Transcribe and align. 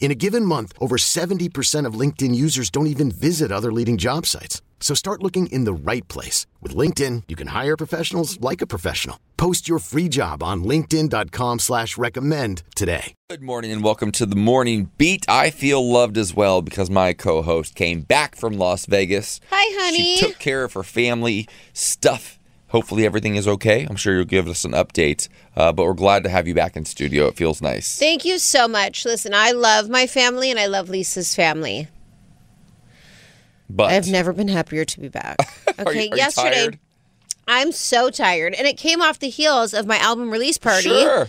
In 0.00 0.10
a 0.10 0.14
given 0.14 0.44
month, 0.44 0.72
over 0.80 0.96
70% 0.96 1.84
of 1.84 1.94
LinkedIn 1.94 2.34
users 2.34 2.70
don't 2.70 2.86
even 2.86 3.10
visit 3.10 3.52
other 3.52 3.72
leading 3.72 3.98
job 3.98 4.24
sites. 4.24 4.62
So 4.80 4.94
start 4.94 5.22
looking 5.22 5.48
in 5.48 5.64
the 5.64 5.72
right 5.72 6.06
place. 6.08 6.46
With 6.62 6.74
LinkedIn, 6.74 7.24
you 7.28 7.36
can 7.36 7.48
hire 7.48 7.76
professionals 7.76 8.40
like 8.40 8.62
a 8.62 8.66
professional. 8.66 9.18
Post 9.36 9.68
your 9.68 9.80
free 9.80 10.08
job 10.08 10.42
on 10.42 10.62
linkedin.com 10.62 11.58
slash 11.58 11.98
recommend 11.98 12.62
today. 12.74 13.14
Good 13.28 13.42
morning 13.42 13.72
and 13.72 13.82
welcome 13.82 14.12
to 14.12 14.26
the 14.26 14.36
Morning 14.36 14.90
Beat. 14.98 15.24
I 15.28 15.50
feel 15.50 15.86
loved 15.86 16.16
as 16.16 16.32
well 16.32 16.62
because 16.62 16.90
my 16.90 17.12
co-host 17.12 17.74
came 17.74 18.02
back 18.02 18.36
from 18.36 18.54
Las 18.54 18.86
Vegas. 18.86 19.40
Hi, 19.50 19.82
honey. 19.82 20.16
She 20.16 20.26
took 20.26 20.38
care 20.38 20.64
of 20.64 20.72
her 20.74 20.84
family 20.84 21.48
stuff. 21.72 22.37
Hopefully 22.68 23.06
everything 23.06 23.36
is 23.36 23.48
okay. 23.48 23.86
I'm 23.88 23.96
sure 23.96 24.14
you'll 24.14 24.24
give 24.26 24.46
us 24.48 24.64
an 24.64 24.72
update. 24.72 25.28
Uh, 25.56 25.72
but 25.72 25.84
we're 25.84 25.94
glad 25.94 26.22
to 26.24 26.28
have 26.28 26.46
you 26.46 26.54
back 26.54 26.76
in 26.76 26.84
studio. 26.84 27.26
It 27.26 27.36
feels 27.36 27.62
nice. 27.62 27.98
Thank 27.98 28.24
you 28.26 28.38
so 28.38 28.68
much. 28.68 29.04
Listen, 29.06 29.32
I 29.34 29.52
love 29.52 29.88
my 29.88 30.06
family 30.06 30.50
and 30.50 30.60
I 30.60 30.66
love 30.66 30.90
Lisa's 30.90 31.34
family. 31.34 31.88
But 33.70 33.92
I've 33.92 34.08
never 34.08 34.32
been 34.32 34.48
happier 34.48 34.84
to 34.84 35.00
be 35.00 35.08
back. 35.08 35.36
Are 35.78 35.88
Okay, 35.88 36.04
you- 36.06 36.10
are 36.12 36.14
you 36.14 36.16
yesterday 36.16 36.50
tired? 36.54 36.78
I'm 37.46 37.72
so 37.72 38.10
tired 38.10 38.52
and 38.54 38.66
it 38.66 38.76
came 38.76 39.00
off 39.00 39.18
the 39.20 39.30
heels 39.30 39.72
of 39.72 39.86
my 39.86 39.96
album 39.98 40.30
release 40.30 40.58
party. 40.58 40.88
Sure. 40.90 41.28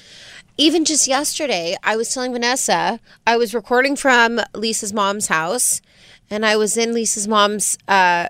Even 0.58 0.84
just 0.84 1.08
yesterday, 1.08 1.78
I 1.84 1.96
was 1.96 2.14
telling 2.14 2.34
Vanessa 2.34 3.00
I 3.26 3.38
was 3.38 3.54
recording 3.54 3.96
from 3.96 4.42
Lisa's 4.54 4.92
mom's 4.92 5.28
house 5.28 5.82
and 6.30 6.46
I 6.46 6.58
was 6.58 6.76
in 6.76 6.94
Lisa's 6.94 7.28
mom's 7.30 7.78
uh, 7.88 8.28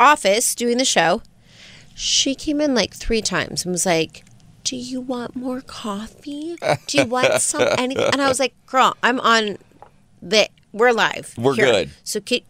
office 0.00 0.54
doing 0.54 0.78
the 0.78 0.86
show. 0.86 1.20
She 1.94 2.34
came 2.34 2.60
in 2.60 2.74
like 2.74 2.92
three 2.94 3.22
times 3.22 3.64
and 3.64 3.72
was 3.72 3.86
like, 3.86 4.24
Do 4.64 4.76
you 4.76 5.00
want 5.00 5.36
more 5.36 5.60
coffee? 5.60 6.56
Do 6.86 6.98
you 6.98 7.04
want 7.06 7.40
some 7.40 7.68
anything? 7.78 8.08
And 8.12 8.20
I 8.20 8.28
was 8.28 8.40
like, 8.40 8.54
Girl, 8.66 8.96
I'm 9.02 9.20
on 9.20 9.58
the, 10.20 10.48
we're 10.72 10.92
live. 10.92 11.34
We're 11.38 11.54
here. 11.54 11.66
good. 11.66 11.90
So 12.02 12.20
get, 12.20 12.44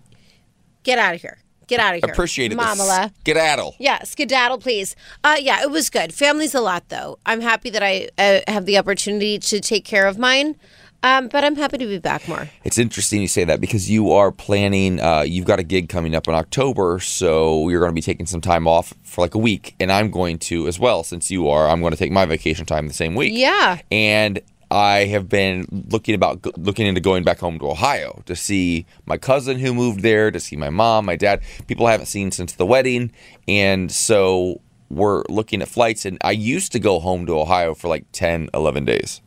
get 0.83 0.99
out 0.99 1.15
of 1.15 1.21
here. 1.21 1.39
Get 1.67 1.81
out 1.81 1.95
of 1.95 2.03
here. 2.05 2.13
Appreciated 2.13 2.59
Mamala. 2.59 3.05
this. 3.05 3.13
Skedaddle. 3.21 3.75
Yeah, 3.79 4.03
skedaddle, 4.03 4.59
please. 4.59 4.95
Uh, 5.23 5.37
yeah, 5.41 5.63
it 5.63 5.71
was 5.71 5.89
good. 5.89 6.13
Family's 6.13 6.55
a 6.55 6.61
lot, 6.61 6.89
though. 6.91 7.19
I'm 7.25 7.41
happy 7.41 7.71
that 7.71 7.83
I 7.83 8.11
uh, 8.19 8.41
have 8.49 8.67
the 8.67 8.77
opportunity 8.77 9.39
to 9.39 9.61
take 9.61 9.85
care 9.85 10.07
of 10.07 10.19
mine, 10.19 10.57
um, 11.05 11.29
but 11.29 11.45
I'm 11.45 11.55
happy 11.55 11.77
to 11.77 11.87
be 11.87 11.99
back 11.99 12.27
more. 12.27 12.49
It's 12.65 12.79
interesting 12.79 13.21
you 13.21 13.29
say 13.29 13.45
that 13.45 13.61
because 13.61 13.91
you 13.91 14.11
are 14.13 14.33
planning, 14.33 15.01
uh, 15.01 15.21
you've 15.21 15.45
got 15.45 15.59
a 15.59 15.63
gig 15.63 15.91
coming 15.91 16.15
up 16.15 16.27
in 16.27 16.35
October, 16.35 16.99
so 16.99 17.69
you're 17.69 17.81
going 17.81 17.91
to 17.91 17.95
be 17.95 18.01
taking 18.01 18.25
some 18.25 18.41
time 18.41 18.67
off 18.67 18.95
for 19.03 19.21
like 19.21 19.35
a 19.35 19.39
week. 19.39 19.77
And 19.79 19.93
I'm 19.93 20.11
going 20.11 20.39
to 20.39 20.67
as 20.67 20.81
well, 20.81 21.05
since 21.05 21.31
you 21.31 21.47
are, 21.49 21.69
I'm 21.69 21.81
going 21.81 21.91
to 21.91 21.99
take 21.99 22.11
my 22.11 22.25
vacation 22.25 22.65
time 22.65 22.89
the 22.89 22.95
same 22.95 23.15
week. 23.15 23.35
Yeah. 23.35 23.81
And 23.93 24.41
I 24.71 25.05
have 25.05 25.29
been 25.29 25.67
looking 25.91 26.15
about 26.15 26.59
looking 26.59 26.87
into 26.87 27.03
going 27.03 27.23
back 27.23 27.39
home 27.39 27.59
to 27.59 27.71
Ohio 27.71 28.23
to 28.25 28.35
see 28.35 28.87
my 29.05 29.19
cousin 29.19 29.59
who 29.59 29.75
moved 29.75 30.01
there, 30.01 30.31
to 30.31 30.41
see 30.41 30.57
my 30.57 30.71
mom, 30.71 31.05
my 31.05 31.17
dad, 31.17 31.43
people 31.67 31.87
I 31.87 31.93
haven't 31.93 32.07
seen 32.07 32.31
since 32.31 32.55
the 32.55 32.65
wedding, 32.65 33.13
and 33.47 33.93
so 33.93 34.63
we're 34.89 35.23
looking 35.29 35.61
at 35.61 35.69
flights. 35.69 36.07
And 36.07 36.17
I 36.25 36.31
used 36.31 36.73
to 36.73 36.79
go 36.79 36.99
home 36.99 37.27
to 37.27 37.39
Ohio 37.39 37.75
for 37.75 37.89
like 37.89 38.07
10, 38.13 38.49
11 38.55 38.87
days. 38.87 39.21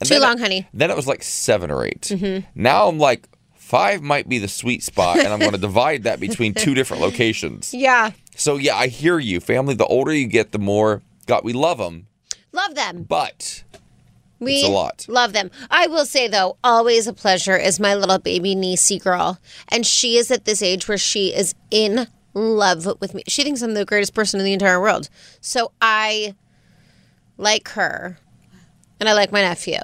And 0.00 0.08
Too 0.08 0.18
long, 0.18 0.38
it- 0.38 0.40
honey. 0.40 0.68
Then 0.72 0.90
it 0.90 0.96
was 0.96 1.06
like 1.06 1.22
seven 1.22 1.70
or 1.70 1.84
8 1.84 2.00
mm-hmm. 2.02 2.46
Now 2.54 2.88
I'm 2.88 2.98
like 2.98 3.28
five 3.54 4.00
might 4.00 4.28
be 4.28 4.38
the 4.38 4.48
sweet 4.48 4.82
spot, 4.82 5.18
and 5.18 5.28
I'm 5.28 5.38
going 5.40 5.52
to 5.58 5.58
divide 5.58 6.04
that 6.04 6.20
between 6.20 6.54
two 6.54 6.74
different 6.74 7.02
locations. 7.02 7.74
Yeah. 7.74 8.12
So 8.36 8.56
yeah, 8.56 8.76
I 8.76 8.86
hear 8.86 9.18
you, 9.18 9.40
family. 9.40 9.74
The 9.74 9.84
older 9.86 10.12
you 10.12 10.26
get, 10.26 10.52
the 10.52 10.58
more 10.58 11.02
God 11.26 11.44
we 11.44 11.52
love 11.52 11.78
them, 11.78 12.06
Love 12.52 12.74
them. 12.74 13.02
but 13.02 13.64
We 14.40 14.54
It's 14.60 14.68
a 14.68 14.70
lot. 14.70 15.04
love 15.08 15.32
them. 15.34 15.50
I 15.70 15.86
will 15.86 16.06
say, 16.06 16.28
though, 16.28 16.56
always 16.64 17.06
a 17.06 17.12
pleasure 17.12 17.56
is 17.56 17.78
my 17.78 17.94
little 17.94 18.18
baby 18.18 18.54
niecey 18.56 19.02
girl. 19.02 19.38
And 19.68 19.84
she 19.86 20.16
is 20.16 20.30
at 20.30 20.44
this 20.46 20.62
age 20.62 20.88
where 20.88 20.96
she 20.96 21.34
is 21.34 21.54
in 21.70 22.06
love 22.32 22.86
with 23.00 23.12
me. 23.14 23.22
She 23.28 23.42
thinks 23.42 23.60
I'm 23.60 23.74
the 23.74 23.84
greatest 23.84 24.14
person 24.14 24.38
in 24.40 24.46
the 24.46 24.52
entire 24.54 24.80
world. 24.80 25.10
So 25.42 25.72
I 25.82 26.34
like 27.36 27.68
her 27.70 28.18
and 29.00 29.08
I 29.08 29.12
like 29.12 29.32
my 29.32 29.42
nephew. 29.42 29.78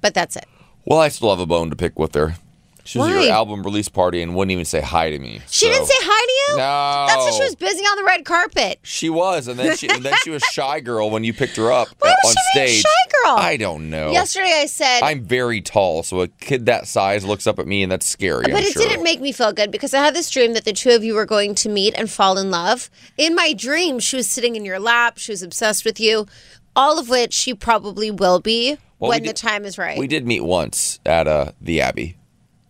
But 0.00 0.14
that's 0.14 0.36
it. 0.36 0.46
well, 0.84 0.98
I 0.98 1.08
still 1.08 1.30
have 1.30 1.40
a 1.40 1.46
bone 1.46 1.70
to 1.70 1.76
pick 1.76 1.98
with 1.98 2.14
her. 2.14 2.36
She 2.82 2.98
was 2.98 3.08
at 3.08 3.14
Why? 3.16 3.22
your 3.24 3.32
album 3.34 3.62
release 3.62 3.90
party 3.90 4.22
and 4.22 4.34
wouldn't 4.34 4.50
even 4.52 4.64
say 4.64 4.80
hi 4.80 5.10
to 5.10 5.18
me. 5.18 5.40
She 5.50 5.66
so- 5.66 5.70
didn't 5.72 5.86
say 5.86 5.94
hi 5.98 6.26
to 6.26 6.52
you? 6.52 6.58
No. 6.58 7.06
That's 7.08 7.24
why 7.26 7.30
she 7.38 7.44
was 7.44 7.54
busy 7.54 7.84
on 7.84 7.96
the 7.98 8.04
red 8.04 8.24
carpet. 8.24 8.80
She 8.82 9.10
was, 9.10 9.46
and 9.48 9.58
then 9.58 9.76
she 9.76 9.88
and 9.90 10.02
then 10.02 10.14
she 10.24 10.30
was 10.30 10.42
shy 10.50 10.80
girl 10.80 11.10
when 11.10 11.22
you 11.22 11.34
picked 11.34 11.56
her 11.56 11.70
up 11.70 11.88
Why 12.00 12.14
was 12.24 12.34
on 12.36 12.42
she 12.54 12.58
being 12.58 12.68
stage. 12.68 12.82
shy 12.82 13.10
girl? 13.22 13.36
I 13.36 13.56
don't 13.58 13.90
know. 13.90 14.10
Yesterday 14.10 14.60
I 14.62 14.66
said, 14.66 15.02
I'm 15.02 15.22
very 15.22 15.60
tall, 15.60 16.02
so 16.02 16.22
a 16.22 16.28
kid 16.28 16.66
that 16.66 16.88
size 16.88 17.22
looks 17.24 17.46
up 17.46 17.58
at 17.58 17.66
me, 17.66 17.82
and 17.82 17.92
that's 17.92 18.06
scary. 18.06 18.44
but 18.44 18.54
I'm 18.54 18.62
it 18.64 18.72
sure. 18.72 18.82
didn't 18.88 19.04
make 19.04 19.20
me 19.20 19.30
feel 19.30 19.52
good 19.52 19.70
because 19.70 19.92
I 19.92 20.02
had 20.02 20.14
this 20.14 20.30
dream 20.30 20.54
that 20.54 20.64
the 20.64 20.72
two 20.72 20.90
of 20.90 21.04
you 21.04 21.14
were 21.14 21.26
going 21.26 21.54
to 21.56 21.68
meet 21.68 21.94
and 21.96 22.10
fall 22.10 22.38
in 22.38 22.50
love. 22.50 22.90
In 23.18 23.34
my 23.34 23.52
dream, 23.52 24.00
she 24.00 24.16
was 24.16 24.26
sitting 24.28 24.56
in 24.56 24.64
your 24.64 24.80
lap, 24.80 25.18
she 25.18 25.30
was 25.32 25.42
obsessed 25.42 25.84
with 25.84 26.00
you, 26.00 26.26
all 26.76 26.98
of 26.98 27.08
which 27.08 27.32
she 27.32 27.54
probably 27.54 28.10
will 28.10 28.40
be 28.40 28.76
Well, 28.98 29.10
we 29.10 29.16
when 29.16 29.24
the 29.24 29.32
time 29.32 29.64
is 29.64 29.78
right. 29.78 29.98
We 29.98 30.06
did 30.06 30.26
meet 30.26 30.42
once 30.42 31.00
at 31.04 31.26
uh, 31.26 31.52
the 31.60 31.80
Abbey. 31.80 32.16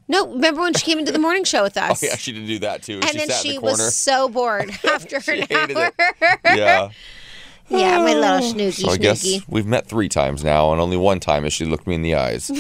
no, 0.09 0.29
remember 0.33 0.61
when 0.63 0.75
she 0.75 0.85
came 0.85 0.99
into 0.99 1.13
the 1.13 1.19
morning 1.19 1.45
show 1.45 1.63
with 1.63 1.77
Oh 1.79 1.81
us? 1.83 2.03
yeah, 2.03 2.17
she 2.17 2.33
did 2.33 2.47
do 2.47 2.59
that 2.61 2.83
too. 2.83 2.95
and 2.95 3.05
she 3.11 3.19
then 3.19 3.29
sat 3.29 3.43
she 3.43 3.49
in 3.51 3.55
the 3.57 3.61
was 3.63 3.97
so 3.97 4.29
bored 4.29 4.71
after 4.85 5.17
an 5.33 5.47
hour. 5.51 5.93
yeah. 6.45 6.89
yeah, 7.69 7.99
my 7.99 8.15
little 8.15 8.43
snooky 8.51 8.71
So 8.73 8.91
I 8.91 8.97
guess 8.97 9.25
we've 9.47 9.67
met 9.67 9.87
three 9.87 10.09
times 10.09 10.43
now, 10.43 10.73
and 10.73 10.81
only 10.81 10.97
one 10.97 11.21
time 11.21 11.45
has 11.45 11.53
she 11.53 11.65
looked 11.67 11.87
me 11.87 11.95
in 11.95 12.03
the 12.03 12.17
eyes. 12.17 12.51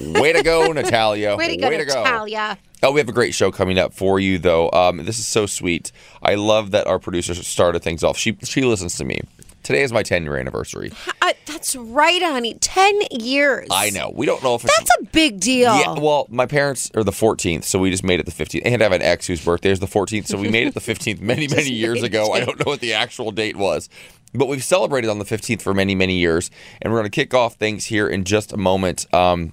Way 0.00 0.32
to 0.32 0.42
go, 0.42 0.66
Natalia. 0.72 1.36
Way 1.36 1.48
to 1.48 1.56
go, 1.56 1.68
Natalia. 1.70 2.58
Oh, 2.82 2.90
we 2.92 3.00
have 3.00 3.08
a 3.08 3.12
great 3.12 3.32
show 3.34 3.50
coming 3.52 3.78
up 3.78 3.94
for 3.94 4.18
you, 4.20 4.38
though. 4.38 4.70
Um, 4.72 4.98
this 4.98 5.18
is 5.18 5.26
so 5.26 5.46
sweet. 5.46 5.92
I 6.22 6.34
love 6.34 6.72
that 6.72 6.86
our 6.86 6.98
producer 6.98 7.34
started 7.34 7.82
things 7.82 8.02
off. 8.04 8.18
She 8.18 8.36
she 8.42 8.62
listens 8.62 8.96
to 8.96 9.04
me. 9.04 9.20
Today 9.66 9.82
is 9.82 9.92
my 9.92 10.04
10 10.04 10.22
year 10.22 10.36
anniversary. 10.36 10.92
Uh, 11.20 11.32
that's 11.44 11.74
right, 11.74 12.22
honey. 12.22 12.54
Ten 12.54 13.00
years. 13.10 13.66
I 13.68 13.90
know. 13.90 14.12
We 14.14 14.24
don't 14.24 14.40
know 14.40 14.54
if 14.54 14.64
it's 14.64 14.78
That's 14.78 14.90
a 15.00 15.04
big 15.06 15.40
deal. 15.40 15.76
Yeah, 15.76 15.98
well, 15.98 16.28
my 16.30 16.46
parents 16.46 16.88
are 16.94 17.02
the 17.02 17.10
14th, 17.10 17.64
so 17.64 17.80
we 17.80 17.90
just 17.90 18.04
made 18.04 18.20
it 18.20 18.26
the 18.26 18.32
15th. 18.32 18.62
And 18.64 18.80
I 18.80 18.84
have 18.84 18.92
an 18.92 19.02
ex 19.02 19.26
whose 19.26 19.44
birthday 19.44 19.70
is 19.70 19.80
the 19.80 19.88
14th, 19.88 20.26
so 20.28 20.38
we 20.38 20.48
made 20.48 20.68
it 20.68 20.74
the 20.74 20.80
15th 20.80 21.20
many, 21.20 21.48
many 21.48 21.70
years 21.70 22.04
ago. 22.04 22.32
I 22.32 22.44
don't 22.44 22.56
know 22.60 22.70
what 22.70 22.78
the 22.78 22.92
actual 22.92 23.32
date 23.32 23.56
was. 23.56 23.88
But 24.32 24.46
we've 24.46 24.62
celebrated 24.62 25.10
on 25.10 25.18
the 25.18 25.24
15th 25.24 25.62
for 25.62 25.74
many, 25.74 25.96
many 25.96 26.16
years. 26.16 26.48
And 26.80 26.92
we're 26.92 27.00
going 27.00 27.10
to 27.10 27.16
kick 27.16 27.34
off 27.34 27.54
things 27.54 27.86
here 27.86 28.06
in 28.06 28.22
just 28.22 28.52
a 28.52 28.56
moment 28.56 29.12
um, 29.12 29.52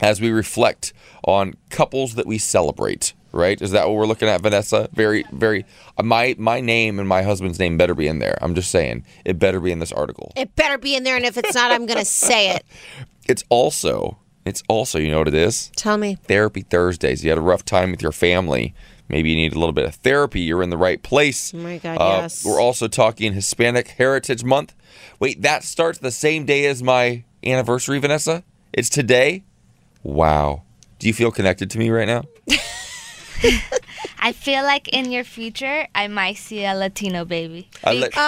as 0.00 0.20
we 0.20 0.30
reflect 0.30 0.92
on 1.24 1.54
couples 1.68 2.14
that 2.14 2.26
we 2.26 2.38
celebrate. 2.38 3.12
Right? 3.36 3.60
Is 3.60 3.70
that 3.72 3.86
what 3.86 3.96
we're 3.96 4.06
looking 4.06 4.28
at, 4.28 4.40
Vanessa? 4.40 4.88
Very, 4.94 5.24
very. 5.30 5.64
Uh, 5.98 6.02
my 6.02 6.34
my 6.38 6.60
name 6.60 6.98
and 6.98 7.08
my 7.08 7.22
husband's 7.22 7.58
name 7.58 7.76
better 7.76 7.94
be 7.94 8.08
in 8.08 8.18
there. 8.18 8.38
I'm 8.40 8.54
just 8.54 8.70
saying, 8.70 9.04
it 9.24 9.38
better 9.38 9.60
be 9.60 9.70
in 9.70 9.78
this 9.78 9.92
article. 9.92 10.32
It 10.36 10.56
better 10.56 10.78
be 10.78 10.96
in 10.96 11.04
there, 11.04 11.16
and 11.16 11.24
if 11.24 11.36
it's 11.36 11.54
not, 11.54 11.70
I'm 11.70 11.86
going 11.86 11.98
to 11.98 12.04
say 12.04 12.50
it. 12.54 12.64
It's 13.28 13.42
also, 13.48 14.18
it's 14.44 14.62
also, 14.68 15.00
you 15.00 15.10
know 15.10 15.18
what 15.18 15.26
it 15.26 15.34
is? 15.34 15.72
Tell 15.74 15.96
me. 15.98 16.14
Therapy 16.14 16.62
Thursdays. 16.62 17.24
You 17.24 17.30
had 17.30 17.38
a 17.38 17.42
rough 17.42 17.64
time 17.64 17.90
with 17.90 18.00
your 18.00 18.12
family. 18.12 18.72
Maybe 19.08 19.30
you 19.30 19.34
need 19.36 19.52
a 19.52 19.58
little 19.58 19.72
bit 19.72 19.84
of 19.84 19.96
therapy. 19.96 20.42
You're 20.42 20.62
in 20.62 20.70
the 20.70 20.76
right 20.76 21.02
place. 21.02 21.52
Oh 21.52 21.58
my 21.58 21.78
God, 21.78 21.96
Uh, 21.96 22.18
yes. 22.22 22.44
We're 22.44 22.60
also 22.60 22.86
talking 22.86 23.32
Hispanic 23.32 23.88
Heritage 23.88 24.44
Month. 24.44 24.74
Wait, 25.18 25.42
that 25.42 25.64
starts 25.64 25.98
the 25.98 26.12
same 26.12 26.44
day 26.46 26.66
as 26.66 26.84
my 26.84 27.24
anniversary, 27.44 27.98
Vanessa? 27.98 28.44
It's 28.72 28.88
today? 28.88 29.42
Wow. 30.04 30.62
Do 31.00 31.08
you 31.08 31.12
feel 31.14 31.32
connected 31.32 31.68
to 31.72 31.78
me 31.80 31.90
right 31.90 32.06
now? 32.06 32.22
I 34.18 34.32
feel 34.32 34.62
like 34.62 34.88
in 34.88 35.10
your 35.12 35.24
future, 35.24 35.86
I 35.94 36.08
might 36.08 36.36
see 36.36 36.64
a 36.64 36.74
Latino 36.74 37.24
baby. 37.24 37.68
I 37.84 37.92
let- 37.94 38.12
oh! 38.16 38.22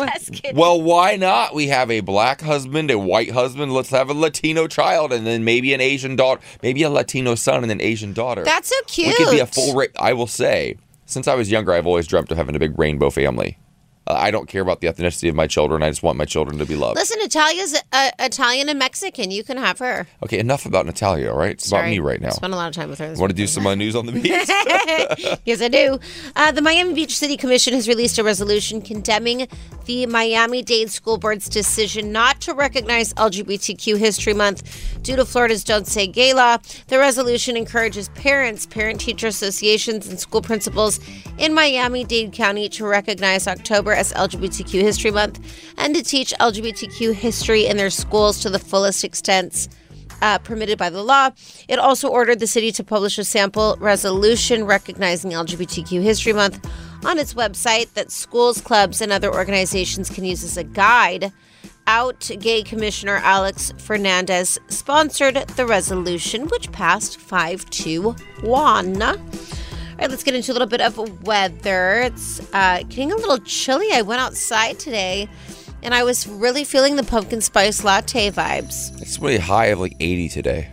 oh, 0.00 0.06
Just 0.14 0.32
kidding. 0.32 0.56
Well, 0.56 0.80
why 0.80 1.16
not? 1.16 1.54
We 1.54 1.68
have 1.68 1.90
a 1.90 2.00
black 2.00 2.40
husband, 2.40 2.90
a 2.90 2.98
white 2.98 3.30
husband. 3.32 3.72
Let's 3.72 3.90
have 3.90 4.10
a 4.10 4.14
Latino 4.14 4.66
child, 4.66 5.12
and 5.12 5.26
then 5.26 5.44
maybe 5.44 5.74
an 5.74 5.80
Asian 5.80 6.16
daughter, 6.16 6.40
maybe 6.62 6.82
a 6.82 6.90
Latino 6.90 7.34
son 7.34 7.62
and 7.62 7.72
an 7.72 7.80
Asian 7.80 8.12
daughter. 8.12 8.44
That's 8.44 8.68
so 8.68 8.76
cute. 8.86 9.08
We 9.08 9.14
could 9.24 9.30
be 9.32 9.40
a 9.40 9.46
full. 9.46 9.74
Ra- 9.74 9.86
I 9.98 10.12
will 10.12 10.26
say, 10.26 10.76
since 11.06 11.28
I 11.28 11.34
was 11.34 11.50
younger, 11.50 11.72
I've 11.72 11.86
always 11.86 12.06
dreamt 12.06 12.30
of 12.30 12.36
having 12.36 12.56
a 12.56 12.58
big 12.58 12.78
rainbow 12.78 13.10
family. 13.10 13.58
Uh, 14.06 14.14
I 14.14 14.30
don't 14.30 14.46
care 14.48 14.62
about 14.62 14.80
the 14.80 14.86
ethnicity 14.86 15.28
of 15.28 15.34
my 15.34 15.46
children. 15.46 15.82
I 15.82 15.88
just 15.90 16.02
want 16.02 16.16
my 16.16 16.24
children 16.24 16.58
to 16.58 16.66
be 16.66 16.76
loved. 16.76 16.96
Listen, 16.96 17.18
Natalia's 17.20 17.80
uh, 17.92 18.10
Italian 18.20 18.68
and 18.68 18.78
Mexican. 18.78 19.30
You 19.30 19.42
can 19.42 19.56
have 19.56 19.78
her. 19.80 20.06
Okay, 20.22 20.38
enough 20.38 20.64
about 20.64 20.86
Natalia. 20.86 21.32
All 21.32 21.38
right, 21.38 21.50
it's 21.52 21.66
about 21.68 21.86
me 21.86 21.98
right 21.98 22.20
now. 22.20 22.28
I 22.28 22.32
Spent 22.32 22.52
a 22.52 22.56
lot 22.56 22.68
of 22.68 22.74
time 22.74 22.88
with 22.88 23.00
her. 23.00 23.14
Want 23.14 23.30
to 23.30 23.36
do 23.36 23.46
some 23.46 23.66
uh, 23.66 23.74
news 23.74 23.96
on 23.96 24.06
the 24.06 24.12
beach? 24.20 25.38
yes, 25.44 25.60
I 25.60 25.68
do. 25.68 25.98
Uh, 26.36 26.52
the 26.52 26.62
Miami 26.62 26.94
Beach 26.94 27.16
City 27.16 27.36
Commission 27.36 27.74
has 27.74 27.88
released 27.88 28.18
a 28.18 28.24
resolution 28.24 28.80
condemning 28.80 29.48
the 29.86 30.06
Miami 30.06 30.62
Dade 30.62 30.90
School 30.90 31.18
Board's 31.18 31.48
decision 31.48 32.12
not 32.12 32.40
to 32.42 32.54
recognize 32.54 33.12
LGBTQ 33.14 33.98
History 33.98 34.34
Month 34.34 35.02
due 35.02 35.16
to 35.16 35.24
Florida's 35.24 35.64
Don't 35.64 35.86
Say 35.86 36.06
Gay 36.06 36.32
law. 36.32 36.58
The 36.88 36.98
resolution 36.98 37.56
encourages 37.56 38.08
parents, 38.10 38.66
parent 38.66 39.00
teacher 39.00 39.26
associations, 39.26 40.06
and 40.08 40.20
school 40.20 40.42
principals 40.42 41.00
in 41.38 41.54
Miami 41.54 42.04
Dade 42.04 42.32
County 42.32 42.68
to 42.70 42.86
recognize 42.86 43.48
October 43.48 43.95
as 43.96 44.12
LGBTQ 44.12 44.80
History 44.82 45.10
Month 45.10 45.40
and 45.78 45.94
to 45.94 46.02
teach 46.02 46.32
LGBTQ 46.38 47.14
history 47.14 47.66
in 47.66 47.76
their 47.76 47.90
schools 47.90 48.40
to 48.40 48.50
the 48.50 48.58
fullest 48.58 49.02
extent 49.02 49.68
uh, 50.22 50.38
permitted 50.38 50.78
by 50.78 50.90
the 50.90 51.02
law. 51.02 51.30
It 51.68 51.78
also 51.78 52.08
ordered 52.08 52.40
the 52.40 52.46
city 52.46 52.72
to 52.72 52.84
publish 52.84 53.18
a 53.18 53.24
sample 53.24 53.76
resolution 53.80 54.64
recognizing 54.64 55.32
LGBTQ 55.32 56.02
History 56.02 56.32
Month 56.32 56.68
on 57.04 57.18
its 57.18 57.34
website 57.34 57.92
that 57.94 58.10
schools, 58.10 58.60
clubs, 58.60 59.00
and 59.00 59.12
other 59.12 59.32
organizations 59.32 60.10
can 60.10 60.24
use 60.24 60.44
as 60.44 60.56
a 60.56 60.64
guide. 60.64 61.32
Out 61.88 62.28
Gay 62.40 62.64
Commissioner 62.64 63.20
Alex 63.22 63.72
Fernandez 63.78 64.58
sponsored 64.68 65.36
the 65.56 65.66
resolution, 65.66 66.48
which 66.48 66.72
passed 66.72 67.20
5 67.20 67.70
to 67.70 68.12
1. 68.40 69.65
All 69.96 70.00
right, 70.00 70.10
let's 70.10 70.24
get 70.24 70.34
into 70.34 70.52
a 70.52 70.54
little 70.54 70.68
bit 70.68 70.82
of 70.82 71.22
weather. 71.26 72.02
It's 72.02 72.38
uh, 72.52 72.82
getting 72.82 73.12
a 73.12 73.16
little 73.16 73.38
chilly. 73.38 73.90
I 73.94 74.02
went 74.02 74.20
outside 74.20 74.78
today 74.78 75.26
and 75.82 75.94
I 75.94 76.04
was 76.04 76.26
really 76.26 76.64
feeling 76.64 76.96
the 76.96 77.02
pumpkin 77.02 77.40
spice 77.40 77.82
latte 77.82 78.30
vibes. 78.30 79.00
it's 79.00 79.18
really 79.18 79.38
high 79.38 79.66
of 79.66 79.80
like 79.80 79.96
80 79.98 80.28
today. 80.28 80.68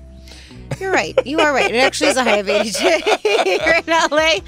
You're 0.79 0.91
right. 0.91 1.13
You 1.25 1.39
are 1.39 1.53
right. 1.53 1.71
It 1.71 1.77
actually 1.77 2.09
is 2.09 2.17
a 2.17 2.23
high 2.23 2.37
of 2.37 2.49
82 2.49 2.79
here 3.23 3.81
in 3.85 3.85
LA, 3.87 4.39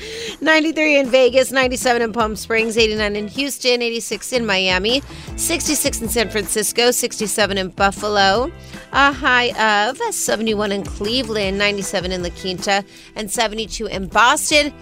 93 0.41 0.99
in 0.99 1.09
Vegas, 1.09 1.51
97 1.51 2.01
in 2.01 2.13
Palm 2.13 2.35
Springs, 2.35 2.77
89 2.77 3.15
in 3.15 3.27
Houston, 3.27 3.81
86 3.81 4.33
in 4.33 4.45
Miami, 4.45 5.01
66 5.35 6.01
in 6.01 6.09
San 6.09 6.29
Francisco, 6.29 6.91
67 6.91 7.57
in 7.57 7.69
Buffalo, 7.69 8.51
a 8.91 9.11
high 9.11 9.87
of 9.87 9.97
71 9.97 10.71
in 10.71 10.83
Cleveland, 10.83 11.57
97 11.57 12.11
in 12.11 12.23
La 12.23 12.29
Quinta, 12.29 12.83
and 13.15 13.31
72 13.31 13.85
in 13.87 14.07
Boston. 14.07 14.73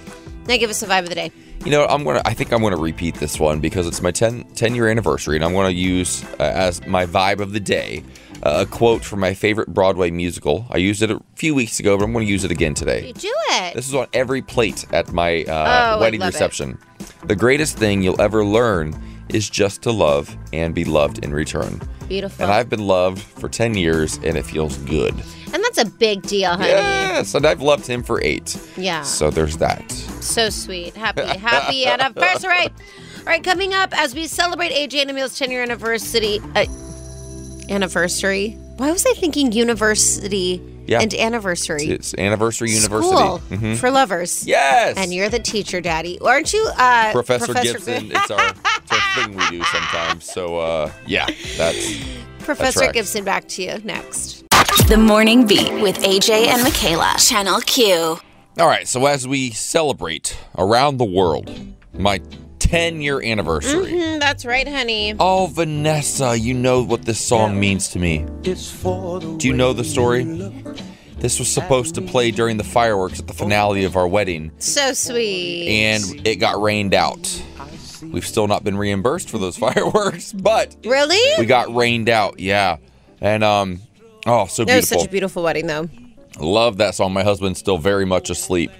Now 0.47 0.57
give 0.57 0.69
us 0.69 0.83
a 0.83 0.87
vibe 0.87 1.03
of 1.03 1.09
the 1.09 1.15
day. 1.15 1.31
You 1.65 1.71
know, 1.71 1.85
I'm 1.85 2.03
gonna. 2.03 2.21
I 2.25 2.33
think 2.33 2.51
I'm 2.51 2.61
gonna 2.61 2.75
repeat 2.75 3.15
this 3.15 3.39
one 3.39 3.61
because 3.61 3.87
it's 3.87 4.01
my 4.01 4.11
10, 4.11 4.43
10 4.53 4.75
year 4.75 4.89
anniversary, 4.89 5.37
and 5.37 5.45
I'm 5.45 5.53
gonna 5.53 5.69
use 5.69 6.21
uh, 6.37 6.43
as 6.43 6.85
my 6.85 7.05
vibe 7.05 7.39
of 7.39 7.53
the 7.53 7.59
day 7.61 8.03
a 8.45 8.65
quote 8.65 9.03
from 9.03 9.19
my 9.21 9.33
favorite 9.33 9.69
Broadway 9.73 10.11
musical. 10.11 10.65
I 10.69 10.77
used 10.77 11.01
it 11.01 11.09
a 11.11 11.19
few 11.35 11.55
weeks 11.55 11.79
ago, 11.79 11.97
but 11.97 12.03
I'm 12.03 12.13
gonna 12.13 12.25
use 12.25 12.43
it 12.43 12.51
again 12.51 12.73
today. 12.73 13.07
You 13.07 13.13
do 13.13 13.33
it. 13.51 13.73
This 13.75 13.87
is 13.87 13.95
on 13.95 14.07
every 14.13 14.41
plate 14.41 14.85
at 14.91 15.11
my 15.13 15.43
uh, 15.45 15.95
Oh, 15.97 15.99
wedding 16.01 16.19
love 16.19 16.29
it. 16.29 16.33
reception. 16.35 16.77
The 17.25 17.35
greatest 17.35 17.77
thing 17.77 18.01
you'll 18.03 18.21
ever 18.21 18.43
learn 18.45 18.93
is 19.29 19.49
just 19.49 19.81
to 19.83 19.91
love 19.91 20.35
and 20.51 20.75
be 20.75 20.83
loved 20.83 21.23
in 21.23 21.33
return. 21.33 21.81
Beautiful. 22.09 22.43
And 22.43 22.51
I've 22.51 22.69
been 22.69 22.85
loved 22.85 23.19
for 23.21 23.47
10 23.47 23.75
years, 23.75 24.17
and 24.23 24.37
it 24.37 24.45
feels 24.45 24.77
good. 24.79 25.13
And 25.53 25.63
that's 25.63 25.77
a 25.77 25.85
big 25.85 26.21
deal, 26.23 26.51
honey. 26.51 26.69
Yes, 26.69 27.33
and 27.33 27.45
I've 27.45 27.61
loved 27.61 27.87
him 27.87 28.03
for 28.03 28.21
eight. 28.21 28.57
Yeah. 28.75 29.03
So 29.03 29.29
there's 29.29 29.57
that. 29.57 29.89
So 29.91 30.49
sweet. 30.49 30.95
Happy, 30.95 31.21
happy 31.23 31.85
anniversary. 31.87 32.65
All 33.19 33.25
right, 33.27 33.43
coming 33.43 33.73
up 33.73 33.97
as 33.97 34.13
we 34.13 34.27
celebrate 34.27 34.71
AJ 34.71 35.01
and 35.01 35.11
Emil's 35.11 35.37
10 35.39 35.49
year 35.51 35.63
anniversary. 35.63 36.39
Uh, 36.55 36.65
anniversary? 37.73 38.57
Why 38.77 38.91
was 38.91 39.05
I 39.05 39.13
thinking 39.13 39.51
university 39.51 40.61
Yeah. 40.87 41.01
and 41.01 41.13
anniversary? 41.13 41.85
It's 41.89 42.13
anniversary 42.17 42.71
university. 42.71 43.15
School 43.15 43.41
Mhm. 43.51 43.77
for 43.77 43.89
lovers. 43.91 44.45
Yes. 44.45 44.95
And 44.97 45.13
you're 45.13 45.29
the 45.29 45.39
teacher, 45.39 45.81
Daddy. 45.81 46.19
Aren't 46.19 46.53
you? 46.53 46.63
Uh, 46.77 47.11
Professor, 47.11 47.53
Gibson. 47.53 48.11
it's 48.11 48.31
our, 48.31 48.39
it's 48.49 48.91
our 48.91 48.99
thing 49.25 49.35
we 49.35 49.49
do 49.49 49.63
sometimes. 49.63 50.25
So 50.31 50.57
uh, 50.57 50.91
yeah, 51.07 51.27
that's 51.57 51.95
Professor 52.39 52.79
tracks. 52.79 52.93
Gibson, 52.93 53.23
back 53.23 53.47
to 53.49 53.63
you 53.63 53.79
next. 53.83 54.43
The 54.87 54.97
Morning 54.97 55.45
Beat 55.47 55.71
with 55.81 55.99
AJ 55.99 56.47
and 56.47 56.61
Michaela. 56.63 57.15
Channel 57.17 57.61
Q. 57.61 58.17
all 58.59 58.67
right. 58.67 58.87
So 58.87 59.05
as 59.05 59.27
we 59.27 59.51
celebrate 59.51 60.35
around 60.57 60.97
the 60.97 61.05
world, 61.05 61.49
my 61.93 62.19
10 62.73 63.03
year 63.03 63.21
anniversary. 63.21 63.91
Mm, 63.91 64.19
that's 64.19 64.47
right, 64.47 64.67
honey. 64.67 65.13
Oh, 65.19 65.45
Vanessa, 65.45 66.35
you 66.35 66.55
know 66.55 66.81
what 66.81 67.03
this 67.05 67.23
song 67.23 67.59
means 67.59 67.89
to 67.89 67.99
me. 67.99 68.25
Do 68.41 69.47
you 69.47 69.53
know 69.53 69.73
the 69.73 69.83
story? 69.83 70.23
This 71.19 71.37
was 71.37 71.53
supposed 71.53 71.93
to 71.93 72.01
play 72.01 72.31
during 72.31 72.57
the 72.57 72.63
fireworks 72.63 73.19
at 73.19 73.27
the 73.27 73.33
finale 73.33 73.83
of 73.83 73.95
our 73.95 74.07
wedding, 74.07 74.51
So 74.57 74.91
sweet. 74.93 75.67
and 75.67 76.27
it 76.27 76.37
got 76.37 76.59
rained 76.59 76.95
out. 76.95 77.43
We've 78.11 78.25
still 78.25 78.47
not 78.47 78.63
been 78.63 78.75
reimbursed 78.75 79.29
for 79.29 79.37
those 79.37 79.55
fireworks, 79.67 80.33
but 80.33 80.75
really? 80.83 81.21
we 81.37 81.45
got 81.45 81.73
rained 81.75 82.09
out. 82.09 82.39
Yeah, 82.39 82.77
and 83.21 83.43
um, 83.43 83.81
oh, 84.25 84.47
so 84.47 84.65
beautiful. 84.65 84.73
It 84.73 84.75
was 84.77 84.89
such 84.89 85.05
a 85.05 85.11
beautiful 85.11 85.43
wedding, 85.43 85.67
though. 85.67 85.89
Love 86.39 86.77
that 86.77 86.95
song. 86.95 87.13
My 87.13 87.23
husband's 87.23 87.59
still 87.59 87.77
very 87.77 88.05
much 88.05 88.31
asleep. 88.31 88.71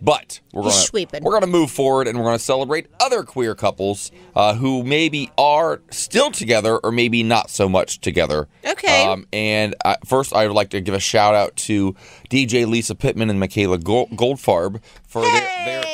But 0.00 0.40
we're 0.52 0.62
He's 0.64 0.72
gonna 0.72 0.84
sweeping. 0.84 1.24
we're 1.24 1.32
gonna 1.32 1.46
move 1.46 1.70
forward 1.70 2.06
and 2.06 2.18
we're 2.18 2.24
gonna 2.26 2.38
celebrate 2.38 2.86
other 3.00 3.22
queer 3.22 3.54
couples 3.54 4.10
uh, 4.34 4.54
who 4.54 4.82
maybe 4.82 5.30
are 5.38 5.80
still 5.90 6.30
together 6.30 6.78
or 6.78 6.92
maybe 6.92 7.22
not 7.22 7.50
so 7.50 7.68
much 7.68 8.00
together. 8.00 8.48
Okay. 8.64 9.04
Um, 9.04 9.26
and 9.32 9.74
uh, 9.84 9.96
first, 10.04 10.34
I 10.34 10.46
would 10.46 10.54
like 10.54 10.70
to 10.70 10.80
give 10.80 10.94
a 10.94 11.00
shout 11.00 11.34
out 11.34 11.56
to 11.56 11.94
DJ 12.30 12.66
Lisa 12.66 12.94
Pittman 12.94 13.30
and 13.30 13.40
Michaela 13.40 13.78
Goldfarb 13.78 14.82
for 15.06 15.22
their, 15.22 15.48
their 15.64 15.84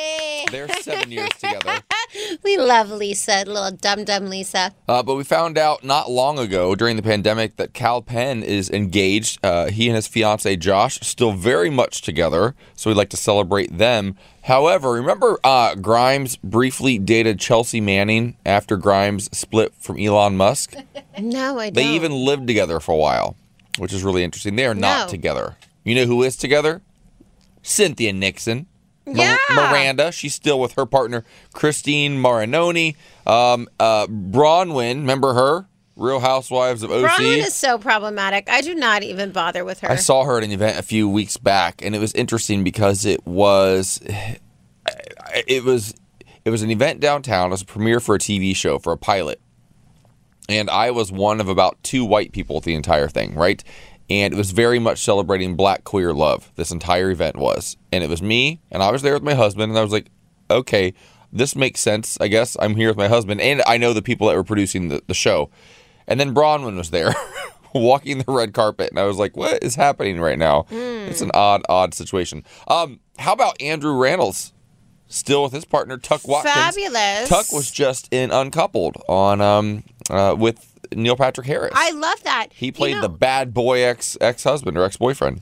their 0.51 0.67
seven 0.81 1.11
years 1.11 1.29
together. 1.39 1.81
We 2.43 2.57
love 2.57 2.91
Lisa, 2.91 3.43
little 3.47 3.71
dum 3.71 4.03
dum 4.03 4.27
Lisa. 4.29 4.73
Uh, 4.87 5.01
but 5.03 5.15
we 5.15 5.23
found 5.23 5.57
out 5.57 5.83
not 5.83 6.09
long 6.11 6.37
ago 6.37 6.75
during 6.75 6.95
the 6.95 7.01
pandemic 7.03 7.55
that 7.57 7.73
Kal 7.73 8.01
Penn 8.01 8.43
is 8.43 8.69
engaged. 8.69 9.43
Uh, 9.43 9.69
he 9.69 9.87
and 9.87 9.95
his 9.95 10.07
fiance 10.07 10.55
Josh 10.57 10.99
still 11.01 11.31
very 11.31 11.69
much 11.69 12.01
together, 12.01 12.53
so 12.75 12.89
we'd 12.89 12.97
like 12.97 13.09
to 13.09 13.17
celebrate 13.17 13.77
them. 13.77 14.15
However, 14.43 14.91
remember 14.91 15.39
uh, 15.43 15.75
Grimes 15.75 16.35
briefly 16.37 16.97
dated 16.99 17.39
Chelsea 17.39 17.79
Manning 17.81 18.35
after 18.45 18.77
Grimes 18.77 19.29
split 19.35 19.73
from 19.79 19.97
Elon 19.99 20.37
Musk? 20.37 20.75
No, 21.19 21.59
I 21.59 21.65
don't. 21.69 21.75
They 21.75 21.89
even 21.89 22.11
lived 22.11 22.47
together 22.47 22.79
for 22.79 22.91
a 22.93 22.97
while, 22.97 23.35
which 23.77 23.93
is 23.93 24.03
really 24.03 24.23
interesting. 24.23 24.55
They 24.55 24.65
are 24.65 24.73
not 24.73 25.05
No. 25.05 25.11
together. 25.11 25.57
You 25.83 25.93
know 25.93 26.05
who 26.07 26.23
is 26.23 26.35
together? 26.35 26.81
Cynthia 27.61 28.11
Nixon. 28.13 28.65
Mir- 29.05 29.15
Yeah. 29.17 29.37
Miranda. 29.51 30.11
She's 30.11 30.33
still 30.33 30.59
with 30.59 30.73
her 30.73 30.85
partner, 30.85 31.23
Christine 31.53 32.17
Marinoni. 32.21 32.95
Um, 33.27 33.67
uh, 33.79 34.07
Braunwyn, 34.07 34.95
remember 35.01 35.33
her? 35.33 35.67
Real 35.95 36.19
Housewives 36.19 36.81
of 36.81 36.89
OC. 36.91 37.05
Braunwyn 37.07 37.37
is 37.45 37.53
so 37.53 37.77
problematic. 37.77 38.49
I 38.49 38.61
do 38.61 38.73
not 38.73 39.03
even 39.03 39.31
bother 39.31 39.63
with 39.63 39.81
her. 39.81 39.91
I 39.91 39.95
saw 39.95 40.23
her 40.23 40.37
at 40.39 40.43
an 40.43 40.51
event 40.51 40.79
a 40.79 40.81
few 40.83 41.07
weeks 41.07 41.37
back, 41.37 41.81
and 41.85 41.93
it 41.95 41.99
was 41.99 42.13
interesting 42.13 42.63
because 42.63 43.05
it 43.05 43.25
was, 43.27 44.01
it 45.47 45.63
was, 45.63 45.93
it 46.45 46.49
was 46.49 46.61
an 46.61 46.71
event 46.71 46.99
downtown. 46.99 47.47
It 47.47 47.51
was 47.51 47.61
a 47.61 47.65
premiere 47.65 47.99
for 47.99 48.15
a 48.15 48.19
TV 48.19 48.55
show 48.55 48.79
for 48.79 48.91
a 48.91 48.97
pilot, 48.97 49.39
and 50.49 50.69
I 50.69 50.91
was 50.91 51.11
one 51.11 51.39
of 51.39 51.47
about 51.47 51.77
two 51.83 52.05
white 52.05 52.31
people 52.31 52.57
at 52.57 52.63
the 52.63 52.73
entire 52.73 53.07
thing, 53.07 53.35
right? 53.35 53.63
And 54.09 54.33
it 54.33 54.37
was 54.37 54.51
very 54.51 54.79
much 54.79 54.99
celebrating 54.99 55.55
Black 55.55 55.83
queer 55.83 56.13
love. 56.13 56.51
This 56.55 56.71
entire 56.71 57.09
event 57.09 57.37
was, 57.37 57.77
and 57.91 58.03
it 58.03 58.09
was 58.09 58.21
me, 58.21 58.59
and 58.69 58.83
I 58.83 58.91
was 58.91 59.01
there 59.01 59.13
with 59.13 59.23
my 59.23 59.33
husband, 59.33 59.71
and 59.71 59.79
I 59.79 59.81
was 59.81 59.93
like, 59.93 60.09
okay, 60.51 60.93
this 61.31 61.55
makes 61.55 61.79
sense. 61.79 62.17
I 62.21 62.27
guess 62.27 62.55
I'm 62.59 62.75
here 62.75 62.89
with 62.89 62.97
my 62.97 63.07
husband, 63.07 63.41
and 63.41 63.61
I 63.65 63.77
know 63.77 63.93
the 63.93 64.01
people 64.01 64.27
that 64.27 64.35
were 64.35 64.43
producing 64.43 64.89
the, 64.89 65.01
the 65.07 65.13
show. 65.13 65.49
And 66.07 66.19
then 66.19 66.35
Braunwyn 66.35 66.75
was 66.77 66.91
there, 66.91 67.15
walking 67.73 68.19
the 68.19 68.31
red 68.31 68.53
carpet, 68.53 68.91
and 68.91 68.99
I 68.99 69.03
was 69.05 69.17
like, 69.17 69.35
"What 69.37 69.63
is 69.63 69.75
happening 69.75 70.19
right 70.19 70.37
now?" 70.37 70.65
It's 70.69 71.21
an 71.21 71.31
odd, 71.33 71.63
odd 71.69 71.93
situation. 71.93 72.43
Um, 72.67 72.99
how 73.17 73.33
about 73.33 73.59
Andrew 73.61 73.93
Rannells, 73.93 74.51
still 75.07 75.43
with 75.43 75.53
his 75.53 75.65
partner 75.65 75.97
Tuck 75.97 76.27
Watkins? 76.27 76.53
Fabulous. 76.53 77.29
Tuck 77.29 77.51
was 77.51 77.71
just 77.71 78.13
in 78.13 78.31
Uncoupled 78.31 79.01
on 79.07 79.39
um 79.41 79.83
uh, 80.09 80.35
with 80.37 80.72
Neil 80.95 81.15
Patrick 81.15 81.47
Harris. 81.47 81.71
I 81.75 81.91
love 81.91 82.23
that. 82.23 82.47
he 82.53 82.67
You 82.67 82.71
played 82.73 82.95
know, 82.95 83.01
the 83.01 83.09
bad 83.09 83.53
boy 83.53 83.81
ex 83.81 84.17
ex 84.21 84.43
husband 84.43 84.77
or 84.77 84.83
ex 84.83 84.97
boyfriend. 84.97 85.41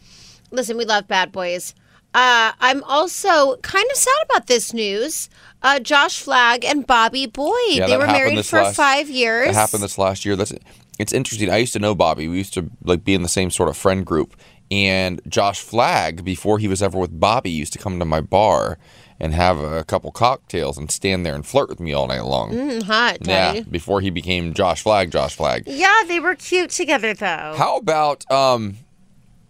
Listen, 0.51 0.77
we 0.77 0.85
love 0.85 1.07
bad 1.07 1.31
boys. 1.31 1.73
Uh, 2.13 2.51
I'm 2.59 2.83
also 2.83 3.55
kind 3.57 3.85
of 3.89 3.95
sad 3.97 4.13
about 4.29 4.47
this 4.47 4.73
news. 4.73 5.29
Uh, 5.61 5.79
Josh 5.79 6.19
Flagg 6.19 6.65
and 6.65 6.85
Bobby 6.85 7.25
Boyd. 7.25 7.53
Yeah, 7.69 7.87
they 7.87 7.97
were 7.97 8.05
married 8.07 8.45
for 8.45 8.61
last- 8.63 8.75
five 8.75 9.09
years. 9.09 9.49
It 9.49 9.53
happened 9.53 9.81
this 9.83 9.97
last 9.97 10.25
year. 10.25 10.35
That's 10.35 10.51
it's 10.99 11.13
interesting. 11.13 11.49
I 11.49 11.57
used 11.57 11.73
to 11.73 11.79
know 11.79 11.95
Bobby. 11.95 12.27
We 12.27 12.37
used 12.37 12.53
to 12.55 12.69
like 12.83 13.03
be 13.05 13.13
in 13.13 13.21
the 13.23 13.29
same 13.29 13.49
sort 13.49 13.69
of 13.69 13.77
friend 13.77 14.05
group. 14.05 14.35
And 14.69 15.21
Josh 15.27 15.59
Flagg, 15.59 16.23
before 16.23 16.57
he 16.59 16.67
was 16.67 16.81
ever 16.81 16.97
with 16.97 17.17
Bobby, 17.19 17.49
used 17.51 17.73
to 17.73 17.79
come 17.79 17.99
to 17.99 18.05
my 18.05 18.21
bar 18.21 18.77
and 19.21 19.33
have 19.35 19.59
a 19.59 19.83
couple 19.83 20.11
cocktails 20.11 20.77
and 20.77 20.89
stand 20.91 21.25
there 21.25 21.35
and 21.35 21.45
flirt 21.45 21.69
with 21.69 21.79
me 21.79 21.93
all 21.93 22.07
night 22.07 22.25
long. 22.25 22.51
Mm, 22.51 22.83
hot, 22.83 23.17
yeah, 23.21 23.53
Daddy. 23.53 23.61
before 23.61 24.01
he 24.01 24.09
became 24.09 24.53
Josh 24.53 24.81
Flagg. 24.81 25.11
Josh 25.11 25.35
Flagg. 25.35 25.63
Yeah, 25.67 26.03
they 26.07 26.19
were 26.19 26.35
cute 26.35 26.71
together 26.71 27.13
though. 27.13 27.53
How 27.55 27.77
about 27.77 28.29
um, 28.31 28.77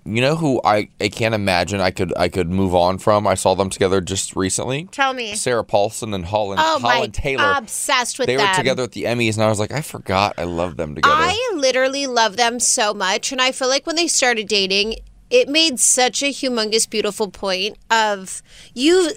you 0.04 0.20
know 0.20 0.36
who 0.36 0.60
I, 0.66 0.90
I 1.00 1.08
can't 1.10 1.34
imagine 1.34 1.80
I 1.80 1.92
could 1.92 2.12
I 2.18 2.28
could 2.28 2.50
move 2.50 2.76
on 2.76 2.98
from. 2.98 3.26
I 3.26 3.36
saw 3.36 3.54
them 3.56 3.70
together 3.70 4.02
just 4.02 4.36
recently. 4.36 4.90
Tell 4.92 5.14
me. 5.14 5.36
Sarah 5.36 5.64
Paulson 5.64 6.14
and 6.14 6.26
Holland 6.26 6.60
Oh 6.62 6.80
my! 6.80 6.96
Holland 6.96 7.14
Taylor. 7.14 7.54
Obsessed 7.56 8.20
with 8.20 8.28
they 8.28 8.36
them. 8.36 8.48
were 8.50 8.54
together 8.56 8.84
at 8.84 8.92
the 8.92 9.04
Emmys, 9.06 9.36
and 9.36 9.44
I 9.44 9.48
was 9.48 9.60
like, 9.60 9.72
I 9.72 9.82
forgot 9.82 10.34
I 10.38 10.44
love 10.44 10.76
them 10.76 10.96
together. 10.96 11.16
I 11.16 11.54
literally 11.56 12.08
love 12.08 12.36
them 12.36 12.60
so 12.60 12.94
much, 12.94 13.32
and 13.32 13.42
I 13.42 13.52
feel 13.54 13.70
like 13.70 13.88
when 13.88 13.96
they 13.96 14.08
started 14.08 14.48
dating, 14.48 14.96
it 15.32 15.48
made 15.48 15.80
such 15.80 16.22
a 16.22 16.28
humongous, 16.28 16.90
beautiful 16.90 17.30
point 17.30 17.78
of 17.90 18.44
you 18.74 19.12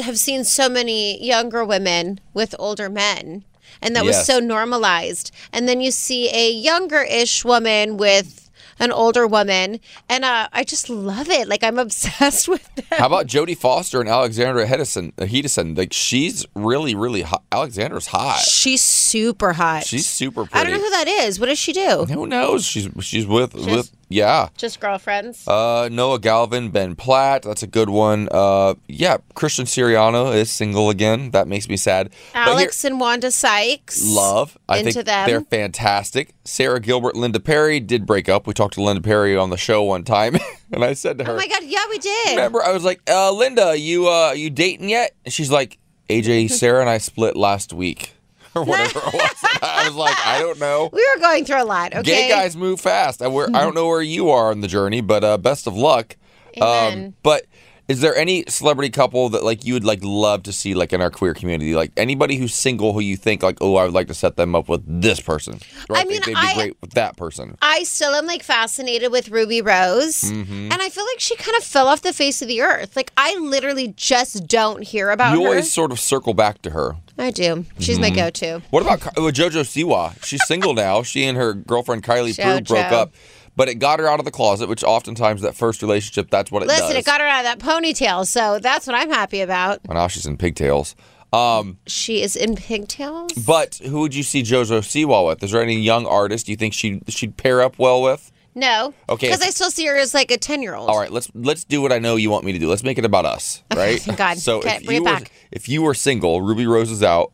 have 0.00 0.18
seen 0.18 0.44
so 0.44 0.68
many 0.68 1.24
younger 1.24 1.64
women 1.64 2.20
with 2.34 2.54
older 2.58 2.88
men, 2.90 3.44
and 3.80 3.94
that 3.96 4.04
was 4.04 4.26
so 4.26 4.40
normalized. 4.40 5.30
And 5.52 5.68
then 5.68 5.80
you 5.80 5.90
see 5.90 6.28
a 6.34 6.50
younger-ish 6.50 7.44
woman 7.44 7.96
with 7.96 8.50
an 8.80 8.90
older 8.90 9.26
woman, 9.26 9.78
and 10.08 10.24
uh, 10.24 10.48
I 10.52 10.64
just 10.64 10.88
love 10.88 11.28
it. 11.28 11.46
Like 11.46 11.62
I'm 11.62 11.78
obsessed 11.86 12.48
with 12.48 12.74
them. 12.74 12.86
How 12.98 13.06
about 13.06 13.26
Jodie 13.26 13.56
Foster 13.56 14.00
and 14.00 14.08
Alexandra 14.08 14.66
Hedison? 14.66 15.12
uh, 15.18 15.26
Hedison? 15.26 15.76
Like 15.76 15.92
she's 15.92 16.46
really, 16.54 16.94
really 16.94 17.22
hot. 17.22 17.44
Alexandra's 17.52 18.08
hot. 18.08 18.40
She's 18.40 18.82
super 18.82 19.52
hot. 19.52 19.84
She's 19.84 20.06
super 20.06 20.48
I 20.52 20.64
don't 20.64 20.72
know 20.72 20.80
who 20.80 20.90
that 20.90 21.08
is. 21.08 21.38
What 21.38 21.46
does 21.46 21.58
she 21.58 21.72
do? 21.72 22.06
Who 22.06 22.26
knows? 22.26 22.64
She's 22.64 22.88
she's 23.00 23.26
with 23.26 23.54
with 23.54 23.92
yeah. 24.10 24.48
Just 24.58 24.78
girlfriends. 24.80 25.48
Uh, 25.48 25.88
Noah 25.90 26.18
Galvin, 26.18 26.68
Ben 26.68 26.94
Platt. 26.96 27.42
That's 27.44 27.62
a 27.62 27.66
good 27.66 27.88
one. 27.88 28.28
Uh, 28.30 28.74
yeah, 28.88 29.16
Christian 29.34 29.64
Siriano 29.64 30.34
is 30.34 30.50
single 30.50 30.90
again. 30.90 31.30
That 31.30 31.48
makes 31.48 31.68
me 31.68 31.78
sad. 31.78 32.10
But 32.34 32.44
here- 32.44 32.52
Alex 32.52 32.84
and 32.84 33.00
Wanda 33.00 33.30
Sykes. 33.30 34.02
love. 34.04 34.58
I 34.68 34.78
into 34.80 34.92
think 34.92 35.06
them. 35.06 35.26
they're 35.30 35.40
fantastic. 35.40 36.34
Sara 36.44 36.80
Gilbert, 36.80 37.16
Linda 37.16 37.40
Perry 37.40 37.80
did 37.80 38.04
break 38.04 38.28
up. 38.28 38.46
We 38.46 38.52
talked 38.52 38.74
to 38.74 38.82
Linda 38.82 39.00
Perry 39.02 39.36
on 39.36 39.50
the 39.50 39.56
show 39.56 39.82
one 39.84 40.02
time, 40.04 40.36
and 40.72 40.84
I 40.84 40.92
said 40.94 41.16
to 41.18 41.24
her, 41.24 41.32
Oh 41.32 41.36
my 41.36 41.46
god, 41.46 41.62
yeah, 41.64 41.84
we 41.88 41.98
did. 41.98 42.30
"Remember?" 42.30 42.62
I 42.62 42.72
was 42.72 42.84
like, 42.84 43.00
uh, 43.08 43.30
"Linda, 43.32 43.78
you 43.78 44.08
uh, 44.08 44.32
you 44.32 44.50
dating 44.50 44.88
yet?" 44.88 45.14
And 45.24 45.32
she's 45.32 45.50
like, 45.50 45.78
"AJ, 46.08 46.50
Sarah 46.60 46.80
and 46.80 46.90
I 46.90 46.98
split 46.98 47.36
last 47.36 47.72
week, 47.72 48.14
or 48.54 48.64
whatever 48.64 49.00
it 49.00 49.14
was." 49.14 49.34
I 49.62 49.84
was 49.86 49.94
like, 49.94 50.16
"I 50.26 50.38
don't 50.40 50.58
know." 50.58 50.90
We 50.92 51.06
were 51.14 51.20
going 51.20 51.44
through 51.44 51.62
a 51.62 51.64
lot, 51.64 51.94
okay? 51.94 52.02
Gay 52.02 52.28
guys 52.28 52.56
move 52.56 52.80
fast. 52.80 53.22
I, 53.22 53.28
where, 53.28 53.48
I 53.48 53.62
don't 53.62 53.74
know 53.74 53.86
where 53.86 54.02
you 54.02 54.30
are 54.30 54.50
on 54.50 54.60
the 54.60 54.68
journey, 54.68 55.00
but 55.00 55.24
uh, 55.24 55.38
best 55.38 55.66
of 55.66 55.76
luck. 55.76 56.16
Um, 56.60 57.14
but 57.22 57.46
is 57.90 58.00
there 58.00 58.14
any 58.14 58.44
celebrity 58.46 58.88
couple 58.88 59.30
that 59.30 59.42
like 59.42 59.64
you 59.64 59.74
would 59.74 59.82
like 59.82 59.98
love 60.04 60.44
to 60.44 60.52
see 60.52 60.74
like 60.74 60.92
in 60.92 61.02
our 61.02 61.10
queer 61.10 61.34
community? 61.34 61.74
Like 61.74 61.90
anybody 61.96 62.36
who's 62.36 62.54
single 62.54 62.92
who 62.92 63.00
you 63.00 63.16
think 63.16 63.42
like, 63.42 63.58
oh, 63.60 63.74
I 63.74 63.82
would 63.82 63.92
like 63.92 64.06
to 64.06 64.14
set 64.14 64.36
them 64.36 64.54
up 64.54 64.68
with 64.68 64.84
this 64.86 65.18
person. 65.18 65.58
Or 65.88 65.96
I, 65.96 66.02
I 66.02 66.04
mean, 66.04 66.22
think 66.22 66.26
they'd 66.26 66.32
be 66.34 66.38
I- 66.38 66.54
great 66.54 66.80
with 66.80 66.92
that 66.92 67.16
person. 67.16 67.58
I 67.60 67.82
still 67.82 68.14
am 68.14 68.26
like 68.26 68.44
fascinated 68.44 69.10
with 69.10 69.28
Ruby 69.28 69.60
Rose. 69.60 70.22
Mm-hmm. 70.22 70.70
And 70.70 70.80
I 70.80 70.88
feel 70.88 71.04
like 71.04 71.18
she 71.18 71.34
kind 71.34 71.56
of 71.56 71.64
fell 71.64 71.88
off 71.88 72.02
the 72.02 72.12
face 72.12 72.40
of 72.40 72.46
the 72.46 72.62
earth. 72.62 72.94
Like 72.94 73.10
I 73.16 73.36
literally 73.38 73.88
just 73.96 74.46
don't 74.46 74.82
hear 74.84 75.10
about 75.10 75.32
You 75.32 75.38
her. 75.38 75.42
You 75.42 75.48
always 75.48 75.72
sort 75.72 75.90
of 75.90 75.98
circle 75.98 76.32
back 76.32 76.62
to 76.62 76.70
her. 76.70 76.94
I 77.18 77.32
do. 77.32 77.66
She's 77.80 77.98
my 77.98 78.10
go 78.10 78.30
to. 78.30 78.62
What 78.70 78.82
about 78.82 79.04
uh, 79.06 79.20
JoJo 79.20 79.64
Siwa? 79.64 80.24
She's 80.24 80.46
single 80.46 80.74
now. 80.74 81.02
She 81.02 81.24
and 81.24 81.36
her 81.36 81.52
girlfriend 81.52 82.02
Kylie 82.02 82.40
Prew 82.40 82.60
broke 82.62 82.92
up, 82.92 83.12
but 83.56 83.68
it 83.68 83.76
got 83.76 83.98
her 84.00 84.08
out 84.08 84.18
of 84.18 84.24
the 84.24 84.30
closet. 84.30 84.68
Which 84.68 84.82
oftentimes 84.84 85.42
that 85.42 85.54
first 85.54 85.82
relationship, 85.82 86.30
that's 86.30 86.50
what 86.50 86.62
it 86.62 86.68
Listen, 86.68 86.88
does. 86.88 86.96
it 86.96 87.04
got 87.04 87.20
her 87.20 87.26
out 87.26 87.44
of 87.44 87.58
that 87.58 87.58
ponytail, 87.58 88.26
so 88.26 88.58
that's 88.58 88.86
what 88.86 88.94
I'm 88.96 89.10
happy 89.10 89.40
about. 89.40 89.80
well, 89.86 89.96
now 89.96 90.08
she's 90.08 90.26
in 90.26 90.36
pigtails. 90.36 90.94
Um, 91.32 91.78
She 91.86 92.22
is 92.22 92.34
in 92.34 92.56
pigtails. 92.56 93.32
But 93.34 93.76
who 93.84 94.00
would 94.00 94.14
you 94.14 94.24
see 94.24 94.42
JoJo 94.42 94.80
Siwa 94.80 95.26
with? 95.28 95.42
Is 95.44 95.52
there 95.52 95.62
any 95.62 95.78
young 95.80 96.04
artist 96.06 96.48
you 96.48 96.56
think 96.56 96.74
she 96.74 97.00
she'd 97.08 97.36
pair 97.36 97.62
up 97.62 97.78
well 97.78 98.02
with? 98.02 98.32
No. 98.52 98.92
Okay, 99.08 99.28
Because 99.28 99.40
I 99.42 99.50
still 99.50 99.70
see 99.70 99.86
her 99.86 99.96
as 99.96 100.12
like 100.12 100.32
a 100.32 100.36
10 100.36 100.60
year 100.60 100.74
old. 100.74 100.90
All 100.90 100.98
right, 100.98 101.12
let's 101.12 101.30
let's 101.36 101.62
do 101.62 101.80
what 101.80 101.92
I 101.92 102.00
know 102.00 102.16
you 102.16 102.30
want 102.30 102.44
me 102.44 102.50
to 102.50 102.58
do. 102.58 102.68
Let's 102.68 102.82
make 102.82 102.98
it 102.98 103.04
about 103.04 103.24
us, 103.26 103.62
right? 103.76 104.00
thank 104.00 104.18
God. 104.18 104.38
So 104.38 104.58
Okay, 104.58 104.78
if 104.78 104.84
bring 104.86 104.96
you 104.96 105.02
it 105.02 105.08
were 105.08 105.18
back. 105.20 105.30
if 105.52 105.68
you 105.68 105.82
were 105.82 105.94
single, 105.94 106.42
Ruby 106.42 106.66
Rose 106.66 106.90
is 106.90 107.00
out. 107.04 107.30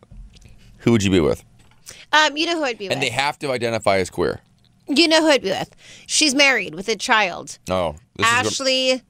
Who 0.80 0.92
would 0.92 1.02
you 1.02 1.10
be 1.10 1.20
with? 1.20 1.42
Um, 2.12 2.36
you 2.36 2.44
know 2.44 2.56
who 2.58 2.64
I'd 2.64 2.76
be 2.76 2.84
with. 2.88 2.92
And 2.92 3.02
they 3.02 3.08
have 3.08 3.38
to 3.38 3.50
identify 3.50 3.96
as 3.96 4.10
queer. 4.10 4.40
You 4.88 5.08
know 5.08 5.20
who 5.22 5.28
I'd 5.28 5.42
be 5.42 5.50
with. 5.50 5.74
She's 6.06 6.34
married 6.34 6.74
with 6.74 6.88
a 6.88 6.96
child. 6.96 7.58
Oh, 7.70 7.96
this 8.16 8.26
is 8.26 8.32
Ashley, 8.32 9.02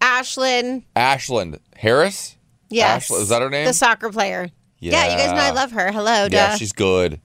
Ashlyn. 0.00 0.84
Ashland 0.96 1.58
Harris. 1.76 2.36
Yes. 2.70 3.04
Ashley- 3.04 3.22
is 3.22 3.28
that 3.30 3.42
her 3.42 3.50
name? 3.50 3.66
The 3.66 3.72
soccer 3.72 4.10
player. 4.10 4.48
Yeah, 4.80 5.10
you 5.12 5.16
guys 5.16 5.30
know 5.30 5.36
I 5.38 5.50
love 5.50 5.72
her. 5.72 5.90
Hello, 5.92 6.24
Yeah, 6.24 6.50
duh. 6.52 6.56
she's 6.56 6.72
good. 6.72 7.20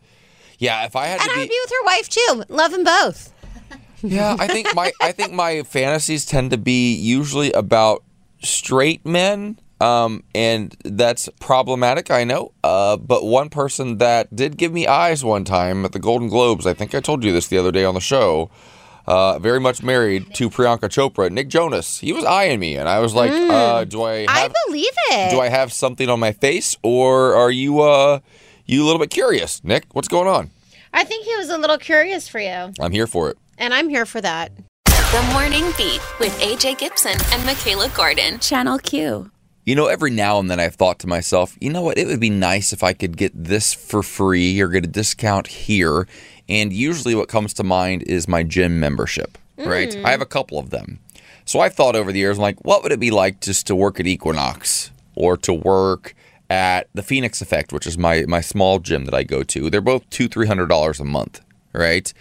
Yeah, 0.59 0.85
if 0.85 0.95
I 0.95 1.07
had 1.07 1.19
and 1.21 1.29
to 1.29 1.35
I'd 1.35 1.43
be, 1.43 1.47
be 1.49 1.59
with 1.63 1.71
her 1.71 1.85
wife 1.85 2.09
too. 2.09 2.43
Love 2.49 2.71
them 2.71 2.83
both. 2.85 3.33
yeah, 4.01 4.35
I 4.39 4.47
think 4.47 4.73
my 4.75 4.91
I 5.01 5.11
think 5.11 5.33
my 5.33 5.63
fantasies 5.63 6.25
tend 6.25 6.51
to 6.51 6.57
be 6.57 6.93
usually 6.95 7.51
about 7.51 8.03
straight 8.43 9.05
men, 9.05 9.59
um, 9.81 10.23
and 10.35 10.75
that's 10.83 11.29
problematic. 11.39 12.11
I 12.11 12.23
know, 12.23 12.51
uh, 12.63 12.97
but 12.97 13.25
one 13.25 13.49
person 13.49 13.97
that 13.97 14.35
did 14.35 14.57
give 14.57 14.71
me 14.73 14.87
eyes 14.87 15.23
one 15.23 15.45
time 15.45 15.85
at 15.85 15.91
the 15.91 15.99
Golden 15.99 16.27
Globes. 16.29 16.65
I 16.67 16.73
think 16.73 16.93
I 16.93 16.99
told 16.99 17.23
you 17.23 17.31
this 17.31 17.47
the 17.47 17.57
other 17.57 17.71
day 17.71 17.85
on 17.85 17.93
the 17.93 18.01
show. 18.01 18.49
Uh, 19.07 19.39
very 19.39 19.59
much 19.59 19.81
married 19.81 20.35
to 20.35 20.51
Priyanka 20.51 20.81
Chopra, 20.87 21.31
Nick 21.31 21.47
Jonas. 21.47 21.97
He 21.97 22.13
was 22.13 22.23
eyeing 22.25 22.59
me, 22.59 22.75
and 22.77 22.87
I 22.87 22.99
was 22.99 23.15
like, 23.15 23.31
uh, 23.31 23.83
"Do 23.85 24.03
I 24.03 24.25
I 24.29 24.39
have 24.41 24.53
believe 24.67 24.93
it. 25.11 25.31
do 25.31 25.39
I 25.39 25.49
have 25.49 25.73
something 25.73 26.09
on 26.09 26.19
my 26.19 26.31
face, 26.31 26.77
or 26.83 27.33
are 27.33 27.49
you 27.49 27.81
uh 27.81 28.19
you 28.67 28.83
a 28.83 28.85
little 28.85 28.99
bit 28.99 29.09
curious, 29.09 29.63
Nick? 29.63 29.85
What's 29.93 30.07
going 30.07 30.27
on? 30.27 30.51
I 30.93 31.03
think 31.03 31.25
he 31.25 31.35
was 31.37 31.49
a 31.49 31.57
little 31.57 31.77
curious 31.79 32.27
for 32.27 32.39
you, 32.39 32.71
I'm 32.79 32.91
here 32.91 33.07
for 33.07 33.29
it." 33.29 33.37
and 33.57 33.73
I'm 33.73 33.89
here 33.89 34.05
for 34.05 34.21
that. 34.21 34.51
The 34.85 35.29
Morning 35.33 35.65
Beat 35.75 36.01
with 36.19 36.37
AJ 36.39 36.77
Gibson 36.77 37.17
and 37.33 37.43
Michaela 37.45 37.89
Gordon. 37.89 38.39
Channel 38.39 38.77
Q. 38.77 39.31
You 39.69 39.75
know, 39.75 39.85
every 39.85 40.09
now 40.09 40.39
and 40.39 40.49
then 40.49 40.59
I've 40.59 40.73
thought 40.73 40.97
to 40.97 41.07
myself, 41.07 41.55
you 41.61 41.69
know 41.69 41.83
what, 41.83 41.99
it 41.99 42.07
would 42.07 42.19
be 42.19 42.31
nice 42.31 42.73
if 42.73 42.81
I 42.81 42.93
could 42.93 43.15
get 43.15 43.31
this 43.35 43.71
for 43.71 44.01
free 44.01 44.59
or 44.59 44.67
get 44.67 44.83
a 44.83 44.87
discount 44.87 45.45
here. 45.45 46.07
And 46.47 46.73
usually 46.73 47.13
what 47.13 47.29
comes 47.29 47.53
to 47.53 47.63
mind 47.63 48.01
is 48.07 48.27
my 48.27 48.41
gym 48.41 48.79
membership, 48.79 49.37
right? 49.59 49.91
Mm. 49.91 50.05
I 50.05 50.09
have 50.09 50.21
a 50.21 50.25
couple 50.25 50.57
of 50.57 50.71
them. 50.71 50.97
So 51.45 51.59
I've 51.59 51.75
thought 51.75 51.95
over 51.95 52.11
the 52.11 52.17
years, 52.17 52.39
I'm 52.39 52.41
like, 52.41 52.65
what 52.65 52.81
would 52.81 52.91
it 52.91 52.99
be 52.99 53.11
like 53.11 53.41
just 53.41 53.67
to 53.67 53.75
work 53.75 53.99
at 53.99 54.07
Equinox 54.07 54.89
or 55.13 55.37
to 55.37 55.53
work 55.53 56.15
at 56.49 56.87
the 56.95 57.03
Phoenix 57.03 57.39
Effect, 57.39 57.71
which 57.71 57.85
is 57.85 57.95
my, 57.95 58.25
my 58.27 58.41
small 58.41 58.79
gym 58.79 59.05
that 59.05 59.13
I 59.13 59.21
go 59.21 59.43
to? 59.43 59.69
They're 59.69 59.81
both 59.81 60.09
two, 60.09 60.27
three 60.27 60.47
hundred 60.47 60.69
dollars 60.69 60.99
a 60.99 61.05
month, 61.05 61.41
right? 61.73 62.11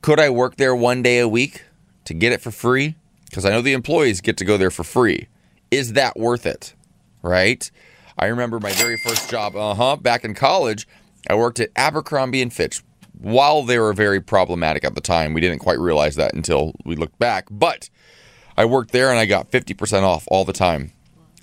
Could 0.00 0.20
I 0.20 0.30
work 0.30 0.58
there 0.58 0.76
one 0.76 1.02
day 1.02 1.18
a 1.18 1.26
week 1.26 1.64
to 2.04 2.14
get 2.14 2.32
it 2.32 2.40
for 2.40 2.52
free? 2.52 2.94
Because 3.24 3.44
I 3.44 3.50
know 3.50 3.62
the 3.62 3.72
employees 3.72 4.20
get 4.20 4.36
to 4.36 4.44
go 4.44 4.56
there 4.56 4.70
for 4.70 4.84
free. 4.84 5.26
Is 5.72 5.94
that 5.94 6.16
worth 6.16 6.46
it? 6.46 6.72
Right? 7.24 7.68
I 8.16 8.26
remember 8.26 8.60
my 8.60 8.72
very 8.72 8.96
first 8.96 9.28
job, 9.28 9.56
uh 9.56 9.74
huh, 9.74 9.96
back 9.96 10.24
in 10.24 10.34
college. 10.34 10.86
I 11.28 11.34
worked 11.34 11.58
at 11.58 11.70
Abercrombie 11.74 12.42
and 12.42 12.52
Fitch. 12.52 12.82
While 13.18 13.62
they 13.62 13.78
were 13.78 13.92
very 13.92 14.20
problematic 14.20 14.84
at 14.84 14.94
the 14.94 15.00
time, 15.00 15.34
we 15.34 15.40
didn't 15.40 15.60
quite 15.60 15.78
realize 15.78 16.16
that 16.16 16.34
until 16.34 16.74
we 16.84 16.96
looked 16.96 17.18
back. 17.18 17.46
But 17.50 17.88
I 18.56 18.66
worked 18.66 18.92
there 18.92 19.10
and 19.10 19.18
I 19.18 19.26
got 19.26 19.50
50% 19.50 20.02
off 20.02 20.24
all 20.28 20.44
the 20.44 20.52
time. 20.52 20.92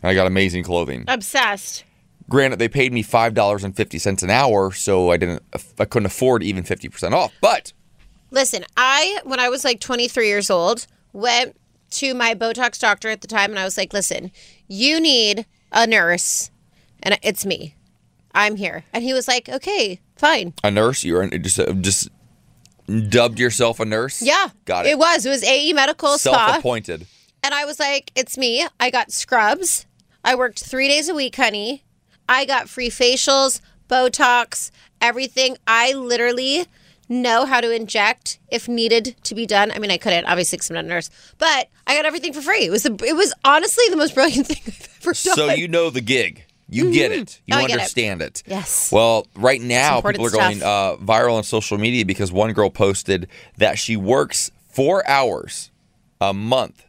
And 0.02 0.10
I 0.10 0.14
got 0.14 0.28
amazing 0.28 0.64
clothing. 0.64 1.06
Obsessed. 1.08 1.84
Granted, 2.30 2.60
they 2.60 2.70
paid 2.70 2.94
me 2.94 3.04
$5.50 3.04 4.24
an 4.24 4.30
hour, 4.30 4.72
so 4.72 5.12
I 5.12 5.18
didn't 5.18 5.44
I 5.80 5.86
couldn't 5.86 6.06
afford 6.06 6.44
even 6.44 6.64
50% 6.64 7.12
off. 7.14 7.34
But 7.42 7.74
Listen, 8.32 8.64
I 8.78 9.20
when 9.26 9.40
I 9.40 9.50
was 9.50 9.66
like 9.66 9.82
23 9.82 10.28
years 10.28 10.50
old 10.50 10.88
went 11.12 11.58
to 11.92 12.14
my 12.14 12.34
Botox 12.34 12.80
doctor 12.80 13.10
at 13.10 13.20
the 13.20 13.28
time, 13.28 13.50
and 13.50 13.60
I 13.60 13.66
was 13.66 13.78
like, 13.78 13.92
"Listen, 13.92 14.32
you 14.70 15.02
need 15.02 15.46
a 15.72 15.88
nurse, 15.88 16.52
and 17.02 17.18
it's 17.22 17.46
me. 17.46 17.76
I'm 18.34 18.56
here." 18.56 18.86
And 18.94 19.04
he 19.04 19.14
was 19.14 19.28
like, 19.28 19.50
"Okay, 19.50 20.00
fine." 20.16 20.54
a 20.64 20.72
nurse, 20.72 21.04
you're 21.04 21.28
just 21.28 21.60
uh, 21.60 21.74
just 21.74 22.10
dubbed 23.10 23.40
yourself 23.40 23.80
a 23.80 23.86
nurse? 23.86 24.22
Yeah, 24.22 24.50
Got 24.66 24.86
it. 24.86 24.90
It 24.90 24.98
was. 24.98 25.26
It 25.26 25.30
was 25.30 25.44
AE 25.44 25.74
Medical 25.74 26.18
Spa. 26.18 26.48
Self-appointed. 26.48 27.06
And 27.44 27.54
I 27.54 27.66
was 27.66 27.80
like, 27.80 28.12
it's 28.16 28.38
me. 28.38 28.68
I 28.80 28.90
got 28.92 29.12
scrubs. 29.12 29.86
I 30.24 30.36
worked 30.36 30.64
three 30.64 30.88
days 30.88 31.10
a 31.10 31.16
week, 31.16 31.36
honey. 31.36 31.84
I 32.30 32.46
got 32.46 32.70
free 32.70 32.90
facials, 32.90 33.62
Botox, 33.90 34.70
everything. 35.00 35.58
I 35.66 35.94
literally 35.94 36.68
know 37.12 37.46
how 37.46 37.62
to 37.62 37.70
inject 37.72 38.40
if 38.50 38.68
needed 38.68 39.16
to 39.24 39.36
be 39.36 39.46
done. 39.46 39.72
I 39.72 39.80
mean, 39.80 39.92
I 39.92 39.98
couldn't 39.98 40.26
obviously 40.26 40.56
because 40.58 40.70
I'm 40.72 40.76
not 40.76 40.86
a 40.86 40.88
nurse, 40.88 41.10
but 41.38 41.68
I 41.86 41.96
got 41.96 42.06
everything 42.06 42.34
for 42.34 42.42
free. 42.42 42.66
It 42.66 42.72
was 42.72 42.84
the, 42.84 42.94
it 43.06 43.16
was 43.16 43.34
honestly 43.46 43.84
the 43.90 43.98
most 43.98 44.16
brilliant 44.16 44.48
thing 44.48 44.58
I've 44.66 44.90
ever 45.02 45.12
done. 45.14 45.36
So 45.36 45.54
you 45.54 45.68
know 45.68 45.90
the 45.90 46.02
gig. 46.02 46.46
You 46.70 46.92
get 46.94 47.12
it. 47.12 47.42
You 47.46 47.56
Oh, 47.58 47.60
get 47.60 47.70
it. 47.70 47.74
understand 47.74 48.22
it. 48.22 48.44
Yes. 48.48 48.94
Well, 48.94 49.28
right 49.36 49.60
now 49.62 50.00
people 50.00 50.26
are 50.26 50.30
going 50.30 50.64
uh, 50.64 50.96
viral 50.96 51.34
on 51.36 51.44
social 51.44 51.78
media 51.78 52.06
because 52.06 52.32
one 52.32 52.54
girl 52.54 52.70
posted 52.70 53.28
that 53.58 53.78
she 53.78 53.98
works 53.98 54.50
four 54.70 55.06
hours 55.08 55.70
a 56.22 56.34
month 56.34 56.86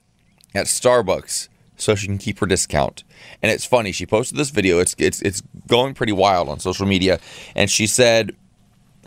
at 0.55 0.67
Starbucks 0.67 1.49
so 1.76 1.97
she 1.97 2.07
can 2.07 2.19
keep 2.19 2.38
her 2.38 2.47
discount. 2.47 3.02
And 3.43 3.50
it's 3.50 3.64
funny. 3.64 3.91
She 3.91 4.07
posted 4.07 4.38
this 4.38 4.50
video. 4.50 4.79
It's 4.79 4.95
it's 4.99 5.21
it's 5.23 5.43
going 5.67 5.95
pretty 5.95 6.12
wild 6.12 6.49
on 6.49 6.61
social 6.61 6.87
media, 6.87 7.19
and 7.57 7.69
she 7.69 7.88
said, 7.88 8.37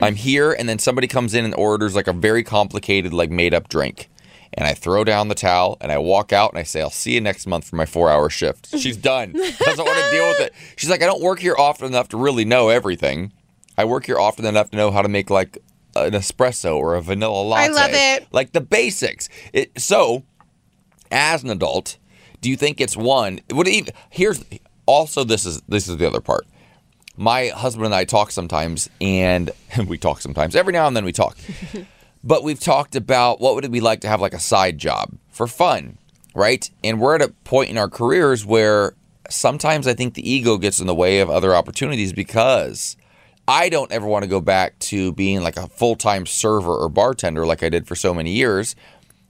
"I'm 0.01 0.15
here," 0.15 0.51
and 0.51 0.67
then 0.67 0.79
somebody 0.79 1.07
comes 1.07 1.33
in 1.33 1.45
and 1.45 1.55
orders 1.55 1.95
like 1.95 2.07
a 2.07 2.13
very 2.13 2.43
complicated 2.43 3.13
like 3.13 3.29
made 3.29 3.53
up 3.53 3.69
drink. 3.69 4.09
And 4.57 4.65
I 4.65 4.73
throw 4.73 5.03
down 5.03 5.27
the 5.27 5.35
towel 5.35 5.77
and 5.81 5.91
I 5.91 5.97
walk 5.97 6.31
out 6.31 6.51
and 6.51 6.59
I 6.59 6.63
say, 6.63 6.81
I'll 6.81 6.89
see 6.89 7.13
you 7.13 7.19
next 7.19 7.45
month 7.45 7.67
for 7.67 7.75
my 7.75 7.85
four 7.85 8.09
hour 8.09 8.29
shift. 8.29 8.69
She's 8.79 8.95
done. 8.95 9.33
Doesn't 9.33 9.85
want 9.85 9.97
to 9.97 10.11
deal 10.11 10.27
with 10.29 10.39
it. 10.39 10.53
She's 10.77 10.89
like, 10.89 11.01
I 11.01 11.05
don't 11.05 11.21
work 11.21 11.39
here 11.39 11.55
often 11.57 11.87
enough 11.87 12.07
to 12.09 12.17
really 12.17 12.45
know 12.45 12.69
everything. 12.69 13.33
I 13.77 13.83
work 13.83 14.05
here 14.05 14.17
often 14.17 14.45
enough 14.45 14.71
to 14.71 14.77
know 14.77 14.91
how 14.91 15.01
to 15.01 15.09
make 15.09 15.29
like 15.29 15.57
an 15.95 16.11
espresso 16.11 16.77
or 16.77 16.95
a 16.95 17.01
vanilla 17.01 17.41
latte. 17.41 17.65
I 17.65 17.67
love 17.67 17.91
it. 17.93 18.27
Like 18.31 18.53
the 18.53 18.61
basics. 18.61 19.27
It, 19.51 19.77
so, 19.79 20.23
as 21.11 21.43
an 21.43 21.49
adult, 21.49 21.97
do 22.39 22.49
you 22.49 22.55
think 22.55 22.79
it's 22.79 22.95
one? 22.95 23.41
Would 23.51 23.67
it 23.67 23.73
even, 23.73 23.93
here's 24.09 24.41
also 24.85 25.25
this 25.25 25.45
is 25.45 25.61
this 25.67 25.89
is 25.89 25.97
the 25.97 26.07
other 26.07 26.21
part. 26.21 26.45
My 27.17 27.48
husband 27.48 27.86
and 27.86 27.95
I 27.95 28.05
talk 28.05 28.31
sometimes, 28.31 28.89
and 29.00 29.51
we 29.88 29.98
talk 29.98 30.22
sometimes. 30.22 30.55
Every 30.55 30.74
now 30.74 30.88
and 30.88 30.95
then 30.95 31.05
we 31.05 31.12
talk. 31.12 31.38
but 32.24 32.43
we've 32.43 32.60
talked 32.60 32.95
about 32.95 33.39
what 33.39 33.55
would 33.55 33.65
it 33.65 33.72
be 33.72 33.81
like 33.81 34.01
to 34.01 34.07
have 34.07 34.22
like 34.22 34.34
a 34.34 34.39
side 34.39 34.77
job 34.77 35.17
for 35.29 35.48
fun, 35.48 35.98
right? 36.34 36.69
And 36.84 37.00
we're 37.00 37.15
at 37.15 37.22
a 37.22 37.29
point 37.43 37.69
in 37.69 37.77
our 37.77 37.89
careers 37.89 38.45
where 38.45 38.95
sometimes 39.29 39.88
I 39.88 39.93
think 39.93 40.13
the 40.13 40.29
ego 40.29 40.57
gets 40.57 40.79
in 40.79 40.88
the 40.88 40.95
way 40.95 41.19
of 41.19 41.29
other 41.29 41.55
opportunities 41.55 42.13
because 42.13 42.98
I 43.48 43.69
don't 43.69 43.91
ever 43.91 44.07
want 44.07 44.24
to 44.24 44.29
go 44.29 44.41
back 44.41 44.79
to 44.79 45.12
being 45.13 45.41
like 45.41 45.57
a 45.57 45.67
full 45.67 45.95
time 45.95 46.25
server 46.25 46.75
or 46.75 46.89
bartender 46.89 47.45
like 47.45 47.63
I 47.63 47.69
did 47.69 47.88
for 47.88 47.95
so 47.95 48.13
many 48.13 48.31
years 48.31 48.75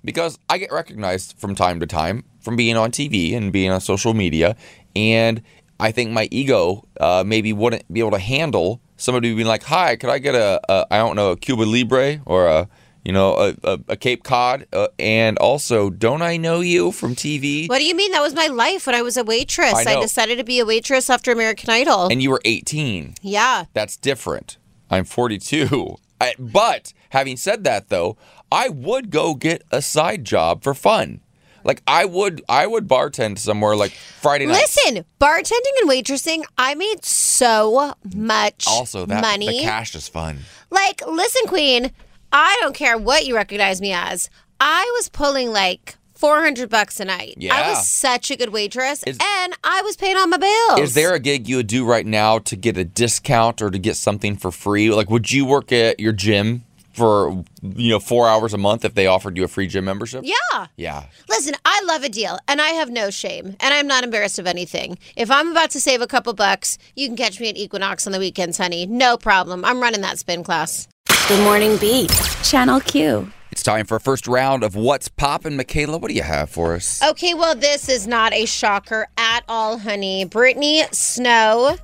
because 0.04 0.40
I 0.50 0.58
get 0.58 0.72
recognized 0.72 1.38
from 1.38 1.56
time 1.56 1.80
to 1.82 1.86
time 1.86 2.24
from 2.40 2.56
being 2.56 2.78
on 2.78 2.92
TV 2.92 3.36
and 3.36 3.52
being 3.52 3.72
on 3.72 3.82
social 3.82 4.14
media. 4.14 4.56
And 4.96 5.42
I 5.80 5.92
think 5.92 6.12
my 6.12 6.28
ego 6.32 6.88
uh, 7.00 7.24
maybe 7.26 7.54
wouldn't 7.54 7.92
be 7.92 8.00
able 8.00 8.12
to 8.12 8.20
handle 8.20 8.82
somebody 8.98 9.34
being 9.34 9.48
like, 9.48 9.64
"Hi, 9.64 9.96
could 9.96 10.10
I 10.10 10.20
get 10.20 10.36
a, 10.36 10.62
a 10.70 10.88
I 10.92 10.98
don't 10.98 11.16
know 11.16 11.32
a 11.32 11.38
Cuba 11.38 11.64
Libre 11.64 12.22
or 12.26 12.48
a 12.48 12.70
you 13.04 13.12
know 13.12 13.36
a, 13.36 13.56
a, 13.64 13.80
a 13.90 13.98
Cape 13.98 14.24
Cod?" 14.24 14.68
Uh, 14.72 14.88
and 15.00 15.38
also, 15.38 15.90
don't 15.90 16.22
I 16.22 16.38
know 16.38 16.62
you 16.62 16.92
from 16.92 17.16
TV? 17.16 17.68
What 17.68 17.80
do 17.80 17.86
you 17.86 17.96
mean? 17.96 18.12
That 18.12 18.22
was 18.22 18.34
my 18.34 18.48
life 18.48 18.88
when 18.88 18.96
I 18.96 19.02
was 19.02 19.18
a 19.18 19.24
waitress. 19.24 19.74
I 19.74 19.98
I, 19.98 20.02
decided 20.02 20.38
to 20.38 20.44
be 20.44 20.60
a 20.60 20.66
waitress 20.66 21.10
after 21.10 21.32
American 21.32 21.70
Idol. 21.70 22.08
And 22.08 22.22
you 22.22 22.30
were 22.30 22.42
18. 22.46 23.16
yeah. 23.22 23.66
That's 23.74 23.98
different. 23.98 24.58
I'm 24.90 25.04
42. 25.04 25.98
I, 26.22 26.34
but 26.40 26.94
having 27.10 27.36
said 27.36 27.64
that, 27.66 27.90
though, 27.90 28.18
I 28.52 28.70
would 28.70 29.10
go 29.10 29.34
get 29.34 29.64
a 29.72 29.82
side 29.82 30.24
job 30.24 30.64
for 30.64 30.74
fun. 30.74 31.22
Like 31.66 31.82
I 31.88 32.06
would, 32.06 32.42
I 32.48 32.66
would 32.68 32.88
bartend 32.88 33.40
somewhere 33.40 33.76
like 33.76 33.92
Friday 33.92 34.46
night. 34.46 34.54
Listen, 34.62 35.04
bartending 35.20 35.82
and 35.82 35.90
waitressing, 35.90 36.44
I 36.58 36.76
made 36.76 37.04
so 37.04 37.94
much 38.16 38.66
Also, 38.68 39.06
that 39.08 39.22
money. 39.22 39.48
the 39.48 39.64
cash 39.64 39.96
is 39.96 40.08
fun. 40.08 40.40
Like, 40.70 41.06
listen, 41.08 41.48
Queen, 41.48 41.92
I 42.32 42.58
don't 42.62 42.76
care 42.76 42.98
what 42.98 43.26
you 43.26 43.36
recognize 43.36 43.82
me 43.82 43.92
as. 43.94 44.30
I 44.60 44.90
was 44.98 45.10
pulling 45.10 45.52
like 45.52 45.98
400 46.14 46.70
bucks 46.70 47.00
a 47.00 47.06
night. 47.06 47.36
Yeah. 47.38 47.56
I 47.56 47.70
was 47.70 47.90
such 47.90 48.30
a 48.32 48.36
good 48.38 48.50
waitress 48.50 49.04
Is- 49.04 49.18
and 49.20 49.54
I 49.64 49.82
was 49.82 49.98
paying 49.98 50.18
all 50.18 50.28
my 50.28 50.38
bills. 50.38 50.80
Is 50.80 50.94
there 50.94 51.14
a 51.14 51.20
gig 51.20 51.48
you 51.48 51.58
would 51.58 51.68
do 51.68 51.84
right 51.84 52.06
now 52.06 52.40
to 52.40 52.56
get 52.56 52.78
a 52.78 52.84
discount 52.86 53.62
or 53.62 53.70
to 53.72 53.80
get 53.80 53.96
something 53.96 54.38
for 54.38 54.52
free? 54.52 54.92
Like, 54.92 55.10
would 55.10 55.32
you 55.32 55.46
work 55.46 55.72
at 55.72 56.00
your 56.00 56.14
gym 56.14 56.64
for 56.96 57.44
you 57.62 57.92
know 57.92 58.00
four 58.00 58.28
hours 58.28 58.54
a 58.54 58.58
month 58.58 58.86
if 58.86 58.94
they 58.94 59.08
offered 59.08 59.38
you 59.38 59.44
a 59.44 59.48
free 59.48 59.68
gym 59.68 59.86
membership? 59.86 60.24
Yeah. 60.24 60.68
Yeah. 60.78 61.06
Listen, 61.30 61.56
I 61.66 61.82
love 61.86 62.04
a 62.04 62.10
deal 62.10 62.40
and 62.48 62.62
I 62.62 62.70
have 62.70 62.90
no 62.90 63.10
shame 63.10 63.56
and 63.60 63.74
I'm 63.74 63.88
not 63.88 64.04
embarrassed 64.04 64.40
of 64.40 64.48
anything. 64.48 64.98
If 65.16 65.30
I'm 65.30 65.52
about 65.52 65.72
to 65.72 65.82
save 65.82 66.02
a 66.02 66.08
couple 66.08 66.34
bucks, 66.34 66.78
you 66.96 67.08
can 67.08 67.18
catch 67.18 67.40
me 67.40 67.50
at 67.50 67.58
Equinox 67.58 68.08
on 68.08 68.14
the 68.14 68.20
weekends, 68.20 68.58
honey. 68.58 68.86
No 68.86 69.18
problem. 69.18 69.66
I'm 69.66 69.82
running 69.82 70.02
that 70.02 70.18
spin 70.20 70.44
class. 70.44 70.88
Good 71.28 71.44
Morning 71.44 71.78
Beat. 71.78 72.12
Channel 72.44 72.80
Q. 72.82 73.32
It's 73.52 73.64
time 73.64 73.86
for 73.86 73.96
a 73.96 74.00
first 74.02 74.28
round 74.28 74.64
of 74.64 74.76
what's 74.76 75.08
poppin'. 75.08 75.56
Michaela, 75.56 75.98
what 75.98 76.10
do 76.10 76.14
you 76.14 76.24
have 76.24 76.50
for 76.50 76.76
us? 76.76 77.02
Okay, 77.02 77.34
well, 77.34 77.56
this 77.56 77.88
is 77.88 78.06
not 78.06 78.34
a 78.34 78.46
shocker 78.46 79.08
at 79.18 79.46
all, 79.48 79.78
honey. 79.78 80.26
Brittany 80.26 80.84
Snow 80.92 81.78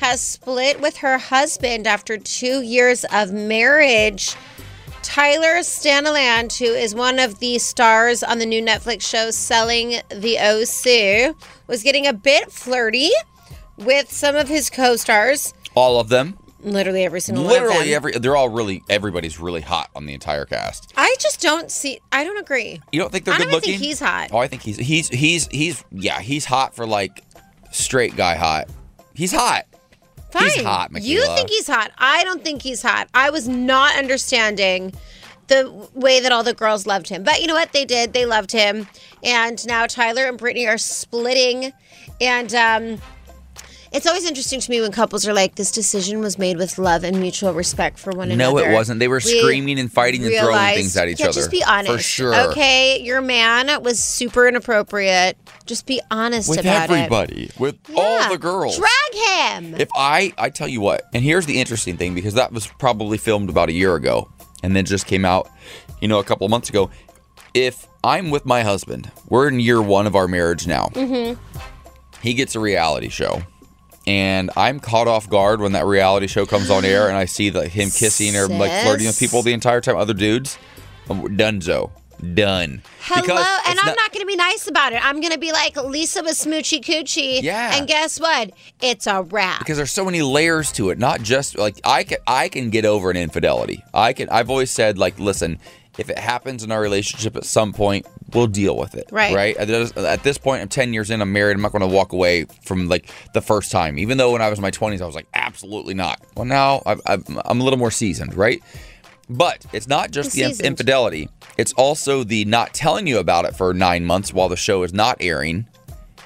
has 0.00 0.20
split 0.20 0.80
with 0.80 0.98
her 0.98 1.18
husband 1.18 1.86
after 1.86 2.16
two 2.16 2.62
years 2.62 3.04
of 3.12 3.32
marriage. 3.32 4.34
Tyler 5.02 5.60
Stanaland, 5.60 6.58
who 6.58 6.66
is 6.66 6.94
one 6.94 7.18
of 7.18 7.38
the 7.38 7.58
stars 7.58 8.22
on 8.22 8.38
the 8.38 8.46
new 8.46 8.62
Netflix 8.62 9.02
show 9.02 9.30
Selling 9.30 10.00
the 10.10 10.38
OC, 10.38 11.34
was 11.66 11.82
getting 11.82 12.06
a 12.06 12.12
bit 12.12 12.50
flirty 12.52 13.10
with 13.76 14.10
some 14.12 14.36
of 14.36 14.48
his 14.48 14.70
co 14.70 14.96
stars. 14.96 15.54
All 15.74 16.00
of 16.00 16.08
them. 16.08 16.36
Literally 16.60 17.04
every 17.04 17.20
single 17.20 17.44
one 17.44 17.54
of 17.54 17.62
Literally 17.62 17.86
them. 17.90 17.94
every. 17.94 18.12
They're 18.18 18.34
all 18.34 18.48
really. 18.48 18.82
Everybody's 18.90 19.38
really 19.38 19.60
hot 19.60 19.90
on 19.94 20.06
the 20.06 20.12
entire 20.14 20.44
cast. 20.44 20.92
I 20.96 21.14
just 21.20 21.40
don't 21.40 21.70
see, 21.70 22.00
I 22.10 22.24
don't 22.24 22.36
agree. 22.38 22.80
You 22.90 22.98
don't 23.00 23.12
think 23.12 23.24
they're 23.24 23.34
I 23.34 23.38
good 23.38 23.50
don't 23.50 23.62
think 23.62 23.80
he's 23.80 24.00
hot. 24.00 24.30
Oh, 24.32 24.38
I 24.38 24.48
think 24.48 24.62
he's 24.62 24.76
he's 24.76 25.08
he's 25.08 25.46
he's 25.46 25.84
yeah 25.92 26.18
he's 26.20 26.44
hot 26.44 26.74
for 26.74 26.84
like 26.84 27.22
straight 27.70 28.16
guy 28.16 28.34
hot. 28.34 28.68
He's 29.14 29.30
hot. 29.30 29.66
Fine. 30.30 30.42
He's 30.44 30.62
hot, 30.62 30.90
You 31.02 31.24
think 31.34 31.48
he's 31.48 31.66
hot. 31.66 31.90
I 31.98 32.22
don't 32.24 32.44
think 32.44 32.62
he's 32.62 32.82
hot. 32.82 33.08
I 33.14 33.30
was 33.30 33.48
not 33.48 33.96
understanding 33.96 34.92
the 35.46 35.88
way 35.94 36.20
that 36.20 36.30
all 36.30 36.42
the 36.42 36.54
girls 36.54 36.86
loved 36.86 37.08
him. 37.08 37.22
But 37.24 37.40
you 37.40 37.46
know 37.46 37.54
what? 37.54 37.72
They 37.72 37.84
did. 37.84 38.12
They 38.12 38.26
loved 38.26 38.52
him. 38.52 38.86
And 39.24 39.66
now 39.66 39.86
Tyler 39.86 40.26
and 40.26 40.36
Brittany 40.36 40.66
are 40.66 40.78
splitting. 40.78 41.72
And 42.20 42.54
um, 42.54 43.00
it's 43.92 44.06
always 44.06 44.24
interesting 44.26 44.60
to 44.60 44.70
me 44.70 44.80
when 44.80 44.92
couples 44.92 45.26
are 45.26 45.32
like, 45.32 45.54
this 45.54 45.70
decision 45.70 46.20
was 46.20 46.38
made 46.38 46.56
with 46.56 46.78
love 46.78 47.04
and 47.04 47.20
mutual 47.20 47.52
respect 47.52 47.98
for 47.98 48.10
one 48.12 48.30
another." 48.30 48.52
No, 48.52 48.58
it 48.58 48.72
wasn't. 48.72 49.00
They 49.00 49.08
were 49.08 49.20
We 49.24 49.40
screaming 49.40 49.78
and 49.78 49.92
fighting 49.92 50.24
and 50.24 50.34
throwing 50.34 50.74
things 50.74 50.96
at 50.96 51.08
each 51.08 51.20
yeah, 51.20 51.26
other. 51.26 51.34
Just 51.34 51.50
be 51.50 51.64
honest. 51.64 51.92
For 51.92 51.98
sure. 51.98 52.50
Okay, 52.50 53.00
your 53.00 53.20
man 53.20 53.82
was 53.82 53.98
super 53.98 54.46
inappropriate. 54.46 55.36
Just 55.66 55.86
be 55.86 56.00
honest 56.10 56.48
With 56.48 56.60
about 56.60 56.90
it. 56.90 56.90
With 56.90 56.98
everybody, 56.98 57.50
with 57.58 57.76
all 57.94 58.30
the 58.30 58.38
girls. 58.38 58.78
Drag 58.78 59.62
him. 59.62 59.74
If 59.74 59.88
I, 59.96 60.32
I 60.38 60.50
tell 60.50 60.68
you 60.68 60.80
what, 60.80 61.02
and 61.12 61.22
here's 61.22 61.46
the 61.46 61.60
interesting 61.60 61.96
thing 61.96 62.14
because 62.14 62.34
that 62.34 62.52
was 62.52 62.66
probably 62.78 63.18
filmed 63.18 63.50
about 63.50 63.68
a 63.68 63.72
year 63.72 63.94
ago 63.94 64.30
and 64.62 64.74
then 64.74 64.84
just 64.84 65.06
came 65.06 65.24
out, 65.24 65.48
you 66.00 66.08
know, 66.08 66.18
a 66.18 66.24
couple 66.24 66.44
of 66.44 66.50
months 66.50 66.68
ago. 66.68 66.90
If 67.54 67.86
I'm 68.04 68.30
with 68.30 68.46
my 68.46 68.62
husband, 68.62 69.10
we're 69.28 69.48
in 69.48 69.60
year 69.60 69.80
one 69.82 70.06
of 70.06 70.14
our 70.14 70.28
marriage 70.28 70.66
now. 70.66 70.86
Mm-hmm. 70.92 71.40
He 72.22 72.34
gets 72.34 72.54
a 72.54 72.60
reality 72.60 73.08
show. 73.08 73.42
And 74.08 74.50
I'm 74.56 74.80
caught 74.80 75.06
off 75.06 75.28
guard 75.28 75.60
when 75.60 75.72
that 75.72 75.84
reality 75.84 76.28
show 76.28 76.46
comes 76.46 76.70
on 76.70 76.84
air 76.86 77.08
and 77.08 77.16
I 77.16 77.26
see 77.26 77.50
like 77.50 77.70
him 77.70 77.90
kissing 77.90 78.34
or 78.36 78.48
like 78.48 78.82
flirting 78.82 79.06
with 79.06 79.18
people 79.18 79.42
the 79.42 79.52
entire 79.52 79.82
time, 79.82 79.96
other 79.96 80.14
dudes. 80.14 80.58
Um, 81.10 81.20
I'm 81.20 81.36
Dunzo. 81.36 81.90
Done. 82.34 82.82
Hello, 83.02 83.22
Because 83.22 83.46
and 83.68 83.78
I'm 83.78 83.94
not, 83.94 84.10
going 84.12 84.22
to 84.22 84.26
be 84.26 84.34
nice 84.34 84.66
about 84.66 84.92
it. 84.92 85.04
I'm 85.04 85.20
going 85.20 85.32
to 85.32 85.38
be 85.38 85.52
like 85.52 85.76
Lisa 85.76 86.22
was 86.22 86.42
smoochy 86.42 86.80
coochie. 86.82 87.42
Yeah. 87.42 87.76
And 87.76 87.86
guess 87.86 88.18
what? 88.18 88.50
It's 88.80 89.06
a 89.06 89.22
wrap. 89.22 89.60
because 89.60 89.76
there's 89.76 89.92
so 89.92 90.04
many 90.04 90.22
layers 90.22 90.72
to 90.72 90.90
it. 90.90 90.98
Not 90.98 91.22
just 91.22 91.56
like 91.56 91.78
I 91.84 92.02
can 92.02 92.18
I 92.26 92.48
can 92.48 92.70
get 92.70 92.84
over 92.84 93.10
an 93.10 93.16
infidelity. 93.16 93.84
I 93.94 94.14
can. 94.14 94.28
I've 94.30 94.50
always 94.50 94.70
said 94.70 94.98
like, 94.98 95.20
listen, 95.20 95.60
if 95.98 96.08
it 96.08 96.18
happens 96.18 96.62
in 96.62 96.70
our 96.72 96.80
relationship 96.80 97.36
at 97.36 97.44
some 97.44 97.72
point, 97.72 98.06
we'll 98.32 98.46
deal 98.46 98.76
with 98.76 98.94
it. 98.94 99.08
Right. 99.10 99.34
Right. 99.34 99.56
At 99.56 100.22
this- 100.22 100.38
point, 100.38 100.62
I'm 100.62 100.68
10 100.68 100.94
years 100.94 101.10
in. 101.10 101.20
I'm 101.20 101.32
married. 101.32 101.56
I'm 101.56 101.62
not 101.62 101.72
going 101.72 101.82
to 101.82 101.94
walk 101.94 102.12
away 102.12 102.44
from 102.62 102.88
like 102.88 103.10
the 103.34 103.40
first 103.40 103.72
time. 103.72 103.98
Even 103.98 104.16
though 104.16 104.32
when 104.32 104.40
I 104.40 104.48
was 104.48 104.58
in 104.58 104.62
my 104.62 104.70
20s, 104.70 105.02
I 105.02 105.06
was 105.06 105.16
like, 105.16 105.26
absolutely 105.34 105.94
not. 105.94 106.20
Well, 106.36 106.44
now 106.44 106.82
I, 106.86 106.96
I'm 107.44 107.60
a 107.60 107.64
little 107.64 107.78
more 107.78 107.90
seasoned. 107.90 108.34
Right. 108.34 108.62
But 109.28 109.66
it's 109.72 109.88
not 109.88 110.10
just 110.10 110.32
the 110.32 110.44
in- 110.44 110.64
infidelity. 110.64 111.28
It's 111.58 111.72
also 111.74 112.24
the 112.24 112.44
not 112.44 112.72
telling 112.72 113.06
you 113.06 113.18
about 113.18 113.44
it 113.44 113.56
for 113.56 113.74
nine 113.74 114.04
months 114.04 114.32
while 114.32 114.48
the 114.48 114.56
show 114.56 114.84
is 114.84 114.94
not 114.94 115.18
airing 115.20 115.66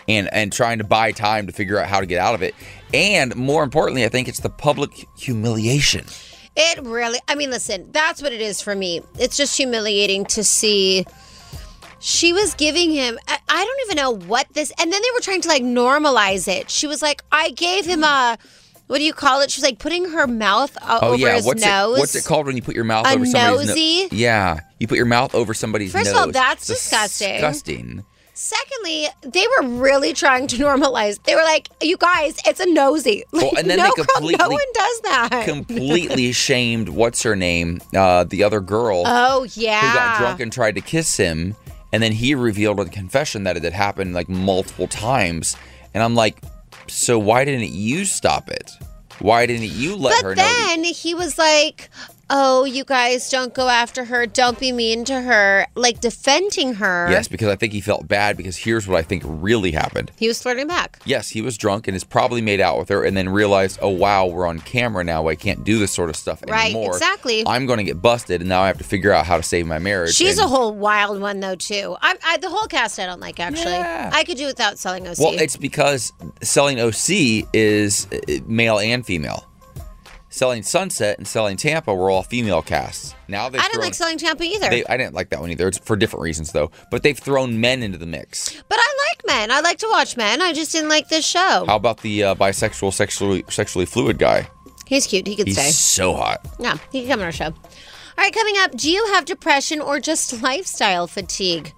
and 0.09 0.33
and 0.33 0.53
trying 0.53 0.79
to 0.79 0.85
buy 0.85 1.13
time 1.13 1.47
to 1.47 1.53
figure 1.53 1.79
out 1.79 1.89
how 1.89 2.01
to 2.01 2.07
get 2.07 2.19
out 2.19 2.35
of 2.35 2.43
it. 2.43 2.55
And 2.93 3.35
more 3.35 3.63
importantly, 3.63 4.05
I 4.05 4.09
think 4.09 4.29
it's 4.29 4.41
the 4.41 4.51
public 4.51 4.91
humiliation. 5.17 6.05
It 6.55 6.83
really, 6.85 7.19
I 7.29 7.35
mean, 7.35 7.51
listen, 7.51 7.91
that's 7.93 8.21
what 8.21 8.33
it 8.33 8.41
is 8.41 8.61
for 8.61 8.75
me. 8.75 9.01
It's 9.19 9.37
just 9.37 9.57
humiliating 9.57 10.27
to 10.27 10.45
see. 10.45 11.07
She 11.99 12.33
was 12.33 12.55
giving 12.55 12.91
him, 12.91 13.17
I, 13.29 13.38
I 13.49 13.65
don't 13.65 13.81
even 13.87 13.97
know 13.97 14.11
what 14.29 14.49
this, 14.53 14.73
and 14.79 14.93
then 14.93 15.01
they 15.01 15.09
were 15.15 15.21
trying 15.21 15.41
to 15.43 15.49
like 15.49 15.62
normalize 15.62 16.49
it. 16.49 16.69
She 16.69 16.87
was 16.87 17.01
like, 17.01 17.23
I 17.31 17.51
gave 17.51 17.87
him 17.87 18.03
a 18.05 18.37
what 18.88 18.99
do 18.99 19.05
you 19.05 19.15
call 19.15 19.41
it? 19.41 19.51
She's 19.51 19.65
like 19.65 19.79
putting 19.79 20.11
her 20.11 20.27
mouth 20.27 20.77
Oh 20.83 21.12
over 21.12 21.17
yeah, 21.17 21.37
his 21.37 21.47
what's 21.47 21.65
nose. 21.65 21.97
it? 21.97 22.01
What's 22.01 22.15
it 22.15 22.25
called 22.27 22.47
when 22.47 22.57
you 22.57 22.62
put 22.62 22.75
your 22.75 22.85
mouth 22.85 23.07
A 23.07 23.15
over 23.15 23.25
somebody's 23.25 23.69
nosy? 23.69 24.03
nose? 24.03 24.12
Yeah, 24.12 24.61
you 24.79 24.87
put 24.88 24.97
your 24.97 25.07
mouth 25.07 25.35
over 25.35 25.55
somebody's 25.55 25.93
First 25.93 26.07
nose. 26.07 26.15
of 26.15 26.21
all, 26.21 26.33
that's 26.33 26.67
disgusting. 26.67 27.33
Disgusting. 27.35 28.05
Secondly, 28.35 29.09
they 29.21 29.47
were 29.59 29.68
really 29.68 30.12
trying 30.14 30.47
to 30.49 30.57
normalize. 30.57 31.23
They 31.25 31.35
were 31.35 31.42
like, 31.42 31.68
"You 31.83 31.97
guys, 31.99 32.37
it's 32.47 32.61
a 32.61 32.66
nosy." 32.73 33.25
Well, 33.33 33.51
and 33.59 33.68
then 33.68 33.79
no, 33.79 33.85
they 33.85 33.90
girl, 33.97 34.05
completely- 34.07 34.37
no 34.45 34.49
one 34.49 34.73
does 34.75 35.01
that. 35.03 35.42
Completely 35.45 36.33
shamed. 36.47 36.88
What's 36.88 37.23
her 37.25 37.37
name? 37.37 37.81
Uh, 37.95 38.25
the 38.25 38.42
other 38.45 38.61
girl 38.61 39.03
oh 39.07 39.47
yeah. 39.53 39.81
who 39.81 39.97
got 39.99 40.18
drunk 40.18 40.40
and 40.40 40.53
tried 40.53 40.75
to 40.77 40.81
kiss 40.81 41.16
him, 41.16 41.55
and 41.92 42.03
then 42.03 42.12
he 42.12 42.35
revealed 42.35 42.81
a 42.81 42.87
confession 42.87 43.45
that 43.45 43.57
it 43.57 43.64
had 43.64 43.75
happened 43.75 44.14
like 44.14 44.29
multiple 44.29 44.88
times. 44.88 45.57
And 45.92 46.03
I'm 46.03 46.14
like, 46.14 46.38
so 46.88 47.18
why 47.18 47.45
didn't 47.45 47.68
you 47.68 48.07
stop 48.07 48.49
it? 48.49 48.71
Why 49.18 49.45
didn't 49.45 49.71
you 49.73 49.95
let 49.95 50.23
her 50.23 50.31
but 50.31 50.38
know? 50.38 50.42
that- 50.42 50.66
then 50.77 50.85
he 50.85 51.14
was 51.14 51.37
like, 51.37 51.90
"Oh, 52.33 52.64
you 52.64 52.83
guys 52.85 53.31
don't 53.31 53.55
go 53.55 53.68
after 53.68 54.05
her. 54.07 54.27
Don't 54.27 54.59
be 54.59 54.73
mean 54.73 55.05
to 55.05 55.21
her." 55.21 55.66
Like 55.77 56.01
defending 56.01 56.75
her. 56.75 57.09
Yes, 57.11 57.29
because 57.29 57.49
I 57.49 57.57
think 57.57 57.73
he 57.73 57.81
felt 57.81 58.09
bad 58.09 58.37
because 58.37 58.57
here's 58.57 58.88
what 58.88 58.99
I 58.99 59.03
think 59.03 59.23
really 59.27 59.71
happened. 59.73 60.11
He 60.16 60.27
was 60.27 60.42
flirting 60.42 60.66
back. 60.66 60.99
Yes, 61.05 61.29
he 61.29 61.40
was 61.42 61.57
drunk 61.59 61.87
and 61.87 61.95
has 61.95 62.05
probably 62.05 62.40
made 62.40 62.61
out 62.61 62.79
with 62.79 62.88
her 62.88 63.05
and 63.05 63.16
then 63.16 63.29
realized, 63.29 63.79
oh, 63.83 63.88
wow, 63.90 64.27
we're 64.27 64.47
on 64.47 64.59
camera 64.59 65.05
now. 65.05 65.29
I 65.29 65.37
can't 65.37 65.62
do 65.64 65.79
this 65.79 65.92
sort 65.92 66.09
of 66.11 66.16
stuff 66.16 66.42
Right, 66.49 66.66
anymore. 66.75 66.88
exactly. 66.95 67.45
I'm 67.47 67.66
going 67.66 67.79
to 67.79 67.85
get 67.85 68.01
busted 68.03 68.40
and 68.40 68.49
now 68.49 68.62
I 68.62 68.66
have 68.68 68.79
to 68.79 68.85
figure 68.85 69.12
out 69.12 69.27
how 69.27 69.37
to 69.37 69.42
save 69.42 69.66
my 69.66 69.79
marriage. 69.79 70.14
She's 70.14 70.38
and- 70.38 70.47
a 70.47 70.49
whole 70.49 70.73
wild 70.75 71.21
one 71.21 71.40
though 71.40 71.55
too. 71.57 71.97
I, 72.01 72.16
I 72.25 72.37
the 72.38 72.49
whole 72.51 72.66
cast 72.66 72.99
I 72.99 73.07
don't 73.07 73.21
like 73.21 73.38
actually. 73.40 73.73
Yeah. 73.73 74.11
I 74.12 74.25
could 74.25 74.37
do 74.38 74.47
without 74.47 74.79
selling 74.79 75.07
OC. 75.07 75.18
Well, 75.18 75.33
it's 75.35 75.57
because 75.57 76.12
selling 76.42 76.81
OC 76.81 77.47
is 77.53 78.07
uh, 78.12 78.18
male 78.47 78.79
and 78.79 79.05
female. 79.05 79.47
Selling 80.33 80.62
Sunset 80.62 81.18
and 81.18 81.29
selling 81.29 81.59
Tampa 81.59 81.95
were 81.95 82.11
all 82.11 82.23
female 82.23 82.62
casts. 82.62 83.14
Now 83.29 83.51
they've 83.51 83.61
I 83.61 83.66
didn't 83.68 83.83
like 83.83 83.92
selling 83.92 84.16
Tampa 84.16 84.42
either. 84.45 84.71
They, 84.71 84.83
I 84.87 84.97
didn't 84.97 85.14
like 85.14 85.29
that 85.29 85.40
one 85.40 85.51
either. 85.51 85.68
It's 85.68 85.77
for 85.77 85.95
different 85.95 86.23
reasons 86.23 86.53
though. 86.53 86.71
But 86.90 87.03
they've 87.03 87.18
thrown 87.18 87.61
men 87.61 87.83
into 87.83 87.99
the 87.99 88.07
mix. 88.07 88.62
but 88.66 88.79
I 88.81 88.97
like 89.11 89.27
men. 89.27 89.51
I 89.51 89.61
like 89.61 89.77
to 89.81 89.88
watch 89.90 90.16
men. 90.16 90.40
I 90.40 90.55
just 90.55 90.73
didn't 90.73 90.88
like 90.88 91.11
this 91.11 91.27
show. 91.27 91.64
How 91.66 91.77
about 91.77 92.01
the 92.01 92.25
uh, 92.25 92.35
bisexual, 92.35 92.95
sexually 92.95 93.45
sexually 93.51 93.85
fluid 93.85 94.18
guy? 94.18 94.49
He's 94.87 95.07
cute. 95.07 95.27
He 95.27 95.37
could 95.37 95.53
say. 95.53 95.64
He's 95.66 95.77
stay. 95.79 96.03
so 96.03 96.14
hot. 96.14 96.47
Yeah, 96.59 96.79
he 96.90 97.01
can 97.03 97.11
come 97.11 97.21
on 97.21 97.27
our 97.27 97.33
show. 97.33 97.47
All 97.49 98.25
right, 98.25 98.33
coming 98.33 98.55
up, 98.59 98.75
do 98.75 98.90
you 98.90 99.05
have 99.09 99.27
depression 99.27 99.83
or 99.83 100.01
just 100.01 100.42
lifestyle 100.42 101.07
fatigue? 101.07 101.75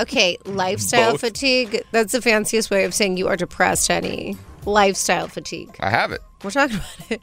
Okay, 0.00 0.38
lifestyle 0.46 1.12
Both. 1.12 1.20
fatigue. 1.20 1.82
That's 1.92 2.12
the 2.12 2.22
fanciest 2.22 2.70
way 2.70 2.84
of 2.84 2.94
saying 2.94 3.18
you 3.18 3.28
are 3.28 3.36
depressed, 3.36 3.88
honey. 3.88 4.38
Lifestyle 4.64 5.28
fatigue. 5.28 5.76
I 5.80 5.90
have 5.90 6.12
it. 6.12 6.20
We're 6.42 6.50
talking 6.52 6.76
about 6.98 7.10
it. 7.10 7.22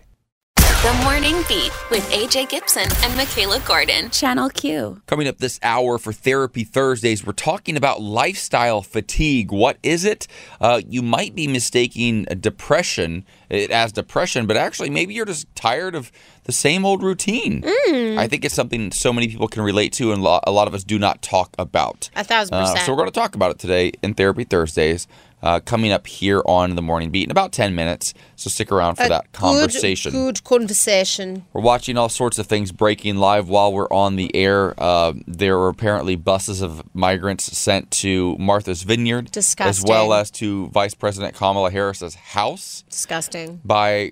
The 0.81 0.99
Morning 1.03 1.35
Beat 1.47 1.71
with 1.91 2.09
AJ 2.09 2.49
Gibson 2.49 2.87
and 3.03 3.15
Michaela 3.15 3.59
Gordon. 3.67 4.09
Channel 4.09 4.49
Q. 4.49 4.99
Coming 5.05 5.27
up 5.27 5.37
this 5.37 5.59
hour 5.61 5.99
for 5.99 6.11
Therapy 6.11 6.63
Thursdays, 6.63 7.23
we're 7.23 7.33
talking 7.33 7.77
about 7.77 8.01
lifestyle 8.01 8.81
fatigue. 8.81 9.51
What 9.51 9.77
is 9.83 10.05
it? 10.05 10.25
Uh, 10.59 10.81
you 10.87 11.03
might 11.03 11.35
be 11.35 11.45
mistaking 11.47 12.23
depression 12.39 13.25
it 13.49 13.69
as 13.69 13.91
depression, 13.91 14.47
but 14.47 14.57
actually, 14.57 14.89
maybe 14.89 15.13
you're 15.13 15.25
just 15.25 15.45
tired 15.55 15.93
of 15.93 16.11
the 16.45 16.51
same 16.51 16.83
old 16.83 17.03
routine. 17.03 17.63
I 17.65 18.27
think 18.27 18.43
it's 18.43 18.55
something 18.55 18.91
so 18.91 19.13
many 19.13 19.27
people 19.27 19.47
can 19.49 19.61
relate 19.61 19.93
to, 19.93 20.11
and 20.13 20.23
a 20.23 20.51
lot 20.51 20.67
of 20.67 20.73
us 20.73 20.83
do 20.83 20.97
not 20.97 21.21
talk 21.21 21.53
about. 21.59 22.09
A 22.15 22.23
thousand 22.23 22.55
Uh, 22.55 22.61
percent. 22.61 22.85
so 22.85 22.91
we're 22.91 22.97
going 22.97 23.09
to 23.09 23.13
talk 23.19 23.35
about 23.35 23.51
it 23.51 23.59
today 23.59 23.91
in 24.01 24.13
Therapy 24.15 24.45
Thursdays, 24.45 25.05
uh, 25.43 25.59
coming 25.59 25.91
up 25.91 26.07
here 26.07 26.41
on 26.45 26.75
the 26.75 26.81
Morning 26.81 27.09
Beat 27.09 27.23
in 27.23 27.31
about 27.31 27.51
10 27.51 27.73
minutes. 27.75 28.13
So 28.35 28.49
stick 28.49 28.71
around 28.71 28.95
for 28.95 29.03
A 29.03 29.09
that 29.09 29.31
conversation. 29.31 30.11
Good, 30.11 30.35
good 30.35 30.43
conversation. 30.43 31.45
We're 31.53 31.61
watching 31.61 31.97
all 31.97 32.09
sorts 32.09 32.39
of 32.39 32.47
things 32.47 32.71
breaking 32.71 33.17
live 33.17 33.49
while 33.49 33.71
we're 33.73 33.89
on 33.89 34.15
the 34.15 34.35
air. 34.35 34.73
Uh, 34.77 35.13
there 35.27 35.57
were 35.57 35.69
apparently 35.69 36.15
buses 36.15 36.61
of 36.61 36.83
migrants 36.95 37.57
sent 37.57 37.91
to 37.91 38.35
Martha's 38.37 38.83
Vineyard, 38.83 39.35
as 39.59 39.83
well 39.85 40.13
as 40.13 40.31
to 40.31 40.67
Vice 40.67 40.93
President 40.93 41.35
Kamala 41.35 41.71
Harris's 41.71 42.15
house 42.15 42.83
Disgusting. 42.89 43.61
by 43.63 44.11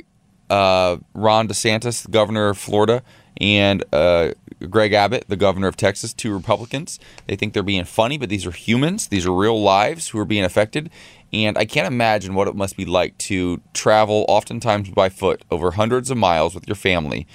uh, 0.49 0.97
Ron 1.13 1.47
DeSantis, 1.47 2.03
the 2.03 2.11
governor 2.11 2.49
of 2.49 2.57
Florida, 2.57 3.03
and 3.39 3.83
uh, 3.93 4.31
Greg 4.69 4.93
Abbott, 4.93 5.25
the 5.27 5.37
governor 5.37 5.67
of 5.67 5.77
Texas, 5.77 6.13
two 6.13 6.33
Republicans. 6.33 6.99
They 7.27 7.35
think 7.35 7.53
they're 7.53 7.63
being 7.63 7.85
funny, 7.85 8.17
but 8.17 8.29
these 8.29 8.45
are 8.45 8.51
humans. 8.51 9.07
These 9.07 9.25
are 9.25 9.33
real 9.33 9.61
lives 9.61 10.09
who 10.09 10.19
are 10.19 10.25
being 10.25 10.43
affected. 10.43 10.89
And 11.31 11.57
I 11.57 11.65
can't 11.65 11.87
imagine 11.87 12.33
what 12.33 12.47
it 12.47 12.55
must 12.55 12.75
be 12.75 12.85
like 12.85 13.17
to 13.19 13.61
travel, 13.73 14.25
oftentimes 14.27 14.89
by 14.89 15.09
foot, 15.09 15.43
over 15.51 15.71
hundreds 15.71 16.09
of 16.09 16.17
miles 16.17 16.55
with 16.55 16.67
your 16.67 16.75
family, 16.75 17.27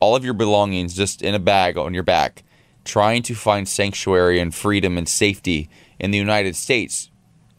all 0.00 0.16
of 0.16 0.24
your 0.24 0.34
belongings 0.34 0.94
just 0.94 1.20
in 1.22 1.34
a 1.34 1.38
bag 1.38 1.76
on 1.76 1.92
your 1.92 2.02
back, 2.02 2.42
trying 2.84 3.22
to 3.24 3.34
find 3.34 3.68
sanctuary 3.68 4.40
and 4.40 4.54
freedom 4.54 4.96
and 4.96 5.08
safety 5.08 5.68
in 5.98 6.10
the 6.10 6.18
United 6.18 6.56
States. 6.56 7.10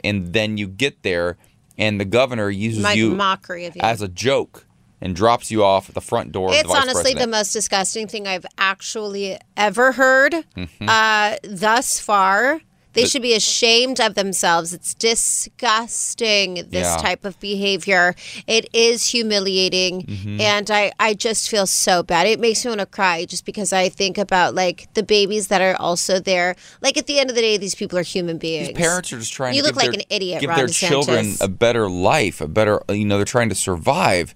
And 0.03 0.33
then 0.33 0.57
you 0.57 0.67
get 0.67 1.03
there, 1.03 1.37
and 1.77 1.99
the 1.99 2.05
governor 2.05 2.49
uses 2.49 2.95
you 2.95 3.11
mockery 3.15 3.65
of 3.65 3.75
you. 3.75 3.81
as 3.83 4.01
a 4.01 4.07
joke 4.07 4.65
and 5.01 5.15
drops 5.15 5.51
you 5.51 5.63
off 5.63 5.89
at 5.89 5.95
the 5.95 6.01
front 6.01 6.31
door. 6.31 6.47
of 6.49 6.53
the 6.55 6.59
It's 6.61 6.69
honestly 6.69 7.13
the 7.13 7.27
most 7.27 7.51
disgusting 7.53 8.07
thing 8.07 8.27
I've 8.27 8.45
actually 8.57 9.37
ever 9.57 9.91
heard 9.91 10.33
Mm-hmm. 10.55 10.85
uh, 10.89 11.35
thus 11.43 11.99
far. 11.99 12.61
They 12.95 13.05
should 13.05 13.21
be 13.21 13.34
ashamed 13.34 13.99
of 14.01 14.15
themselves. 14.15 14.73
It's 14.73 14.93
disgusting, 14.93 16.55
this 16.55 16.88
Yeah. 16.88 16.97
type 16.97 17.25
of 17.25 17.39
behavior. 17.39 18.15
It 18.47 18.69
is 18.73 19.08
humiliating. 19.08 20.03
Mm-hmm. 20.03 20.41
And 20.41 20.71
I, 20.71 20.91
I 20.99 21.13
just 21.13 21.49
feel 21.49 21.67
so 21.67 22.03
bad. 22.03 22.27
It 22.27 22.39
makes 22.39 22.63
me 22.65 22.69
want 22.69 22.79
to 22.79 22.86
cry 22.86 23.25
just 23.25 23.45
because 23.45 23.71
I 23.73 23.89
think 23.89 24.17
about 24.17 24.55
like 24.55 24.88
the 24.93 25.03
babies 25.03 25.47
that 25.47 25.62
are 25.62 25.75
also 25.79 26.19
there. 26.19 26.55
Like 26.81 26.97
at 26.97 27.08
the 27.08 27.19
end 27.19 27.29
of 27.29 27.36
the 27.36 27.41
day, 27.41 27.58
these 27.58 27.75
people 27.75 27.97
are 27.99 28.03
human 28.03 28.38
beings. 28.38 28.69
These 28.69 28.77
parents 28.77 29.12
are 29.13 29.19
just 29.19 29.34
trying 29.34 29.53
You 29.55 29.62
to 29.62 29.67
look 29.67 29.75
give 29.75 29.84
like 29.84 29.91
their, 29.91 29.99
an 30.01 30.05
idiot, 30.10 30.41
give 30.41 30.49
Ron 30.49 30.58
their 30.58 30.67
DeSantis. 30.67 30.88
children 30.88 31.34
a 31.41 31.47
better 31.47 31.89
life, 31.89 32.41
a 32.41 32.47
better 32.47 32.81
you 32.89 33.05
know, 33.05 33.17
they're 33.17 33.25
trying 33.25 33.49
to 33.49 33.55
survive. 33.55 34.34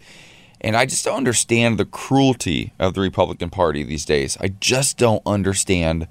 And 0.62 0.76
I 0.76 0.86
just 0.86 1.06
don't 1.06 1.16
understand 1.16 1.78
the 1.78 1.86
cruelty 1.86 2.74
of 2.80 2.94
the 2.94 3.00
Republican 3.00 3.50
Party 3.50 3.82
these 3.84 4.04
days. 4.04 4.38
I 4.42 4.50
just 4.60 4.98
don't 4.98 5.22
understand 5.26 6.06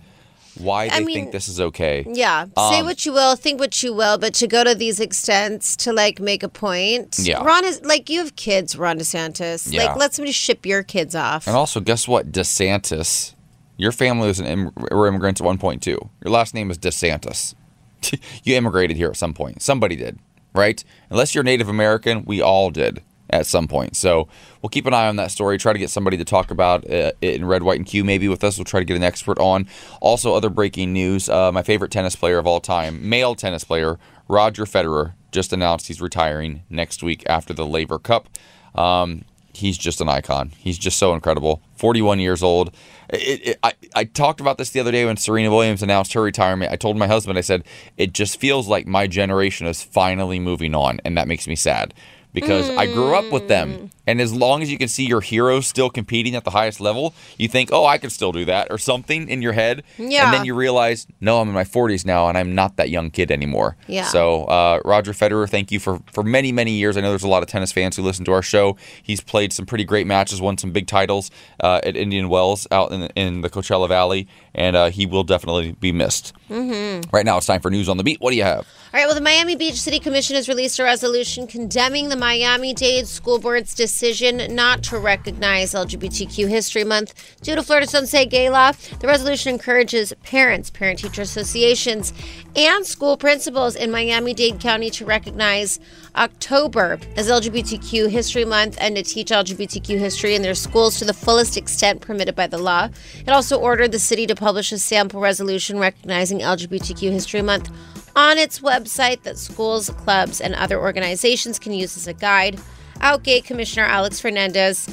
why 0.58 0.88
they 0.88 0.96
I 0.96 1.00
mean- 1.00 1.14
think 1.14 1.32
this 1.32 1.48
is 1.48 1.60
okay. 1.60 2.04
Yeah. 2.08 2.44
Say 2.70 2.80
Um, 2.80 2.86
what 2.86 3.04
you 3.06 3.12
will, 3.12 3.36
think 3.36 3.60
what 3.60 3.82
you 3.82 3.92
will, 3.94 4.18
but 4.18 4.34
to 4.34 4.46
go 4.46 4.64
to 4.64 4.74
these 4.74 5.00
extents 5.00 5.76
to 5.76 5.92
like 5.92 6.20
make 6.20 6.42
a 6.42 6.48
point. 6.48 7.16
Yeah. 7.20 7.42
Ron 7.44 7.64
is 7.64 7.80
like 7.84 8.08
you 8.10 8.18
have 8.20 8.36
kids, 8.36 8.76
Ron 8.76 8.98
DeSantis. 8.98 9.72
Yeah. 9.72 9.86
Like 9.86 9.96
let 9.96 10.14
somebody 10.14 10.32
ship 10.32 10.66
your 10.66 10.82
kids 10.82 11.14
off. 11.14 11.46
And 11.46 11.56
also, 11.56 11.80
guess 11.80 12.06
what? 12.08 12.32
DeSantis, 12.32 13.34
your 13.76 13.92
family 13.92 14.26
was 14.28 14.40
an 14.40 14.46
Im- 14.46 14.72
were 14.90 15.06
immigrants 15.06 15.40
at 15.40 15.44
one 15.44 15.58
point 15.58 15.82
too. 15.82 15.98
Your 16.24 16.32
last 16.32 16.54
name 16.54 16.70
is 16.70 16.78
DeSantis. 16.78 17.54
you 18.44 18.54
immigrated 18.56 18.96
here 18.96 19.08
at 19.08 19.16
some 19.16 19.34
point. 19.34 19.62
Somebody 19.62 19.96
did, 19.96 20.18
right? 20.54 20.82
Unless 21.10 21.34
you're 21.34 21.44
Native 21.44 21.68
American, 21.68 22.24
we 22.24 22.40
all 22.40 22.70
did 22.70 23.02
at 23.30 23.46
some 23.46 23.68
point. 23.68 23.96
So 23.96 24.28
we'll 24.62 24.70
keep 24.70 24.86
an 24.86 24.94
eye 24.94 25.08
on 25.08 25.16
that 25.16 25.30
story. 25.30 25.58
Try 25.58 25.72
to 25.72 25.78
get 25.78 25.90
somebody 25.90 26.16
to 26.16 26.24
talk 26.24 26.50
about 26.50 26.84
uh, 26.84 27.12
it 27.20 27.34
in 27.34 27.44
red, 27.44 27.62
white, 27.62 27.78
and 27.78 27.86
Q 27.86 28.04
maybe 28.04 28.28
with 28.28 28.42
us. 28.44 28.58
We'll 28.58 28.64
try 28.64 28.80
to 28.80 28.84
get 28.86 28.96
an 28.96 29.02
expert 29.02 29.38
on. 29.38 29.66
Also, 30.00 30.34
other 30.34 30.50
breaking 30.50 30.92
news: 30.92 31.28
uh, 31.28 31.52
my 31.52 31.62
favorite 31.62 31.90
tennis 31.90 32.16
player 32.16 32.38
of 32.38 32.46
all 32.46 32.60
time, 32.60 33.08
male 33.08 33.34
tennis 33.34 33.64
player 33.64 33.98
Roger 34.28 34.64
Federer, 34.64 35.14
just 35.32 35.52
announced 35.52 35.88
he's 35.88 36.00
retiring 36.00 36.62
next 36.68 37.02
week 37.02 37.22
after 37.26 37.54
the 37.54 37.66
Laver 37.66 37.98
Cup. 37.98 38.28
Um, 38.74 39.24
he's 39.54 39.78
just 39.78 40.00
an 40.00 40.08
icon. 40.08 40.52
He's 40.58 40.78
just 40.78 40.98
so 40.98 41.14
incredible. 41.14 41.62
41 41.76 42.20
years 42.20 42.42
old. 42.42 42.74
It, 43.10 43.48
it, 43.48 43.58
I, 43.62 43.72
I 43.94 44.04
talked 44.04 44.40
about 44.40 44.58
this 44.58 44.70
the 44.70 44.80
other 44.80 44.92
day 44.92 45.04
when 45.04 45.16
Serena 45.16 45.50
Williams 45.50 45.82
announced 45.82 46.12
her 46.12 46.22
retirement. 46.22 46.72
I 46.72 46.76
told 46.76 46.96
my 46.96 47.06
husband, 47.06 47.38
I 47.38 47.42
said, 47.42 47.64
it 47.96 48.12
just 48.12 48.38
feels 48.38 48.68
like 48.68 48.86
my 48.86 49.06
generation 49.06 49.66
is 49.66 49.82
finally 49.82 50.38
moving 50.38 50.74
on, 50.74 51.00
and 51.04 51.16
that 51.16 51.28
makes 51.28 51.46
me 51.46 51.56
sad 51.56 51.94
because 52.40 52.70
I 52.70 52.86
grew 52.86 53.14
up 53.14 53.30
with 53.30 53.48
them. 53.48 53.90
And 54.06 54.22
as 54.22 54.32
long 54.32 54.62
as 54.62 54.72
you 54.72 54.78
can 54.78 54.88
see 54.88 55.04
your 55.04 55.20
heroes 55.20 55.66
still 55.66 55.90
competing 55.90 56.34
at 56.34 56.44
the 56.44 56.50
highest 56.50 56.80
level, 56.80 57.12
you 57.36 57.46
think, 57.46 57.68
oh, 57.72 57.84
I 57.84 57.98
can 57.98 58.08
still 58.08 58.32
do 58.32 58.46
that 58.46 58.68
or 58.70 58.78
something 58.78 59.28
in 59.28 59.42
your 59.42 59.52
head. 59.52 59.82
Yeah. 59.98 60.24
And 60.24 60.32
then 60.32 60.46
you 60.46 60.54
realize, 60.54 61.06
no, 61.20 61.40
I'm 61.40 61.48
in 61.48 61.54
my 61.54 61.64
40s 61.64 62.06
now 62.06 62.26
and 62.26 62.38
I'm 62.38 62.54
not 62.54 62.76
that 62.76 62.88
young 62.88 63.10
kid 63.10 63.30
anymore. 63.30 63.76
Yeah. 63.86 64.04
So, 64.04 64.44
uh, 64.44 64.80
Roger 64.82 65.12
Federer, 65.12 65.46
thank 65.46 65.70
you 65.70 65.78
for, 65.78 66.00
for 66.10 66.22
many, 66.22 66.52
many 66.52 66.70
years. 66.70 66.96
I 66.96 67.02
know 67.02 67.10
there's 67.10 67.22
a 67.22 67.28
lot 67.28 67.42
of 67.42 67.50
tennis 67.50 67.70
fans 67.70 67.96
who 67.96 68.02
listen 68.02 68.24
to 68.24 68.32
our 68.32 68.40
show. 68.40 68.78
He's 69.02 69.20
played 69.20 69.52
some 69.52 69.66
pretty 69.66 69.84
great 69.84 70.06
matches, 70.06 70.40
won 70.40 70.56
some 70.56 70.72
big 70.72 70.86
titles 70.86 71.30
uh, 71.60 71.80
at 71.84 71.94
Indian 71.94 72.30
Wells 72.30 72.66
out 72.70 72.92
in, 72.92 73.02
in 73.08 73.42
the 73.42 73.50
Coachella 73.50 73.88
Valley, 73.88 74.26
and 74.54 74.74
uh, 74.74 74.88
he 74.88 75.04
will 75.04 75.24
definitely 75.24 75.72
be 75.72 75.92
missed. 75.92 76.32
Mm-hmm. 76.48 77.10
Right 77.14 77.26
now, 77.26 77.36
it's 77.36 77.46
time 77.46 77.60
for 77.60 77.70
News 77.70 77.90
on 77.90 77.98
the 77.98 78.04
Beat. 78.04 78.22
What 78.22 78.30
do 78.30 78.38
you 78.38 78.44
have? 78.44 78.66
All 78.90 78.98
right, 78.98 79.04
well, 79.04 79.14
the 79.14 79.20
Miami 79.20 79.54
Beach 79.54 79.78
City 79.78 79.98
Commission 79.98 80.34
has 80.36 80.48
released 80.48 80.78
a 80.78 80.82
resolution 80.82 81.46
condemning 81.46 82.08
the 82.08 82.16
Miami 82.16 82.72
Dade 82.72 83.06
School 83.06 83.38
Board's 83.38 83.74
decision 83.74 84.54
not 84.54 84.82
to 84.84 84.98
recognize 84.98 85.74
LGBTQ 85.74 86.48
History 86.48 86.84
Month 86.84 87.36
due 87.42 87.54
to 87.54 87.62
Florida's 87.62 87.92
unsafe 87.92 88.30
gay 88.30 88.48
law. 88.48 88.72
The 89.00 89.06
resolution 89.06 89.52
encourages 89.52 90.14
parents, 90.22 90.70
parent 90.70 91.00
teacher 91.00 91.20
associations, 91.20 92.14
and 92.56 92.86
school 92.86 93.18
principals 93.18 93.76
in 93.76 93.90
Miami 93.90 94.32
Dade 94.32 94.58
County 94.58 94.88
to 94.88 95.04
recognize 95.04 95.78
October 96.16 96.98
as 97.14 97.28
LGBTQ 97.28 98.08
History 98.08 98.46
Month 98.46 98.78
and 98.80 98.96
to 98.96 99.02
teach 99.02 99.28
LGBTQ 99.28 99.98
history 99.98 100.34
in 100.34 100.40
their 100.40 100.54
schools 100.54 100.98
to 100.98 101.04
the 101.04 101.12
fullest 101.12 101.58
extent 101.58 102.00
permitted 102.00 102.34
by 102.34 102.46
the 102.46 102.56
law. 102.56 102.88
It 103.18 103.28
also 103.32 103.60
ordered 103.60 103.92
the 103.92 103.98
city 103.98 104.26
to 104.26 104.34
publish 104.34 104.72
a 104.72 104.78
sample 104.78 105.20
resolution 105.20 105.78
recognizing 105.78 106.38
LGBTQ 106.38 107.12
History 107.12 107.42
Month 107.42 107.70
on 108.18 108.36
its 108.36 108.58
website 108.58 109.22
that 109.22 109.38
schools, 109.38 109.90
clubs, 109.90 110.40
and 110.40 110.52
other 110.56 110.76
organizations 110.80 111.56
can 111.56 111.72
use 111.72 111.96
as 111.96 112.08
a 112.08 112.12
guide. 112.12 112.58
Outgate 112.96 113.44
Commissioner 113.44 113.86
Alex 113.86 114.20
Fernandez 114.20 114.92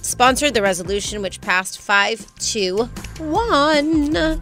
sponsored 0.00 0.52
the 0.52 0.60
resolution, 0.60 1.22
which 1.22 1.40
passed 1.40 1.78
5 1.78 2.34
to 2.34 2.86
1. 3.20 4.16
All 4.16 4.40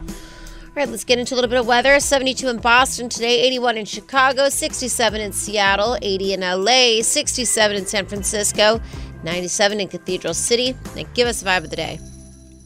right, 0.75 0.89
let's 0.89 1.05
get 1.05 1.19
into 1.19 1.35
a 1.35 1.37
little 1.37 1.51
bit 1.51 1.61
of 1.61 1.67
weather. 1.67 2.01
72 2.01 2.49
in 2.49 2.57
Boston 2.57 3.11
today, 3.11 3.43
81 3.43 3.77
in 3.77 3.85
Chicago, 3.85 4.49
67 4.49 5.21
in 5.21 5.33
Seattle, 5.35 5.99
80 6.01 6.33
in 6.33 6.41
LA, 6.41 7.03
67 7.03 7.77
in 7.77 7.85
San 7.85 8.07
Francisco, 8.07 8.81
97 9.25 9.79
in 9.79 9.89
Cathedral 9.89 10.33
City. 10.33 10.75
Now, 10.97 11.03
give 11.13 11.29
us 11.29 11.43
a 11.43 11.45
vibe 11.45 11.65
of 11.65 11.71
the 11.71 11.77
day. 11.77 12.01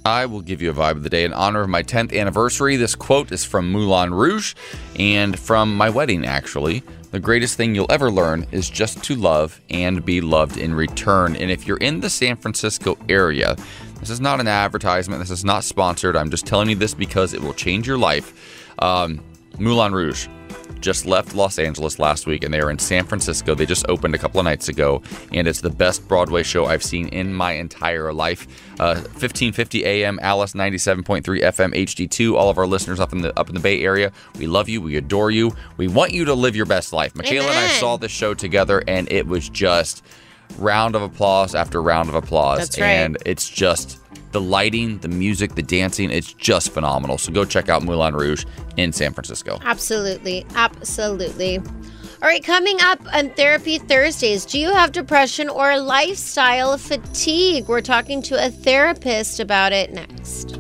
I 0.07 0.27
will 0.27 0.43
give 0.43 0.61
you 0.61 0.71
a 0.71 0.75
vibe 0.75 0.97
of 0.97 1.03
the 1.03 1.09
day 1.09 1.25
in 1.25 1.33
honor 1.33 1.63
of 1.63 1.71
my 1.71 1.83
10th 1.83 2.15
anniversary. 2.15 2.77
This 2.77 2.95
quote 2.95 3.33
is 3.33 3.43
from 3.43 3.73
Moulin 3.73 4.13
Rouge 4.13 4.55
and 4.99 5.39
from 5.39 5.75
my 5.75 5.89
wedding, 5.89 6.27
actually. 6.27 6.83
The 7.11 7.19
greatest 7.19 7.57
thing 7.57 7.75
you'll 7.75 7.91
ever 7.91 8.11
learn 8.11 8.47
is 8.53 8.69
just 8.69 9.03
to 9.05 9.15
love 9.15 9.63
and 9.71 10.05
be 10.05 10.21
loved 10.21 10.59
in 10.59 10.75
return. 10.75 11.37
And 11.37 11.51
if 11.51 11.67
you're 11.67 11.79
in 11.79 12.01
the 12.01 12.11
San 12.11 12.37
Francisco 12.37 12.99
area, 13.09 13.57
this 14.01 14.11
is 14.11 14.21
not 14.21 14.41
an 14.41 14.47
advertisement, 14.47 15.21
this 15.21 15.31
is 15.31 15.43
not 15.43 15.65
sponsored. 15.65 16.17
I'm 16.17 16.29
just 16.29 16.45
telling 16.45 16.69
you 16.69 16.77
this 16.77 16.93
because 16.93 17.33
it 17.33 17.41
will 17.41 17.55
change 17.55 17.87
your 17.87 17.97
life. 17.97 18.75
Um, 18.81 19.25
Moulin 19.59 19.95
Rouge 19.95 20.29
just 20.81 21.07
left 21.07 21.35
Los 21.35 21.59
Angeles 21.59 21.99
last 21.99 22.27
week 22.27 22.45
and 22.45 22.53
they 22.53 22.61
are 22.61 22.71
in 22.71 22.79
San 22.79 23.07
Francisco. 23.07 23.55
They 23.55 23.65
just 23.65 23.89
opened 23.89 24.15
a 24.15 24.19
couple 24.19 24.39
of 24.39 24.45
nights 24.45 24.69
ago 24.69 25.03
and 25.33 25.49
it's 25.49 25.63
the 25.63 25.71
best 25.71 26.07
Broadway 26.07 26.43
show 26.43 26.67
I've 26.67 26.83
seen 26.83 27.09
in 27.09 27.33
my 27.33 27.53
entire 27.53 28.13
life. 28.13 28.47
Uh, 28.81 28.95
1550 28.97 29.85
AM, 29.85 30.19
Alice 30.21 30.53
97.3 30.53 31.23
FM, 31.23 31.75
HD2. 31.75 32.35
All 32.35 32.51
of 32.51 32.59
our 32.59 32.67
listeners 32.67 32.99
up 32.99 33.13
in 33.13 33.23
the 33.23 33.39
up 33.39 33.49
in 33.49 33.55
the 33.55 33.61
Bay 33.61 33.83
Area, 33.83 34.13
we 34.39 34.47
love 34.47 34.69
you, 34.69 34.81
we 34.81 34.97
adore 34.97 35.31
you, 35.31 35.55
we 35.77 35.87
want 35.87 36.13
you 36.13 36.25
to 36.25 36.35
live 36.35 36.57
your 36.57 36.67
best 36.67 36.93
life. 36.93 37.15
Michaela 37.15 37.49
and 37.49 37.59
I 37.59 37.69
saw 37.79 37.97
this 37.97 38.11
show 38.11 38.35
together 38.35 38.83
and 38.89 39.11
it 39.13 39.27
was 39.27 39.49
just 39.49 40.05
round 40.59 40.97
of 40.97 41.03
applause 41.03 41.55
after 41.55 41.81
round 41.81 42.09
of 42.09 42.15
applause. 42.15 42.59
That's 42.59 42.81
right. 42.81 42.87
And 42.89 43.19
it's 43.25 43.49
just 43.49 44.01
the 44.33 44.41
lighting, 44.41 44.99
the 44.99 45.09
music, 45.09 45.55
the 45.55 45.63
dancing, 45.63 46.11
it's 46.11 46.33
just 46.33 46.71
phenomenal. 46.73 47.19
So 47.19 47.33
go 47.33 47.45
check 47.45 47.69
out 47.69 47.85
Moulin 47.85 48.15
Rouge 48.15 48.45
in 48.77 48.93
San 48.93 49.13
Francisco. 49.13 49.61
Absolutely. 49.65 50.45
Absolutely. 50.57 51.63
All 52.25 52.31
right, 52.31 52.43
coming 52.43 52.81
up 52.81 53.01
on 53.13 53.29
Therapy 53.29 53.77
Thursdays, 53.77 54.47
do 54.47 54.59
you 54.59 54.73
have 54.73 54.93
depression 54.93 55.51
or 55.51 55.79
lifestyle 55.79 56.79
fatigue? 56.79 57.69
We're 57.69 57.83
talking 57.83 58.23
to 58.23 58.43
a 58.43 58.49
therapist 58.49 59.41
about 59.41 59.75
it 59.75 59.93
next. 59.93 60.59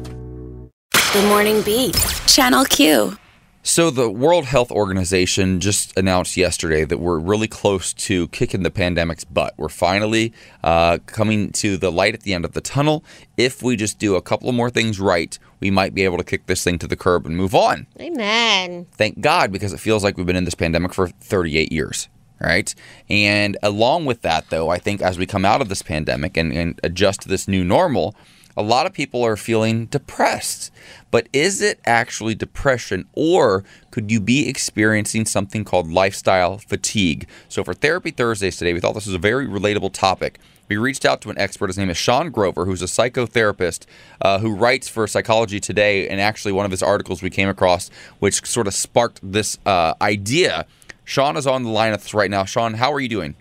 The 0.90 1.24
Morning 1.26 1.62
Beat. 1.62 1.94
Channel 2.26 2.66
Q. 2.66 3.16
So, 3.62 3.90
the 3.90 4.10
World 4.10 4.44
Health 4.44 4.70
Organization 4.70 5.58
just 5.58 5.96
announced 5.96 6.36
yesterday 6.36 6.84
that 6.84 6.98
we're 6.98 7.18
really 7.18 7.48
close 7.48 7.94
to 7.94 8.28
kicking 8.28 8.62
the 8.62 8.70
pandemic's 8.70 9.24
butt. 9.24 9.54
We're 9.56 9.70
finally 9.70 10.34
uh, 10.62 10.98
coming 11.06 11.50
to 11.52 11.78
the 11.78 11.90
light 11.90 12.12
at 12.12 12.24
the 12.24 12.34
end 12.34 12.44
of 12.44 12.52
the 12.52 12.60
tunnel. 12.60 13.06
If 13.38 13.62
we 13.62 13.76
just 13.76 13.98
do 13.98 14.16
a 14.16 14.20
couple 14.20 14.52
more 14.52 14.68
things 14.68 15.00
right, 15.00 15.38
we 15.64 15.70
might 15.70 15.94
be 15.94 16.04
able 16.04 16.18
to 16.18 16.24
kick 16.24 16.44
this 16.44 16.62
thing 16.62 16.78
to 16.78 16.86
the 16.86 16.94
curb 16.94 17.24
and 17.24 17.38
move 17.38 17.54
on. 17.54 17.86
Amen. 17.98 18.86
Thank 18.92 19.22
God, 19.22 19.50
because 19.50 19.72
it 19.72 19.80
feels 19.80 20.04
like 20.04 20.18
we've 20.18 20.26
been 20.26 20.36
in 20.36 20.44
this 20.44 20.54
pandemic 20.54 20.92
for 20.92 21.08
38 21.08 21.72
years. 21.72 22.08
Right. 22.38 22.74
And 23.08 23.56
along 23.62 24.04
with 24.04 24.20
that, 24.20 24.50
though, 24.50 24.68
I 24.68 24.76
think 24.76 25.00
as 25.00 25.16
we 25.16 25.24
come 25.24 25.46
out 25.46 25.62
of 25.62 25.70
this 25.70 25.80
pandemic 25.80 26.36
and, 26.36 26.52
and 26.52 26.78
adjust 26.84 27.22
to 27.22 27.28
this 27.28 27.48
new 27.48 27.64
normal, 27.64 28.14
a 28.56 28.62
lot 28.62 28.86
of 28.86 28.92
people 28.92 29.22
are 29.22 29.36
feeling 29.36 29.86
depressed. 29.86 30.70
But 31.10 31.28
is 31.32 31.62
it 31.62 31.80
actually 31.84 32.34
depression, 32.34 33.06
or 33.12 33.64
could 33.90 34.10
you 34.10 34.20
be 34.20 34.48
experiencing 34.48 35.26
something 35.26 35.64
called 35.64 35.90
lifestyle 35.90 36.58
fatigue? 36.58 37.28
So, 37.48 37.62
for 37.62 37.72
Therapy 37.72 38.10
Thursdays 38.10 38.56
today, 38.56 38.72
we 38.72 38.80
thought 38.80 38.94
this 38.94 39.06
was 39.06 39.14
a 39.14 39.18
very 39.18 39.46
relatable 39.46 39.92
topic. 39.92 40.38
We 40.68 40.76
reached 40.76 41.04
out 41.04 41.20
to 41.22 41.30
an 41.30 41.38
expert. 41.38 41.68
His 41.68 41.78
name 41.78 41.90
is 41.90 41.96
Sean 41.96 42.30
Grover, 42.30 42.64
who's 42.64 42.82
a 42.82 42.86
psychotherapist 42.86 43.84
uh, 44.22 44.38
who 44.38 44.54
writes 44.54 44.88
for 44.88 45.06
Psychology 45.06 45.60
Today. 45.60 46.08
And 46.08 46.20
actually, 46.20 46.52
one 46.52 46.64
of 46.64 46.70
his 46.70 46.82
articles 46.82 47.22
we 47.22 47.30
came 47.30 47.48
across, 47.48 47.90
which 48.18 48.44
sort 48.46 48.66
of 48.66 48.74
sparked 48.74 49.20
this 49.22 49.58
uh, 49.66 49.94
idea. 50.00 50.66
Sean 51.04 51.36
is 51.36 51.46
on 51.46 51.62
the 51.64 51.68
line 51.68 51.96
right 52.14 52.30
now. 52.30 52.44
Sean, 52.44 52.74
how 52.74 52.92
are 52.92 53.00
you 53.00 53.08
doing? 53.08 53.36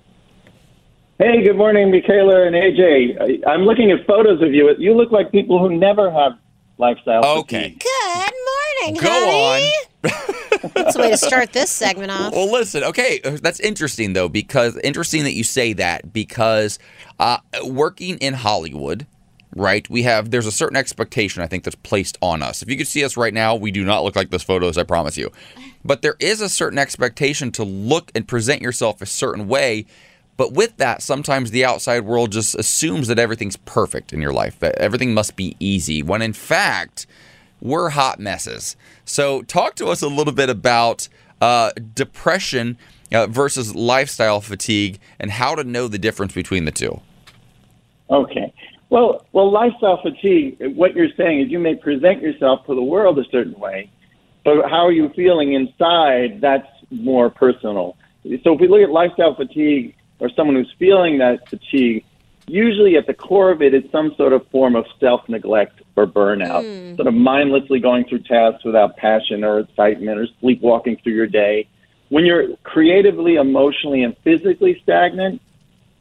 Hey, 1.20 1.44
good 1.44 1.56
morning, 1.58 1.92
Michaela 1.92 2.46
and 2.48 2.56
AJ. 2.56 3.18
I- 3.46 3.52
I'm 3.52 3.62
looking 3.62 3.92
at 3.92 4.06
photos 4.08 4.42
of 4.42 4.54
you. 4.54 4.74
You 4.80 4.96
look 4.96 5.12
like 5.12 5.32
people 5.32 5.60
who 5.60 5.76
never 5.78 6.10
have 6.12 6.34
lifestyle. 6.78 7.24
Okay. 7.40 7.76
Good 7.80 8.34
morning, 8.90 9.02
Go 9.02 9.10
honey. 9.10 9.72
on. 10.04 10.12
That's 10.74 10.96
a 10.96 11.00
way 11.00 11.12
to 11.12 11.18
start 11.18 11.54
this 11.54 11.70
segment 11.70 12.12
off. 12.12 12.34
Well, 12.34 12.52
listen, 12.52 12.84
okay, 12.84 13.20
uh, 13.24 13.38
that's 13.42 13.60
interesting 13.60 14.14
though, 14.14 14.30
because 14.30 14.78
interesting 14.78 15.24
that 15.24 15.34
you 15.34 15.44
say 15.44 15.74
that 15.74 16.14
because 16.14 16.80
uh, 17.20 17.38
working 17.66 18.18
in 18.20 18.34
Hollywood, 18.34 19.06
right? 19.56 19.90
We 19.90 20.04
have 20.04 20.32
there's 20.32 20.46
a 20.46 20.52
certain 20.52 20.78
expectation 20.78 21.42
I 21.42 21.48
think 21.48 21.64
that's 21.64 21.76
placed 21.76 22.18
on 22.22 22.42
us. 22.42 22.62
If 22.62 22.70
you 22.70 22.78
could 22.78 22.88
see 22.88 23.04
us 23.04 23.18
right 23.18 23.34
now, 23.34 23.56
we 23.56 23.72
do 23.72 23.84
not 23.84 24.04
look 24.04 24.16
like 24.16 24.30
those 24.30 24.44
photos, 24.44 24.78
I 24.78 24.84
promise 24.84 25.18
you. 25.18 25.32
But 25.84 26.02
there 26.02 26.16
is 26.20 26.40
a 26.42 26.50
certain 26.50 26.80
expectation 26.80 27.52
to 27.54 27.64
look 27.64 28.12
and 28.16 28.28
present 28.28 28.62
yourself 28.62 29.02
a 29.02 29.06
certain 29.06 29.48
way. 29.48 29.86
But 30.36 30.54
with 30.54 30.78
that, 30.78 31.02
sometimes 31.02 31.52
the 31.52 31.64
outside 31.64 32.06
world 32.06 32.32
just 32.32 32.56
assumes 32.56 33.08
that 33.08 33.20
everything's 33.20 33.58
perfect 33.58 34.14
in 34.14 34.22
your 34.22 34.34
life, 34.34 34.58
that 34.60 34.76
everything 34.76 35.14
must 35.14 35.36
be 35.36 35.56
easy, 35.60 36.02
when 36.02 36.22
in 36.22 36.34
fact, 36.34 37.06
we're 37.62 37.90
hot 37.90 38.20
messes. 38.20 38.76
So, 39.06 39.44
talk 39.44 39.76
to 39.76 39.88
us 39.88 40.02
a 40.02 40.08
little 40.08 40.34
bit 40.34 40.50
about 40.50 41.08
uh, 41.40 41.72
depression 41.94 42.78
uh, 43.14 43.28
versus 43.28 43.76
lifestyle 43.76 44.42
fatigue 44.42 45.00
and 45.20 45.32
how 45.32 45.56
to 45.56 45.64
know 45.64 45.88
the 45.88 46.00
difference 46.00 46.34
between 46.34 46.66
the 46.66 46.72
two. 46.72 47.00
Okay. 48.10 48.54
Well, 48.90 49.26
well, 49.32 49.52
lifestyle 49.52 50.02
fatigue. 50.02 50.58
What 50.76 50.96
you're 50.96 51.14
saying 51.18 51.42
is 51.42 51.52
you 51.52 51.60
may 51.60 51.76
present 51.76 52.22
yourself 52.22 52.66
to 52.68 52.76
the 52.76 52.84
world 52.84 53.18
a 53.18 53.24
certain 53.32 53.58
way, 53.60 53.90
but 54.44 54.70
how 54.70 54.86
are 54.86 54.92
you 54.92 55.10
feeling 55.16 55.54
inside? 55.54 56.42
That's 56.42 56.68
more 56.92 57.30
personal. 57.30 57.98
So 58.44 58.54
if 58.54 58.62
we 58.62 58.68
look 58.68 58.82
at 58.82 58.90
lifestyle 58.90 59.36
fatigue 59.36 59.96
or 60.20 60.30
someone 60.30 60.56
who's 60.56 60.74
feeling 60.80 61.18
that 61.20 61.48
fatigue, 61.50 62.04
usually 62.48 62.98
at 62.98 63.08
the 63.08 63.14
core 63.14 63.52
of 63.52 63.62
it 63.62 63.74
is 63.74 63.84
some 63.92 64.14
sort 64.16 64.34
of 64.34 64.46
form 64.48 64.76
of 64.76 64.86
self 65.00 65.28
neglect 65.30 65.82
or 65.96 66.06
burnout, 66.06 66.64
Hmm. 66.64 66.96
sort 66.96 67.08
of 67.08 67.14
mindlessly 67.14 67.80
going 67.80 68.06
through 68.06 68.20
tasks 68.20 68.64
without 68.64 68.98
passion 68.98 69.44
or 69.44 69.60
excitement 69.60 70.20
or 70.20 70.28
sleepwalking 70.42 70.98
through 70.98 71.14
your 71.14 71.28
day. 71.28 71.68
When 72.10 72.26
you're 72.26 72.56
creatively, 72.64 73.36
emotionally, 73.36 74.04
and 74.04 74.16
physically 74.24 74.80
stagnant, 74.84 75.42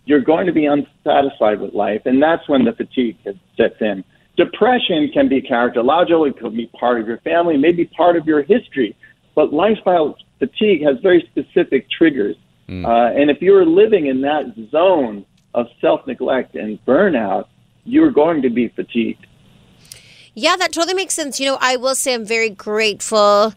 you're 0.05 0.21
going 0.21 0.47
to 0.47 0.53
be 0.53 0.67
unsatisfied 0.67 1.61
with 1.61 1.75
life, 1.75 2.03
and 2.07 2.23
that's 2.23 2.49
when 2.49 2.65
the 2.65 2.73
fatigue 2.73 3.17
sets 3.57 3.81
in. 3.81 4.05
Depression 4.37 5.11
can 5.13 5.29
be 5.29 5.41
characterological, 5.41 6.29
it 6.29 6.39
could 6.39 6.57
be 6.57 6.67
part 6.67 7.01
of 7.01 7.07
your 7.07 7.19
family, 7.19 7.57
maybe 7.57 7.85
part 7.85 8.17
of 8.17 8.27
your 8.27 8.43
history, 8.43 8.97
but 9.35 9.53
lifestyle 9.53 10.17
fatigue 10.39 10.83
has 10.83 10.99
very 11.01 11.23
specific 11.31 11.89
triggers. 11.91 12.37
Uh, 12.85 13.13
and 13.19 13.31
if 13.31 13.41
you're 13.41 13.67
living 13.67 14.07
in 14.07 14.21
that 14.23 14.45
zone 14.71 15.25
of 15.55 15.67
self 15.81 16.07
neglect 16.07 16.55
and 16.55 16.79
burnout, 16.87 17.47
you're 17.85 18.11
going 18.11 18.43
to 18.43 18.51
be 18.51 18.69
fatigued. 18.69 19.27
Yeah, 20.35 20.57
that 20.57 20.73
totally 20.73 20.95
makes 20.95 21.15
sense. 21.15 21.39
You 21.39 21.47
know, 21.47 21.59
I 21.61 21.77
will 21.77 21.95
say 21.95 22.15
I'm 22.15 22.25
very 22.25 22.51
grateful 22.51 23.55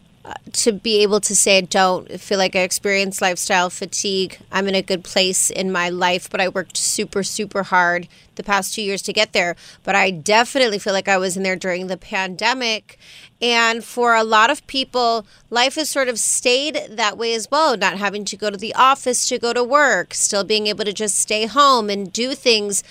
to 0.52 0.72
be 0.72 1.02
able 1.02 1.20
to 1.20 1.36
say 1.36 1.58
I 1.58 1.60
don't 1.62 2.20
feel 2.20 2.38
like 2.38 2.56
I 2.56 2.60
experience 2.60 3.20
lifestyle 3.20 3.70
fatigue. 3.70 4.38
I'm 4.50 4.68
in 4.68 4.74
a 4.74 4.82
good 4.82 5.04
place 5.04 5.50
in 5.50 5.70
my 5.70 5.88
life, 5.88 6.30
but 6.30 6.40
I 6.40 6.48
worked 6.48 6.76
super, 6.76 7.22
super 7.22 7.62
hard 7.64 8.08
the 8.36 8.42
past 8.42 8.74
two 8.74 8.82
years 8.82 9.02
to 9.02 9.12
get 9.12 9.32
there. 9.32 9.56
But 9.84 9.94
I 9.94 10.10
definitely 10.10 10.78
feel 10.78 10.92
like 10.92 11.08
I 11.08 11.18
was 11.18 11.36
in 11.36 11.42
there 11.42 11.56
during 11.56 11.86
the 11.86 11.96
pandemic. 11.96 12.98
And 13.40 13.84
for 13.84 14.14
a 14.14 14.24
lot 14.24 14.50
of 14.50 14.66
people, 14.66 15.26
life 15.50 15.74
has 15.74 15.90
sort 15.90 16.08
of 16.08 16.18
stayed 16.18 16.80
that 16.90 17.18
way 17.18 17.34
as 17.34 17.50
well, 17.50 17.76
not 17.76 17.98
having 17.98 18.24
to 18.26 18.36
go 18.36 18.50
to 18.50 18.56
the 18.56 18.74
office 18.74 19.28
to 19.28 19.38
go 19.38 19.52
to 19.52 19.62
work, 19.62 20.14
still 20.14 20.44
being 20.44 20.66
able 20.66 20.84
to 20.84 20.92
just 20.92 21.16
stay 21.16 21.46
home 21.46 21.90
and 21.90 22.12
do 22.12 22.34
things 22.34 22.82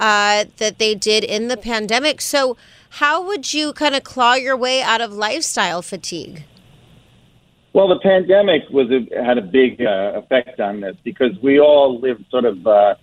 uh, 0.00 0.44
that 0.56 0.78
they 0.78 0.94
did 0.94 1.24
in 1.24 1.48
the 1.48 1.56
pandemic. 1.56 2.20
So, 2.20 2.56
how 2.96 3.24
would 3.26 3.54
you 3.54 3.72
kind 3.72 3.94
of 3.94 4.04
claw 4.04 4.34
your 4.34 4.56
way 4.56 4.82
out 4.82 5.00
of 5.00 5.12
lifestyle 5.14 5.80
fatigue? 5.80 6.44
Well, 7.74 7.88
the 7.88 8.00
pandemic 8.00 8.68
was 8.70 8.90
a, 8.90 9.24
had 9.24 9.38
a 9.38 9.42
big 9.42 9.80
uh, 9.80 10.12
effect 10.16 10.60
on 10.60 10.80
this 10.80 10.96
because 11.04 11.32
we 11.42 11.58
all 11.58 11.98
lived 11.98 12.26
sort 12.30 12.44
of 12.44 12.66
uh, 12.66 12.96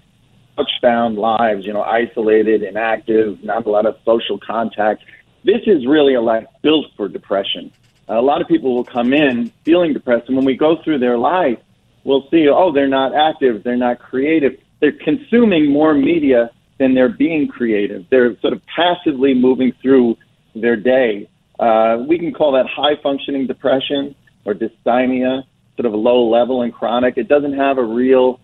couch-bound 0.58 1.18
lives, 1.18 1.66
you 1.66 1.74
know, 1.74 1.82
isolated, 1.82 2.62
inactive, 2.62 3.44
not 3.44 3.66
a 3.66 3.70
lot 3.70 3.88
of 3.88 3.98
social 4.06 4.38
contact. 4.38 5.04
This 5.44 5.62
is 5.66 5.88
really 5.88 6.14
a 6.14 6.22
life 6.22 6.46
built 6.62 6.86
for 6.96 7.08
depression. 7.08 7.72
A 8.10 8.22
lot 8.22 8.42
of 8.42 8.48
people 8.48 8.76
will 8.76 8.84
come 8.84 9.12
in 9.14 9.52
feeling 9.66 9.94
depressed, 9.94 10.28
and 10.28 10.36
when 10.36 10.46
we 10.46 10.56
go 10.56 10.82
through 10.84 11.00
their 11.00 11.18
life, 11.18 11.58
we'll 12.04 12.28
see, 12.30 12.48
oh, 12.48 12.72
they're 12.72 12.88
not 12.88 13.16
active, 13.16 13.64
they're 13.64 13.76
not 13.76 14.00
creative, 14.00 14.60
they're 14.82 14.92
consuming 14.92 15.72
more 15.72 15.96
media 15.96 16.52
than 16.78 16.94
they're 16.94 17.10
being 17.10 17.48
creative. 17.48 18.06
They're 18.10 18.40
sort 18.40 18.54
of 18.54 18.62
passively 18.68 19.34
moving 19.34 19.74
through 19.82 20.18
their 20.56 20.76
day. 20.76 21.28
Uh, 21.60 22.04
we 22.08 22.18
can 22.18 22.34
call 22.34 22.54
that 22.54 22.68
high 22.68 22.96
functioning 23.02 23.48
depression 23.48 24.16
or 24.46 24.54
dysthymia, 24.54 25.44
sort 25.76 25.86
of 25.86 25.94
low 25.94 26.28
level 26.28 26.62
and 26.62 26.74
chronic. 26.74 27.18
It 27.18 27.28
doesn't 27.28 27.54
have 27.54 27.78
a 27.78 27.84
real 27.84 28.40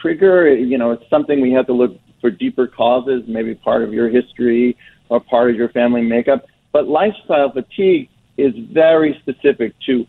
trigger. 0.00 0.54
You 0.54 0.78
know, 0.78 0.92
it's 0.92 1.08
something 1.10 1.40
we 1.40 1.52
have 1.52 1.66
to 1.66 1.72
look 1.72 1.98
for 2.20 2.30
deeper 2.30 2.66
causes, 2.66 3.22
maybe 3.26 3.54
part 3.54 3.82
of 3.82 3.92
your 3.92 4.08
history 4.08 4.76
or 5.08 5.20
part 5.20 5.50
of 5.50 5.56
your 5.56 5.68
family 5.70 6.02
makeup. 6.02 6.46
But 6.72 6.88
lifestyle 6.88 7.50
fatigue 7.52 8.08
is 8.36 8.52
very 8.72 9.18
specific 9.22 9.74
to 9.86 10.06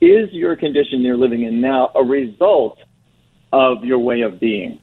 is 0.00 0.32
your 0.32 0.56
condition 0.56 1.00
you're 1.02 1.16
living 1.16 1.42
in 1.42 1.60
now 1.60 1.90
a 1.94 2.02
result 2.02 2.78
of 3.52 3.84
your 3.84 3.98
way 3.98 4.22
of 4.22 4.40
being? 4.40 4.78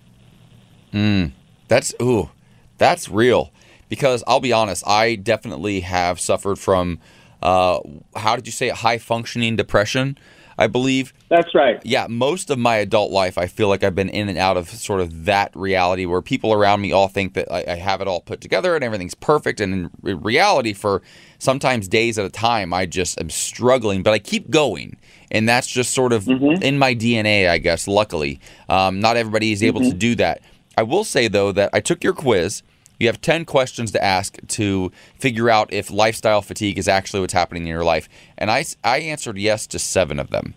Mm, 0.93 1.31
that's 1.67 1.93
ooh, 2.01 2.29
that's 2.77 3.09
real. 3.09 3.51
Because 3.89 4.23
I'll 4.27 4.41
be 4.41 4.51
honest, 4.51 4.85
I 4.85 5.15
definitely 5.15 5.79
have 5.81 6.19
suffered 6.19 6.59
from 6.59 6.99
uh, 7.41 7.79
how 8.15 8.35
did 8.35 8.45
you 8.45 8.51
say 8.51 8.67
it? 8.67 8.75
High 8.75 8.97
functioning 8.97 9.55
depression, 9.55 10.17
I 10.57 10.67
believe. 10.67 11.13
That's 11.29 11.53
right. 11.53 11.79
Yeah, 11.85 12.07
most 12.09 12.49
of 12.49 12.57
my 12.57 12.77
adult 12.77 13.11
life, 13.11 13.37
I 13.37 13.47
feel 13.47 13.67
like 13.67 13.83
I've 13.83 13.95
been 13.95 14.09
in 14.09 14.29
and 14.29 14.37
out 14.37 14.57
of 14.57 14.69
sort 14.69 15.01
of 15.01 15.25
that 15.25 15.51
reality 15.55 16.05
where 16.05 16.21
people 16.21 16.53
around 16.53 16.81
me 16.81 16.91
all 16.91 17.07
think 17.07 17.33
that 17.33 17.51
I, 17.51 17.73
I 17.73 17.75
have 17.75 18.01
it 18.01 18.07
all 18.07 18.21
put 18.21 18.41
together 18.41 18.75
and 18.75 18.83
everything's 18.83 19.13
perfect. 19.13 19.59
And 19.59 19.91
in 20.03 20.21
reality, 20.21 20.73
for 20.73 21.01
sometimes 21.37 21.87
days 21.87 22.17
at 22.17 22.25
a 22.25 22.29
time, 22.29 22.73
I 22.73 22.85
just 22.85 23.19
am 23.19 23.29
struggling, 23.29 24.03
but 24.03 24.13
I 24.13 24.19
keep 24.19 24.49
going. 24.49 24.97
And 25.29 25.47
that's 25.47 25.67
just 25.67 25.93
sort 25.93 26.13
of 26.13 26.27
in 26.27 26.79
my 26.79 26.95
DNA, 26.95 27.49
I 27.49 27.57
guess, 27.57 27.87
luckily. 27.87 28.39
Um, 28.69 28.99
not 28.99 29.17
everybody 29.17 29.51
is 29.51 29.61
able 29.61 29.81
to 29.81 29.93
do 29.93 30.15
that. 30.15 30.41
I 30.77 30.83
will 30.83 31.03
say, 31.03 31.27
though, 31.27 31.51
that 31.51 31.71
I 31.73 31.81
took 31.81 32.03
your 32.03 32.13
quiz. 32.13 32.63
You 32.99 33.07
have 33.07 33.21
10 33.21 33.45
questions 33.45 33.91
to 33.91 34.03
ask 34.03 34.37
to 34.47 34.91
figure 35.19 35.49
out 35.49 35.71
if 35.71 35.91
lifestyle 35.91 36.41
fatigue 36.41 36.77
is 36.77 36.87
actually 36.87 37.21
what's 37.21 37.33
happening 37.33 37.63
in 37.63 37.69
your 37.69 37.83
life. 37.83 38.09
And 38.37 38.49
I, 38.49 38.65
I 38.83 38.99
answered 38.99 39.37
yes 39.37 39.67
to 39.67 39.79
seven 39.79 40.19
of 40.19 40.29
them. 40.29 40.53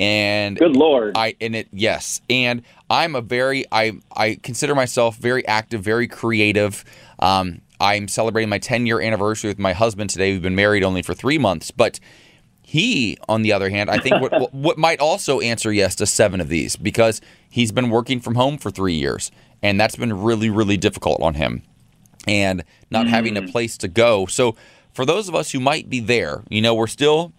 And 0.00 0.58
good 0.58 0.76
lord. 0.76 1.16
I 1.16 1.36
and 1.40 1.54
it 1.54 1.68
yes. 1.72 2.20
And 2.28 2.62
I'm 2.90 3.14
a 3.14 3.20
very 3.20 3.64
I 3.70 3.92
I 4.10 4.40
consider 4.42 4.74
myself 4.74 5.16
very 5.16 5.46
active, 5.46 5.82
very 5.82 6.08
creative. 6.08 6.84
Um, 7.20 7.60
I'm 7.80 8.08
celebrating 8.08 8.48
my 8.48 8.58
10 8.58 8.86
year 8.86 9.00
anniversary 9.00 9.50
with 9.50 9.58
my 9.60 9.72
husband 9.72 10.10
today. 10.10 10.32
We've 10.32 10.42
been 10.42 10.56
married 10.56 10.82
only 10.82 11.02
for 11.02 11.14
3 11.14 11.38
months, 11.38 11.70
but 11.70 12.00
he, 12.66 13.18
on 13.28 13.42
the 13.42 13.52
other 13.52 13.68
hand, 13.68 13.88
I 13.88 13.98
think 13.98 14.20
what, 14.20 14.52
what 14.52 14.78
might 14.78 14.98
also 14.98 15.38
answer 15.40 15.72
yes 15.72 15.94
to 15.96 16.06
seven 16.06 16.40
of 16.40 16.48
these 16.48 16.74
because 16.74 17.20
he's 17.48 17.70
been 17.70 17.88
working 17.90 18.18
from 18.20 18.34
home 18.34 18.58
for 18.58 18.70
three 18.70 18.94
years, 18.94 19.30
and 19.64 19.80
that's 19.80 19.96
been 19.96 20.12
really, 20.22 20.50
really 20.50 20.76
difficult 20.76 21.22
on 21.22 21.34
him, 21.34 21.62
and 22.28 22.62
not 22.90 23.08
having 23.08 23.36
a 23.38 23.42
mm. 23.42 23.50
place 23.50 23.78
to 23.78 23.88
go. 23.88 24.26
So, 24.26 24.54
for 24.92 25.06
those 25.06 25.26
of 25.26 25.34
us 25.34 25.50
who 25.50 25.58
might 25.58 25.88
be 25.88 26.00
there, 26.00 26.44
you 26.50 26.60
know, 26.60 26.74
we're 26.74 26.86
still 26.86 27.32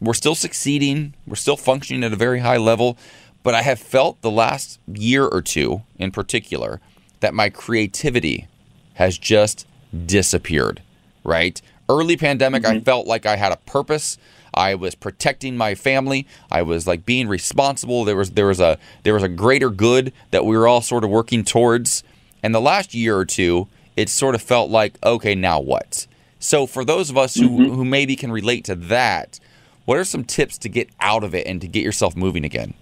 we're 0.00 0.14
still 0.14 0.34
succeeding, 0.34 1.14
we're 1.26 1.36
still 1.36 1.56
functioning 1.56 2.02
at 2.02 2.12
a 2.12 2.16
very 2.16 2.40
high 2.40 2.56
level, 2.56 2.98
but 3.44 3.54
I 3.54 3.62
have 3.62 3.78
felt 3.78 4.20
the 4.20 4.32
last 4.32 4.80
year 4.92 5.26
or 5.26 5.40
two, 5.40 5.82
in 5.96 6.10
particular, 6.10 6.80
that 7.20 7.34
my 7.34 7.50
creativity 7.50 8.48
has 8.94 9.16
just 9.16 9.64
disappeared. 10.04 10.82
Right, 11.22 11.62
early 11.88 12.16
pandemic, 12.16 12.66
I 12.66 12.74
mm-hmm. 12.74 12.84
felt 12.84 13.06
like 13.06 13.26
I 13.26 13.36
had 13.36 13.52
a 13.52 13.56
purpose. 13.58 14.18
I 14.54 14.74
was 14.74 14.94
protecting 14.94 15.56
my 15.56 15.74
family. 15.74 16.26
I 16.50 16.62
was 16.62 16.86
like 16.86 17.04
being 17.04 17.28
responsible. 17.28 18.04
There 18.04 18.16
was 18.16 18.32
there 18.32 18.46
was 18.46 18.60
a 18.60 18.78
there 19.02 19.14
was 19.14 19.22
a 19.22 19.28
greater 19.28 19.70
good 19.70 20.12
that 20.30 20.44
we 20.44 20.56
were 20.56 20.66
all 20.66 20.80
sort 20.80 21.04
of 21.04 21.10
working 21.10 21.44
towards. 21.44 22.02
And 22.42 22.54
the 22.54 22.60
last 22.60 22.94
year 22.94 23.16
or 23.16 23.24
two, 23.24 23.68
it 23.96 24.08
sort 24.08 24.34
of 24.34 24.42
felt 24.42 24.70
like, 24.70 24.98
okay, 25.02 25.34
now 25.34 25.60
what? 25.60 26.06
So 26.38 26.66
for 26.66 26.84
those 26.84 27.10
of 27.10 27.16
us 27.16 27.34
who 27.34 27.70
who 27.70 27.84
maybe 27.84 28.16
can 28.16 28.30
relate 28.30 28.64
to 28.64 28.74
that, 28.74 29.40
what 29.84 29.98
are 29.98 30.04
some 30.04 30.24
tips 30.24 30.58
to 30.58 30.68
get 30.68 30.88
out 31.00 31.24
of 31.24 31.34
it 31.34 31.46
and 31.46 31.60
to 31.60 31.68
get 31.68 31.82
yourself 31.82 32.16
moving 32.16 32.44
again? 32.44 32.74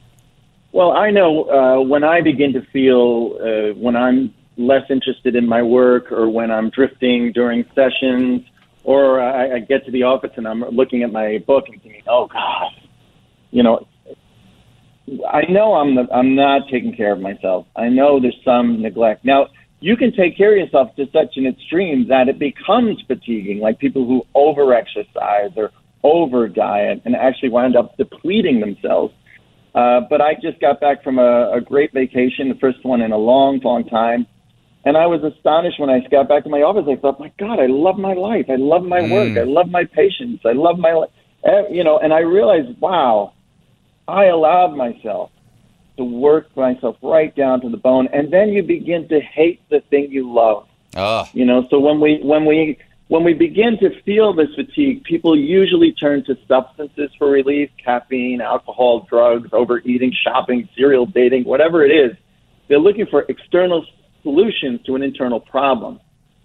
Well, 0.73 0.93
I 0.93 1.11
know 1.11 1.45
uh, 1.45 1.81
when 1.83 2.03
I 2.03 2.23
begin 2.23 2.53
to 2.55 2.63
feel 2.73 3.37
uh, 3.41 3.75
when 3.79 3.95
I'm 3.95 4.35
less 4.57 4.91
interested 4.91 5.35
in 5.35 5.47
my 5.49 5.63
work 5.63 6.13
or 6.13 6.29
when 6.29 6.51
I'm 6.51 6.71
drifting 6.71 7.33
during 7.33 7.65
sessions 7.75 8.43
or 8.85 9.21
I, 9.21 9.57
I 9.57 9.59
get 9.61 9.85
to 9.87 9.93
the 9.93 10.03
office 10.03 10.31
and 10.37 10.47
I'm 10.47 10.61
looking 10.61 11.03
at 11.03 11.13
my 11.13 11.39
book 11.47 11.65
and 11.69 11.81
thinking, 11.83 12.03
oh, 12.09 12.29
God, 12.33 12.71
you 13.51 13.63
know, 13.63 13.87
I 15.31 15.43
know 15.51 15.75
I'm, 15.75 15.95
the, 15.95 16.07
I'm 16.13 16.35
not 16.35 16.63
taking 16.71 16.95
care 16.95 17.13
of 17.13 17.21
myself. 17.21 17.67
I 17.77 17.89
know 17.89 18.21
there's 18.21 18.39
some 18.45 18.81
neglect. 18.81 19.25
Now, 19.25 19.47
you 19.81 19.97
can 19.97 20.13
take 20.15 20.37
care 20.37 20.53
of 20.53 20.59
yourself 20.59 20.95
to 20.97 21.07
such 21.13 21.37
an 21.37 21.47
extreme 21.47 22.07
that 22.09 22.29
it 22.29 22.39
becomes 22.39 23.03
fatiguing, 23.07 23.59
like 23.59 23.79
people 23.79 24.07
who 24.07 24.23
overexercise 24.35 25.57
or 25.57 25.71
over 26.05 26.49
diet 26.49 27.03
and 27.05 27.17
actually 27.17 27.49
wind 27.49 27.77
up 27.77 27.97
depleting 27.97 28.61
themselves. 28.61 29.13
Uh, 29.75 30.01
but 30.09 30.21
I 30.21 30.35
just 30.35 30.61
got 30.61 30.81
back 30.81 31.03
from 31.03 31.19
a, 31.19 31.53
a 31.53 31.61
great 31.61 31.93
vacation, 31.93 32.49
the 32.49 32.59
first 32.61 32.85
one 32.85 33.01
in 33.01 33.13
a 33.13 33.17
long, 33.17 33.61
long 33.65 33.85
time. 33.85 34.27
And 34.85 34.97
I 34.97 35.07
was 35.07 35.23
astonished 35.23 35.79
when 35.79 35.91
I 35.91 36.01
got 36.01 36.29
back 36.29 36.43
to 36.45 36.51
my 36.51 36.63
office. 36.63 36.87
I 36.91 36.97
thought, 36.97 37.21
my 37.21 37.33
God, 37.39 37.61
I 37.61 37.67
love 37.67 37.99
my 37.99 38.15
life. 38.15 38.47
I 38.49 38.57
love 38.57 38.83
my 38.85 39.01
work. 39.13 39.37
I 39.39 39.45
love 39.45 39.69
my 39.71 39.85
patients. 39.85 40.45
I 40.45 40.53
love 40.53 40.79
my, 40.79 41.07
eh, 41.45 41.63
you 41.71 41.85
know, 41.85 41.99
and 41.99 42.13
I 42.13 42.21
realized, 42.21 42.81
wow, 42.81 43.33
I 44.09 44.25
allowed 44.27 44.77
myself 44.77 45.31
to 45.99 46.05
work 46.05 46.55
myself 46.57 46.97
right 47.03 47.35
down 47.35 47.61
to 47.61 47.69
the 47.69 47.77
bone. 47.77 48.09
And 48.13 48.33
then 48.33 48.49
you 48.49 48.63
begin 48.63 49.09
to 49.09 49.21
hate 49.21 49.61
the 49.69 49.81
thing 49.81 50.11
you 50.11 50.33
love. 50.33 50.67
Ah, 50.97 51.31
You 51.33 51.45
know, 51.45 51.67
so 51.71 51.79
when 51.79 52.01
we 52.01 52.21
when 52.23 52.45
we 52.45 52.79
when 53.09 53.25
we 53.25 53.35
begin 53.35 53.79
to 53.79 54.03
feel 54.03 54.33
this 54.33 54.55
fatigue, 54.55 55.05
people 55.05 55.39
usually 55.39 55.93
turn 55.93 56.25
to 56.25 56.37
substances 56.49 57.11
for 57.19 57.31
relief: 57.31 57.71
caffeine, 57.83 58.41
alcohol, 58.41 59.07
drugs, 59.09 59.51
overeating, 59.53 60.13
shopping, 60.13 60.69
serial 60.77 61.07
dating, 61.07 61.45
whatever 61.45 61.85
it 61.85 61.93
is. 61.93 62.17
They're 62.69 62.79
looking 62.79 63.07
for 63.07 63.25
external 63.29 63.87
solutions 64.23 64.81
to 64.87 64.95
an 64.95 65.03
internal 65.03 65.41
problem. 65.41 66.01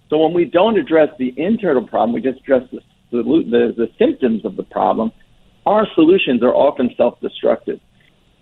So 0.09 0.17
when 0.23 0.33
we 0.33 0.45
don't 0.45 0.77
address 0.77 1.09
the 1.19 1.33
internal 1.37 1.85
problem, 1.85 2.13
we 2.13 2.21
just 2.21 2.39
address 2.41 2.63
the, 2.71 2.79
the, 3.11 3.73
the 3.75 3.89
symptoms 3.97 4.45
of 4.45 4.55
the 4.55 4.63
problem, 4.63 5.11
our 5.65 5.85
solutions 5.95 6.41
are 6.43 6.53
often 6.53 6.89
self-destructive. 6.95 7.79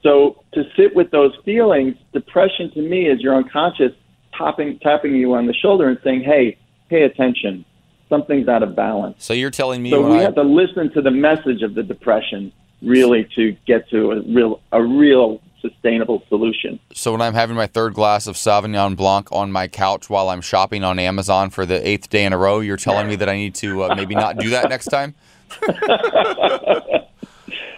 So 0.04 0.44
to 0.54 0.64
sit 0.78 0.96
with 0.96 1.10
those 1.10 1.32
feelings, 1.44 1.96
depression 2.14 2.72
to 2.76 2.82
me 2.82 3.08
is 3.08 3.20
your 3.22 3.36
unconscious 3.36 3.92
tapping, 4.38 4.78
tapping 4.80 5.16
you 5.16 5.34
on 5.34 5.48
the 5.48 5.54
shoulder 5.54 5.90
and 5.90 5.98
saying, 6.04 6.24
hey, 6.24 6.58
pay 6.90 7.04
attention. 7.04 7.66
Something's 8.08 8.48
out 8.48 8.62
of 8.62 8.76
balance. 8.76 9.26
So 9.26 9.34
you're 9.34 9.50
telling 9.50 9.82
me 9.82 9.90
So 9.90 10.08
we 10.08 10.18
I, 10.18 10.22
have 10.22 10.36
to 10.36 10.44
listen 10.44 10.94
to 10.94 11.02
the 11.02 11.10
message 11.10 11.64
of 11.64 11.74
the 11.74 11.82
depression 11.82 12.54
really 12.84 13.28
to 13.36 13.58
get 13.66 13.90
to 13.90 14.12
a 14.12 14.22
real, 14.22 14.62
a 14.72 14.84
real 14.84 15.42
sustainable 15.70 16.24
solution. 16.30 16.80
so 16.94 17.12
when 17.12 17.22
I'm 17.22 17.34
having 17.34 17.56
my 17.56 17.68
third 17.68 17.94
glass 17.94 18.28
of 18.28 18.36
Sauvignon 18.36 18.96
Blanc 18.96 19.32
on 19.32 19.52
my 19.52 19.68
couch 19.68 20.10
while 20.10 20.30
I'm 20.30 20.42
shopping 20.42 20.84
on 20.84 21.00
Amazon 21.00 21.50
for 21.50 21.66
the 21.66 21.86
eighth 21.88 22.10
day 22.10 22.26
in 22.26 22.34
a 22.34 22.38
row, 22.38 22.60
you're 22.60 22.78
telling 22.78 23.08
me 23.08 23.16
that 23.18 23.30
I 23.30 23.36
need 23.36 23.56
to 23.56 23.84
uh, 23.84 23.96
maybe 23.96 24.16
not 24.16 24.38
do 24.38 24.50
that 24.52 24.70
next 24.70 24.86
time? 24.86 25.16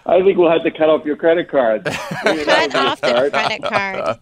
I 0.10 0.22
think 0.24 0.38
we'll 0.38 0.50
have 0.50 0.64
to 0.64 0.72
cut 0.72 0.90
off 0.90 1.06
your 1.06 1.18
credit 1.18 1.52
card. 1.52 1.84
Cut 1.86 2.76
off 2.76 3.02
the 3.02 3.30
credit 3.30 3.62
card. 3.62 4.20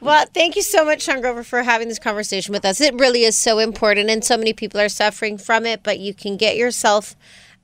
Well, 0.00 0.26
thank 0.34 0.56
you 0.56 0.62
so 0.62 0.84
much, 0.84 1.02
Sean 1.02 1.20
Grover, 1.20 1.44
for 1.44 1.62
having 1.62 1.86
this 1.86 2.00
conversation 2.00 2.52
with 2.52 2.64
us. 2.64 2.80
It 2.80 2.94
really 2.98 3.22
is 3.22 3.36
so 3.36 3.60
important, 3.60 4.10
and 4.10 4.24
so 4.24 4.36
many 4.36 4.52
people 4.52 4.80
are 4.80 4.88
suffering 4.88 5.38
from 5.38 5.64
it, 5.64 5.84
but 5.84 6.00
you 6.00 6.12
can 6.12 6.36
get 6.36 6.56
yourself 6.56 7.14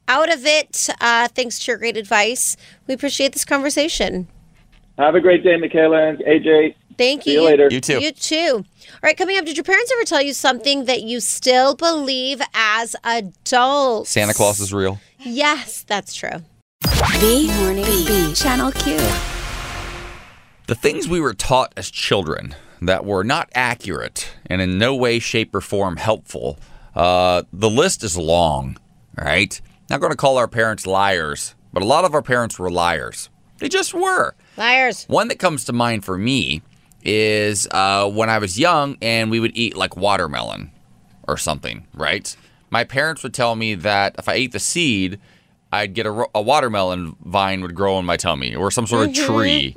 out 0.07 0.33
of 0.33 0.47
it 0.47 0.89
uh, 1.01 1.27
thanks 1.29 1.59
to 1.61 1.73
your 1.73 1.79
great 1.79 1.97
advice. 1.97 2.57
We 2.87 2.95
appreciate 2.95 3.33
this 3.33 3.45
conversation. 3.45 4.29
Have 4.99 5.14
a 5.16 5.20
great 5.20 5.42
day, 5.42 5.57
Michaela 5.57 6.09
and 6.09 6.18
AJ. 6.20 6.76
Thank 6.97 7.26
you. 7.26 7.32
See 7.32 7.38
you 7.38 7.45
later. 7.45 7.68
You 7.70 7.80
too. 7.80 8.01
You 8.01 8.12
too. 8.12 8.53
All 8.55 9.01
right, 9.03 9.16
coming 9.16 9.36
up, 9.38 9.45
did 9.45 9.57
your 9.57 9.64
parents 9.64 9.90
ever 9.92 10.05
tell 10.05 10.22
you 10.22 10.32
something 10.32 10.84
that 10.84 11.03
you 11.03 11.18
still 11.18 11.74
believe 11.74 12.40
as 12.55 12.95
adults? 13.03 14.11
Santa 14.11 14.34
Claus 14.34 14.61
is 14.61 14.72
real. 14.72 15.01
Yes, 15.18 15.82
that's 15.82 16.14
true. 16.14 16.45
The 16.82 17.53
Morning 17.59 17.84
Beat. 17.84 18.36
Channel 18.36 18.70
Q. 18.72 18.97
The 20.66 20.74
things 20.74 21.09
we 21.09 21.20
were 21.20 21.34
taught 21.34 21.72
as 21.76 21.90
children 21.90 22.55
that 22.80 23.05
were 23.05 23.24
not 23.24 23.51
accurate 23.55 24.34
and 24.47 24.62
in 24.62 24.78
no 24.78 24.95
way, 24.95 25.18
shape, 25.18 25.55
or 25.55 25.61
form 25.61 25.97
helpful, 25.97 26.59
uh, 26.95 27.42
the 27.53 27.70
list 27.70 28.05
is 28.05 28.16
long, 28.16 28.78
all 29.18 29.24
right? 29.24 29.61
Not 29.90 30.01
going 30.01 30.12
to 30.12 30.16
call 30.16 30.38
our 30.38 30.49
parents 30.49 30.86
liars, 30.86 31.55
but 31.72 31.82
a 31.82 31.86
lot 31.86 32.05
of 32.05 32.14
our 32.14 32.22
parents 32.22 32.59
were 32.59 32.70
liars. 32.70 33.28
They 33.59 33.68
just 33.68 33.92
were. 33.92 34.34
Liars. 34.57 35.05
One 35.07 35.29
that 35.29 35.39
comes 35.39 35.65
to 35.67 35.73
mind 35.73 36.05
for 36.05 36.17
me 36.19 36.63
is 37.03 37.69
uh, 37.71 38.09
when 38.09 38.31
I 38.31 38.39
was 38.39 38.59
young 38.59 38.97
and 39.03 39.31
we 39.31 39.41
would 39.41 39.57
eat 39.57 39.77
like 39.77 39.97
watermelon 39.97 40.71
or 41.29 41.37
something, 41.37 41.87
right? 41.95 42.35
My 42.71 42.85
parents 42.85 43.23
would 43.23 43.35
tell 43.35 43.55
me 43.57 43.75
that 43.77 44.17
if 44.19 44.29
I 44.29 44.35
ate 44.35 44.53
the 44.53 44.59
seed, 44.59 45.21
I'd 45.73 45.93
get 45.95 46.07
a, 46.07 46.27
a 46.35 46.41
watermelon 46.41 47.17
vine 47.25 47.61
would 47.63 47.75
grow 47.75 47.99
in 47.99 48.05
my 48.07 48.17
tummy 48.17 48.55
or 48.55 48.71
some 48.71 48.87
sort 48.87 49.09
of 49.09 49.15
tree. 49.15 49.73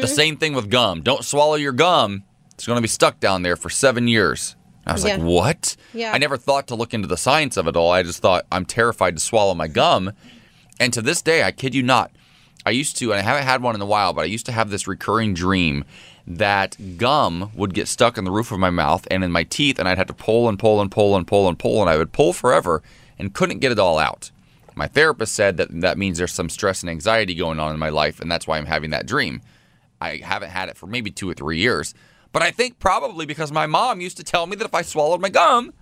The 0.00 0.06
same 0.06 0.36
thing 0.36 0.54
with 0.54 0.70
gum. 0.70 1.02
Don't 1.02 1.24
swallow 1.24 1.56
your 1.56 1.72
gum. 1.72 2.24
It's 2.54 2.66
going 2.66 2.76
to 2.76 2.82
be 2.82 2.88
stuck 2.88 3.20
down 3.20 3.42
there 3.42 3.56
for 3.56 3.68
seven 3.70 4.06
years. 4.08 4.56
I 4.86 4.92
was 4.92 5.04
like, 5.04 5.20
what? 5.20 5.76
Yeah. 5.92 6.12
I 6.12 6.18
never 6.18 6.36
thought 6.36 6.68
to 6.68 6.74
look 6.74 6.94
into 6.94 7.06
the 7.06 7.16
science 7.16 7.56
of 7.56 7.66
it 7.66 7.76
all. 7.76 7.90
I 7.90 8.02
just 8.02 8.20
thought 8.20 8.46
I'm 8.50 8.64
terrified 8.64 9.16
to 9.16 9.20
swallow 9.20 9.54
my 9.54 9.68
gum. 9.68 10.12
And 10.78 10.92
to 10.92 11.02
this 11.02 11.20
day, 11.22 11.42
I 11.42 11.52
kid 11.52 11.74
you 11.74 11.82
not, 11.82 12.10
I 12.70 12.72
used 12.72 12.96
to, 12.98 13.10
and 13.10 13.18
I 13.18 13.22
haven't 13.22 13.42
had 13.42 13.64
one 13.64 13.74
in 13.74 13.80
a 13.80 13.86
while, 13.86 14.12
but 14.12 14.20
I 14.20 14.26
used 14.26 14.46
to 14.46 14.52
have 14.52 14.70
this 14.70 14.86
recurring 14.86 15.34
dream 15.34 15.84
that 16.24 16.76
gum 16.98 17.50
would 17.56 17.74
get 17.74 17.88
stuck 17.88 18.16
in 18.16 18.22
the 18.22 18.30
roof 18.30 18.52
of 18.52 18.60
my 18.60 18.70
mouth 18.70 19.08
and 19.10 19.24
in 19.24 19.32
my 19.32 19.42
teeth, 19.42 19.80
and 19.80 19.88
I'd 19.88 19.98
have 19.98 20.06
to 20.06 20.12
pull 20.12 20.48
and 20.48 20.56
pull 20.56 20.80
and 20.80 20.88
pull 20.88 21.16
and 21.16 21.26
pull 21.26 21.48
and 21.48 21.58
pull, 21.58 21.80
and 21.80 21.90
I 21.90 21.96
would 21.96 22.12
pull 22.12 22.32
forever 22.32 22.80
and 23.18 23.34
couldn't 23.34 23.58
get 23.58 23.72
it 23.72 23.80
all 23.80 23.98
out. 23.98 24.30
My 24.76 24.86
therapist 24.86 25.34
said 25.34 25.56
that 25.56 25.80
that 25.80 25.98
means 25.98 26.18
there's 26.18 26.32
some 26.32 26.48
stress 26.48 26.82
and 26.82 26.90
anxiety 26.90 27.34
going 27.34 27.58
on 27.58 27.72
in 27.72 27.80
my 27.80 27.88
life, 27.88 28.20
and 28.20 28.30
that's 28.30 28.46
why 28.46 28.56
I'm 28.56 28.66
having 28.66 28.90
that 28.90 29.04
dream. 29.04 29.42
I 30.00 30.18
haven't 30.18 30.50
had 30.50 30.68
it 30.68 30.76
for 30.76 30.86
maybe 30.86 31.10
two 31.10 31.28
or 31.28 31.34
three 31.34 31.58
years, 31.58 31.92
but 32.30 32.40
I 32.40 32.52
think 32.52 32.78
probably 32.78 33.26
because 33.26 33.50
my 33.50 33.66
mom 33.66 34.00
used 34.00 34.16
to 34.18 34.22
tell 34.22 34.46
me 34.46 34.54
that 34.54 34.64
if 34.64 34.76
I 34.76 34.82
swallowed 34.82 35.20
my 35.20 35.28
gum, 35.28 35.72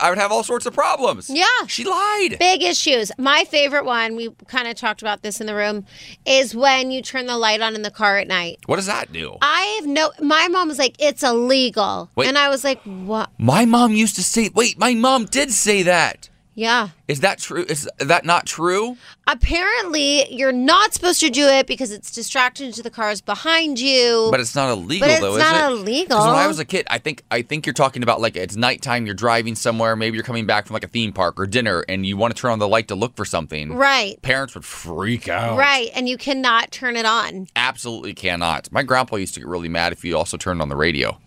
I 0.00 0.10
would 0.10 0.18
have 0.18 0.32
all 0.32 0.42
sorts 0.42 0.66
of 0.66 0.74
problems. 0.74 1.30
Yeah. 1.30 1.44
She 1.66 1.84
lied. 1.84 2.36
Big 2.38 2.62
issues. 2.62 3.12
My 3.18 3.44
favorite 3.44 3.84
one, 3.84 4.16
we 4.16 4.30
kind 4.48 4.68
of 4.68 4.74
talked 4.74 5.02
about 5.02 5.22
this 5.22 5.40
in 5.40 5.46
the 5.46 5.54
room, 5.54 5.86
is 6.24 6.54
when 6.54 6.90
you 6.90 7.02
turn 7.02 7.26
the 7.26 7.38
light 7.38 7.60
on 7.60 7.74
in 7.74 7.82
the 7.82 7.90
car 7.90 8.18
at 8.18 8.28
night. 8.28 8.58
What 8.66 8.76
does 8.76 8.86
that 8.86 9.12
do? 9.12 9.36
I 9.42 9.78
have 9.80 9.86
no, 9.86 10.12
my 10.20 10.48
mom 10.48 10.68
was 10.68 10.78
like, 10.78 10.96
it's 10.98 11.22
illegal. 11.22 12.10
Wait. 12.14 12.28
And 12.28 12.36
I 12.38 12.48
was 12.48 12.64
like, 12.64 12.80
what? 12.82 13.30
My 13.38 13.64
mom 13.64 13.92
used 13.92 14.16
to 14.16 14.22
say, 14.22 14.50
wait, 14.54 14.78
my 14.78 14.94
mom 14.94 15.26
did 15.26 15.52
say 15.52 15.82
that. 15.84 16.30
Yeah. 16.58 16.88
Is 17.06 17.20
that 17.20 17.38
true? 17.38 17.64
Is 17.68 17.88
that 17.98 18.24
not 18.24 18.46
true? 18.46 18.96
Apparently, 19.28 20.32
you're 20.34 20.52
not 20.52 20.92
supposed 20.94 21.20
to 21.20 21.30
do 21.30 21.46
it 21.46 21.66
because 21.66 21.92
it's 21.92 22.10
distracting 22.10 22.72
to 22.72 22.82
the 22.82 22.90
cars 22.90 23.20
behind 23.20 23.78
you. 23.78 24.28
But 24.30 24.40
it's 24.40 24.54
not 24.56 24.70
illegal 24.70 25.06
But 25.06 25.12
it's 25.12 25.20
though, 25.20 25.36
not 25.36 25.70
is 25.72 25.78
it? 25.78 25.82
illegal. 25.82 26.16
'Cause 26.18 26.26
when 26.26 26.34
I 26.36 26.46
was 26.46 26.58
a 26.58 26.64
kid, 26.64 26.86
I 26.90 26.98
think 26.98 27.22
I 27.30 27.42
think 27.42 27.66
you're 27.66 27.72
talking 27.74 28.02
about 28.02 28.20
like 28.20 28.36
it's 28.36 28.56
nighttime, 28.56 29.06
you're 29.06 29.14
driving 29.14 29.54
somewhere, 29.54 29.94
maybe 29.96 30.16
you're 30.16 30.24
coming 30.24 30.46
back 30.46 30.66
from 30.66 30.74
like 30.74 30.84
a 30.84 30.88
theme 30.88 31.12
park 31.12 31.38
or 31.38 31.46
dinner 31.46 31.84
and 31.88 32.04
you 32.06 32.16
want 32.16 32.34
to 32.34 32.40
turn 32.40 32.50
on 32.52 32.58
the 32.58 32.66
light 32.68 32.88
to 32.88 32.94
look 32.94 33.14
for 33.16 33.24
something. 33.24 33.74
right. 33.74 34.20
Parents 34.22 34.54
would 34.54 34.64
freak 34.64 35.28
out. 35.28 35.56
Right. 35.58 35.90
And 35.94 36.08
you 36.08 36.16
cannot 36.16 36.72
turn 36.72 36.96
it 36.96 37.06
on. 37.06 37.46
Absolutely 37.54 38.14
cannot. 38.14 38.72
My 38.72 38.82
grandpa 38.82 39.16
used 39.16 39.34
to 39.34 39.40
get 39.40 39.46
really 39.46 39.68
mad 39.68 39.92
if 39.92 40.04
you 40.04 40.16
also 40.16 40.36
turned 40.36 40.60
on 40.62 40.68
the 40.70 40.76
radio. 40.76 41.18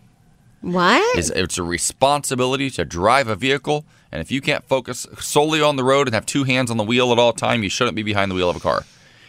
What? 0.62 1.18
Is 1.18 1.30
it's 1.30 1.58
a 1.58 1.64
responsibility 1.64 2.70
to 2.72 2.86
drive 2.86 3.28
a 3.28 3.36
vehicle, 3.36 3.86
and 4.12 4.22
if 4.22 4.32
you 4.32 4.42
can't 4.42 4.66
focus 4.66 5.08
solely 5.20 5.62
on 5.62 5.78
the 5.78 5.84
road 5.84 6.08
and 6.08 6.14
have 6.14 6.26
two 6.26 6.44
hands 6.44 6.70
on 6.70 6.78
the 6.78 6.84
wheel 6.84 7.12
at 7.12 7.20
all 7.20 7.34
time, 7.34 7.64
you 7.64 7.70
shouldn't 7.70 7.96
be 7.96 8.04
behind 8.04 8.30
the 8.30 8.36
wheel 8.36 8.50
of 8.50 8.56
a 8.56 8.60
car. 8.60 8.84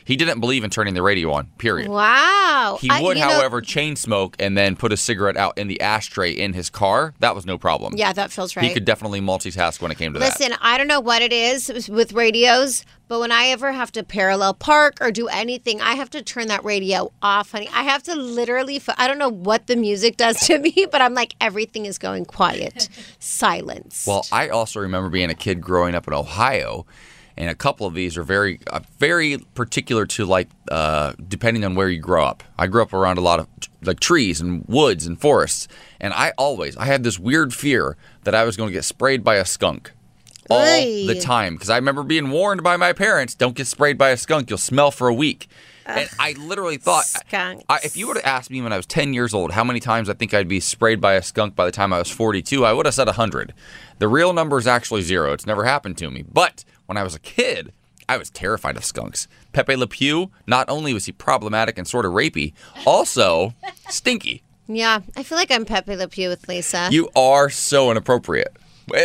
He 0.04 0.16
didn't 0.16 0.40
believe 0.40 0.64
in 0.64 0.70
turning 0.70 0.94
the 0.94 1.02
radio 1.02 1.32
on. 1.32 1.46
Period. 1.58 1.88
wow. 1.90 2.78
He 2.80 2.90
I- 2.90 3.00
would, 3.00 3.16
you 3.16 3.24
know- 3.24 3.30
however, 3.30 3.60
chain 3.60 3.96
smoke 3.96 4.36
and 4.38 4.56
then 4.56 4.76
put 4.76 4.92
a 4.92 4.96
cigarette 4.96 5.36
out 5.36 5.56
in 5.58 5.68
the 5.68 5.80
ashtray 5.80 6.32
in 6.32 6.52
his 6.52 6.68
car. 6.70 7.14
That 7.20 7.34
was 7.34 7.46
no 7.46 7.58
problem. 7.58 7.94
yeah, 7.96 8.12
that 8.12 8.30
feels 8.30 8.56
right. 8.56 8.64
He 8.64 8.72
could 8.72 8.84
definitely 8.84 9.20
multitask 9.20 9.80
when 9.80 9.90
it 9.90 9.98
came 9.98 10.12
to 10.12 10.18
that. 10.18 10.38
Listen, 10.38 10.56
I 10.60 10.76
don't 10.78 10.88
know 10.88 11.00
what 11.00 11.22
it 11.22 11.32
is 11.32 11.88
with 11.88 12.12
radios, 12.12 12.84
but 13.08 13.20
when 13.20 13.32
I 13.32 13.46
ever 13.46 13.72
have 13.72 13.90
to 13.92 14.02
parallel 14.04 14.54
park 14.54 14.98
or 15.00 15.10
do 15.10 15.28
anything, 15.28 15.80
I 15.80 15.94
have 15.94 16.10
to 16.10 16.22
turn 16.22 16.48
that 16.48 16.64
radio 16.64 17.12
off, 17.22 17.52
honey. 17.52 17.68
I 17.72 17.82
have 17.82 18.02
to 18.04 18.14
literally—I 18.14 19.08
don't 19.08 19.18
know 19.18 19.28
what 19.30 19.66
the 19.66 19.76
music 19.76 20.16
does 20.16 20.38
to 20.46 20.58
me, 20.58 20.86
but 20.92 21.00
I'm 21.02 21.14
like, 21.14 21.34
everything 21.40 21.86
is 21.86 21.98
going 21.98 22.24
quiet, 22.24 22.88
silence. 23.18 24.04
Well, 24.06 24.26
I 24.30 24.48
also 24.48 24.80
remember 24.80 25.08
being 25.08 25.30
a 25.30 25.34
kid 25.34 25.60
growing 25.60 25.94
up 25.94 26.06
in 26.06 26.14
Ohio, 26.14 26.86
and 27.36 27.50
a 27.50 27.54
couple 27.54 27.86
of 27.86 27.94
these 27.94 28.16
are 28.16 28.22
very, 28.22 28.60
uh, 28.68 28.80
very 28.98 29.38
particular 29.54 30.06
to 30.06 30.24
like, 30.24 30.48
uh, 30.70 31.12
depending 31.28 31.64
on 31.64 31.74
where 31.74 31.88
you 31.88 32.00
grow 32.00 32.24
up. 32.24 32.42
I 32.58 32.66
grew 32.66 32.82
up 32.82 32.92
around 32.92 33.18
a 33.18 33.22
lot 33.22 33.40
of 33.40 33.48
like 33.82 34.00
trees 34.00 34.40
and 34.40 34.64
woods 34.68 35.06
and 35.06 35.20
forests, 35.20 35.68
and 36.00 36.12
I 36.12 36.32
always, 36.36 36.76
I 36.76 36.84
had 36.84 37.02
this 37.02 37.18
weird 37.18 37.54
fear 37.54 37.96
that 38.24 38.34
I 38.34 38.44
was 38.44 38.56
going 38.56 38.68
to 38.68 38.74
get 38.74 38.84
sprayed 38.84 39.24
by 39.24 39.36
a 39.36 39.44
skunk. 39.44 39.92
All 40.48 40.58
Oy. 40.58 41.06
the 41.06 41.20
time 41.20 41.54
because 41.54 41.70
I 41.70 41.76
remember 41.76 42.02
being 42.02 42.30
warned 42.30 42.64
by 42.64 42.76
my 42.76 42.92
parents, 42.92 43.36
"Don't 43.36 43.54
get 43.54 43.68
sprayed 43.68 43.96
by 43.96 44.10
a 44.10 44.16
skunk; 44.16 44.50
you'll 44.50 44.58
smell 44.58 44.90
for 44.90 45.06
a 45.06 45.14
week." 45.14 45.48
And 45.86 46.08
I 46.18 46.32
literally 46.32 46.76
thought. 46.76 47.04
I, 47.32 47.78
if 47.82 47.96
you 47.96 48.06
would 48.06 48.16
have 48.16 48.24
asked 48.26 48.50
me 48.50 48.60
when 48.62 48.72
I 48.72 48.76
was 48.76 48.86
10 48.86 49.12
years 49.14 49.34
old 49.34 49.52
how 49.52 49.64
many 49.64 49.80
times 49.80 50.08
I 50.08 50.14
think 50.14 50.32
I'd 50.34 50.48
be 50.48 50.60
sprayed 50.60 51.00
by 51.00 51.14
a 51.14 51.22
skunk 51.22 51.56
by 51.56 51.64
the 51.64 51.72
time 51.72 51.92
I 51.92 51.98
was 51.98 52.10
42, 52.10 52.64
I 52.64 52.72
would 52.72 52.86
have 52.86 52.94
said 52.94 53.06
100. 53.06 53.52
The 53.98 54.08
real 54.08 54.32
number 54.32 54.58
is 54.58 54.66
actually 54.66 55.02
zero. 55.02 55.32
It's 55.32 55.46
never 55.46 55.64
happened 55.64 55.98
to 55.98 56.10
me. 56.10 56.22
But 56.30 56.64
when 56.86 56.96
I 56.96 57.02
was 57.02 57.14
a 57.14 57.18
kid, 57.20 57.72
I 58.08 58.16
was 58.16 58.30
terrified 58.30 58.76
of 58.76 58.84
skunks. 58.84 59.28
Pepe 59.52 59.76
Le 59.76 59.86
Pew, 59.86 60.30
not 60.46 60.68
only 60.68 60.92
was 60.94 61.06
he 61.06 61.12
problematic 61.12 61.78
and 61.78 61.86
sort 61.86 62.04
of 62.04 62.12
rapey, 62.12 62.52
also 62.86 63.54
stinky. 63.88 64.42
yeah, 64.68 65.00
I 65.16 65.22
feel 65.22 65.38
like 65.38 65.50
I'm 65.50 65.64
Pepe 65.64 65.94
Le 65.96 66.08
Pew 66.08 66.28
with 66.28 66.48
Lisa. 66.48 66.88
You 66.90 67.08
are 67.16 67.50
so 67.50 67.90
inappropriate 67.90 68.56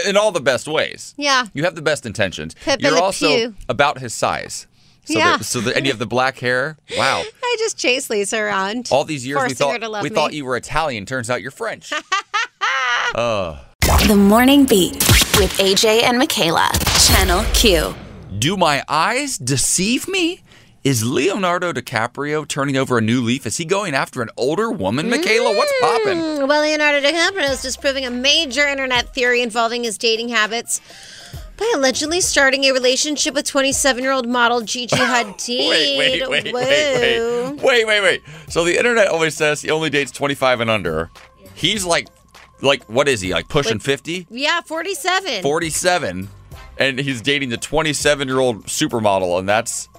in 0.08 0.18
all 0.18 0.32
the 0.32 0.42
best 0.42 0.68
ways. 0.68 1.14
yeah. 1.18 1.46
You 1.54 1.64
have 1.66 1.76
the 1.76 1.82
best 1.84 2.06
intentions. 2.08 2.56
Pepe 2.66 2.82
You're 2.84 2.94
Le 2.94 3.02
also 3.02 3.28
Pew. 3.28 3.56
about 3.70 4.00
his 4.00 4.14
size. 4.16 4.66
So 5.06 5.18
Yeah. 5.20 5.38
that, 5.38 5.44
so 5.46 5.62
that, 5.62 5.76
and 5.78 5.86
you 5.86 5.92
have 5.92 6.00
the 6.00 6.06
black 6.06 6.38
hair. 6.40 6.78
Wow. 6.98 7.24
I 7.44 7.56
just 7.60 7.78
chase 7.78 8.10
Lisa 8.10 8.40
around. 8.40 8.90
All 8.92 9.04
these 9.06 9.26
years 9.26 9.38
we 9.38 9.54
forcing 9.54 9.68
her 9.68 9.74
thought 9.74 9.82
to 9.82 9.90
love 9.90 10.04
we 10.04 10.10
me. 10.10 10.16
thought 10.16 10.34
you 10.34 10.46
were 10.46 10.58
Italian. 10.58 11.06
Turns 11.06 11.30
out 11.30 11.42
you're 11.42 11.52
French. 11.52 11.92
The 13.16 14.16
Morning 14.16 14.66
Beat 14.66 14.94
with 15.40 15.52
AJ 15.60 16.04
and 16.04 16.18
Michaela. 16.18 16.70
Channel 17.08 17.44
Q. 17.54 17.94
Do 18.40 18.58
my 18.58 18.84
eyes 18.90 19.38
deceive 19.38 20.08
me? 20.08 20.42
Is 20.84 21.04
Leonardo 21.04 21.72
DiCaprio 21.74 22.48
turning 22.48 22.78
over 22.78 22.98
a 22.98 23.02
new 23.02 23.22
leaf? 23.22 23.46
Is 23.48 23.58
he 23.58 23.66
going 23.66 23.96
after 23.96 24.22
an 24.22 24.30
older 24.38 24.70
woman, 24.72 25.10
Michaela? 25.10 25.56
What's 25.56 25.74
popping? 25.82 26.18
Mm, 26.20 26.48
Well, 26.48 26.62
Leonardo 26.62 27.02
DiCaprio 27.08 27.50
is 27.50 27.62
disproving 27.62 28.06
a 28.06 28.12
major 28.12 28.68
internet 28.68 29.14
theory 29.16 29.42
involving 29.42 29.84
his 29.84 29.98
dating 29.98 30.30
habits 30.30 30.82
by 31.58 31.72
allegedly 31.76 32.22
starting 32.22 32.64
a 32.66 32.72
relationship 32.72 33.34
with 33.34 33.46
27-year-old 33.46 34.28
model 34.28 34.62
Gigi 34.62 34.96
Hadid. 34.96 35.70
Wait, 35.70 35.98
wait, 35.98 36.30
wait, 36.30 36.54
wait, 36.54 36.54
wait, 36.54 37.62
wait, 37.64 37.86
wait, 37.88 38.02
wait. 38.02 38.22
So 38.50 38.64
the 38.64 38.78
internet 38.78 39.08
always 39.08 39.36
says 39.36 39.62
he 39.62 39.72
only 39.72 39.90
dates 39.90 40.12
25 40.12 40.62
and 40.62 40.70
under. 40.70 41.10
He's 41.54 41.86
like 41.86 42.08
like 42.62 42.84
what 42.86 43.08
is 43.08 43.22
he 43.22 43.34
like 43.34 43.48
pushing 43.50 43.80
50 43.80 44.28
Yeah, 44.30 44.62
47. 44.62 45.42
47 45.44 46.30
and 46.78 47.00
he's 47.00 47.22
dating 47.22 47.50
the 47.50 47.58
27 47.58 48.28
year 48.28 48.40
old 48.40 48.66
supermodel 48.66 49.40
and 49.40 49.48
that's 49.48 49.90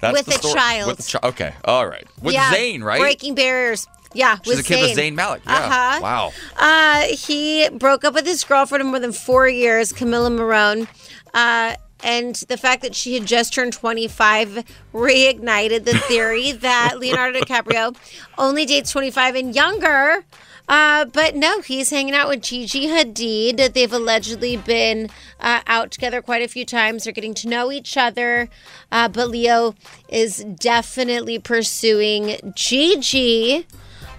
that's 0.00 0.26
With 0.26 0.44
a 0.44 0.54
child. 0.54 0.88
with 0.88 1.00
a 1.00 1.02
child 1.02 1.24
okay 1.24 1.54
all 1.64 1.86
right 1.86 2.06
with 2.20 2.34
yeah, 2.34 2.52
Zayn 2.52 2.82
right 2.82 3.00
Breaking 3.00 3.34
barriers. 3.34 3.86
Yeah, 4.16 4.38
she's 4.42 4.56
with 4.56 4.60
a 4.60 4.68
kid 4.68 4.80
with. 4.88 4.98
Zayn 4.98 5.14
Malik 5.14 5.42
yeah 5.46 5.52
Uh-huh. 5.54 5.98
wow 6.02 6.32
Uh, 6.56 7.02
he 7.02 7.68
broke 7.70 8.04
up 8.04 8.14
with 8.14 8.26
his 8.26 8.42
girlfriend 8.44 8.82
of 8.82 8.88
more 8.88 8.98
than 9.00 9.12
four 9.12 9.46
years, 9.48 9.92
Camila 9.92 10.30
Morrone. 10.34 10.88
Uh, 11.34 11.74
and 12.04 12.34
the 12.48 12.56
fact 12.56 12.82
that 12.82 12.94
she 12.94 13.14
had 13.14 13.26
just 13.26 13.54
turned 13.54 13.72
25 13.72 14.64
reignited 14.94 15.84
the 15.84 15.98
theory 16.08 16.52
that 16.68 16.98
Leonardo 16.98 17.40
DiCaprio 17.40 17.96
only 18.38 18.64
dates 18.66 18.90
25 18.92 19.34
and 19.34 19.54
younger. 19.54 20.24
Uh, 20.68 21.04
but 21.04 21.36
no, 21.36 21.60
he's 21.60 21.90
hanging 21.90 22.12
out 22.14 22.28
with 22.28 22.42
Gigi 22.42 22.88
Hadid. 22.88 23.72
They've 23.72 23.92
allegedly 23.92 24.56
been 24.56 25.08
uh, 25.38 25.60
out 25.66 25.92
together 25.92 26.20
quite 26.20 26.42
a 26.42 26.48
few 26.48 26.64
times. 26.64 27.04
They're 27.04 27.12
getting 27.12 27.34
to 27.34 27.48
know 27.48 27.70
each 27.70 27.96
other. 27.96 28.48
Uh, 28.90 29.08
but 29.08 29.28
Leo 29.28 29.74
is 30.08 30.38
definitely 30.58 31.38
pursuing 31.38 32.52
Gigi. 32.56 33.66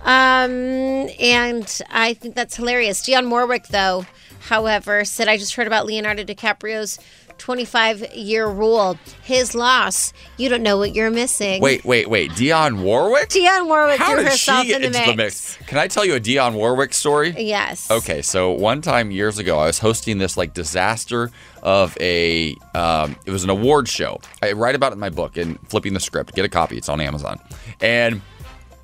Um, 0.03 1.09
and 1.19 1.81
I 1.89 2.13
think 2.13 2.35
that's 2.35 2.55
hilarious. 2.55 3.01
Dionne 3.05 3.29
Warwick, 3.29 3.67
though, 3.67 4.05
however, 4.41 5.03
said, 5.05 5.27
I 5.27 5.37
just 5.37 5.55
heard 5.55 5.67
about 5.67 5.85
Leonardo 5.85 6.23
DiCaprio's 6.23 6.99
25 7.37 8.15
year 8.15 8.47
rule. 8.47 8.97
His 9.21 9.53
loss. 9.53 10.11
You 10.37 10.49
don't 10.49 10.63
know 10.63 10.77
what 10.79 10.95
you're 10.95 11.11
missing. 11.11 11.61
wait 11.61 11.85
wait 11.85 12.09
wait 12.09 12.31
Dionne 12.31 12.81
Warwick 12.81 13.29
Dionne 13.29 13.67
Warwick 13.67 13.99
how 13.99 14.13
threw 14.13 14.23
did 14.23 14.31
herself 14.31 14.63
she 14.63 14.69
get 14.69 14.81
in 14.83 14.91
the 14.91 14.97
into 14.97 14.99
mix. 14.99 15.11
the 15.11 15.15
mix 15.63 15.67
can 15.67 15.77
I 15.77 15.87
tell 15.87 16.03
you 16.03 16.15
a 16.15 16.19
Dionne 16.19 16.53
Warwick 16.55 16.95
story 16.95 17.35
Yes. 17.37 17.91
Okay, 17.91 18.23
so 18.23 18.51
one 18.53 18.81
time 18.81 19.11
years 19.11 19.37
ago, 19.37 19.59
I 19.59 19.67
was 19.67 19.77
hosting 19.77 20.17
this 20.17 20.35
like 20.35 20.55
disaster 20.55 21.29
of 21.61 21.95
a. 22.01 22.55
Um, 22.73 23.15
it 23.25 23.31
was 23.31 23.43
an 23.43 23.49
award 23.51 23.87
show. 23.87 24.19
I 24.41 24.53
write 24.53 24.73
about 24.73 24.91
it 24.91 24.95
in 24.95 24.99
my 24.99 25.09
book 25.09 25.37
and 25.37 25.59
flipping 25.69 25.93
the 25.93 25.99
script. 25.99 26.33
Get 26.33 26.43
a 26.45 26.49
copy. 26.49 26.77
It's 26.77 26.89
on 26.89 26.99
Amazon. 27.01 27.39
And 27.81 28.21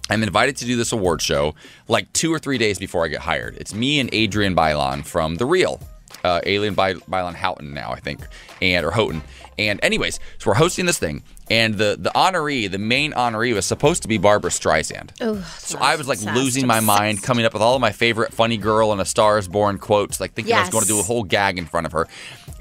I'm 0.10 0.22
invited 0.24 0.58
to 0.58 0.66
do 0.66 0.76
this 0.76 0.92
award 0.92 1.22
show 1.22 1.56
like 1.88 2.12
two 2.14 2.34
or 2.34 2.40
three 2.40 2.58
days 2.58 2.78
before 2.78 3.06
I 3.06 3.08
get 3.08 3.22
hired. 3.22 3.56
It's 3.58 3.74
me 3.74 4.00
and 4.00 4.14
Adrienne 4.14 4.56
Bailon 4.56 5.06
from 5.06 5.36
The 5.36 5.46
Real. 5.46 5.80
Uh, 6.24 6.40
Alien 6.46 6.74
By- 6.74 6.94
Bailon 6.94 7.34
Houghton 7.36 7.74
now, 7.74 7.92
I 7.92 8.00
think, 8.00 8.22
and 8.62 8.86
or 8.86 8.92
Houghton. 8.92 9.22
And 9.58 9.80
anyways, 9.84 10.22
so 10.38 10.52
we're 10.52 10.56
hosting 10.56 10.86
this 10.86 10.98
thing, 10.98 11.22
and 11.52 11.74
the 11.76 11.98
the 12.00 12.12
honoree, 12.12 12.72
the 12.72 12.78
main 12.78 13.12
honoree, 13.12 13.54
was 13.54 13.66
supposed 13.66 14.04
to 14.04 14.08
be 14.08 14.18
Barbra 14.18 14.50
Streisand. 14.50 15.10
Oh, 15.20 15.42
So 15.58 15.78
I 15.80 15.98
was 15.98 16.08
like 16.08 16.20
obsessed, 16.20 16.38
losing 16.38 16.66
my 16.66 16.80
mind, 16.80 17.24
coming 17.24 17.46
up 17.46 17.52
with 17.52 17.62
all 17.62 17.76
of 17.76 17.82
my 17.82 17.92
favorite 17.92 18.32
funny 18.34 18.56
girl 18.56 18.94
and 18.94 19.02
a 19.02 19.06
Star 19.06 19.38
is 19.38 19.50
Born 19.50 19.78
quotes, 19.80 20.22
like 20.22 20.34
thinking 20.34 20.54
I 20.54 20.60
was 20.60 20.68
Yes. 20.68 20.72
going 20.72 20.84
to 20.84 20.88
do 20.88 21.00
a 21.00 21.04
whole 21.04 21.24
gag 21.24 21.58
in 21.58 21.66
front 21.66 21.88
of 21.88 21.92
her. 21.92 22.08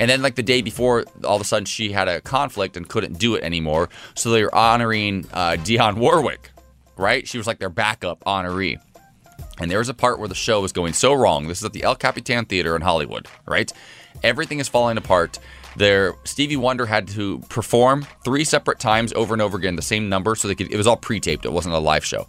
And 0.00 0.10
then 0.10 0.22
like 0.22 0.34
the 0.34 0.42
day 0.42 0.60
before, 0.62 1.04
all 1.22 1.36
of 1.36 1.40
a 1.40 1.44
sudden 1.44 1.66
she 1.66 1.92
had 1.92 2.08
a 2.08 2.20
conflict 2.20 2.76
and 2.76 2.88
couldn't 2.88 3.18
do 3.18 3.36
it 3.36 3.44
anymore. 3.44 3.90
So 4.16 4.30
they 4.30 4.42
were 4.42 4.54
honoring 4.54 5.26
uh, 5.32 5.52
Dionne 5.60 5.96
Warwick, 5.98 6.50
right? 6.96 7.26
She 7.26 7.38
was 7.38 7.46
like 7.46 7.58
their 7.58 7.70
backup 7.70 8.22
honoree. 8.24 8.80
And 9.58 9.70
there 9.70 9.78
was 9.78 9.88
a 9.88 9.94
part 9.94 10.18
where 10.18 10.28
the 10.28 10.34
show 10.34 10.60
was 10.60 10.72
going 10.72 10.92
so 10.92 11.12
wrong. 11.12 11.46
This 11.46 11.58
is 11.58 11.64
at 11.64 11.72
the 11.72 11.82
El 11.82 11.94
Capitan 11.94 12.46
Theater 12.46 12.74
in 12.74 12.82
Hollywood, 12.82 13.26
right? 13.46 13.70
Everything 14.22 14.58
is 14.58 14.68
falling 14.68 14.96
apart. 14.96 15.38
There, 15.76 16.14
Stevie 16.24 16.56
Wonder 16.56 16.86
had 16.86 17.08
to 17.08 17.38
perform 17.48 18.06
three 18.24 18.44
separate 18.44 18.78
times 18.78 19.12
over 19.14 19.34
and 19.34 19.40
over 19.40 19.56
again, 19.56 19.76
the 19.76 19.82
same 19.82 20.08
number, 20.08 20.34
so 20.34 20.48
they 20.48 20.54
could. 20.54 20.70
It 20.70 20.76
was 20.76 20.86
all 20.86 20.96
pre-taped. 20.96 21.44
It 21.44 21.52
wasn't 21.52 21.74
a 21.74 21.78
live 21.78 22.04
show, 22.04 22.28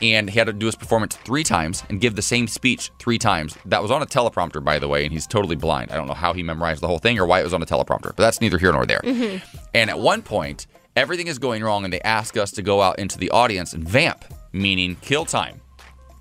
and 0.00 0.30
he 0.30 0.38
had 0.38 0.46
to 0.46 0.54
do 0.54 0.66
his 0.66 0.74
performance 0.74 1.16
three 1.16 1.44
times 1.44 1.84
and 1.90 2.00
give 2.00 2.16
the 2.16 2.22
same 2.22 2.46
speech 2.46 2.90
three 2.98 3.18
times. 3.18 3.58
That 3.66 3.82
was 3.82 3.90
on 3.90 4.00
a 4.00 4.06
teleprompter, 4.06 4.64
by 4.64 4.78
the 4.78 4.88
way, 4.88 5.04
and 5.04 5.12
he's 5.12 5.26
totally 5.26 5.56
blind. 5.56 5.90
I 5.90 5.96
don't 5.96 6.06
know 6.06 6.14
how 6.14 6.32
he 6.32 6.42
memorized 6.42 6.82
the 6.82 6.88
whole 6.88 6.98
thing 6.98 7.18
or 7.18 7.26
why 7.26 7.40
it 7.40 7.44
was 7.44 7.52
on 7.52 7.62
a 7.62 7.66
teleprompter, 7.66 8.04
but 8.04 8.16
that's 8.16 8.40
neither 8.40 8.56
here 8.56 8.72
nor 8.72 8.86
there. 8.86 9.00
Mm-hmm. 9.04 9.44
And 9.74 9.90
at 9.90 9.98
one 9.98 10.22
point, 10.22 10.66
everything 10.98 11.28
is 11.28 11.38
going 11.38 11.62
wrong, 11.62 11.84
and 11.84 11.92
they 11.92 12.00
ask 12.02 12.36
us 12.36 12.50
to 12.52 12.62
go 12.62 12.82
out 12.82 12.98
into 12.98 13.18
the 13.18 13.30
audience 13.30 13.72
and 13.72 13.88
vamp, 13.88 14.24
meaning 14.52 14.96
kill 15.00 15.24
time 15.24 15.60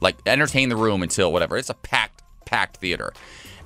like 0.02 0.16
entertain 0.26 0.70
the 0.70 0.76
room 0.76 1.04
until 1.04 1.32
whatever. 1.32 1.58
It's 1.58 1.70
a 1.70 1.76
packed, 1.76 2.24
packed 2.46 2.78
theater. 2.78 3.14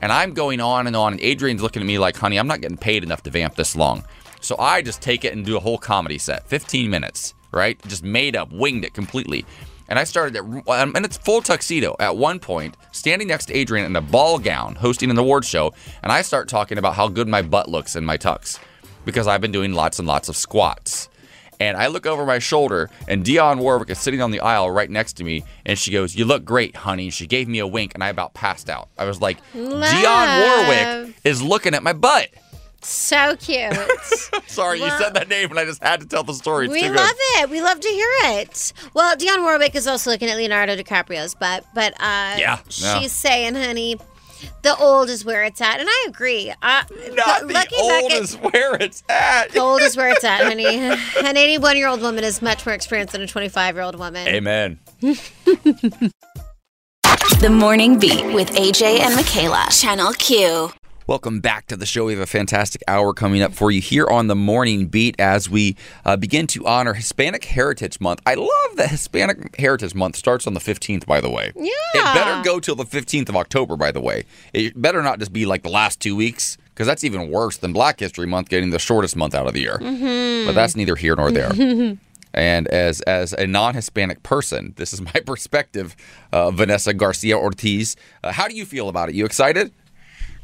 And 0.01 0.11
I'm 0.11 0.33
going 0.33 0.59
on 0.59 0.87
and 0.87 0.95
on, 0.95 1.13
and 1.13 1.21
Adrienne's 1.21 1.61
looking 1.61 1.81
at 1.81 1.85
me 1.85 1.99
like, 1.99 2.17
honey, 2.17 2.37
I'm 2.37 2.47
not 2.47 2.61
getting 2.61 2.77
paid 2.77 3.03
enough 3.03 3.23
to 3.23 3.29
vamp 3.29 3.55
this 3.55 3.75
long. 3.75 4.03
So 4.39 4.55
I 4.57 4.81
just 4.81 5.01
take 5.01 5.23
it 5.23 5.33
and 5.33 5.45
do 5.45 5.57
a 5.57 5.59
whole 5.59 5.77
comedy 5.77 6.17
set, 6.17 6.47
15 6.47 6.89
minutes, 6.89 7.35
right? 7.51 7.79
Just 7.87 8.03
made 8.03 8.35
up, 8.35 8.51
winged 8.51 8.83
it 8.83 8.93
completely. 8.93 9.45
And 9.87 9.99
I 9.99 10.05
started 10.05 10.37
at, 10.37 10.43
um, 10.43 10.95
and 10.95 11.05
it's 11.05 11.17
full 11.17 11.41
tuxedo 11.41 11.95
at 11.99 12.15
one 12.15 12.39
point, 12.39 12.77
standing 12.91 13.27
next 13.27 13.47
to 13.47 13.59
Adrienne 13.59 13.85
in 13.85 13.95
a 13.95 14.01
ball 14.01 14.39
gown, 14.39 14.75
hosting 14.75 15.11
an 15.11 15.17
award 15.17 15.45
show. 15.45 15.73
And 16.01 16.11
I 16.11 16.23
start 16.23 16.47
talking 16.47 16.77
about 16.77 16.95
how 16.95 17.07
good 17.07 17.27
my 17.27 17.41
butt 17.41 17.69
looks 17.69 17.95
in 17.95 18.05
my 18.05 18.17
tux 18.17 18.57
because 19.05 19.27
I've 19.27 19.41
been 19.41 19.51
doing 19.51 19.73
lots 19.73 19.99
and 19.99 20.07
lots 20.07 20.29
of 20.29 20.35
squats. 20.35 21.09
And 21.59 21.77
I 21.77 21.87
look 21.87 22.07
over 22.07 22.25
my 22.25 22.39
shoulder, 22.39 22.89
and 23.07 23.23
Dionne 23.23 23.59
Warwick 23.59 23.91
is 23.91 23.99
sitting 23.99 24.19
on 24.19 24.31
the 24.31 24.39
aisle 24.39 24.71
right 24.71 24.89
next 24.89 25.13
to 25.17 25.23
me, 25.23 25.43
and 25.63 25.77
she 25.77 25.91
goes, 25.91 26.15
"You 26.15 26.25
look 26.25 26.43
great, 26.43 26.75
honey." 26.75 27.11
She 27.11 27.27
gave 27.27 27.47
me 27.47 27.59
a 27.59 27.67
wink, 27.67 27.93
and 27.93 28.03
I 28.03 28.09
about 28.09 28.33
passed 28.33 28.67
out. 28.67 28.89
I 28.97 29.05
was 29.05 29.21
like, 29.21 29.37
"Dionne 29.53 30.41
Warwick 31.05 31.15
is 31.23 31.41
looking 31.43 31.73
at 31.75 31.83
my 31.83 31.93
butt." 31.93 32.29
So 32.83 33.35
cute. 33.35 33.73
Sorry, 34.47 34.79
you 34.81 34.89
said 34.97 35.13
that 35.13 35.29
name, 35.29 35.51
and 35.51 35.59
I 35.59 35.65
just 35.65 35.83
had 35.83 36.01
to 36.01 36.07
tell 36.07 36.23
the 36.23 36.33
story. 36.33 36.65
It's 36.65 36.73
we 36.73 36.89
love 36.89 37.11
it. 37.37 37.49
We 37.51 37.61
love 37.61 37.79
to 37.79 37.87
hear 37.87 38.09
it. 38.39 38.73
Well, 38.95 39.15
Dionne 39.15 39.43
Warwick 39.43 39.75
is 39.75 39.85
also 39.85 40.09
looking 40.09 40.29
at 40.29 40.37
Leonardo 40.37 40.75
DiCaprio's 40.75 41.35
butt, 41.35 41.63
but 41.75 41.93
uh, 41.99 42.37
Yeah, 42.39 42.57
she's 42.69 42.83
yeah. 42.83 43.01
saying, 43.07 43.53
honey, 43.53 43.97
the 44.63 44.75
old 44.77 45.09
is 45.09 45.23
where 45.25 45.43
it's 45.43 45.61
at, 45.61 45.79
and 45.79 45.87
I 45.89 46.05
agree. 46.07 46.51
Uh, 46.51 46.55
Not 46.61 46.87
but 46.91 47.47
the 47.47 47.53
looking 47.53 47.53
back 47.53 47.71
old 48.03 48.11
at- 48.11 48.21
is 48.21 48.35
where 48.35 48.75
it's 48.75 49.03
at. 49.09 49.51
the 49.51 49.59
old 49.59 49.81
is 49.81 49.95
where 49.97 50.09
it's 50.09 50.23
at, 50.23 50.41
honey. 50.45 50.65
An 51.23 51.37
81 51.37 51.77
year 51.77 51.87
old 51.87 52.01
woman 52.01 52.23
is 52.23 52.41
much 52.41 52.65
more 52.65 52.73
experienced 52.75 53.13
than 53.13 53.21
a 53.21 53.27
25 53.27 53.75
year 53.75 53.83
old 53.83 53.97
woman. 53.99 54.27
Amen. 54.27 54.79
The 57.39 57.49
Morning 57.49 57.97
Beat 57.99 58.23
with 58.33 58.51
AJ 58.51 58.99
and 58.99 59.15
Michaela. 59.15 59.67
Channel 59.71 60.13
Q. 60.13 60.71
Welcome 61.11 61.41
back 61.41 61.67
to 61.67 61.75
the 61.75 61.85
show. 61.85 62.05
We 62.05 62.13
have 62.13 62.21
a 62.21 62.25
fantastic 62.25 62.81
hour 62.87 63.13
coming 63.13 63.41
up 63.41 63.51
for 63.51 63.69
you 63.69 63.81
here 63.81 64.07
on 64.07 64.27
the 64.27 64.35
Morning 64.35 64.87
Beat 64.87 65.19
as 65.19 65.49
we 65.49 65.75
uh, 66.05 66.15
begin 66.15 66.47
to 66.47 66.65
honor 66.65 66.93
Hispanic 66.93 67.43
Heritage 67.43 67.99
Month. 67.99 68.21
I 68.25 68.35
love 68.35 68.77
that 68.77 68.91
Hispanic 68.91 69.57
Heritage 69.59 69.93
Month 69.93 70.15
starts 70.15 70.47
on 70.47 70.53
the 70.53 70.61
15th, 70.61 71.05
by 71.05 71.19
the 71.19 71.29
way. 71.29 71.51
Yeah. 71.53 71.71
It 71.95 72.13
better 72.13 72.41
go 72.45 72.61
till 72.61 72.75
the 72.75 72.85
15th 72.85 73.27
of 73.27 73.35
October, 73.35 73.75
by 73.75 73.91
the 73.91 73.99
way. 73.99 74.23
It 74.53 74.81
better 74.81 75.03
not 75.03 75.19
just 75.19 75.33
be 75.33 75.45
like 75.45 75.63
the 75.63 75.69
last 75.69 75.99
two 75.99 76.15
weeks, 76.15 76.57
because 76.73 76.87
that's 76.87 77.03
even 77.03 77.29
worse 77.29 77.57
than 77.57 77.73
Black 77.73 77.99
History 77.99 78.25
Month 78.25 78.47
getting 78.47 78.69
the 78.69 78.79
shortest 78.79 79.17
month 79.17 79.35
out 79.35 79.47
of 79.47 79.53
the 79.53 79.59
year. 79.59 79.79
But 80.45 80.53
that's 80.53 80.77
neither 80.77 80.95
here 80.95 81.17
nor 81.17 81.29
there. 81.29 81.51
And 82.33 82.69
as 82.69 83.01
as 83.01 83.33
a 83.33 83.45
non-Hispanic 83.45 84.23
person, 84.23 84.73
this 84.77 84.93
is 84.93 85.01
my 85.01 85.11
perspective. 85.25 85.97
Uh, 86.31 86.51
Vanessa 86.51 86.93
Garcia 86.93 87.37
Ortiz, 87.37 87.97
uh, 88.23 88.31
how 88.31 88.47
do 88.47 88.55
you 88.55 88.65
feel 88.65 88.87
about 88.87 89.09
it? 89.09 89.15
You 89.15 89.25
excited? 89.25 89.73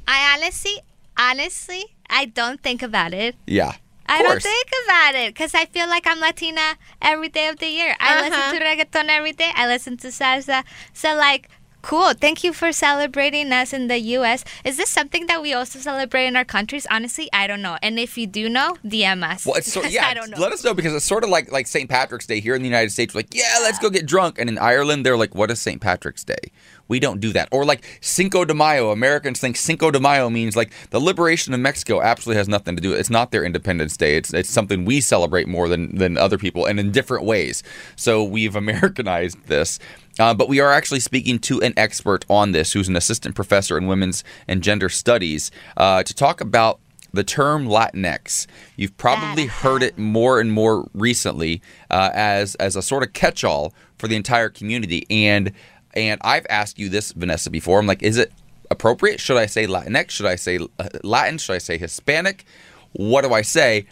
I 0.07 0.35
honestly, 0.35 0.79
honestly, 1.17 1.85
I 2.09 2.25
don't 2.25 2.61
think 2.61 2.81
about 2.81 3.13
it. 3.13 3.35
Yeah. 3.45 3.73
I 4.09 4.23
don't 4.23 4.41
think 4.41 4.69
about 4.85 5.15
it 5.15 5.33
because 5.33 5.53
I 5.53 5.65
feel 5.65 5.87
like 5.89 6.07
I'm 6.07 6.21
Latina 6.21 6.75
every 7.01 7.27
day 7.27 7.49
of 7.49 7.57
the 7.59 7.67
year. 7.67 7.93
I 7.99 8.13
Uh-huh. 8.19 8.29
listen 8.29 8.59
to 8.59 8.65
reggaeton 8.65 9.09
every 9.09 9.33
day. 9.33 9.51
I 9.53 9.67
listen 9.67 9.97
to 9.97 10.07
salsa. 10.07 10.63
So 10.93 11.13
like, 11.13 11.49
cool. 11.81 12.13
Thank 12.13 12.41
you 12.41 12.53
for 12.53 12.71
celebrating 12.71 13.51
us 13.51 13.73
in 13.73 13.87
the 13.87 13.97
U.S. 14.15 14.45
Is 14.63 14.77
this 14.77 14.89
something 14.89 15.27
that 15.27 15.41
we 15.41 15.51
also 15.53 15.79
celebrate 15.79 16.25
in 16.27 16.37
our 16.37 16.45
countries? 16.45 16.87
Honestly, 16.89 17.27
I 17.33 17.47
don't 17.47 17.61
know. 17.61 17.77
And 17.81 17.99
if 17.99 18.17
you 18.17 18.27
do 18.27 18.47
know, 18.47 18.77
DM 18.85 19.29
us. 19.29 19.45
Well, 19.45 19.55
it's 19.55 19.73
so, 19.73 19.81
'Cause 19.83 19.91
yeah. 19.91 20.07
I 20.07 20.13
don't 20.13 20.29
know. 20.31 20.39
Let 20.39 20.53
us 20.53 20.63
know 20.63 20.73
because 20.73 20.93
it's 20.95 21.03
sort 21.05 21.25
of 21.25 21.29
like 21.29 21.51
like 21.51 21.67
St. 21.67 21.89
Patrick's 21.89 22.25
Day 22.25 22.39
here 22.39 22.55
in 22.55 22.61
the 22.61 22.67
United 22.69 22.91
States. 22.93 23.13
We're 23.13 23.19
like, 23.19 23.35
yeah, 23.35 23.57
let's 23.61 23.77
go 23.79 23.89
get 23.89 24.05
drunk, 24.05 24.39
and 24.39 24.49
in 24.49 24.57
Ireland, 24.57 25.05
they're 25.05 25.17
like, 25.17 25.35
what 25.35 25.51
is 25.51 25.59
St. 25.59 25.81
Patrick's 25.81 26.23
Day? 26.23 26.51
We 26.87 26.99
don't 26.99 27.19
do 27.19 27.33
that. 27.33 27.49
Or 27.51 27.65
like 27.65 27.83
Cinco 28.01 28.45
de 28.45 28.53
Mayo. 28.53 28.91
Americans 28.91 29.39
think 29.39 29.55
Cinco 29.55 29.91
de 29.91 29.99
Mayo 29.99 30.29
means 30.29 30.55
like 30.55 30.71
the 30.89 30.99
liberation 30.99 31.53
of 31.53 31.59
Mexico. 31.59 32.01
Absolutely 32.01 32.37
has 32.37 32.47
nothing 32.47 32.75
to 32.75 32.81
do. 32.81 32.89
With 32.89 32.97
it. 32.97 33.01
It's 33.01 33.09
not 33.09 33.31
their 33.31 33.43
Independence 33.43 33.97
Day. 33.97 34.15
It's 34.17 34.33
it's 34.33 34.49
something 34.49 34.85
we 34.85 35.01
celebrate 35.01 35.47
more 35.47 35.67
than 35.69 35.95
than 35.95 36.17
other 36.17 36.37
people, 36.37 36.65
and 36.65 36.79
in 36.79 36.91
different 36.91 37.25
ways. 37.25 37.63
So 37.95 38.23
we've 38.23 38.55
Americanized 38.67 39.45
this. 39.47 39.79
Uh, 40.19 40.33
but 40.33 40.49
we 40.49 40.59
are 40.59 40.71
actually 40.71 40.99
speaking 40.99 41.37
to 41.37 41.61
an 41.61 41.73
expert 41.77 42.25
on 42.27 42.51
this, 42.51 42.73
who's 42.73 42.87
an 42.87 42.95
assistant 42.95 43.35
professor 43.35 43.77
in 43.77 43.85
women's 43.85 44.23
and 44.47 44.63
gender 44.63 44.89
studies, 44.89 45.51
uh, 45.77 46.01
to 46.01 46.13
talk 46.13 46.41
about 46.41 46.79
the 47.13 47.23
term 47.23 47.67
Latinx. 47.67 48.47
You've 48.75 48.97
probably 48.97 49.45
heard 49.45 49.83
it 49.83 49.97
more 49.97 50.39
and 50.39 50.51
more 50.51 50.89
recently 50.93 51.61
uh, 51.89 52.09
as 52.13 52.55
as 52.55 52.75
a 52.75 52.81
sort 52.81 53.03
of 53.03 53.13
catch-all 53.13 53.73
for 53.97 54.07
the 54.07 54.15
entire 54.15 54.49
community. 54.49 55.05
And 55.09 55.51
and 55.97 56.21
I've 56.23 56.45
asked 56.49 56.77
you 56.77 56.89
this, 56.89 57.11
Vanessa, 57.11 57.49
before. 57.49 57.79
I'm 57.79 57.87
like, 57.87 58.03
is 58.03 58.17
it 58.17 58.31
appropriate? 58.69 59.19
Should 59.19 59.37
I 59.37 59.47
say 59.47 59.65
Latinx? 59.65 60.11
Should 60.11 60.25
I 60.25 60.35
say 60.35 60.59
uh, 60.79 60.89
Latin? 61.03 61.37
Should 61.37 61.53
I 61.53 61.57
say 61.57 61.77
Hispanic? 61.77 62.45
What 62.93 63.23
do 63.23 63.33
I 63.33 63.41
say? 63.41 63.87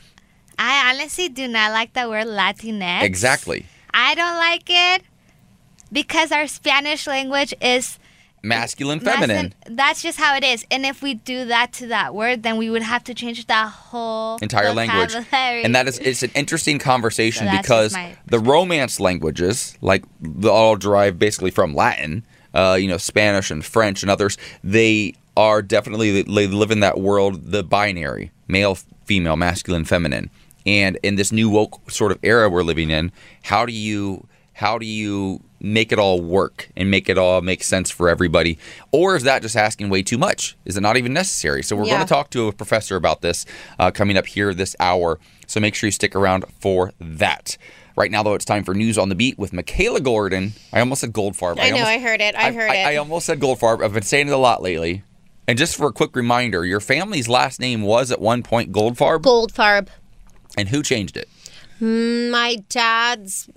I 0.57 0.91
honestly 0.93 1.29
do 1.29 1.47
not 1.47 1.71
like 1.71 1.93
the 1.93 2.07
word 2.09 2.27
Latinx. 2.27 3.01
Exactly. 3.03 3.65
I 3.93 4.15
don't 4.15 4.37
like 4.37 4.63
it 4.67 5.03
because 5.91 6.31
our 6.31 6.47
Spanish 6.47 7.07
language 7.07 7.53
is 7.61 7.99
masculine, 8.45 8.99
feminine. 8.99 9.53
Masculine- 9.53 9.75
That's 9.75 10.01
just 10.01 10.17
how 10.19 10.35
it 10.35 10.43
is. 10.43 10.65
And 10.71 10.85
if 10.85 11.01
we 11.01 11.15
do 11.15 11.45
that 11.45 11.73
to 11.73 11.87
that 11.87 12.13
word, 12.15 12.43
then 12.43 12.57
we 12.57 12.69
would 12.69 12.81
have 12.83 13.03
to 13.05 13.13
change 13.13 13.45
that 13.47 13.69
whole 13.69 14.37
entire 14.41 14.71
language. 14.73 15.13
And 15.65 15.75
that 15.75 15.87
is 15.87 15.97
it's 15.99 16.23
an 16.23 16.31
interesting 16.35 16.79
conversation 16.79 17.47
So 17.47 17.57
because 17.57 17.93
the 18.27 18.39
Romance 18.39 18.99
languages, 18.99 19.77
like 19.81 20.03
they 20.21 20.47
all 20.49 20.75
derive 20.75 21.17
basically 21.19 21.51
from 21.51 21.73
Latin, 21.75 22.25
uh, 22.53 22.77
you 22.79 22.87
know, 22.87 22.97
Spanish 22.97 23.51
and 23.51 23.63
French 23.65 24.01
and 24.03 24.09
others, 24.09 24.37
they 24.63 25.13
are 25.35 25.61
definitely 25.61 26.21
they 26.21 26.47
live 26.47 26.71
in 26.71 26.79
that 26.79 26.99
world, 26.99 27.51
the 27.51 27.63
binary, 27.63 28.31
male, 28.47 28.77
female, 29.05 29.35
masculine, 29.35 29.83
feminine. 29.85 30.29
And 30.65 30.97
in 31.03 31.15
this 31.15 31.31
new 31.31 31.49
woke 31.49 31.91
sort 31.91 32.11
of 32.11 32.19
era 32.23 32.49
we're 32.49 32.63
living 32.63 32.89
in, 32.89 33.11
how 33.43 33.65
do 33.65 33.73
you 33.73 34.27
how 34.53 34.77
do 34.77 34.85
you 34.85 35.43
make 35.59 35.91
it 35.91 35.99
all 35.99 36.21
work 36.21 36.69
and 36.75 36.91
make 36.91 37.09
it 37.09 37.17
all 37.17 37.41
make 37.41 37.63
sense 37.63 37.89
for 37.89 38.09
everybody? 38.09 38.57
Or 38.91 39.15
is 39.15 39.23
that 39.23 39.41
just 39.41 39.55
asking 39.55 39.89
way 39.89 40.01
too 40.03 40.17
much? 40.17 40.55
Is 40.65 40.77
it 40.77 40.81
not 40.81 40.97
even 40.97 41.13
necessary? 41.13 41.63
So 41.63 41.75
we're 41.75 41.85
Yeah. 41.85 41.95
going 41.95 42.05
to 42.07 42.13
talk 42.13 42.29
to 42.31 42.47
a 42.47 42.51
professor 42.53 42.95
about 42.95 43.21
this 43.21 43.45
uh, 43.79 43.91
coming 43.91 44.17
up 44.17 44.25
here 44.27 44.53
this 44.53 44.75
hour. 44.79 45.19
So 45.47 45.59
make 45.59 45.75
sure 45.75 45.87
you 45.87 45.91
stick 45.91 46.15
around 46.15 46.45
for 46.59 46.91
that. 46.99 47.57
Right 47.97 48.11
now, 48.11 48.23
though, 48.23 48.33
it's 48.33 48.43
time 48.45 48.63
for 48.65 48.73
news 48.73 48.97
on 48.97 49.07
the 49.09 49.15
beat 49.15 49.39
with 49.39 49.53
Michaela 49.53 50.01
Gordon. 50.01 50.53
I 50.73 50.81
almost 50.81 50.99
said 51.01 51.13
Goldfarb. 51.13 51.59
I 51.59 51.69
know, 51.69 51.75
almost, 51.77 51.91
I 51.91 51.99
heard 51.99 52.19
it. 52.19 52.35
I 52.35 52.51
heard 52.51 52.69
I, 52.69 52.75
it. 52.75 52.85
I 52.87 52.95
almost 52.97 53.25
said 53.25 53.39
Goldfarb. 53.39 53.81
I've 53.81 53.93
been 53.93 54.03
saying 54.03 54.27
it 54.27 54.31
a 54.33 54.37
lot 54.37 54.61
lately. 54.61 55.03
And 55.47 55.57
just 55.57 55.77
for 55.77 55.87
a 55.87 55.93
quick 55.93 56.13
reminder, 56.15 56.65
your 56.65 56.81
family's 56.81 57.29
last 57.29 57.59
name 57.61 57.83
was 57.83 58.11
at 58.11 58.19
one 58.19 58.43
point 58.43 58.73
Goldfarb, 58.73 59.21
Goldfarb. 59.21 59.87
and 60.57 60.67
who 60.69 60.83
changed 60.83 61.15
it? 61.15 61.29
My 61.79 62.57
dad's. 62.67 63.49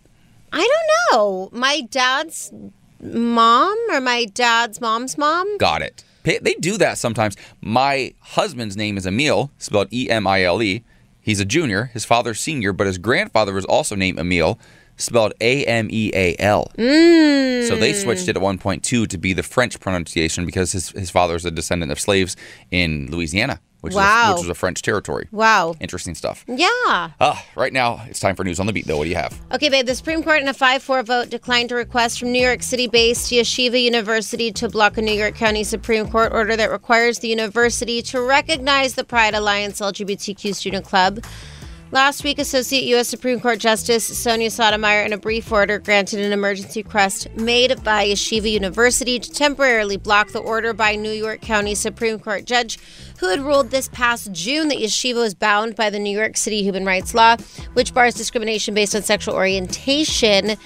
I 0.53 0.59
don't 1.13 1.13
know. 1.13 1.51
My 1.53 1.83
dad's 1.91 2.53
mom 3.01 3.77
or 3.91 4.01
my 4.01 4.25
dad's 4.27 4.81
mom's 4.81 5.19
mom. 5.19 5.59
Got 5.59 5.83
it. 5.83 6.05
They 6.25 6.55
do 6.55 6.77
that 6.77 6.99
sometimes. 6.99 7.37
My 7.61 8.15
husband's 8.21 8.77
name 8.77 8.99
is 8.99 9.07
Emil, 9.07 9.51
spelled 9.57 9.89
E 9.93 10.11
M 10.11 10.27
I 10.27 10.43
L 10.45 10.63
E. 10.63 10.85
He's 11.21 11.41
a 11.41 11.45
junior. 11.45 11.87
His 11.95 12.05
father's 12.05 12.41
senior, 12.41 12.73
but 12.73 12.87
his 12.87 12.99
grandfather 12.99 13.55
was 13.55 13.65
also 13.65 13.95
named 13.95 14.19
Emil, 14.19 14.59
spelled 14.97 15.33
A 15.41 15.65
M 15.65 15.89
E 15.91 16.11
A 16.15 16.37
L. 16.39 16.71
So 16.77 17.77
they 17.77 17.93
mm. 17.93 18.03
switched 18.03 18.29
it 18.29 18.37
at 18.37 18.43
one 18.43 18.59
point 18.59 18.83
too 18.83 19.07
to 19.07 19.17
be 19.17 19.33
the 19.33 19.43
French 19.43 19.81
pronunciation 19.81 20.45
because 20.45 20.73
his 20.73 20.91
his 20.91 21.11
father 21.11 21.35
is 21.35 21.45
a 21.45 21.51
descendant 21.51 21.93
of 21.93 21.99
slaves 21.99 22.37
in 22.71 23.11
Louisiana, 23.11 23.61
which 23.81 23.95
Wow. 23.95 24.25
is 24.25 24.29
a, 24.29 24.35
which 24.35 24.43
was 24.49 24.51
a 24.51 24.55
French 24.55 24.83
territory. 24.83 25.29
Wow. 25.31 25.75
Interesting 25.81 26.15
stuff. 26.15 26.45
Yeah. 26.49 26.69
Ah, 27.21 27.45
right 27.57 27.73
now 27.73 28.03
it's 28.09 28.21
time 28.21 28.35
for 28.37 28.45
news 28.45 28.59
on 28.61 28.67
the 28.67 28.73
beat. 28.73 28.87
Though, 28.87 28.97
what 28.97 29.05
do 29.05 29.11
you 29.11 29.17
have? 29.17 29.39
Okay, 29.53 29.69
babe. 29.69 29.87
The 29.87 29.95
Supreme 29.95 30.23
Court, 30.23 30.41
in 30.43 30.49
a 30.49 30.55
5 30.55 30.83
4 30.83 31.03
vote, 31.03 31.31
declined 31.31 31.73
a 31.73 31.75
request 31.75 32.19
from 32.19 32.33
New 32.33 32.43
York 32.43 32.63
City 32.63 32.87
based 32.89 33.31
Yeshiva 33.31 33.81
University 33.83 34.51
to 34.53 34.69
block 34.69 34.99
a 34.99 35.03
New 35.03 35.13
York 35.13 35.35
County 35.35 35.65
Supreme 35.65 36.09
Court 36.09 36.33
order 36.33 36.57
that 36.57 36.71
requires 36.71 37.21
the 37.21 37.29
university 37.29 38.03
to 38.03 38.21
recognize 38.21 38.95
the 38.95 39.05
Pride 39.05 39.35
Alliance 39.35 39.81
LGBTQ 39.81 40.55
student 40.55 40.85
club. 40.85 41.23
Last 41.91 42.23
week, 42.23 42.39
Associate 42.39 42.85
U.S. 42.85 43.09
Supreme 43.09 43.41
Court 43.41 43.59
Justice 43.59 44.05
Sonia 44.05 44.51
Sotomayor, 44.51 45.05
in 45.05 45.15
a 45.15 45.19
brief 45.19 45.51
order, 45.51 45.79
granted 45.79 46.21
an 46.21 46.33
emergency 46.33 46.83
request 46.83 47.35
made 47.35 47.83
by 47.83 48.07
Yeshiva 48.07 48.51
University 48.51 49.19
to 49.19 49.31
temporarily 49.31 49.97
block 49.97 50.29
the 50.33 50.39
order 50.39 50.75
by 50.75 50.97
New 50.97 51.11
York 51.11 51.41
County 51.41 51.75
Supreme 51.75 52.19
Court 52.19 52.45
judge 52.45 52.79
who 53.21 53.31
had 53.31 53.41
ruled 53.41 53.71
this 53.71 53.89
past 53.89 54.31
June 54.33 54.69
that 54.69 54.77
Yeshiva 54.77 55.15
was 55.15 55.33
bound 55.33 55.77
by 55.77 55.89
the 55.89 55.99
New 55.99 56.15
York 56.15 56.37
City 56.37 56.63
human 56.63 56.85
rights 56.85 57.15
law, 57.15 57.37
which 57.73 57.95
bars 57.95 58.15
discrimination 58.15 58.75
based 58.75 58.95
on 58.95 59.01
sexual 59.01 59.35
orientation. 59.35 60.57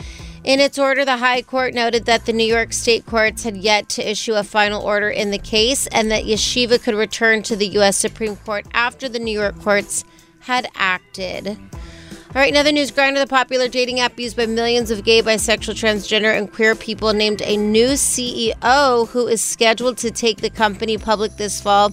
In 0.43 0.59
its 0.59 0.77
order, 0.77 1.05
the 1.05 1.19
High 1.19 1.43
Court 1.43 1.73
noted 1.73 2.05
that 2.07 2.27
the 2.27 2.33
New 2.33 2.43
York 2.43 2.73
State 2.73 3.07
courts 3.07 3.45
had 3.45 3.57
yet 3.57 3.89
to 3.91 4.11
issue 4.11 4.35
a 4.35 4.43
final 4.43 4.83
order 4.83 5.09
in 5.09 5.31
the 5.31 5.39
case 5.39 5.87
and 5.87 6.11
that 6.11 6.25
Yeshiva 6.25 6.83
could 6.83 6.97
return 6.97 7.45
to 7.45 7.55
the 7.55 7.69
U.S. 7.69 7.97
Supreme 7.97 8.35
Court 8.35 8.67
after 8.75 9.09
the 9.09 9.21
New 9.21 9.39
York 9.39 9.57
courts 9.61 10.05
had 10.43 10.69
acted. 10.75 11.49
All 11.49 12.41
right, 12.41 12.51
in 12.51 12.57
other 12.57 12.73
news, 12.73 12.91
Grindr, 12.91 13.19
the 13.19 13.27
popular 13.27 13.69
dating 13.69 14.01
app 14.01 14.19
used 14.19 14.39
by 14.39 14.47
millions 14.47 14.91
of 14.91 15.05
gay, 15.05 15.21
bisexual, 15.21 15.75
transgender, 15.75 16.37
and 16.37 16.51
queer 16.51 16.75
people, 16.75 17.13
named 17.13 17.43
a 17.43 17.59
new 17.59 17.89
CEO 17.89 19.09
who 19.09 19.27
is 19.27 19.43
scheduled 19.43 19.99
to 19.99 20.11
take 20.11 20.41
the 20.41 20.49
company 20.49 20.97
public 20.97 21.37
this 21.37 21.61
fall 21.61 21.91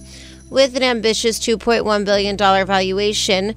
with 0.48 0.76
an 0.76 0.82
ambitious 0.82 1.38
$2.1 1.38 2.04
billion 2.06 2.36
valuation. 2.38 3.54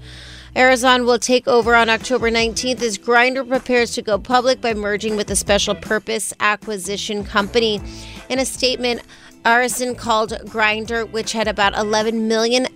Arison 0.56 1.06
will 1.06 1.18
take 1.18 1.48
over 1.48 1.74
on 1.74 1.90
October 1.90 2.30
19th 2.30 2.82
as 2.82 2.98
Grindr 2.98 3.48
prepares 3.48 3.92
to 3.92 4.02
go 4.02 4.20
public 4.20 4.60
by 4.60 4.74
merging 4.74 5.16
with 5.16 5.32
a 5.32 5.36
special 5.38 5.74
purpose 5.74 6.34
acquisition 6.42 7.24
company. 7.24 7.82
In 8.30 8.40
a 8.40 8.46
statement, 8.46 9.02
Arison 9.46 9.98
called 9.98 10.32
Grindr, 10.46 11.10
which 11.10 11.32
had 11.32 11.48
about 11.48 11.78
11 11.78 12.28
million 12.28 12.68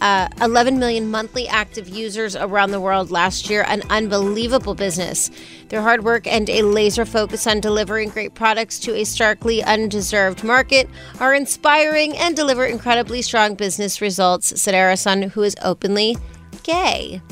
uh, 0.00 0.28
11 0.40 0.78
million 0.78 1.10
monthly 1.10 1.48
active 1.48 1.88
users 1.88 2.36
around 2.36 2.70
the 2.70 2.80
world 2.80 3.10
last 3.10 3.48
year, 3.48 3.64
an 3.68 3.82
unbelievable 3.90 4.74
business. 4.74 5.30
Their 5.68 5.82
hard 5.82 6.04
work 6.04 6.26
and 6.26 6.48
a 6.50 6.62
laser 6.62 7.04
focus 7.04 7.46
on 7.46 7.60
delivering 7.60 8.10
great 8.10 8.34
products 8.34 8.78
to 8.80 8.94
a 8.94 9.04
starkly 9.04 9.62
undeserved 9.62 10.44
market 10.44 10.88
are 11.20 11.34
inspiring 11.34 12.16
and 12.16 12.36
deliver 12.36 12.66
incredibly 12.66 13.22
strong 13.22 13.54
business 13.54 14.00
results, 14.00 14.60
said 14.60 14.74
Arison, 14.74 15.30
who 15.30 15.42
is 15.42 15.56
openly 15.62 16.16
gay. 16.62 17.22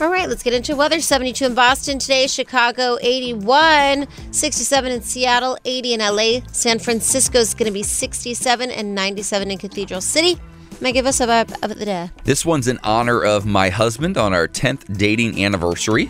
All 0.00 0.10
right, 0.10 0.28
let's 0.28 0.42
get 0.42 0.52
into 0.52 0.74
weather. 0.74 1.00
72 1.00 1.44
in 1.44 1.54
Boston 1.54 2.00
today, 2.00 2.26
Chicago 2.26 2.98
81, 3.00 4.08
67 4.32 4.92
in 4.92 5.02
Seattle, 5.02 5.56
80 5.64 5.94
in 5.94 6.00
LA. 6.00 6.40
San 6.50 6.80
Francisco 6.80 7.38
is 7.38 7.54
going 7.54 7.66
to 7.66 7.72
be 7.72 7.84
67 7.84 8.70
and 8.72 8.92
97 8.92 9.52
in 9.52 9.58
Cathedral 9.58 10.00
City. 10.00 10.36
May 10.80 10.92
give 10.92 11.06
us 11.06 11.20
a 11.20 11.26
vibe 11.26 11.62
of 11.62 11.78
the 11.78 11.84
day. 11.84 12.10
This 12.24 12.44
one's 12.44 12.68
in 12.68 12.78
honor 12.82 13.22
of 13.22 13.46
my 13.46 13.70
husband 13.70 14.16
on 14.16 14.34
our 14.34 14.48
10th 14.48 14.96
dating 14.98 15.42
anniversary, 15.42 16.08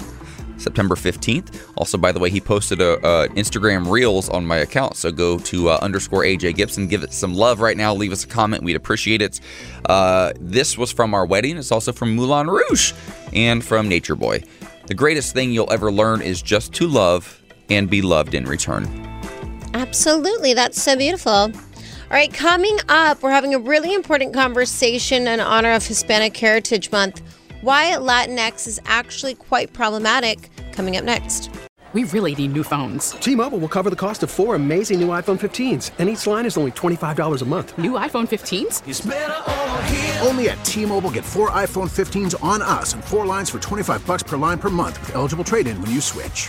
September 0.57 0.95
15th. 0.95 1.73
Also, 1.77 1.99
by 1.99 2.13
the 2.13 2.19
way, 2.19 2.31
he 2.31 2.41
posted 2.41 2.81
a, 2.81 2.95
a 3.07 3.29
Instagram 3.31 3.91
Reels 3.91 4.29
on 4.29 4.47
my 4.47 4.57
account, 4.59 4.97
so 4.97 5.13
go 5.13 5.39
to 5.39 5.69
uh, 5.69 5.79
underscore 5.83 6.23
AJ 6.23 6.57
Gibson, 6.57 6.89
give 6.89 7.03
it 7.03 7.13
some 7.13 7.35
love 7.35 7.61
right 7.61 7.77
now. 7.77 7.95
Leave 7.95 8.13
us 8.13 8.25
a 8.25 8.29
comment, 8.29 8.63
we'd 8.63 8.77
appreciate 8.77 9.23
it. 9.23 9.41
Uh, 9.87 10.33
this 10.41 10.79
was 10.79 10.91
from 10.93 11.15
our 11.15 11.27
wedding. 11.27 11.57
It's 11.57 11.73
also 11.73 11.93
from 11.93 12.15
Moulin 12.17 12.49
Rouge 12.49 12.93
and 13.33 13.65
from 13.65 13.89
Nature 13.89 14.17
Boy. 14.17 14.43
The 14.87 14.95
greatest 14.95 15.33
thing 15.35 15.53
you'll 15.53 15.73
ever 15.73 15.91
learn 15.93 16.21
is 16.21 16.43
just 16.43 16.73
to 16.75 16.87
love 16.87 17.43
and 17.71 17.89
be 17.89 18.03
loved 18.03 18.35
in 18.35 18.45
return. 18.45 18.85
Absolutely. 19.75 20.55
That's 20.55 20.81
so 20.81 20.97
beautiful. 20.97 21.53
All 22.15 22.21
right, 22.21 22.33
coming 22.33 22.79
up, 22.89 23.25
we're 23.25 23.33
having 23.33 23.55
a 23.55 23.59
really 23.59 23.93
important 23.93 24.33
conversation 24.33 25.27
in 25.27 25.41
honor 25.41 25.73
of 25.73 25.85
Hispanic 25.85 26.37
Heritage 26.37 26.93
Month. 26.93 27.21
Why 27.61 27.97
Latinx 27.99 28.69
is 28.69 28.81
actually 28.85 29.35
quite 29.35 29.73
problematic. 29.73 30.49
Coming 30.71 30.97
up 30.97 31.03
next. 31.03 31.51
We 31.93 32.05
really 32.05 32.37
need 32.37 32.53
new 32.53 32.63
phones. 32.63 33.11
T-Mobile 33.19 33.59
will 33.59 33.67
cover 33.67 33.91
the 33.91 33.97
cost 33.97 34.23
of 34.23 34.31
four 34.31 34.55
amazing 34.55 35.01
new 35.01 35.09
iPhone 35.09 35.41
15s, 35.41 35.91
and 35.99 36.09
each 36.09 36.25
line 36.29 36.47
is 36.47 36.57
only 36.57 36.71
$25 36.71 37.43
a 37.43 37.45
month. 37.47 37.77
New 37.79 37.93
iPhone 37.95 38.29
15s? 38.29 40.25
Only 40.25 40.51
at 40.51 40.65
T-Mobile 40.65 41.11
get 41.11 41.25
four 41.25 41.51
iPhone 41.51 41.91
15s 41.91 42.41
on 42.45 42.63
us 42.63 42.95
and 42.95 43.05
four 43.05 43.27
lines 43.27 43.51
for 43.51 43.59
25 43.59 44.07
bucks 44.07 44.23
per 44.23 44.37
line 44.37 44.61
per 44.61 44.71
month 44.71 45.01
with 45.01 45.17
eligible 45.17 45.43
trade-in 45.43 45.83
when 45.83 45.91
you 45.91 46.01
switch. 46.01 46.49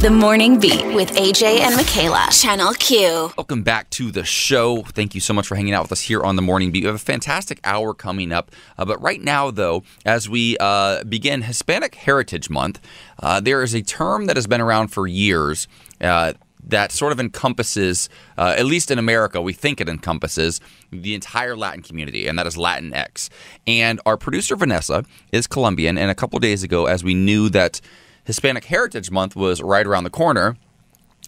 The 0.00 0.10
Morning 0.10 0.58
Beat 0.58 0.84
with 0.94 1.12
AJ 1.12 1.60
and 1.60 1.76
Michaela. 1.76 2.28
Channel 2.32 2.72
Q. 2.74 3.30
Welcome 3.36 3.62
back 3.62 3.88
to 3.90 4.10
the 4.10 4.24
show. 4.24 4.82
Thank 4.82 5.14
you 5.14 5.20
so 5.20 5.32
much 5.32 5.46
for 5.46 5.54
hanging 5.54 5.74
out 5.74 5.82
with 5.82 5.92
us 5.92 6.00
here 6.02 6.22
on 6.22 6.36
the 6.36 6.42
Morning 6.42 6.72
Beat. 6.72 6.82
We 6.82 6.86
have 6.86 6.96
a 6.96 6.98
fantastic 6.98 7.60
hour 7.62 7.94
coming 7.94 8.32
up. 8.32 8.50
Uh, 8.76 8.84
but 8.84 9.00
right 9.00 9.20
now, 9.20 9.50
though, 9.50 9.84
as 10.04 10.28
we 10.28 10.56
uh, 10.58 11.04
begin 11.04 11.42
Hispanic 11.42 11.94
Heritage 11.94 12.50
Month, 12.50 12.80
uh, 13.20 13.40
there 13.40 13.62
is 13.62 13.74
a 13.74 13.82
term 13.82 14.26
that 14.26 14.36
has 14.36 14.46
been 14.48 14.60
around 14.60 14.88
for 14.88 15.06
years 15.06 15.68
uh, 16.00 16.32
that 16.64 16.92
sort 16.92 17.12
of 17.12 17.20
encompasses, 17.20 18.08
uh, 18.38 18.54
at 18.56 18.66
least 18.66 18.90
in 18.90 18.98
America, 18.98 19.40
we 19.40 19.52
think 19.52 19.80
it 19.80 19.88
encompasses 19.88 20.60
the 20.90 21.14
entire 21.14 21.56
Latin 21.56 21.82
community, 21.82 22.26
and 22.26 22.38
that 22.38 22.46
is 22.46 22.56
Latinx. 22.56 23.28
And 23.66 24.00
our 24.06 24.16
producer, 24.16 24.56
Vanessa, 24.56 25.04
is 25.32 25.46
Colombian. 25.46 25.98
And 25.98 26.10
a 26.10 26.14
couple 26.14 26.38
days 26.38 26.62
ago, 26.62 26.86
as 26.86 27.02
we 27.02 27.14
knew 27.14 27.48
that 27.50 27.80
Hispanic 28.24 28.64
Heritage 28.64 29.10
Month 29.10 29.36
was 29.36 29.60
right 29.62 29.86
around 29.86 30.04
the 30.04 30.10
corner, 30.10 30.56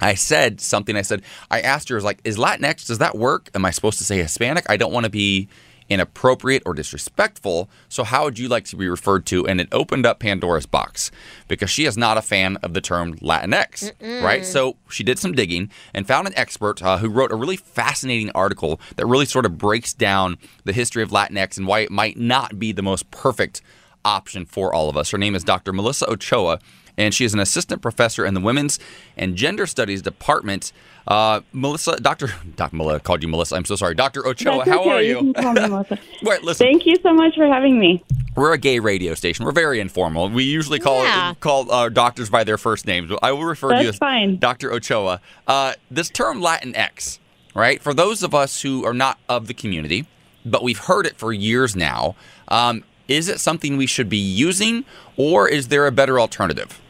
I 0.01 0.15
said 0.15 0.61
something. 0.61 0.97
I 0.97 1.03
said, 1.03 1.23
I 1.51 1.61
asked 1.61 1.89
her, 1.89 1.95
I 1.95 1.99
was 1.99 2.05
like, 2.05 2.21
is 2.25 2.37
Latinx, 2.37 2.87
does 2.87 2.99
that 2.99 3.17
work? 3.17 3.49
Am 3.55 3.65
I 3.65 3.71
supposed 3.71 3.99
to 3.99 4.05
say 4.05 4.19
Hispanic? 4.19 4.67
I 4.69 4.77
don't 4.77 4.93
want 4.93 5.05
to 5.05 5.11
be 5.11 5.49
inappropriate 5.89 6.63
or 6.65 6.75
disrespectful. 6.75 7.69
So, 7.89 8.05
how 8.05 8.25
would 8.25 8.39
you 8.39 8.49
like 8.49 8.65
to 8.67 8.77
be 8.77 8.89
referred 8.89 9.27
to? 9.27 9.47
And 9.47 9.61
it 9.61 9.69
opened 9.71 10.07
up 10.07 10.19
Pandora's 10.19 10.67
box 10.67 11.11
because 11.47 11.71
she 11.71 11.85
is 11.85 11.97
not 11.97 12.17
a 12.17 12.23
fan 12.23 12.57
of 12.63 12.75
the 12.75 12.81
term 12.81 13.17
Latinx, 13.19 13.93
Mm-mm. 14.01 14.23
right? 14.23 14.45
So, 14.45 14.77
she 14.89 15.05
did 15.05 15.19
some 15.19 15.33
digging 15.33 15.71
and 15.93 16.07
found 16.07 16.27
an 16.27 16.35
expert 16.37 16.83
uh, 16.83 16.99
who 16.99 17.09
wrote 17.09 17.33
a 17.33 17.37
really 17.37 17.57
fascinating 17.57 18.31
article 18.31 18.81
that 18.97 19.07
really 19.07 19.27
sort 19.27 19.47
of 19.47 19.59
breaks 19.59 19.93
down 19.93 20.39
the 20.65 20.73
history 20.73 21.03
of 21.03 21.11
Latinx 21.11 21.57
and 21.59 21.67
why 21.67 21.81
it 21.81 21.91
might 21.91 22.19
not 22.19 22.59
be 22.59 22.73
the 22.73 22.83
most 22.83 23.11
perfect 23.11 23.61
option 24.05 24.45
for 24.45 24.75
all 24.75 24.89
of 24.89 24.97
us. 24.97 25.11
Her 25.11 25.19
name 25.19 25.35
is 25.35 25.45
Dr. 25.45 25.73
Melissa 25.73 26.11
Ochoa, 26.11 26.59
and 26.97 27.13
she 27.15 27.25
is 27.25 27.35
an 27.35 27.41
assistant 27.41 27.83
professor 27.83 28.25
in 28.25 28.35
the 28.35 28.41
Women's 28.41 28.79
and 29.17 29.37
Gender 29.37 29.67
Studies 29.67 30.03
Department. 30.03 30.73
Uh, 31.07 31.41
Melissa, 31.53 31.97
Dr. 31.97 32.29
Dr. 32.57 32.77
Melissa 32.77 33.01
called 33.01 33.23
you 33.23 33.29
Melissa. 33.29 33.57
I'm 33.57 33.65
so 33.65 33.77
sorry. 33.77 33.95
Dr. 33.95 34.27
Ochoa, 34.27 34.59
That's 34.65 34.71
how 34.71 34.89
are 34.89 35.03
You 35.03 35.09
you? 35.11 35.17
can 35.33 35.35
call 35.35 35.53
me 35.53 35.61
Melissa. 35.69 35.99
Wait, 36.23 36.43
listen. 36.43 36.67
Thank 36.67 36.87
you 36.87 36.97
so 37.03 37.13
much 37.13 37.35
for 37.35 37.47
having 37.47 37.79
me. 37.79 38.03
We're 38.37 38.53
a 38.53 38.59
gay 38.59 38.79
radio 38.81 39.15
station. 39.15 39.45
We're 39.45 39.53
very 39.53 39.81
informal. 39.81 40.29
We 40.31 40.45
usually 40.45 40.79
call 40.81 41.03
Yeah. 41.03 41.35
call 41.41 41.71
our 41.71 41.91
doctors 41.91 42.31
by 42.31 42.43
their 42.45 42.59
first 42.59 42.87
names. 42.87 43.13
I 43.23 43.33
will 43.33 43.45
refer 43.45 43.71
to 43.77 43.83
you 43.83 43.91
as 43.91 43.97
fine. 43.99 44.39
Dr. 44.39 44.73
Ochoa. 44.73 45.21
Uh, 45.47 45.75
this 45.91 46.09
term 46.09 46.41
Latinx, 46.41 47.19
right? 47.55 47.83
For 47.83 47.93
those 47.95 48.23
of 48.23 48.35
us 48.35 48.63
who 48.63 48.85
are 48.87 48.95
not 48.95 49.19
of 49.29 49.47
the 49.47 49.55
community, 49.55 50.07
but 50.47 50.63
we've 50.63 50.79
heard 50.79 51.07
it 51.07 51.17
for 51.17 51.33
years 51.33 51.77
now, 51.77 52.17
um, 52.49 52.83
is 53.09 53.29
it 53.29 53.39
something 53.41 53.77
we 53.77 53.87
should 53.87 54.09
be 54.09 54.17
using, 54.17 54.85
or 55.17 55.47
is 55.49 55.69
there 55.69 55.87
a 55.87 55.93
better 55.93 56.19
alternative? 56.19 56.81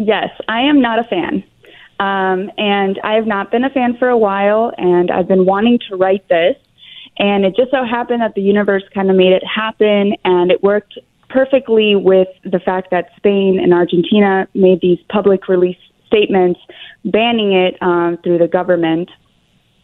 Yes, 0.00 0.30
I 0.48 0.62
am 0.62 0.80
not 0.80 0.98
a 0.98 1.04
fan. 1.04 1.44
Um, 2.00 2.50
and 2.56 2.98
I 3.04 3.12
have 3.16 3.26
not 3.26 3.50
been 3.50 3.64
a 3.64 3.68
fan 3.68 3.98
for 3.98 4.08
a 4.08 4.16
while, 4.16 4.72
and 4.78 5.10
I've 5.10 5.28
been 5.28 5.44
wanting 5.44 5.78
to 5.90 5.96
write 5.96 6.26
this. 6.28 6.56
And 7.18 7.44
it 7.44 7.54
just 7.54 7.70
so 7.70 7.84
happened 7.84 8.22
that 8.22 8.34
the 8.34 8.40
universe 8.40 8.82
kind 8.94 9.10
of 9.10 9.16
made 9.16 9.32
it 9.32 9.42
happen, 9.44 10.14
and 10.24 10.50
it 10.50 10.62
worked 10.62 10.98
perfectly 11.28 11.96
with 11.96 12.28
the 12.44 12.60
fact 12.60 12.90
that 12.92 13.10
Spain 13.16 13.60
and 13.62 13.74
Argentina 13.74 14.48
made 14.54 14.80
these 14.80 14.98
public 15.10 15.48
release 15.48 15.76
statements 16.06 16.60
banning 17.04 17.52
it 17.52 17.76
um, 17.82 18.16
through 18.24 18.38
the 18.38 18.48
government 18.48 19.10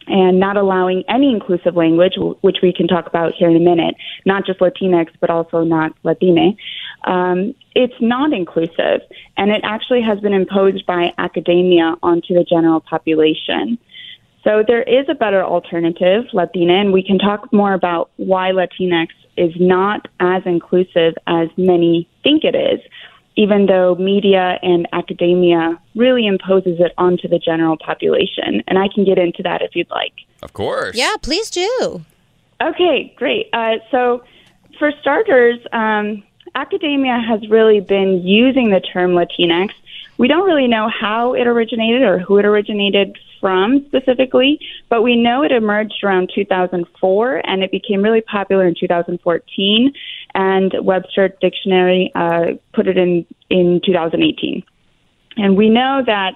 and 0.07 0.39
not 0.39 0.57
allowing 0.57 1.03
any 1.09 1.31
inclusive 1.31 1.75
language, 1.75 2.13
which 2.41 2.57
we 2.63 2.73
can 2.73 2.87
talk 2.87 3.07
about 3.07 3.33
here 3.33 3.49
in 3.49 3.55
a 3.55 3.59
minute, 3.59 3.95
not 4.25 4.45
just 4.45 4.59
Latinx, 4.59 5.09
but 5.19 5.29
also 5.29 5.63
not 5.63 5.93
Latine. 6.03 6.57
Um, 7.03 7.53
it's 7.75 7.99
not 7.99 8.33
inclusive, 8.33 9.01
and 9.37 9.51
it 9.51 9.61
actually 9.63 10.01
has 10.01 10.19
been 10.19 10.33
imposed 10.33 10.85
by 10.85 11.13
academia 11.17 11.95
onto 12.01 12.33
the 12.33 12.43
general 12.43 12.79
population. 12.79 13.77
So 14.43 14.63
there 14.65 14.83
is 14.83 15.05
a 15.09 15.15
better 15.15 15.43
alternative, 15.43 16.25
Latine, 16.33 16.69
and 16.69 16.93
we 16.93 17.03
can 17.03 17.19
talk 17.19 17.51
more 17.51 17.73
about 17.73 18.09
why 18.15 18.51
Latinx 18.51 19.09
is 19.35 19.51
not 19.59 20.07
as 20.19 20.41
inclusive 20.45 21.13
as 21.27 21.49
many 21.57 22.09
think 22.23 22.43
it 22.43 22.55
is, 22.55 22.79
even 23.37 23.67
though 23.67 23.95
media 23.95 24.59
and 24.63 24.87
academia 24.91 25.79
really 25.95 26.25
imposes 26.25 26.79
it 26.79 26.91
onto 26.97 27.27
the 27.27 27.39
general 27.39 27.77
population. 27.77 28.63
And 28.67 28.77
I 28.77 28.87
can 28.93 29.05
get 29.05 29.19
into 29.19 29.43
that 29.43 29.61
if 29.61 29.75
you'd 29.75 29.89
like. 29.91 30.13
Of 30.41 30.53
course. 30.53 30.97
Yeah, 30.97 31.15
please 31.21 31.49
do. 31.49 32.03
Okay, 32.61 33.13
great. 33.15 33.49
Uh, 33.53 33.75
so, 33.91 34.23
for 34.79 34.91
starters, 35.01 35.59
um, 35.71 36.23
academia 36.55 37.19
has 37.19 37.47
really 37.49 37.79
been 37.79 38.21
using 38.23 38.71
the 38.71 38.79
term 38.79 39.11
Latinx. 39.11 39.69
We 40.17 40.27
don't 40.27 40.45
really 40.45 40.67
know 40.67 40.89
how 40.89 41.33
it 41.35 41.45
originated 41.45 42.01
or 42.01 42.17
who 42.17 42.39
it 42.39 42.45
originated 42.45 43.17
from 43.39 43.85
specifically, 43.85 44.59
but 44.89 45.03
we 45.03 45.15
know 45.15 45.43
it 45.43 45.51
emerged 45.51 46.03
around 46.03 46.31
2004 46.33 47.41
and 47.45 47.63
it 47.63 47.69
became 47.69 48.01
really 48.01 48.21
popular 48.21 48.65
in 48.65 48.73
2014. 48.79 49.93
And 50.39 50.71
Webster 50.81 51.29
Dictionary 51.41 52.11
uh, 52.13 52.53
put 52.71 52.87
it 52.87 52.95
in 52.95 53.25
in 53.49 53.81
2018. 53.83 54.63
And 55.37 55.57
we 55.57 55.67
know 55.67 56.03
that 56.05 56.33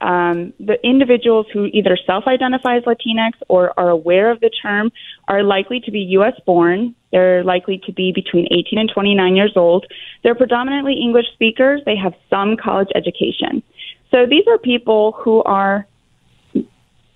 um, 0.00 0.52
the 0.58 0.76
individuals 0.82 1.46
who 1.52 1.66
either 1.66 1.96
self 2.04 2.24
identify 2.26 2.76
as 2.78 2.82
Latinx 2.82 3.32
or 3.48 3.72
are 3.78 3.90
aware 3.90 4.32
of 4.32 4.40
the 4.40 4.50
term 4.60 4.90
are 5.28 5.44
likely 5.44 5.80
to 5.80 5.92
be 5.92 6.00
U.S. 6.18 6.34
born. 6.44 6.96
They're 7.12 7.44
likely 7.44 7.80
to 7.86 7.92
be 7.92 8.10
between 8.12 8.48
18 8.50 8.76
and 8.76 8.90
29 8.92 9.36
years 9.36 9.52
old. 9.54 9.86
They're 10.24 10.34
predominantly 10.34 10.94
English 10.94 11.26
speakers. 11.32 11.80
They 11.86 11.96
have 11.96 12.14
some 12.28 12.56
college 12.56 12.88
education. 12.96 13.62
So 14.10 14.26
these 14.26 14.44
are 14.48 14.58
people 14.58 15.12
who 15.12 15.44
are 15.44 15.86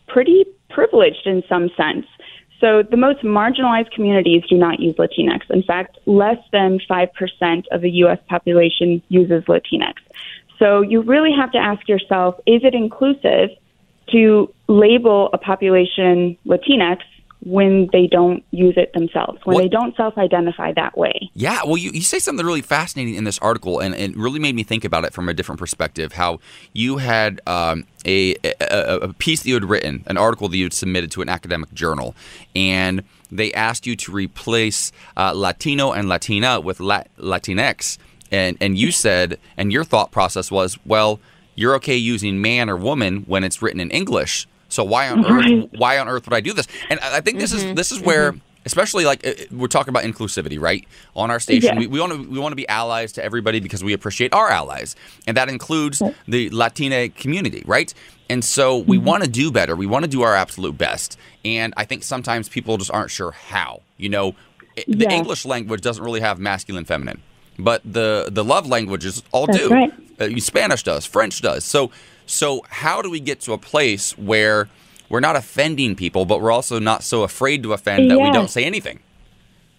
pretty 0.06 0.44
privileged 0.70 1.26
in 1.26 1.42
some 1.48 1.68
sense. 1.76 2.06
So 2.60 2.82
the 2.82 2.96
most 2.96 3.22
marginalized 3.22 3.92
communities 3.92 4.42
do 4.48 4.56
not 4.56 4.80
use 4.80 4.96
Latinx. 4.96 5.48
In 5.50 5.62
fact, 5.62 5.98
less 6.06 6.38
than 6.52 6.80
5% 6.90 7.64
of 7.70 7.80
the 7.82 7.90
U.S. 8.02 8.18
population 8.28 9.00
uses 9.08 9.44
Latinx. 9.44 9.94
So 10.58 10.80
you 10.80 11.02
really 11.02 11.32
have 11.32 11.52
to 11.52 11.58
ask 11.58 11.88
yourself, 11.88 12.34
is 12.46 12.64
it 12.64 12.74
inclusive 12.74 13.50
to 14.10 14.52
label 14.66 15.30
a 15.32 15.38
population 15.38 16.36
Latinx 16.46 17.00
when 17.44 17.88
they 17.92 18.08
don't 18.08 18.42
use 18.50 18.74
it 18.76 18.92
themselves, 18.94 19.38
when 19.44 19.54
What- 19.54 19.62
they 19.62 19.68
don't 19.68 19.94
self-identify 19.96 20.72
that 20.72 20.98
way? 20.98 21.30
Yeah, 21.34 21.60
well, 21.64 21.76
you, 21.76 21.90
you 21.92 22.00
say 22.00 22.18
something 22.18 22.44
really 22.44 22.62
fascinating 22.62 23.14
in 23.14 23.24
this 23.24 23.38
article, 23.38 23.78
and 23.78 23.94
it 23.94 24.16
really 24.16 24.40
made 24.40 24.54
me 24.56 24.64
think 24.64 24.84
about 24.84 25.04
it 25.04 25.12
from 25.12 25.28
a 25.28 25.34
different 25.34 25.58
perspective. 25.60 26.12
How 26.12 26.40
you 26.72 26.96
had 26.96 27.40
um, 27.46 27.84
a, 28.04 28.34
a, 28.44 28.98
a 29.02 29.12
piece 29.14 29.42
that 29.42 29.48
you 29.48 29.54
had 29.54 29.64
written, 29.64 30.02
an 30.06 30.16
article 30.16 30.48
that 30.48 30.56
you 30.56 30.64
had 30.64 30.72
submitted 30.72 31.10
to 31.12 31.22
an 31.22 31.28
academic 31.28 31.72
journal, 31.72 32.16
and 32.56 33.04
they 33.30 33.52
asked 33.52 33.86
you 33.86 33.94
to 33.94 34.10
replace 34.12 34.90
uh, 35.16 35.32
Latino 35.34 35.92
and 35.92 36.08
Latina 36.08 36.60
with 36.60 36.80
Lat- 36.80 37.08
Latinx, 37.18 37.98
and 38.32 38.56
and 38.60 38.76
you 38.76 38.90
said, 38.90 39.38
and 39.56 39.72
your 39.72 39.84
thought 39.84 40.10
process 40.10 40.50
was, 40.50 40.76
well, 40.84 41.20
you're 41.54 41.74
okay 41.76 41.96
using 41.96 42.40
man 42.42 42.68
or 42.68 42.76
woman 42.76 43.18
when 43.26 43.44
it's 43.44 43.62
written 43.62 43.80
in 43.80 43.90
English. 43.90 44.48
So 44.68 44.84
why 44.84 45.08
on 45.08 45.22
Right. 45.22 45.52
earth? 45.64 45.70
Why 45.76 45.98
on 45.98 46.08
earth 46.08 46.26
would 46.26 46.34
I 46.34 46.40
do 46.40 46.52
this? 46.52 46.66
And 46.90 47.00
I 47.00 47.20
think 47.20 47.38
this 47.38 47.52
is 47.52 47.74
this 47.74 47.90
is 47.92 48.00
where 48.00 48.34
especially 48.66 49.04
like 49.06 49.26
uh, 49.26 49.32
we're 49.50 49.66
talking 49.66 49.88
about 49.90 50.02
inclusivity, 50.04 50.60
right? 50.60 50.86
On 51.16 51.30
our 51.30 51.40
station, 51.40 51.74
Yeah. 51.74 51.78
we, 51.78 51.86
we 51.86 52.00
want 52.00 52.12
to 52.12 52.18
we 52.28 52.38
want 52.38 52.52
to 52.52 52.56
be 52.56 52.68
allies 52.68 53.12
to 53.12 53.24
everybody 53.24 53.60
because 53.60 53.82
we 53.82 53.92
appreciate 53.94 54.32
our 54.34 54.50
allies, 54.50 54.94
and 55.26 55.36
that 55.36 55.48
includes 55.48 56.02
the 56.26 56.50
Latina 56.50 57.08
community, 57.08 57.62
right? 57.66 57.92
And 58.28 58.44
so 58.44 58.76
we 58.76 58.98
want 58.98 59.24
to 59.24 59.30
do 59.30 59.50
better. 59.50 59.74
We 59.74 59.86
want 59.86 60.04
to 60.04 60.10
do 60.10 60.20
our 60.22 60.34
absolute 60.34 60.76
best, 60.76 61.16
and 61.46 61.72
I 61.78 61.84
think 61.84 62.02
sometimes 62.02 62.48
people 62.50 62.76
just 62.76 62.90
aren't 62.90 63.10
sure 63.10 63.30
how. 63.30 63.80
You 63.96 64.10
know, 64.10 64.34
the 64.76 64.84
Yeah. 65.08 65.12
English 65.12 65.46
language 65.46 65.80
doesn't 65.80 66.04
really 66.04 66.20
have 66.20 66.38
masculine, 66.38 66.84
feminine. 66.84 67.22
but 67.58 67.80
the 67.84 68.28
the 68.30 68.44
love 68.44 68.66
languages 68.68 69.22
all 69.32 69.46
That's 69.46 69.58
do. 69.60 69.68
right. 69.70 69.92
Uh, 70.20 70.28
Spanish 70.40 70.82
does, 70.82 71.06
French 71.06 71.40
does. 71.40 71.64
So 71.64 71.90
so 72.28 72.64
how 72.68 73.02
do 73.02 73.10
we 73.10 73.20
get 73.20 73.40
to 73.42 73.52
a 73.52 73.58
place 73.58 74.16
where 74.18 74.68
we're 75.08 75.20
not 75.20 75.36
offending 75.36 75.96
people, 75.96 76.24
but 76.24 76.40
we're 76.40 76.52
also 76.52 76.78
not 76.78 77.02
so 77.02 77.22
afraid 77.22 77.62
to 77.62 77.72
offend 77.72 78.10
that 78.10 78.20
we 78.20 78.30
don't 78.30 78.50
say 78.50 78.64
anything? 78.64 79.00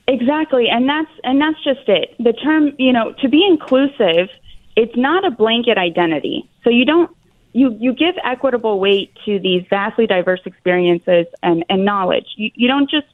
Exactly, 0.08 0.68
and 0.70 0.90
that's 0.90 1.12
and 1.24 1.40
that's 1.40 1.64
just 1.64 1.88
it. 1.88 2.16
The 2.18 2.34
term, 2.34 2.74
you 2.80 2.92
know, 2.92 3.14
to 3.22 3.30
be 3.30 3.46
inclusive, 3.46 4.30
it's 4.76 4.96
not 4.96 5.24
a 5.24 5.30
blanket 5.30 5.78
identity. 5.78 6.50
So 6.64 6.72
you 6.72 6.84
don't 6.84 7.16
you 7.54 7.78
you 7.80 7.94
give 7.94 8.16
equitable 8.24 8.80
weight 8.80 9.16
to 9.26 9.40
these 9.40 9.64
vastly 9.70 10.08
diverse 10.08 10.42
experiences 10.46 11.28
and 11.44 11.64
and 11.70 11.86
knowledge. 11.86 12.26
You 12.36 12.50
you 12.56 12.68
don't 12.68 12.90
just 12.90 13.06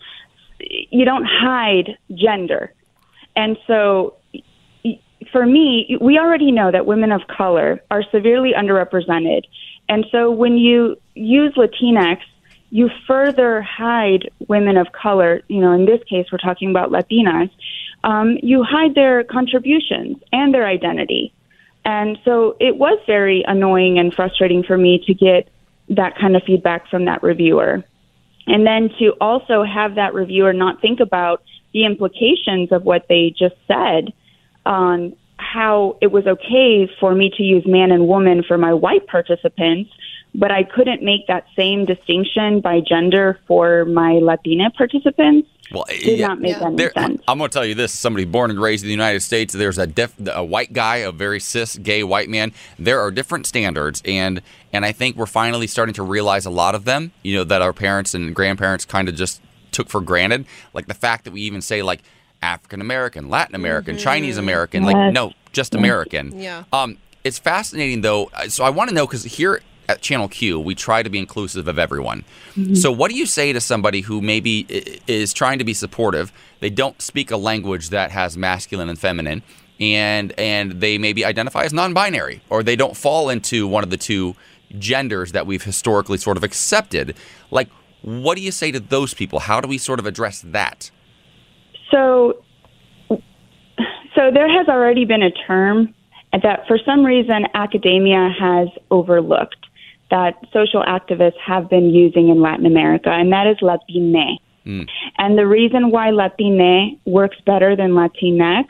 you 0.59 1.03
don't 1.03 1.25
hide 1.25 1.97
gender. 2.13 2.71
And 3.35 3.57
so 3.67 4.15
for 5.31 5.45
me, 5.45 5.97
we 6.01 6.17
already 6.17 6.51
know 6.51 6.71
that 6.71 6.85
women 6.85 7.11
of 7.11 7.21
color 7.27 7.81
are 7.91 8.03
severely 8.11 8.53
underrepresented. 8.57 9.43
And 9.87 10.05
so 10.11 10.31
when 10.31 10.57
you 10.57 10.97
use 11.13 11.53
Latinx, 11.55 12.19
you 12.69 12.89
further 13.07 13.61
hide 13.61 14.29
women 14.47 14.77
of 14.77 14.91
color. 14.91 15.41
You 15.47 15.61
know, 15.61 15.71
in 15.73 15.85
this 15.85 16.01
case, 16.09 16.27
we're 16.31 16.39
talking 16.39 16.69
about 16.69 16.91
Latinas. 16.91 17.49
Um, 18.03 18.37
you 18.41 18.63
hide 18.63 18.95
their 18.95 19.23
contributions 19.23 20.17
and 20.31 20.53
their 20.53 20.67
identity. 20.67 21.33
And 21.85 22.17
so 22.25 22.57
it 22.59 22.77
was 22.77 22.99
very 23.05 23.43
annoying 23.47 23.99
and 23.99 24.13
frustrating 24.13 24.63
for 24.63 24.77
me 24.77 25.03
to 25.05 25.13
get 25.13 25.47
that 25.89 26.17
kind 26.17 26.35
of 26.35 26.43
feedback 26.43 26.89
from 26.89 27.05
that 27.05 27.21
reviewer. 27.21 27.83
And 28.47 28.65
then 28.65 28.89
to 28.99 29.13
also 29.21 29.63
have 29.63 29.95
that 29.95 30.13
reviewer 30.13 30.53
not 30.53 30.81
think 30.81 30.99
about 30.99 31.43
the 31.73 31.85
implications 31.85 32.71
of 32.71 32.83
what 32.83 33.05
they 33.07 33.33
just 33.37 33.55
said 33.67 34.13
on 34.65 35.15
how 35.37 35.97
it 36.01 36.07
was 36.11 36.25
okay 36.25 36.89
for 36.99 37.13
me 37.13 37.29
to 37.37 37.43
use 37.43 37.65
man 37.65 37.91
and 37.91 38.07
woman 38.07 38.43
for 38.43 38.57
my 38.57 38.73
white 38.73 39.05
participants, 39.07 39.91
but 40.33 40.51
I 40.51 40.63
couldn't 40.63 41.01
make 41.03 41.27
that 41.27 41.45
same 41.55 41.85
distinction 41.85 42.61
by 42.61 42.81
gender 42.81 43.39
for 43.47 43.85
my 43.85 44.13
Latina 44.21 44.69
participants. 44.71 45.47
Well, 45.71 45.85
Did 45.89 46.19
not 46.19 46.39
make 46.39 46.61
any 46.61 46.75
There- 46.75 46.91
sense. 46.91 47.21
I'm 47.27 47.39
going 47.39 47.49
to 47.49 47.53
tell 47.53 47.65
you 47.65 47.73
this: 47.73 47.91
somebody 47.91 48.23
born 48.25 48.51
and 48.51 48.61
raised 48.61 48.83
in 48.83 48.87
the 48.87 48.93
United 48.93 49.21
States. 49.21 49.51
There's 49.53 49.79
a 49.79 49.87
def, 49.87 50.13
a 50.31 50.43
white 50.43 50.73
guy, 50.73 50.97
a 50.97 51.11
very 51.11 51.39
cis 51.39 51.75
gay 51.77 52.03
white 52.03 52.29
man. 52.29 52.51
There 52.77 52.99
are 53.01 53.09
different 53.09 53.47
standards, 53.47 54.01
and 54.05 54.41
and 54.71 54.85
I 54.85 54.91
think 54.91 55.15
we're 55.15 55.25
finally 55.25 55.65
starting 55.67 55.93
to 55.95 56.03
realize 56.03 56.45
a 56.45 56.51
lot 56.51 56.75
of 56.75 56.85
them. 56.85 57.13
You 57.23 57.37
know 57.37 57.43
that 57.45 57.63
our 57.63 57.73
parents 57.73 58.13
and 58.13 58.35
grandparents 58.35 58.85
kind 58.85 59.09
of 59.09 59.15
just 59.15 59.41
took 59.71 59.89
for 59.89 60.01
granted, 60.01 60.45
like 60.73 60.85
the 60.85 60.93
fact 60.93 61.23
that 61.25 61.31
we 61.33 61.41
even 61.41 61.61
say 61.61 61.81
like 61.81 62.01
African 62.45 62.79
American, 62.81 63.29
Latin 63.29 63.55
American, 63.55 63.97
Chinese 63.97 64.37
American, 64.37 64.83
like 64.83 64.95
Yes. 64.95 65.13
no, 65.13 65.33
just 65.51 65.75
American. 65.75 66.39
Yeah. 66.39 66.63
Um, 66.71 66.97
it's 67.23 67.39
fascinating 67.39 68.01
though. 68.01 68.29
uh, 68.33 68.47
So 68.49 68.63
I 68.63 68.69
want 68.69 68.89
to 68.89 68.95
know 68.95 69.05
because 69.07 69.23
here 69.23 69.61
at 69.87 70.01
Channel 70.01 70.27
Q, 70.27 70.59
we 70.59 70.73
try 70.75 71.03
to 71.03 71.09
be 71.09 71.19
inclusive 71.19 71.67
of 71.67 71.77
everyone. 71.77 72.23
So 72.73 72.91
what 72.91 73.11
do 73.11 73.17
you 73.17 73.25
say 73.25 73.51
to 73.53 73.61
somebody 73.61 74.01
who 74.01 74.21
maybe 74.21 74.65
is 75.07 75.33
trying 75.33 75.59
to 75.59 75.65
be 75.65 75.73
supportive? 75.73 76.31
They 76.59 76.69
don't 76.69 77.01
speak 77.01 77.29
a 77.31 77.37
language 77.37 77.89
that 77.89 78.11
has 78.11 78.35
masculine 78.37 78.89
and 78.89 78.97
feminine, 78.97 79.43
and 79.79 80.31
and 80.39 80.79
they 80.83 80.97
maybe 80.97 81.25
identify 81.25 81.63
as 81.65 81.73
non-binary, 81.73 82.41
or 82.49 82.63
they 82.63 82.75
don't 82.75 82.95
fall 82.95 83.29
into 83.29 83.67
one 83.67 83.83
of 83.83 83.89
the 83.89 83.97
two 83.97 84.35
genders 84.79 85.31
that 85.33 85.45
we've 85.45 85.63
historically 85.63 86.17
sort 86.17 86.37
of 86.37 86.43
accepted. 86.43 87.15
Like, 87.51 87.69
what 88.01 88.35
do 88.37 88.41
you 88.41 88.51
say 88.51 88.71
to 88.71 88.79
those 88.79 89.13
people? 89.13 89.39
How 89.39 89.61
do 89.61 89.67
we 89.67 89.77
sort 89.77 89.99
of 89.99 90.05
address 90.05 90.41
that? 90.45 90.89
So, 91.91 92.43
so 93.09 94.31
there 94.33 94.49
has 94.49 94.67
already 94.67 95.05
been 95.05 95.23
a 95.23 95.31
term 95.31 95.93
that 96.31 96.67
for 96.67 96.77
some 96.85 97.05
reason 97.05 97.45
academia 97.53 98.29
has 98.37 98.67
overlooked 98.91 99.65
that 100.11 100.35
social 100.53 100.83
activists 100.83 101.39
have 101.45 101.69
been 101.69 101.89
using 101.89 102.29
in 102.29 102.41
Latin 102.41 102.65
America, 102.65 103.09
and 103.09 103.31
that 103.31 103.47
is 103.47 103.57
Latine. 103.61 104.37
Hmm. 104.63 104.81
And 105.17 105.37
the 105.37 105.47
reason 105.47 105.91
why 105.91 106.11
Latine 106.11 106.99
works 107.05 107.37
better 107.45 107.75
than 107.75 107.91
Latinx 107.91 108.65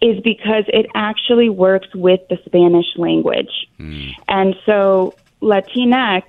is 0.00 0.20
because 0.22 0.64
it 0.68 0.86
actually 0.94 1.48
works 1.48 1.88
with 1.94 2.20
the 2.28 2.38
Spanish 2.44 2.86
language. 2.96 3.68
Hmm. 3.78 4.08
And 4.28 4.54
so 4.66 5.14
Latinx, 5.40 6.22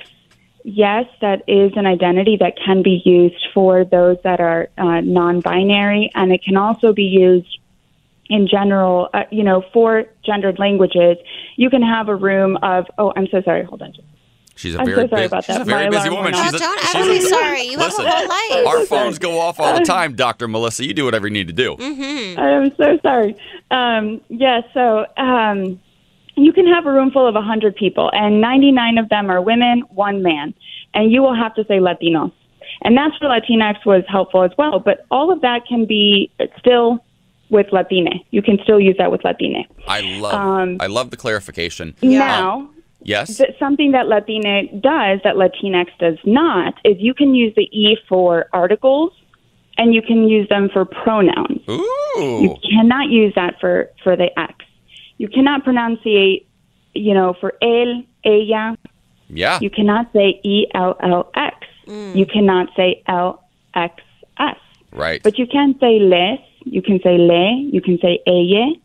yes, 0.63 1.05
that 1.21 1.43
is 1.47 1.71
an 1.75 1.85
identity 1.85 2.37
that 2.39 2.53
can 2.63 2.81
be 2.83 3.01
used 3.05 3.47
for 3.53 3.83
those 3.85 4.17
that 4.23 4.39
are 4.39 4.69
uh, 4.77 5.01
non 5.01 5.39
binary, 5.41 6.09
and 6.15 6.31
it 6.31 6.43
can 6.43 6.57
also 6.57 6.93
be 6.93 7.03
used 7.03 7.57
in 8.29 8.47
general, 8.47 9.09
uh, 9.13 9.23
you 9.31 9.43
know, 9.43 9.63
for 9.73 10.05
gendered 10.25 10.57
languages. 10.59 11.17
You 11.57 11.69
can 11.69 11.81
have 11.81 12.07
a 12.09 12.15
room 12.15 12.57
of, 12.63 12.85
oh, 12.97 13.13
I'm 13.15 13.27
so 13.27 13.41
sorry, 13.41 13.63
hold 13.63 13.81
on. 13.81 13.93
She's 14.55 14.75
a 14.75 14.79
I'm 14.79 14.85
so 14.85 14.95
very 14.95 15.07
sorry 15.09 15.21
busy, 15.21 15.25
about 15.25 15.43
she's 15.45 15.55
that. 15.55 15.61
a 15.61 15.65
very 15.65 15.83
My 15.85 15.89
busy 15.97 16.09
alarm 16.09 16.25
woman. 16.25 16.33
She's 16.43 16.53
off. 16.53 16.53
a, 16.53 16.59
Don't 16.59 16.79
she's 16.79 16.95
ever 16.95 17.09
be 17.09 17.17
a- 17.17 17.21
sorry. 17.21 17.61
You 17.63 17.71
have 17.71 17.81
a 17.81 17.83
Listen, 17.85 18.05
whole 18.07 18.27
life. 18.27 18.67
Our 18.67 18.85
phones 18.85 19.19
go 19.19 19.39
off 19.39 19.59
all 19.59 19.77
the 19.77 19.85
time, 19.85 20.15
Dr. 20.15 20.47
Melissa. 20.47 20.85
You 20.85 20.93
do 20.93 21.05
whatever 21.05 21.27
you 21.27 21.33
need 21.33 21.47
to 21.47 21.53
do. 21.53 21.75
Mm-hmm. 21.75 22.39
I'm 22.39 22.75
so 22.77 22.99
sorry. 23.01 23.35
Um, 23.71 24.21
yeah, 24.29 24.61
so 24.73 25.05
um, 25.17 25.79
you 26.35 26.51
can 26.53 26.67
have 26.67 26.85
a 26.85 26.91
room 26.91 27.11
full 27.11 27.27
of 27.27 27.35
100 27.35 27.75
people, 27.75 28.09
and 28.13 28.41
99 28.41 28.97
of 28.97 29.09
them 29.09 29.29
are 29.29 29.41
women, 29.41 29.81
one 29.89 30.21
man, 30.23 30.53
and 30.93 31.11
you 31.11 31.21
will 31.21 31.35
have 31.35 31.53
to 31.55 31.63
say 31.65 31.79
Latinos. 31.79 32.31
And 32.81 32.97
that's 32.97 33.19
where 33.21 33.29
Latinx 33.29 33.85
was 33.85 34.03
helpful 34.07 34.43
as 34.43 34.51
well. 34.57 34.79
But 34.79 35.05
all 35.11 35.31
of 35.31 35.41
that 35.41 35.65
can 35.67 35.85
be 35.85 36.31
still 36.59 37.03
with 37.49 37.67
Latine. 37.71 38.21
You 38.31 38.41
can 38.41 38.57
still 38.63 38.79
use 38.79 38.95
that 38.97 39.11
with 39.11 39.23
Latine. 39.23 39.65
I 39.87 40.01
love 40.01 40.33
Um, 40.33 40.77
I 40.79 40.87
love 40.87 41.11
the 41.11 41.17
clarification. 41.17 41.93
Now, 42.01 42.53
Um, 42.61 42.75
yes. 43.01 43.37
Th- 43.37 43.51
something 43.59 43.91
that 43.91 44.07
Latine 44.07 44.79
does 44.81 45.19
that 45.23 45.35
Latinx 45.35 45.87
does 45.99 46.17
not 46.25 46.73
is 46.83 46.95
you 46.99 47.13
can 47.13 47.35
use 47.35 47.53
the 47.55 47.69
E 47.71 47.95
for 48.09 48.47
articles 48.53 49.11
and 49.77 49.93
you 49.93 50.01
can 50.01 50.27
use 50.27 50.47
them 50.49 50.69
for 50.69 50.83
pronouns. 50.85 51.61
Ooh. 51.69 51.81
You 52.17 52.57
cannot 52.71 53.09
use 53.09 53.33
that 53.35 53.59
for, 53.59 53.89
for 54.03 54.15
the 54.15 54.27
X. 54.39 54.55
You 55.17 55.27
cannot 55.27 55.63
pronunciate, 55.63 56.47
you 56.93 57.13
know, 57.13 57.33
for 57.39 57.53
él, 57.61 58.05
ella. 58.23 58.77
Yeah. 59.29 59.59
You 59.61 59.69
cannot 59.69 60.11
say 60.13 60.39
E 60.43 60.67
L 60.73 60.95
L 61.01 61.31
X. 61.35 61.57
Mm. 61.87 62.15
You 62.15 62.25
cannot 62.25 62.69
say 62.75 63.01
L 63.07 63.43
X 63.73 64.01
S. 64.37 64.57
Right. 64.91 65.23
But 65.23 65.37
you 65.37 65.47
can 65.47 65.75
say 65.79 65.99
les, 65.99 66.39
you 66.65 66.81
can 66.81 66.99
say 67.01 67.17
le, 67.17 67.69
you 67.71 67.81
can 67.81 67.99
say 67.99 68.19
ella. 68.27 68.75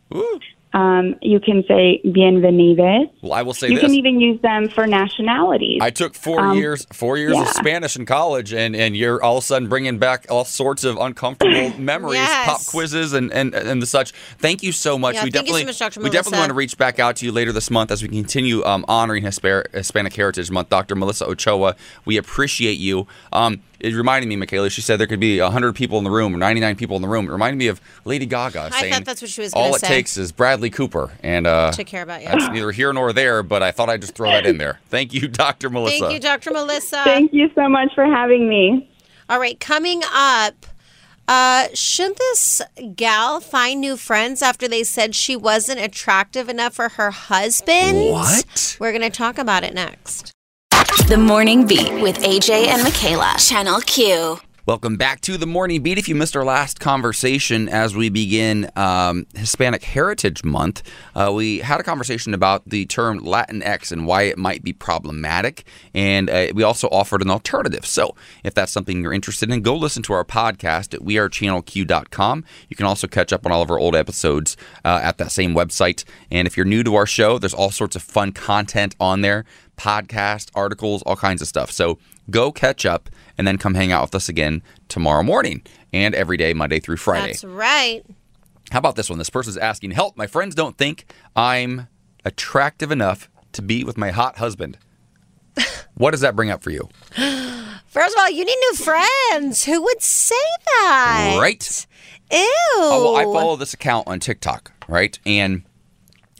Um, 0.74 1.14
you 1.22 1.40
can 1.40 1.64
say 1.66 2.00
bienvenidos. 2.04 3.10
Well, 3.22 3.32
I 3.32 3.42
will 3.42 3.54
say 3.54 3.68
you 3.68 3.74
this. 3.76 3.84
can 3.84 3.94
even 3.94 4.20
use 4.20 4.40
them 4.42 4.68
for 4.68 4.86
nationalities. 4.86 5.78
I 5.82 5.90
took 5.90 6.14
four 6.14 6.40
Um, 6.40 6.56
years, 6.58 6.86
four 6.92 7.16
years 7.16 7.36
of. 7.38 7.48
Spanish 7.48 7.96
in 7.96 8.04
college, 8.06 8.52
and, 8.52 8.76
and 8.76 8.96
you're 8.96 9.22
all 9.22 9.38
of 9.38 9.44
a 9.44 9.46
sudden 9.46 9.68
bringing 9.68 9.98
back 9.98 10.26
all 10.30 10.44
sorts 10.44 10.84
of 10.84 10.96
uncomfortable 10.98 11.72
memories, 11.78 12.14
Yes. 12.16 12.46
pop 12.46 12.66
quizzes, 12.66 13.12
and, 13.14 13.32
and 13.32 13.54
and 13.54 13.80
the 13.82 13.86
such. 13.86 14.12
Thank 14.38 14.62
you 14.62 14.72
so 14.72 14.98
much. 14.98 15.14
Yeah, 15.14 15.24
we 15.24 15.30
thank 15.30 15.46
you 15.48 15.52
so 15.54 15.58
definitely, 15.60 15.86
much, 15.86 15.96
we 15.98 16.10
definitely 16.10 16.38
want 16.40 16.50
to 16.50 16.54
reach 16.54 16.76
back 16.76 16.98
out 16.98 17.16
to 17.16 17.26
you 17.26 17.32
later 17.32 17.52
this 17.52 17.70
month 17.70 17.90
as 17.90 18.02
we 18.02 18.08
continue 18.08 18.62
um, 18.64 18.84
honoring 18.88 19.24
Hispa- 19.24 19.72
Hispanic 19.74 20.14
Heritage 20.14 20.50
Month. 20.50 20.68
Dr. 20.68 20.94
Melissa 20.94 21.26
Ochoa, 21.26 21.76
we 22.04 22.16
appreciate 22.18 22.78
you. 22.78 23.06
Um, 23.32 23.62
it 23.80 23.94
reminded 23.94 24.28
me, 24.28 24.36
Michaela. 24.36 24.70
She 24.70 24.80
said 24.80 24.98
there 24.98 25.06
could 25.06 25.20
be 25.20 25.40
100 25.40 25.74
people 25.74 25.98
in 25.98 26.04
the 26.04 26.10
room 26.10 26.34
or 26.34 26.38
99 26.38 26.76
people 26.76 26.96
in 26.96 27.02
the 27.02 27.08
room. 27.08 27.28
It 27.28 27.32
reminded 27.32 27.58
me 27.58 27.68
of 27.68 27.80
Lady 28.04 28.26
Gaga 28.26 28.70
I 28.72 28.80
saying, 28.80 28.92
thought 28.92 29.04
that's 29.04 29.22
what 29.22 29.30
she 29.30 29.40
was 29.40 29.52
"All 29.52 29.64
gonna 29.64 29.76
it 29.76 29.80
say. 29.80 29.88
takes 29.88 30.16
is 30.16 30.32
Bradley 30.32 30.70
Cooper," 30.70 31.12
and 31.22 31.46
uh, 31.46 31.70
To 31.72 31.84
care 31.84 32.02
about 32.02 32.22
you. 32.22 32.28
That's 32.28 32.48
neither 32.48 32.72
here 32.72 32.92
nor 32.92 33.12
there, 33.12 33.42
but 33.42 33.62
I 33.62 33.70
thought 33.70 33.88
I'd 33.88 34.00
just 34.00 34.14
throw 34.14 34.30
that 34.30 34.46
in 34.46 34.58
there. 34.58 34.80
Thank 34.88 35.14
you, 35.14 35.28
Dr. 35.28 35.70
Melissa. 35.70 35.98
Thank 36.00 36.12
you, 36.12 36.20
Dr. 36.20 36.50
Melissa. 36.50 37.02
Thank 37.04 37.32
you 37.32 37.50
so 37.54 37.68
much 37.68 37.94
for 37.94 38.04
having 38.04 38.48
me. 38.48 38.88
All 39.28 39.38
right, 39.38 39.60
coming 39.60 40.02
up, 40.12 40.66
uh, 41.28 41.68
should 41.74 42.16
this 42.16 42.62
gal 42.96 43.40
find 43.40 43.80
new 43.80 43.96
friends 43.98 44.40
after 44.40 44.66
they 44.66 44.82
said 44.82 45.14
she 45.14 45.36
wasn't 45.36 45.78
attractive 45.78 46.48
enough 46.48 46.74
for 46.74 46.88
her 46.90 47.10
husband? 47.10 48.10
What? 48.10 48.76
We're 48.80 48.92
going 48.92 49.02
to 49.02 49.10
talk 49.10 49.36
about 49.36 49.64
it 49.64 49.74
next. 49.74 50.32
The 51.08 51.16
Morning 51.16 51.66
Beat 51.66 51.90
with 52.02 52.18
AJ 52.18 52.66
and 52.66 52.82
Michaela. 52.82 53.34
Channel 53.38 53.80
Q. 53.80 54.38
Welcome 54.66 54.96
back 54.96 55.22
to 55.22 55.38
the 55.38 55.46
Morning 55.46 55.82
Beat. 55.82 55.96
If 55.96 56.06
you 56.06 56.14
missed 56.14 56.36
our 56.36 56.44
last 56.44 56.80
conversation 56.80 57.66
as 57.70 57.96
we 57.96 58.10
begin 58.10 58.70
um, 58.76 59.26
Hispanic 59.34 59.82
Heritage 59.84 60.44
Month, 60.44 60.82
uh, 61.14 61.32
we 61.34 61.60
had 61.60 61.80
a 61.80 61.82
conversation 61.82 62.34
about 62.34 62.68
the 62.68 62.84
term 62.84 63.20
Latinx 63.20 63.90
and 63.90 64.06
why 64.06 64.24
it 64.24 64.36
might 64.36 64.62
be 64.62 64.74
problematic. 64.74 65.64
And 65.94 66.28
uh, 66.28 66.48
we 66.54 66.62
also 66.62 66.88
offered 66.88 67.22
an 67.22 67.30
alternative. 67.30 67.86
So 67.86 68.14
if 68.44 68.52
that's 68.52 68.70
something 68.70 69.00
you're 69.00 69.14
interested 69.14 69.50
in, 69.50 69.62
go 69.62 69.74
listen 69.74 70.02
to 70.02 70.12
our 70.12 70.26
podcast 70.26 70.92
at 70.92 71.00
wearechannelq.com. 71.00 72.44
You 72.68 72.76
can 72.76 72.84
also 72.84 73.06
catch 73.06 73.32
up 73.32 73.46
on 73.46 73.52
all 73.52 73.62
of 73.62 73.70
our 73.70 73.78
old 73.78 73.96
episodes 73.96 74.58
uh, 74.84 75.00
at 75.02 75.16
that 75.16 75.32
same 75.32 75.54
website. 75.54 76.04
And 76.30 76.46
if 76.46 76.58
you're 76.58 76.66
new 76.66 76.84
to 76.84 76.94
our 76.96 77.06
show, 77.06 77.38
there's 77.38 77.54
all 77.54 77.70
sorts 77.70 77.96
of 77.96 78.02
fun 78.02 78.32
content 78.32 78.94
on 79.00 79.22
there 79.22 79.46
podcast, 79.78 80.50
articles, 80.54 81.02
all 81.02 81.16
kinds 81.16 81.40
of 81.40 81.48
stuff. 81.48 81.70
So 81.70 81.98
go 82.30 82.52
catch 82.52 82.84
up 82.84 83.08
and 83.38 83.46
then 83.46 83.56
come 83.56 83.74
hang 83.74 83.92
out 83.92 84.02
with 84.02 84.14
us 84.14 84.28
again 84.28 84.62
tomorrow 84.88 85.22
morning 85.22 85.62
and 85.92 86.14
every 86.14 86.36
day, 86.36 86.52
Monday 86.52 86.80
through 86.80 86.98
Friday. 86.98 87.28
That's 87.28 87.44
right. 87.44 88.04
How 88.70 88.78
about 88.78 88.96
this 88.96 89.08
one? 89.08 89.18
This 89.18 89.30
person's 89.30 89.56
asking, 89.56 89.92
Help, 89.92 90.16
my 90.16 90.26
friends 90.26 90.54
don't 90.54 90.76
think 90.76 91.06
I'm 91.34 91.88
attractive 92.24 92.92
enough 92.92 93.30
to 93.52 93.62
be 93.62 93.84
with 93.84 93.96
my 93.96 94.10
hot 94.10 94.36
husband. 94.36 94.76
what 95.94 96.10
does 96.10 96.20
that 96.20 96.36
bring 96.36 96.50
up 96.50 96.62
for 96.62 96.70
you? 96.70 96.88
First 97.86 98.14
of 98.14 98.20
all, 98.20 98.30
you 98.30 98.44
need 98.44 98.56
new 98.70 98.74
friends. 98.74 99.64
Who 99.64 99.82
would 99.82 100.02
say 100.02 100.34
that? 100.66 101.38
Right? 101.40 101.86
Ew. 102.30 102.38
Oh, 102.40 103.12
well, 103.14 103.16
I 103.16 103.24
follow 103.24 103.56
this 103.56 103.72
account 103.72 104.06
on 104.06 104.20
TikTok, 104.20 104.72
right? 104.86 105.18
And 105.24 105.62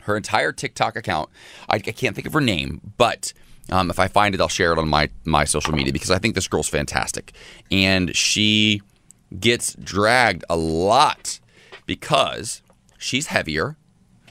her 0.09 0.17
entire 0.17 0.53
TikTok 0.53 0.97
account, 0.97 1.31
I, 1.69 1.77
I 1.77 1.79
can't 1.79 2.15
think 2.17 2.27
of 2.27 2.33
her 2.33 2.41
name, 2.41 2.81
but 2.97 3.33
um, 3.71 3.91
if 3.91 3.99
I 3.99 4.09
find 4.09 4.35
it, 4.35 4.41
I'll 4.41 4.49
share 4.49 4.73
it 4.73 4.79
on 4.79 4.89
my 4.89 5.11
my 5.25 5.45
social 5.45 5.75
media 5.75 5.93
because 5.93 6.11
I 6.11 6.19
think 6.19 6.35
this 6.35 6.49
girl's 6.49 6.69
fantastic, 6.69 7.33
and 7.71 8.17
she 8.17 8.83
gets 9.39 9.75
dragged 9.75 10.45
a 10.49 10.57
lot 10.57 11.39
because 11.87 12.63
she's 12.99 13.29
heavier. 13.29 13.77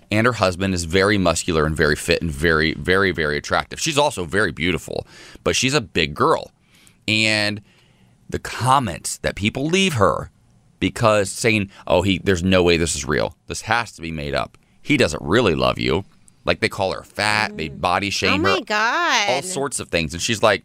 And 0.09 0.25
her 0.25 0.33
husband 0.33 0.73
is 0.73 0.85
very 0.85 1.17
muscular 1.17 1.65
and 1.65 1.75
very 1.75 1.97
fit 1.97 2.21
and 2.21 2.31
very, 2.31 2.73
very, 2.75 3.11
very 3.11 3.35
attractive. 3.35 3.77
She's 3.77 3.97
also 3.97 4.23
very 4.23 4.53
beautiful, 4.53 5.05
but 5.43 5.53
she's 5.53 5.73
a 5.73 5.81
big 5.81 6.13
girl. 6.13 6.53
And 7.09 7.61
the 8.29 8.39
comments 8.39 9.17
that 9.17 9.35
people 9.35 9.65
leave 9.65 9.95
her 9.95 10.31
because 10.79 11.29
saying, 11.29 11.69
"Oh, 11.85 12.03
he 12.03 12.19
there's 12.19 12.41
no 12.41 12.63
way 12.63 12.77
this 12.77 12.95
is 12.95 13.03
real. 13.03 13.35
This 13.47 13.61
has 13.63 13.91
to 13.93 14.01
be 14.01 14.11
made 14.11 14.33
up. 14.33 14.57
He 14.87 14.95
doesn't 14.97 15.21
really 15.21 15.55
love 15.55 15.77
you." 15.79 16.05
Like 16.45 16.61
they 16.61 16.69
call 16.69 16.93
her 16.93 17.03
fat, 17.03 17.57
they 17.57 17.67
body 17.67 18.07
Oh 18.07 18.09
shame 18.09 18.41
my 18.43 18.51
her, 18.51 18.61
god. 18.65 19.29
all 19.29 19.41
sorts 19.41 19.81
of 19.81 19.89
things, 19.89 20.13
and 20.13 20.21
she's 20.21 20.41
like, 20.41 20.63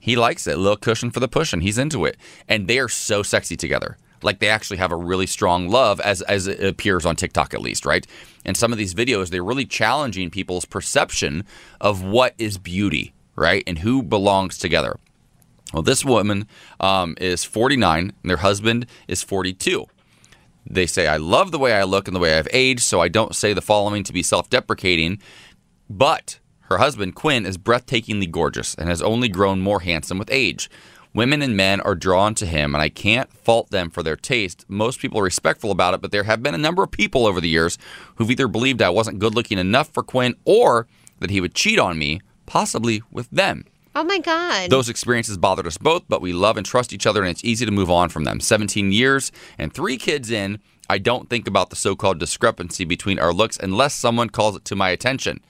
"He 0.00 0.14
likes 0.14 0.46
it. 0.46 0.54
A 0.54 0.60
little 0.60 0.76
cushion 0.76 1.10
for 1.10 1.18
the 1.18 1.26
pushing. 1.28 1.60
He's 1.60 1.76
into 1.78 2.04
it." 2.04 2.16
And 2.48 2.68
they 2.68 2.78
are 2.78 2.88
so 2.88 3.24
sexy 3.24 3.56
together. 3.56 3.96
Like 4.22 4.38
they 4.38 4.48
actually 4.48 4.76
have 4.78 4.92
a 4.92 4.96
really 4.96 5.26
strong 5.26 5.68
love, 5.68 5.98
as 6.00 6.22
as 6.22 6.46
it 6.46 6.62
appears 6.62 7.04
on 7.04 7.16
TikTok 7.16 7.52
at 7.52 7.60
least, 7.60 7.84
right? 7.84 8.06
And 8.44 8.56
some 8.56 8.72
of 8.72 8.78
these 8.78 8.94
videos, 8.94 9.28
they're 9.30 9.44
really 9.44 9.66
challenging 9.66 10.30
people's 10.30 10.64
perception 10.64 11.44
of 11.80 12.02
what 12.02 12.34
is 12.38 12.58
beauty, 12.58 13.12
right, 13.34 13.64
and 13.66 13.78
who 13.80 14.02
belongs 14.02 14.56
together. 14.56 14.98
Well, 15.72 15.82
this 15.82 16.04
woman 16.04 16.46
um, 16.80 17.14
is 17.20 17.44
49 17.44 18.12
and 18.22 18.30
their 18.30 18.38
husband 18.38 18.86
is 19.06 19.22
42. 19.22 19.86
They 20.70 20.86
say, 20.86 21.06
I 21.06 21.16
love 21.16 21.50
the 21.50 21.58
way 21.58 21.72
I 21.72 21.84
look 21.84 22.08
and 22.08 22.14
the 22.14 22.20
way 22.20 22.38
I've 22.38 22.48
aged, 22.52 22.82
so 22.82 23.00
I 23.00 23.08
don't 23.08 23.34
say 23.34 23.52
the 23.52 23.62
following 23.62 24.04
to 24.04 24.12
be 24.12 24.22
self 24.22 24.50
deprecating. 24.50 25.20
But 25.88 26.38
her 26.62 26.78
husband, 26.78 27.14
Quinn, 27.14 27.46
is 27.46 27.56
breathtakingly 27.56 28.30
gorgeous 28.30 28.74
and 28.74 28.88
has 28.88 29.00
only 29.00 29.28
grown 29.28 29.60
more 29.60 29.80
handsome 29.80 30.18
with 30.18 30.30
age. 30.30 30.68
Women 31.14 31.40
and 31.40 31.56
men 31.56 31.80
are 31.80 31.94
drawn 31.94 32.34
to 32.34 32.46
him, 32.46 32.74
and 32.74 32.82
I 32.82 32.90
can't 32.90 33.32
fault 33.32 33.70
them 33.70 33.88
for 33.88 34.02
their 34.02 34.16
taste. 34.16 34.66
Most 34.68 35.00
people 35.00 35.18
are 35.20 35.24
respectful 35.24 35.70
about 35.70 35.94
it, 35.94 36.02
but 36.02 36.12
there 36.12 36.24
have 36.24 36.42
been 36.42 36.54
a 36.54 36.58
number 36.58 36.82
of 36.82 36.90
people 36.90 37.26
over 37.26 37.40
the 37.40 37.48
years 37.48 37.78
who've 38.16 38.30
either 38.30 38.46
believed 38.46 38.82
I 38.82 38.90
wasn't 38.90 39.18
good 39.18 39.34
looking 39.34 39.58
enough 39.58 39.88
for 39.88 40.02
Quinn 40.02 40.36
or 40.44 40.86
that 41.20 41.30
he 41.30 41.40
would 41.40 41.54
cheat 41.54 41.78
on 41.78 41.98
me, 41.98 42.20
possibly 42.44 43.02
with 43.10 43.30
them. 43.30 43.64
Oh 43.98 44.04
my 44.04 44.18
god. 44.20 44.70
Those 44.70 44.88
experiences 44.88 45.36
bothered 45.38 45.66
us 45.66 45.76
both, 45.76 46.04
but 46.08 46.20
we 46.22 46.32
love 46.32 46.56
and 46.56 46.64
trust 46.64 46.92
each 46.92 47.04
other, 47.04 47.20
and 47.22 47.30
it's 47.30 47.44
easy 47.44 47.66
to 47.66 47.72
move 47.72 47.90
on 47.90 48.10
from 48.10 48.22
them. 48.22 48.38
17 48.38 48.92
years 48.92 49.32
and 49.58 49.74
three 49.74 49.96
kids 49.96 50.30
in, 50.30 50.60
I 50.88 50.98
don't 50.98 51.28
think 51.28 51.48
about 51.48 51.70
the 51.70 51.76
so 51.76 51.96
called 51.96 52.20
discrepancy 52.20 52.84
between 52.84 53.18
our 53.18 53.32
looks 53.32 53.58
unless 53.60 53.94
someone 53.94 54.30
calls 54.30 54.54
it 54.54 54.64
to 54.66 54.76
my 54.76 54.90
attention. 54.90 55.40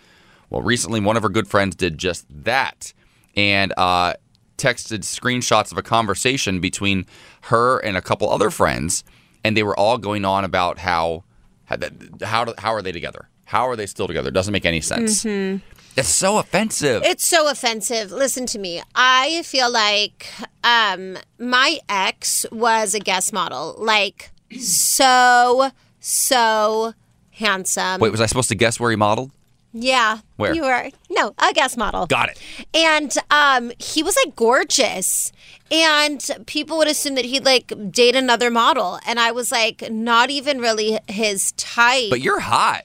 Well, 0.48 0.62
recently, 0.62 0.98
one 0.98 1.14
of 1.18 1.22
her 1.24 1.28
good 1.28 1.46
friends 1.46 1.76
did 1.76 1.98
just 1.98 2.24
that 2.30 2.94
and 3.36 3.74
uh, 3.76 4.14
texted 4.56 5.00
screenshots 5.00 5.70
of 5.70 5.76
a 5.76 5.82
conversation 5.82 6.58
between 6.58 7.04
her 7.42 7.78
and 7.80 7.98
a 7.98 8.00
couple 8.00 8.30
other 8.30 8.50
friends, 8.50 9.04
and 9.44 9.58
they 9.58 9.62
were 9.62 9.78
all 9.78 9.98
going 9.98 10.24
on 10.24 10.44
about 10.44 10.78
how 10.78 11.24
how 11.66 11.76
how, 12.22 12.54
how 12.56 12.72
are 12.72 12.80
they 12.80 12.92
together? 12.92 13.28
How 13.44 13.68
are 13.68 13.76
they 13.76 13.86
still 13.86 14.06
together? 14.06 14.28
It 14.28 14.34
doesn't 14.34 14.52
make 14.52 14.64
any 14.64 14.80
sense. 14.80 15.24
Mhm. 15.24 15.60
It's 15.98 16.08
so 16.08 16.38
offensive. 16.38 17.02
It's 17.04 17.24
so 17.24 17.48
offensive. 17.48 18.12
Listen 18.12 18.46
to 18.46 18.58
me. 18.58 18.82
I 18.94 19.42
feel 19.42 19.70
like 19.70 20.30
um 20.64 21.18
my 21.38 21.80
ex 21.88 22.46
was 22.52 22.94
a 22.94 23.00
guest 23.00 23.32
model. 23.32 23.74
Like 23.78 24.30
so 24.60 25.70
so 26.00 26.94
handsome. 27.32 28.00
Wait, 28.00 28.10
was 28.10 28.20
I 28.20 28.26
supposed 28.26 28.48
to 28.50 28.54
guess 28.54 28.78
where 28.78 28.90
he 28.90 28.96
modeled? 28.96 29.32
Yeah. 29.72 30.18
Where? 30.36 30.54
You 30.54 30.62
were 30.62 30.90
no, 31.10 31.34
a 31.38 31.52
guest 31.52 31.76
model. 31.76 32.06
Got 32.06 32.30
it. 32.30 32.40
And 32.72 33.14
um 33.30 33.72
he 33.78 34.02
was 34.02 34.16
like 34.24 34.36
gorgeous. 34.36 35.32
And 35.70 36.26
people 36.46 36.78
would 36.78 36.88
assume 36.88 37.14
that 37.16 37.26
he'd 37.26 37.44
like 37.44 37.72
date 37.90 38.16
another 38.16 38.50
model. 38.50 38.98
And 39.06 39.20
I 39.20 39.32
was 39.32 39.52
like, 39.52 39.90
not 39.90 40.30
even 40.30 40.60
really 40.60 40.98
his 41.08 41.52
type. 41.52 42.08
But 42.08 42.22
you're 42.22 42.40
hot. 42.40 42.84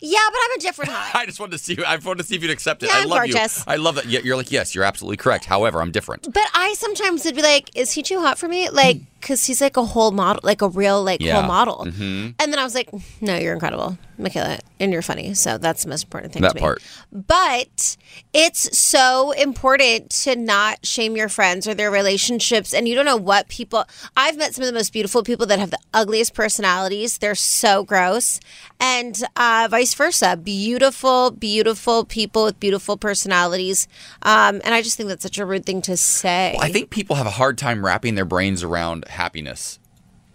Yeah, 0.00 0.18
but 0.30 0.38
I'm 0.44 0.58
a 0.58 0.60
different 0.60 0.90
hot. 0.92 1.14
I 1.14 1.26
just 1.26 1.40
wanted 1.40 1.52
to 1.52 1.58
see. 1.58 1.76
I 1.84 1.96
wanted 1.96 2.18
to 2.18 2.24
see 2.24 2.36
if 2.36 2.42
you'd 2.42 2.50
accept 2.50 2.82
it. 2.82 2.86
Yeah, 2.86 2.96
I 2.96 3.02
I'm 3.02 3.08
love 3.08 3.18
gorgeous. 3.18 3.58
you. 3.58 3.64
I 3.66 3.76
love 3.76 3.94
that. 3.96 4.06
Yeah, 4.06 4.20
You're 4.22 4.36
like, 4.36 4.50
yes, 4.52 4.74
you're 4.74 4.84
absolutely 4.84 5.16
correct. 5.16 5.44
However, 5.46 5.80
I'm 5.80 5.90
different. 5.90 6.32
But 6.32 6.44
I 6.54 6.74
sometimes 6.76 7.24
would 7.24 7.34
be 7.36 7.42
like, 7.42 7.70
is 7.76 7.92
he 7.92 8.02
too 8.02 8.20
hot 8.20 8.38
for 8.38 8.48
me? 8.48 8.68
Like, 8.70 8.98
because 9.20 9.44
he's 9.46 9.60
like 9.60 9.76
a 9.76 9.84
whole 9.84 10.10
model, 10.10 10.40
like 10.44 10.62
a 10.62 10.68
real, 10.68 11.02
like, 11.02 11.20
Yeah. 11.20 11.34
whole 11.34 11.42
model. 11.44 11.84
Mhm. 11.86 12.34
And 12.38 12.52
then 12.52 12.58
I 12.58 12.64
was 12.64 12.74
like, 12.74 12.88
no, 13.20 13.36
you're 13.36 13.52
incredible, 13.52 13.98
Michaela, 14.16 14.58
and 14.78 14.92
you're 14.92 15.02
funny. 15.02 15.34
So 15.34 15.58
that's 15.58 15.82
the 15.82 15.88
most 15.90 16.04
important 16.04 16.32
thing 16.32 16.42
That 16.42 16.50
to 16.50 16.54
me. 16.54 16.60
part. 16.60 16.82
But 17.12 17.96
it's 18.32 18.78
so 18.78 19.32
important 19.32 20.10
to 20.22 20.36
not 20.36 20.86
shame 20.86 21.16
your 21.16 21.28
friends 21.28 21.66
or 21.66 21.74
their 21.74 21.90
relationships. 21.90 22.72
And 22.72 22.86
you 22.88 22.94
don't 22.94 23.04
know 23.04 23.16
what 23.16 23.48
people, 23.48 23.84
I've 24.16 24.36
met 24.36 24.54
some 24.54 24.62
of 24.62 24.66
the 24.66 24.72
most 24.78 24.92
beautiful 24.92 25.22
people 25.22 25.46
that 25.46 25.58
have 25.58 25.70
the 25.70 25.78
ugliest 25.92 26.34
personalities. 26.34 27.18
They're 27.18 27.34
so 27.34 27.82
gross. 27.84 28.38
And 28.80 29.20
uh, 29.36 29.66
vice 29.70 29.94
versa. 29.94 30.36
Beautiful, 30.40 31.32
beautiful 31.32 32.04
people 32.04 32.44
with 32.44 32.60
beautiful 32.60 32.96
personalities. 32.96 33.88
Um, 34.22 34.60
and 34.64 34.74
I 34.74 34.82
just 34.82 34.96
think 34.96 35.08
that's 35.08 35.22
such 35.24 35.38
a 35.38 35.44
rude 35.46 35.66
thing 35.66 35.82
to 35.82 35.96
say. 35.96 36.54
Well, 36.56 36.64
I 36.64 36.70
think 36.72 36.90
people 36.90 37.16
have 37.16 37.26
a 37.26 37.30
hard 37.30 37.58
time 37.58 37.84
wrapping 37.84 38.14
their 38.14 38.24
brains 38.24 38.62
around 38.62 39.04
happiness 39.08 39.78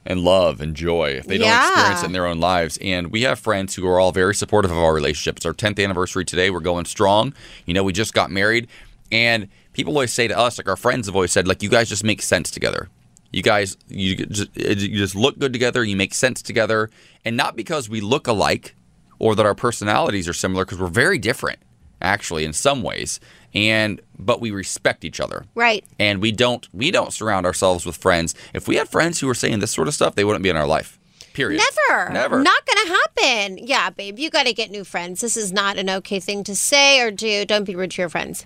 and 0.05 0.19
love 0.19 0.59
and 0.59 0.75
joy 0.75 1.11
if 1.11 1.25
they 1.27 1.37
don't 1.37 1.47
experience 1.47 2.03
it 2.03 2.07
in 2.07 2.11
their 2.11 2.25
own 2.25 2.39
lives. 2.39 2.77
And 2.81 3.11
we 3.11 3.21
have 3.21 3.39
friends 3.39 3.75
who 3.75 3.87
are 3.87 3.99
all 3.99 4.11
very 4.11 4.35
supportive 4.35 4.71
of 4.71 4.77
our 4.77 4.93
relationship. 4.93 5.37
It's 5.37 5.45
our 5.45 5.53
10th 5.53 5.81
anniversary 5.81 6.25
today. 6.25 6.49
We're 6.49 6.59
going 6.59 6.85
strong. 6.85 7.33
You 7.65 7.73
know, 7.73 7.83
we 7.83 7.93
just 7.93 8.13
got 8.13 8.29
married. 8.29 8.67
And 9.11 9.47
people 9.71 9.93
always 9.93 10.11
say 10.11 10.27
to 10.27 10.37
us, 10.37 10.57
like 10.57 10.67
our 10.67 10.75
friends 10.75 11.07
have 11.07 11.15
always 11.15 11.31
said, 11.31 11.47
like, 11.47 11.63
you 11.63 11.69
guys 11.69 11.87
just 11.87 12.03
make 12.03 12.21
sense 12.21 12.51
together. 12.51 12.89
You 13.31 13.41
guys, 13.43 13.77
you 13.87 14.15
just, 14.15 14.55
you 14.55 14.97
just 14.97 15.15
look 15.15 15.39
good 15.39 15.53
together. 15.53 15.83
You 15.83 15.95
make 15.95 16.13
sense 16.13 16.41
together. 16.41 16.89
And 17.23 17.37
not 17.37 17.55
because 17.55 17.89
we 17.89 18.01
look 18.01 18.27
alike 18.27 18.75
or 19.19 19.35
that 19.35 19.45
our 19.45 19.55
personalities 19.55 20.27
are 20.27 20.33
similar, 20.33 20.65
because 20.65 20.79
we're 20.79 20.87
very 20.87 21.17
different, 21.17 21.59
actually, 22.01 22.43
in 22.43 22.51
some 22.51 22.83
ways. 22.83 23.19
And, 23.53 24.01
but 24.17 24.41
we 24.41 24.51
respect 24.51 25.05
each 25.05 25.19
other 25.19 25.45
Right. 25.53 25.85
and 25.99 26.21
we 26.21 26.31
don't 26.31 26.67
we 26.73 26.89
don't 26.91 27.13
surround 27.13 27.45
ourselves 27.45 27.85
with 27.85 27.95
friends. 27.97 28.33
If 28.53 28.67
we 28.67 28.75
had 28.77 28.89
friends 28.89 29.19
who 29.19 29.27
were 29.27 29.35
saying 29.35 29.59
this 29.59 29.71
sort 29.71 29.87
of 29.87 29.93
stuff, 29.93 30.15
they 30.15 30.23
wouldn't 30.23 30.43
be 30.43 30.49
in 30.49 30.57
our 30.57 30.65
life. 30.67 30.97
Period. 31.33 31.61
Never. 31.89 32.09
Never. 32.13 32.43
Not 32.43 32.63
going 32.65 32.85
to 32.85 32.93
happen. 32.93 33.57
Yeah, 33.57 33.89
babe, 33.89 34.19
you 34.19 34.29
got 34.29 34.45
to 34.45 34.53
get 34.53 34.69
new 34.69 34.83
friends. 34.83 35.21
This 35.21 35.35
is 35.35 35.51
not 35.51 35.77
an 35.77 35.89
okay 35.89 36.19
thing 36.19 36.43
to 36.43 36.55
say 36.55 36.99
or 36.99 37.09
do. 37.09 37.43
Don't 37.43 37.63
be 37.63 37.75
rude 37.75 37.89
to 37.91 38.01
your 38.03 38.09
friends. 38.09 38.45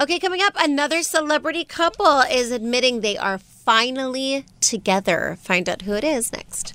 Okay, 0.00 0.18
coming 0.18 0.42
up, 0.42 0.52
another 0.58 1.04
celebrity 1.04 1.64
couple 1.64 2.20
is 2.22 2.50
admitting 2.50 3.00
they 3.02 3.16
are 3.16 3.38
finally 3.38 4.44
together. 4.60 5.36
Find 5.40 5.68
out 5.68 5.82
who 5.82 5.92
it 5.92 6.02
is 6.02 6.32
next. 6.32 6.74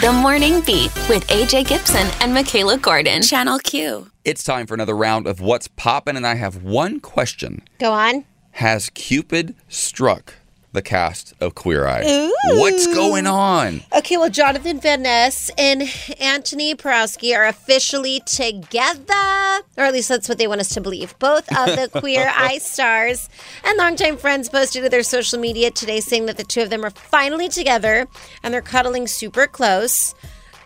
The 0.00 0.12
Morning 0.12 0.60
Beat 0.60 0.92
with 1.08 1.26
AJ 1.26 1.66
Gibson 1.68 2.06
and 2.20 2.32
Michaela 2.32 2.78
Gordon. 2.78 3.20
Channel 3.22 3.58
Q. 3.58 4.10
It's 4.24 4.44
time 4.44 4.66
for 4.66 4.74
another 4.74 4.96
round 4.96 5.26
of 5.26 5.40
what's 5.40 5.66
poppin', 5.68 6.16
and 6.16 6.26
I 6.26 6.34
have 6.34 6.62
one 6.62 7.00
question: 7.00 7.62
Go 7.78 7.92
on. 7.92 8.24
Has 8.52 8.90
Cupid 8.90 9.54
struck 9.68 10.34
the 10.72 10.82
cast 10.82 11.34
of 11.40 11.54
Queer 11.54 11.86
Eye? 11.86 12.02
Ooh. 12.04 12.58
What's 12.58 12.86
going 12.86 13.26
on? 13.26 13.82
Okay, 13.94 14.16
well, 14.16 14.30
Jonathan 14.30 14.80
Van 14.80 15.02
Ness 15.02 15.50
and 15.58 15.82
Antoni 15.82 16.74
Porowski 16.74 17.36
are 17.36 17.46
officially 17.46 18.20
together, 18.26 19.62
or 19.76 19.84
at 19.84 19.92
least 19.92 20.08
that's 20.08 20.28
what 20.28 20.38
they 20.38 20.46
want 20.46 20.60
us 20.60 20.70
to 20.70 20.80
believe. 20.80 21.18
Both 21.18 21.48
of 21.56 21.76
the 21.76 22.00
Queer 22.00 22.32
Eye 22.36 22.58
stars 22.58 23.28
and 23.64 23.76
longtime 23.78 24.16
friends 24.16 24.48
posted 24.48 24.82
to 24.82 24.88
their 24.88 25.02
social 25.02 25.38
media 25.38 25.70
today 25.70 26.00
saying 26.00 26.26
that 26.26 26.36
the 26.36 26.44
two 26.44 26.62
of 26.62 26.70
them 26.70 26.84
are 26.84 26.90
finally 26.90 27.48
together 27.48 28.08
and 28.42 28.52
they're 28.52 28.62
cuddling 28.62 29.06
super 29.06 29.46
close. 29.46 30.14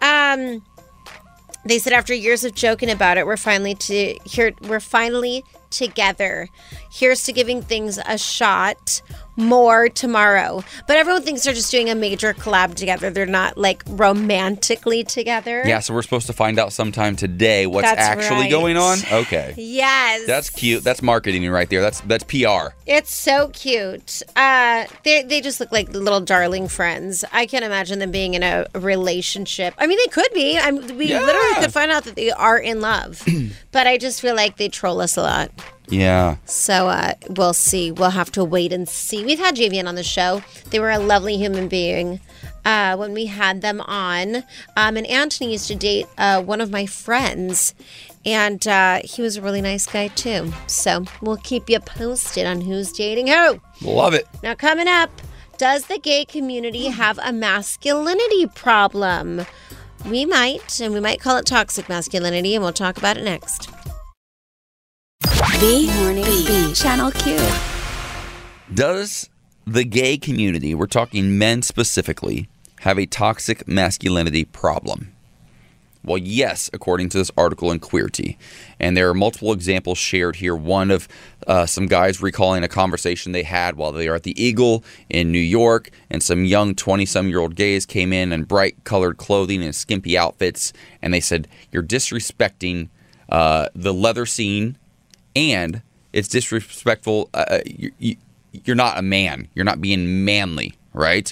Um, 0.00 0.62
they 1.64 1.78
said 1.80 1.92
after 1.92 2.14
years 2.14 2.44
of 2.44 2.54
joking 2.54 2.90
about 2.90 3.18
it, 3.18 3.26
we're 3.26 3.36
finally 3.36 3.74
to 3.74 4.16
here. 4.24 4.52
We're 4.62 4.78
finally 4.78 5.42
together. 5.70 6.48
Here's 6.92 7.24
to 7.24 7.32
giving 7.32 7.61
things 7.61 7.98
a 7.98 8.16
shot. 8.16 9.02
More 9.37 9.89
tomorrow. 9.89 10.62
But 10.87 10.97
everyone 10.97 11.22
thinks 11.22 11.45
they're 11.45 11.55
just 11.55 11.70
doing 11.70 11.91
a 11.91 11.95
major 11.95 12.34
collab 12.34 12.74
together. 12.74 13.11
They're 13.11 13.26
not 13.26 13.57
like 13.57 13.82
romantically 13.87 15.05
together. 15.05 15.62
Yeah, 15.66 15.80
so 15.80 15.95
we're 15.95 16.03
supposed 16.03 16.26
to 16.26 16.32
find 16.32 16.59
out 16.59 16.72
sometime 16.72 17.16
today 17.16 17.66
what's 17.66 17.89
That's 17.89 18.01
actually 18.01 18.43
right. 18.43 18.51
going 18.51 18.76
on. 18.76 18.99
Okay. 19.11 19.55
Yes. 19.57 20.26
That's 20.26 20.51
cute. 20.51 20.84
That's 20.84 21.03
marketing 21.03 21.49
right 21.51 21.68
there. 21.68 21.80
That's 21.80 22.01
that's 22.03 22.24
PR. 22.24 22.74
It's 22.87 23.14
so 23.14 23.49
cute. 23.49 24.22
Uh, 24.34 24.87
they 25.05 25.22
they 25.22 25.41
just 25.41 25.61
look 25.61 25.72
like 25.72 25.89
little 25.93 26.20
darling 26.20 26.68
friends. 26.68 27.24
I 27.32 27.47
can't 27.47 27.64
imagine 27.64 27.99
them 27.99 28.11
being 28.11 28.34
in 28.34 28.43
a 28.43 28.66
relationship. 28.74 29.74
I 29.78 29.87
mean, 29.87 29.99
they 30.05 30.11
could 30.11 30.32
be. 30.34 30.59
I'm, 30.59 30.76
we 30.97 31.09
literally 31.09 31.55
could 31.61 31.72
find 31.72 31.91
out 31.91 32.05
that 32.05 32.16
they 32.16 32.30
are 32.30 32.59
in 32.59 32.80
love, 32.80 33.22
but 33.72 33.87
I 33.87 33.99
just 33.99 34.20
feel 34.20 34.34
like 34.34 34.57
they 34.57 34.68
troll 34.68 35.01
us 35.01 35.16
a 35.16 35.22
lot. 35.22 35.51
Yeah. 35.89 36.37
So 36.45 36.89
uh, 36.89 37.14
we'll 37.28 37.55
see. 37.55 37.93
We'll 37.93 38.11
have 38.11 38.32
to 38.32 38.45
wait 38.45 38.72
and 38.72 38.89
see. 38.89 39.24
We've 39.24 39.39
had 39.39 39.57
JVN 39.57 39.87
on 39.87 39.95
the 39.95 40.03
show. 40.03 40.43
They 40.70 40.80
were 40.80 40.91
a 40.91 40.99
lovely 40.99 41.37
human 41.37 41.68
being 41.68 42.20
uh, 42.64 42.97
when 42.97 43.12
we 43.12 43.26
had 43.26 43.62
them 43.62 43.80
on. 43.82 44.37
Um, 44.76 44.97
and 44.97 45.07
Antoni 45.07 45.53
used 45.53 45.68
to 45.68 45.76
date 45.76 46.07
uh, 46.18 46.43
one 46.43 46.61
of 46.61 46.70
my 46.70 46.87
friends, 46.87 47.74
and 48.24 48.66
uh, 48.66 49.01
he 49.05 49.22
was 49.22 49.37
a 49.37 49.43
really 49.43 49.62
nice 49.62 49.87
guy 49.87 50.09
too. 50.09 50.53
So 50.66 51.05
we'll 51.22 51.37
keep 51.39 51.70
you 51.70 51.78
posted 51.80 52.47
on 52.47 52.61
who's 52.61 52.93
dating 52.93 53.28
who. 53.28 53.61
Love 53.82 54.14
it. 54.14 54.26
Now, 54.43 54.55
coming 54.55 54.89
up, 54.89 55.11
does 55.57 55.87
the 55.87 55.99
gay 55.99 56.24
community 56.24 56.87
have 56.89 57.18
a 57.22 57.32
masculinity 57.32 58.47
problem? 58.47 59.47
We 60.05 60.26
might, 60.26 60.80
and 60.80 60.93
we 60.93 61.01
might 61.01 61.20
call 61.20 61.37
it 61.39 61.47
toxic 61.47 61.89
masculinity, 61.89 62.55
and 62.55 62.62
we'll 62.62 62.72
talk 62.72 62.99
about 62.99 63.16
it 63.16 63.24
next. 63.24 63.70
The 65.27 65.91
Morning 65.99 66.24
Beat. 66.24 66.77
Channel 66.77 67.11
Q. 67.11 67.37
Does 68.72 69.29
the 69.66 69.83
gay 69.83 70.18
community, 70.18 70.72
we're 70.72 70.87
talking 70.87 71.37
men 71.37 71.62
specifically, 71.62 72.49
have 72.83 72.97
a 72.97 73.07
toxic 73.07 73.66
masculinity 73.66 74.45
problem? 74.45 75.12
Well, 76.05 76.18
yes, 76.18 76.70
according 76.72 77.09
to 77.09 77.18
this 77.18 77.33
article 77.37 77.72
in 77.72 77.81
Queerty. 77.81 78.37
And 78.79 78.97
there 78.97 79.11
are 79.11 79.14
multiple 79.14 79.53
examples 79.53 79.99
shared 79.99 80.37
here. 80.37 80.55
One 80.55 80.93
of 80.93 81.09
uh, 81.49 81.66
some 81.66 81.87
guys 81.87 82.22
recalling 82.22 82.62
a 82.62 82.68
conversation 82.68 83.33
they 83.33 83.43
had 83.43 83.74
while 83.74 83.91
they 83.91 84.09
were 84.09 84.14
at 84.14 84.22
the 84.22 84.41
Eagle 84.41 84.85
in 85.09 85.33
New 85.33 85.41
York, 85.41 85.91
and 86.09 86.22
some 86.22 86.45
young 86.45 86.77
20 86.77 87.05
some 87.05 87.27
year 87.27 87.41
old 87.41 87.57
gays 87.57 87.85
came 87.85 88.12
in 88.12 88.33
in 88.33 88.45
bright 88.45 88.85
colored 88.85 89.16
clothing 89.16 89.64
and 89.64 89.74
skimpy 89.74 90.16
outfits, 90.16 90.72
and 91.03 91.12
they 91.12 91.20
said, 91.20 91.49
You're 91.72 91.83
disrespecting 91.83 92.91
uh, 93.29 93.68
the 93.74 93.93
leather 93.93 94.24
scene, 94.24 94.79
and 95.37 95.82
it's 96.12 96.26
disrespectful. 96.26 97.30
Uh, 97.32 97.61
you, 97.64 97.93
you, 97.99 98.16
you're 98.51 98.74
not 98.74 98.99
a 98.99 99.03
man, 99.03 99.49
you're 99.55 99.64
not 99.64 99.80
being 99.80 100.24
manly. 100.24 100.74
Right? 100.93 101.26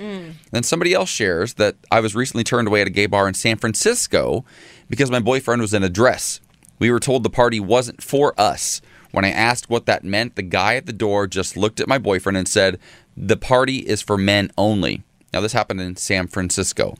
Then 0.51 0.63
somebody 0.63 0.93
else 0.93 1.09
shares 1.09 1.55
that 1.55 1.77
I 1.91 2.01
was 2.01 2.15
recently 2.15 2.45
turned 2.45 2.69
away 2.69 2.83
at 2.83 2.87
a 2.87 2.91
gay 2.91 3.07
bar 3.07 3.27
in 3.27 3.33
San 3.33 3.57
Francisco 3.57 4.45
because 4.91 5.11
my 5.11 5.21
boyfriend 5.21 5.63
was 5.63 5.73
in 5.73 5.83
a 5.83 5.89
dress. 5.89 6.39
We 6.79 6.91
were 6.91 7.01
told 7.01 7.23
the 7.23 7.31
party 7.31 7.61
wasn't 7.61 8.03
for 8.03 8.39
us. 8.39 8.83
When 9.11 9.25
I 9.25 9.31
asked 9.31 9.71
what 9.71 9.87
that 9.87 10.05
meant, 10.05 10.35
the 10.35 10.43
guy 10.43 10.75
at 10.75 10.85
the 10.85 10.93
door 10.93 11.27
just 11.27 11.57
looked 11.57 11.81
at 11.81 11.89
my 11.89 11.97
boyfriend 11.97 12.37
and 12.37 12.47
said, 12.47 12.79
The 13.17 13.39
party 13.39 13.79
is 13.79 14.03
for 14.03 14.19
men 14.19 14.51
only. 14.59 15.03
Now, 15.33 15.41
this 15.41 15.55
happened 15.55 15.81
in 15.81 15.97
San 15.97 16.27
Francisco. 16.27 16.97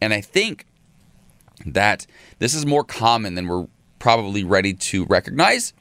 And 0.00 0.14
I 0.14 0.20
think 0.20 0.66
that 1.66 2.06
this 2.38 2.54
is 2.54 2.64
more 2.64 2.84
common 2.84 3.34
than 3.34 3.48
we're 3.48 3.66
probably 3.98 4.44
ready 4.44 4.74
to 4.74 5.04
recognize. 5.06 5.72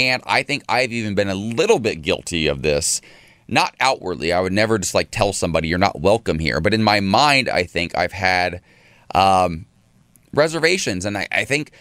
And 0.00 0.22
I 0.24 0.42
think 0.42 0.64
I've 0.66 0.92
even 0.92 1.14
been 1.14 1.28
a 1.28 1.34
little 1.34 1.78
bit 1.78 2.00
guilty 2.00 2.46
of 2.46 2.62
this. 2.62 3.02
Not 3.48 3.74
outwardly. 3.80 4.32
I 4.32 4.40
would 4.40 4.52
never 4.52 4.78
just 4.78 4.94
like 4.94 5.10
tell 5.10 5.34
somebody 5.34 5.68
you're 5.68 5.78
not 5.78 6.00
welcome 6.00 6.38
here. 6.38 6.58
But 6.60 6.72
in 6.72 6.82
my 6.82 7.00
mind, 7.00 7.50
I 7.50 7.64
think 7.64 7.94
I've 7.98 8.12
had 8.12 8.62
um, 9.14 9.66
reservations. 10.32 11.04
And 11.04 11.18
I, 11.18 11.28
I 11.30 11.44
think 11.44 11.72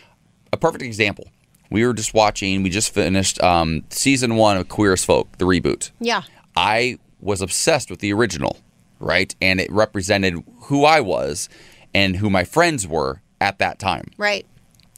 a 0.51 0.57
perfect 0.57 0.83
example. 0.83 1.29
We 1.69 1.85
were 1.85 1.93
just 1.93 2.13
watching, 2.13 2.63
we 2.63 2.69
just 2.69 2.93
finished 2.93 3.41
um, 3.41 3.83
season 3.89 4.35
one 4.35 4.57
of 4.57 4.67
Queer 4.67 4.93
as 4.93 5.05
Folk, 5.05 5.37
the 5.37 5.45
reboot. 5.45 5.91
Yeah. 5.99 6.23
I 6.57 6.97
was 7.21 7.41
obsessed 7.41 7.89
with 7.89 7.99
the 7.99 8.11
original, 8.11 8.57
right? 8.99 9.33
And 9.39 9.61
it 9.61 9.71
represented 9.71 10.43
who 10.63 10.83
I 10.83 10.99
was 10.99 11.47
and 11.93 12.17
who 12.17 12.29
my 12.29 12.43
friends 12.43 12.87
were 12.87 13.21
at 13.39 13.59
that 13.59 13.79
time. 13.79 14.11
Right. 14.17 14.45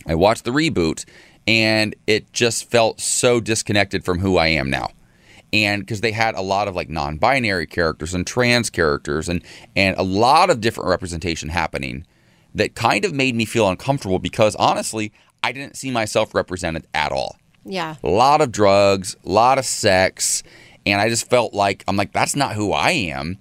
I 0.08 0.16
watched 0.16 0.46
the 0.46 0.52
reboot 0.52 1.06
and 1.48 1.96
it 2.08 2.32
just 2.34 2.70
felt 2.70 3.00
so 3.02 3.40
disconnected 3.40 4.04
from 4.06 4.20
who 4.20 4.38
I 4.38 4.48
am 4.48 4.70
now. 4.70 4.92
And 5.54 5.82
because 5.82 6.00
they 6.02 6.12
had 6.14 6.36
a 6.36 6.42
lot 6.42 6.68
of 6.70 6.76
like 6.76 6.90
non-binary 6.90 7.68
characters 7.68 8.14
and 8.14 8.26
trans 8.26 8.70
characters 8.70 9.28
and 9.28 9.44
and 9.76 9.98
a 9.98 10.04
lot 10.04 10.50
of 10.50 10.62
different 10.62 10.90
representation 10.90 11.50
happening 11.50 12.06
that 12.56 12.76
kind 12.76 13.04
of 13.06 13.14
made 13.14 13.36
me 13.36 13.46
feel 13.46 13.68
uncomfortable 13.70 14.20
because 14.20 14.56
honestly, 14.56 15.12
I 15.44 15.52
didn't 15.52 15.76
see 15.76 15.92
myself 15.92 16.34
represented 16.36 16.88
at 16.94 17.12
all 17.12 17.38
Yeah. 17.66 17.96
a 18.04 18.08
lot 18.10 18.40
of 18.42 18.52
drugs, 18.52 19.16
a 19.26 19.30
lot 19.30 19.58
of 19.58 19.66
sex, 19.66 20.42
and 20.86 21.02
I 21.02 21.10
just 21.10 21.30
felt 21.30 21.54
like 21.54 21.84
I'm 21.88 21.98
like 21.98 22.14
that's 22.14 22.36
not 22.36 22.54
who 22.56 22.72
I 22.72 22.92
am. 22.92 23.38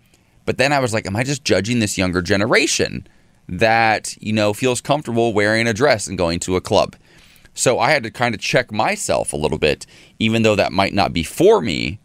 But 0.46 0.58
then 0.58 0.72
I 0.72 0.80
was 0.80 0.92
like, 0.92 1.06
am 1.06 1.14
I 1.14 1.22
just 1.22 1.44
judging 1.44 1.78
this 1.78 1.96
younger 1.96 2.22
generation 2.22 3.06
that 3.48 4.16
you 4.20 4.32
know 4.32 4.52
feels 4.52 4.80
comfortable 4.80 5.32
wearing 5.32 5.66
a 5.68 5.72
dress 5.74 6.06
and 6.08 6.18
going 6.18 6.40
to 6.40 6.56
a 6.56 6.60
club? 6.60 6.96
So 7.54 7.78
I 7.78 7.90
had 7.90 8.02
to 8.04 8.10
kind 8.10 8.34
of 8.34 8.40
check 8.40 8.72
myself 8.72 9.32
a 9.32 9.36
little 9.36 9.58
bit, 9.58 9.86
even 10.18 10.42
though 10.42 10.56
that 10.56 10.72
might 10.72 10.94
not 10.94 11.12
be 11.12 11.22
for 11.22 11.60
me. 11.60 11.98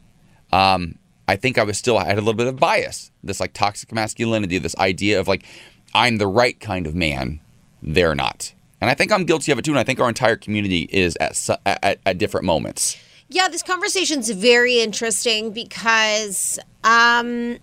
Um, 0.51 0.97
I 1.27 1.35
think 1.35 1.57
I 1.57 1.63
was 1.63 1.77
still 1.77 1.97
I 1.97 2.05
had 2.05 2.17
a 2.17 2.21
little 2.21 2.33
bit 2.33 2.47
of 2.47 2.57
bias, 2.57 3.11
this 3.23 3.39
like 3.39 3.53
toxic 3.53 3.91
masculinity, 3.91 4.57
this 4.57 4.75
idea 4.77 5.19
of 5.19 5.27
like 5.27 5.45
I'm 5.93 6.17
the 6.17 6.27
right 6.27 6.59
kind 6.59 6.87
of 6.87 6.95
man, 6.95 7.39
they're 7.81 8.15
not. 8.15 8.53
And 8.81 8.89
I 8.89 8.93
think 8.93 9.11
I'm 9.11 9.25
guilty 9.25 9.51
of 9.51 9.57
it 9.57 9.65
too. 9.65 9.71
And 9.71 9.79
I 9.79 9.83
think 9.83 9.99
our 9.99 10.09
entire 10.09 10.35
community 10.35 10.87
is 10.91 11.17
at, 11.19 11.49
at, 11.65 11.99
at 12.05 12.17
different 12.17 12.45
moments. 12.45 12.97
Yeah, 13.29 13.47
this 13.47 13.63
conversation's 13.63 14.29
very 14.29 14.79
interesting 14.79 15.51
because 15.51 16.59
um, 16.83 17.57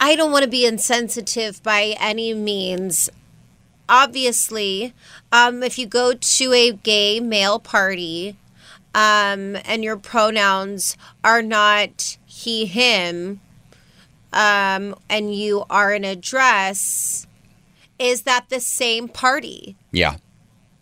I 0.00 0.16
don't 0.16 0.32
want 0.32 0.44
to 0.44 0.50
be 0.50 0.66
insensitive 0.66 1.62
by 1.62 1.94
any 2.00 2.34
means. 2.34 3.08
Obviously, 3.92 4.94
um, 5.32 5.62
if 5.62 5.78
you 5.78 5.86
go 5.86 6.14
to 6.14 6.52
a 6.54 6.72
gay 6.72 7.20
male 7.20 7.58
party 7.58 8.36
um, 8.94 9.54
and 9.66 9.84
your 9.84 9.98
pronouns 9.98 10.96
are 11.22 11.42
not 11.42 12.16
he, 12.24 12.64
him, 12.64 13.42
um, 14.32 14.94
and 15.10 15.34
you 15.34 15.66
are 15.68 15.92
in 15.92 16.04
a 16.04 16.16
dress, 16.16 17.26
is 17.98 18.22
that 18.22 18.48
the 18.48 18.60
same 18.60 19.08
party? 19.08 19.76
Yeah. 19.90 20.16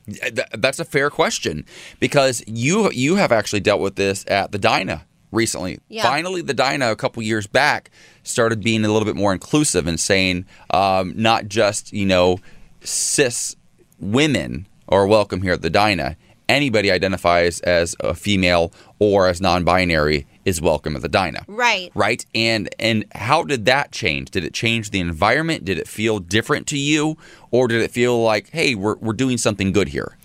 Th- 0.06 0.46
That's 0.52 0.78
a 0.78 0.84
fair 0.84 1.10
question 1.10 1.66
because 1.98 2.44
you 2.46 2.92
you 2.92 3.16
have 3.16 3.32
actually 3.32 3.60
dealt 3.60 3.80
with 3.80 3.96
this 3.96 4.24
at 4.28 4.52
the 4.52 4.58
Dinah 4.58 5.04
recently. 5.32 5.80
Yeah. 5.88 6.04
Finally, 6.04 6.42
the 6.42 6.54
Dinah 6.54 6.92
a 6.92 6.96
couple 6.96 7.24
years 7.24 7.48
back 7.48 7.90
started 8.22 8.62
being 8.62 8.84
a 8.84 8.88
little 8.92 9.06
bit 9.06 9.16
more 9.16 9.32
inclusive 9.32 9.88
and 9.88 9.98
saying 9.98 10.46
um, 10.70 11.12
not 11.16 11.48
just 11.48 11.92
you 11.92 12.06
know 12.06 12.38
cis 12.82 13.56
women 13.98 14.66
are 14.88 15.06
welcome 15.06 15.42
here 15.42 15.52
at 15.52 15.62
the 15.62 15.70
Dinah. 15.70 16.16
Anybody 16.48 16.90
identifies 16.90 17.60
as 17.60 17.94
a 18.00 18.14
female 18.14 18.72
or 18.98 19.28
as 19.28 19.40
non-binary 19.40 20.26
is 20.44 20.60
welcome 20.60 20.96
at 20.96 21.02
the 21.02 21.08
Dinah. 21.08 21.44
Right. 21.46 21.92
right? 21.94 22.24
And 22.34 22.68
and 22.78 23.04
how 23.14 23.44
did 23.44 23.66
that 23.66 23.92
change? 23.92 24.30
Did 24.30 24.44
it 24.44 24.52
change 24.52 24.90
the 24.90 25.00
environment? 25.00 25.64
Did 25.64 25.78
it 25.78 25.86
feel 25.86 26.18
different 26.18 26.66
to 26.68 26.78
you? 26.78 27.16
Or 27.50 27.68
did 27.68 27.82
it 27.82 27.90
feel 27.90 28.20
like 28.22 28.50
hey 28.50 28.74
we're, 28.74 28.96
we're 28.96 29.12
doing 29.12 29.38
something 29.38 29.70
good 29.70 29.88
here? 29.88 30.16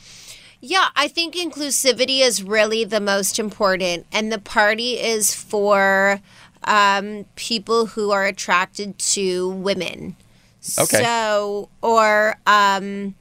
Yeah, 0.61 0.87
I 0.95 1.07
think 1.09 1.35
inclusivity 1.35 2.21
is 2.21 2.41
really 2.41 2.85
the 2.85 2.99
most 2.99 3.37
important, 3.37 4.07
and 4.11 4.31
the 4.31 4.39
party 4.39 4.93
is 4.93 5.31
for 5.31 6.21
um, 6.63 7.25
people 7.35 7.85
who 7.85 8.09
are 8.09 8.25
attracted 8.25 8.97
to 8.97 9.49
women. 9.49 10.15
Okay. 10.79 11.03
So, 11.03 11.69
or 11.81 12.37
um, 12.47 13.15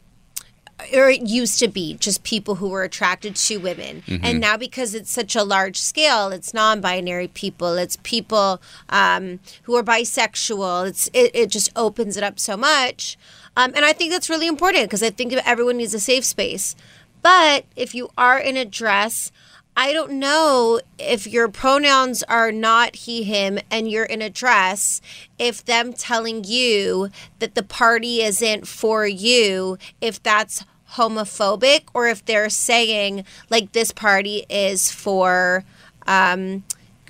or 0.93 1.09
it 1.09 1.23
used 1.23 1.59
to 1.61 1.69
be 1.69 1.95
just 1.95 2.25
people 2.25 2.57
who 2.57 2.69
were 2.69 2.83
attracted 2.83 3.37
to 3.37 3.57
women, 3.59 4.03
Mhm. 4.07 4.21
and 4.25 4.41
now 4.41 4.57
because 4.57 4.95
it's 4.95 5.11
such 5.11 5.37
a 5.37 5.45
large 5.45 5.79
scale, 5.81 6.31
it's 6.33 6.53
non-binary 6.53 7.29
people, 7.29 7.75
it's 7.75 7.97
people 8.03 8.61
um, 8.89 9.39
who 9.63 9.77
are 9.77 9.83
bisexual. 9.85 10.89
It's 10.89 11.09
it, 11.13 11.31
it 11.35 11.51
just 11.51 11.71
opens 11.77 12.17
it 12.17 12.23
up 12.25 12.39
so 12.41 12.57
much, 12.57 13.17
um, 13.57 13.73
and 13.77 13.85
I 13.85 13.93
think 13.93 14.11
that's 14.11 14.29
really 14.29 14.47
important 14.49 14.85
because 14.85 15.03
I 15.03 15.11
think 15.11 15.33
everyone 15.33 15.77
needs 15.77 15.95
a 15.95 16.01
safe 16.01 16.25
space. 16.25 16.75
But 17.23 17.65
if 17.77 17.95
you 17.95 18.11
are 18.19 18.39
in 18.39 18.57
a 18.57 18.65
dress, 18.67 19.31
I 19.77 19.93
don't 19.93 20.13
know 20.13 20.81
if 20.99 21.27
your 21.27 21.49
pronouns 21.49 22.23
are 22.25 22.53
not 22.53 22.95
he, 22.97 23.25
him, 23.25 23.59
and 23.71 23.91
you're 23.91 24.05
in 24.05 24.23
a 24.23 24.31
dress, 24.31 25.01
if 25.39 25.65
them 25.65 25.93
telling 25.93 26.45
you 26.45 27.09
that 27.41 27.55
the 27.55 27.63
party 27.63 28.23
isn't 28.23 28.69
for 28.69 29.07
you, 29.07 29.77
if 30.01 30.23
that's 30.23 30.65
homophobic 30.93 31.89
or 31.93 32.07
if 32.07 32.25
they're 32.25 32.51
saying, 32.51 33.25
like, 33.51 33.73
this 33.73 33.91
party 33.91 34.45
is 34.49 34.91
for 34.93 35.65
um, 36.07 36.63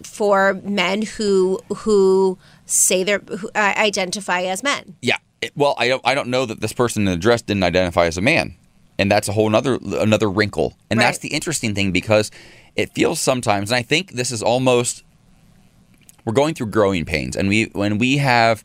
for 0.02 0.54
men 0.64 1.02
who 1.02 1.60
who 1.76 2.38
say 2.66 3.04
they're 3.04 3.18
who 3.18 3.48
uh, 3.54 3.74
identify 3.76 4.42
as 4.42 4.62
men. 4.62 4.96
Yeah. 5.02 5.18
Well, 5.54 5.74
I 5.76 5.88
don't. 5.88 6.00
I 6.04 6.14
don't 6.14 6.28
know 6.28 6.46
that 6.46 6.60
this 6.62 6.72
person 6.72 7.06
in 7.06 7.12
the 7.12 7.18
dress 7.18 7.42
didn't 7.42 7.64
identify 7.64 8.06
as 8.06 8.16
a 8.16 8.22
man, 8.22 8.56
and 8.98 9.10
that's 9.10 9.28
a 9.28 9.32
whole 9.32 9.46
another 9.46 9.78
another 9.82 10.30
wrinkle. 10.30 10.74
And 10.90 11.00
that's 11.00 11.18
the 11.18 11.28
interesting 11.28 11.74
thing 11.74 11.92
because 11.92 12.30
it 12.76 12.92
feels 12.94 13.20
sometimes, 13.20 13.70
and 13.70 13.76
I 13.76 13.82
think 13.82 14.12
this 14.12 14.30
is 14.30 14.42
almost 14.42 15.04
we're 16.24 16.32
going 16.32 16.54
through 16.54 16.68
growing 16.68 17.04
pains, 17.04 17.36
and 17.36 17.48
we 17.48 17.64
when 17.72 17.98
we 17.98 18.18
have 18.18 18.64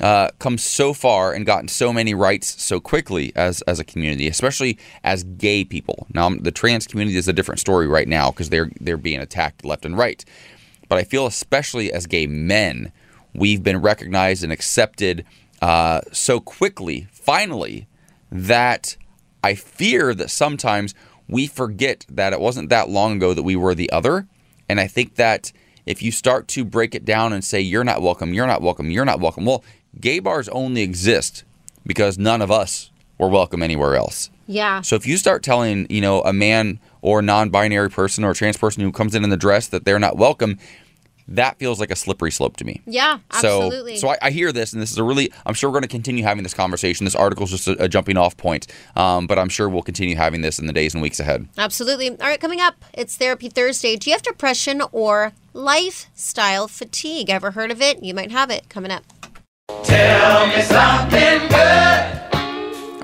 uh, 0.00 0.28
come 0.38 0.58
so 0.58 0.92
far 0.92 1.32
and 1.32 1.46
gotten 1.46 1.68
so 1.68 1.92
many 1.92 2.14
rights 2.14 2.62
so 2.62 2.80
quickly 2.80 3.32
as 3.36 3.62
as 3.62 3.78
a 3.78 3.84
community, 3.84 4.28
especially 4.28 4.78
as 5.02 5.24
gay 5.24 5.64
people. 5.64 6.06
Now, 6.12 6.30
the 6.30 6.52
trans 6.52 6.86
community 6.86 7.16
is 7.16 7.28
a 7.28 7.32
different 7.32 7.60
story 7.60 7.86
right 7.86 8.08
now 8.08 8.30
because 8.30 8.50
they're 8.50 8.70
they're 8.80 8.96
being 8.96 9.20
attacked 9.20 9.64
left 9.64 9.84
and 9.84 9.96
right. 9.96 10.24
But 10.88 10.98
I 10.98 11.04
feel 11.04 11.26
especially 11.26 11.92
as 11.92 12.06
gay 12.06 12.26
men, 12.26 12.92
we've 13.34 13.62
been 13.62 13.80
recognized 13.80 14.44
and 14.44 14.52
accepted 14.52 15.24
uh, 15.62 16.02
so 16.12 16.40
quickly, 16.40 17.06
finally, 17.10 17.86
that 18.30 18.96
I 19.44 19.54
fear 19.54 20.14
that 20.14 20.30
sometimes 20.30 20.94
we 21.28 21.46
forget 21.46 22.06
that 22.08 22.32
it 22.32 22.40
wasn't 22.40 22.70
that 22.70 22.88
long 22.88 23.16
ago 23.18 23.34
that 23.34 23.42
we 23.42 23.56
were 23.56 23.74
the 23.74 23.92
other. 23.92 24.26
And 24.70 24.80
I 24.80 24.86
think 24.86 25.16
that 25.16 25.52
if 25.84 26.02
you 26.02 26.12
start 26.12 26.48
to 26.48 26.64
break 26.64 26.94
it 26.94 27.04
down 27.04 27.34
and 27.34 27.44
say, 27.44 27.60
you're 27.60 27.84
not 27.84 28.00
welcome, 28.00 28.32
you're 28.32 28.46
not 28.46 28.62
welcome, 28.62 28.90
you're 28.90 29.04
not 29.04 29.20
welcome, 29.20 29.44
well, 29.44 29.62
gay 30.00 30.18
bars 30.18 30.48
only 30.48 30.80
exist 30.80 31.44
because 31.84 32.16
none 32.16 32.40
of 32.40 32.50
us 32.50 32.90
were 33.18 33.28
welcome 33.28 33.62
anywhere 33.62 33.96
else. 33.96 34.30
Yeah. 34.46 34.80
So 34.80 34.96
if 34.96 35.06
you 35.06 35.18
start 35.18 35.42
telling, 35.42 35.86
you 35.90 36.00
know, 36.00 36.22
a 36.22 36.32
man 36.32 36.80
or 37.02 37.20
non-binary 37.20 37.90
person 37.90 38.24
or 38.24 38.30
a 38.30 38.34
trans 38.34 38.56
person 38.56 38.82
who 38.82 38.92
comes 38.92 39.14
in 39.14 39.24
in 39.24 39.28
the 39.28 39.36
dress 39.36 39.68
that 39.68 39.84
they're 39.84 39.98
not 39.98 40.16
welcome, 40.16 40.58
that 41.28 41.58
feels 41.58 41.80
like 41.80 41.90
a 41.90 41.96
slippery 41.96 42.30
slope 42.30 42.56
to 42.58 42.64
me. 42.64 42.82
Yeah, 42.86 43.18
absolutely. 43.30 43.96
So, 43.96 44.08
so 44.08 44.12
I, 44.12 44.18
I 44.22 44.30
hear 44.30 44.52
this, 44.52 44.72
and 44.72 44.82
this 44.82 44.90
is 44.90 44.98
a 44.98 45.04
really. 45.04 45.32
I'm 45.46 45.54
sure 45.54 45.70
we're 45.70 45.74
going 45.74 45.82
to 45.82 45.88
continue 45.88 46.22
having 46.22 46.42
this 46.42 46.54
conversation. 46.54 47.04
This 47.04 47.14
article 47.14 47.44
is 47.44 47.50
just 47.50 47.68
a, 47.68 47.84
a 47.84 47.88
jumping 47.88 48.16
off 48.16 48.36
point, 48.36 48.66
um, 48.96 49.26
but 49.26 49.38
I'm 49.38 49.48
sure 49.48 49.68
we'll 49.68 49.82
continue 49.82 50.16
having 50.16 50.42
this 50.42 50.58
in 50.58 50.66
the 50.66 50.72
days 50.72 50.94
and 50.94 51.02
weeks 51.02 51.20
ahead. 51.20 51.48
Absolutely. 51.56 52.10
All 52.10 52.16
right, 52.26 52.40
coming 52.40 52.60
up, 52.60 52.84
it's 52.92 53.16
Therapy 53.16 53.48
Thursday. 53.48 53.96
Do 53.96 54.10
you 54.10 54.14
have 54.14 54.22
depression 54.22 54.82
or 54.92 55.32
lifestyle 55.52 56.68
fatigue? 56.68 57.30
Ever 57.30 57.52
heard 57.52 57.70
of 57.70 57.80
it? 57.80 58.02
You 58.02 58.14
might 58.14 58.30
have 58.30 58.50
it. 58.50 58.68
Coming 58.68 58.90
up. 58.90 59.04
Tell 59.82 60.46
me 60.46 60.60
something 60.60 61.48
good. 61.48 62.33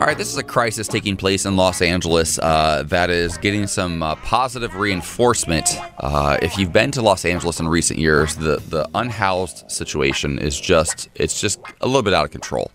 All 0.01 0.07
right, 0.07 0.17
this 0.17 0.29
is 0.29 0.39
a 0.39 0.43
crisis 0.43 0.89
taking 0.89 1.15
place 1.15 1.45
in 1.45 1.57
Los 1.57 1.83
Angeles 1.83 2.39
uh, 2.39 2.85
that 2.87 3.11
is 3.11 3.37
getting 3.37 3.67
some 3.67 4.03
uh, 4.03 4.15
positive 4.15 4.75
reinforcement. 4.77 5.77
Uh, 5.99 6.39
if 6.41 6.57
you've 6.57 6.73
been 6.73 6.91
to 6.93 7.03
Los 7.03 7.27
Angeles 7.27 7.61
in 7.61 7.69
recent 7.69 7.99
years, 7.99 8.35
the 8.37 8.63
the 8.71 8.89
unhoused 8.95 9.71
situation 9.71 10.39
is 10.39 10.59
just 10.59 11.11
it's 11.17 11.39
just 11.39 11.61
a 11.83 11.87
little 11.87 12.01
bit 12.01 12.15
out 12.15 12.25
of 12.25 12.31
control, 12.31 12.71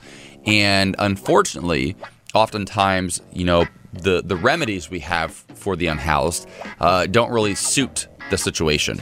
and 0.45 0.95
unfortunately, 0.99 1.95
oftentimes 2.35 3.23
you 3.33 3.43
know 3.43 3.65
the 3.91 4.21
the 4.21 4.35
remedies 4.35 4.91
we 4.91 4.99
have 4.99 5.31
for 5.33 5.75
the 5.75 5.87
unhoused 5.87 6.47
uh, 6.79 7.07
don't 7.07 7.31
really 7.31 7.55
suit 7.55 8.07
the 8.29 8.37
situation. 8.37 9.01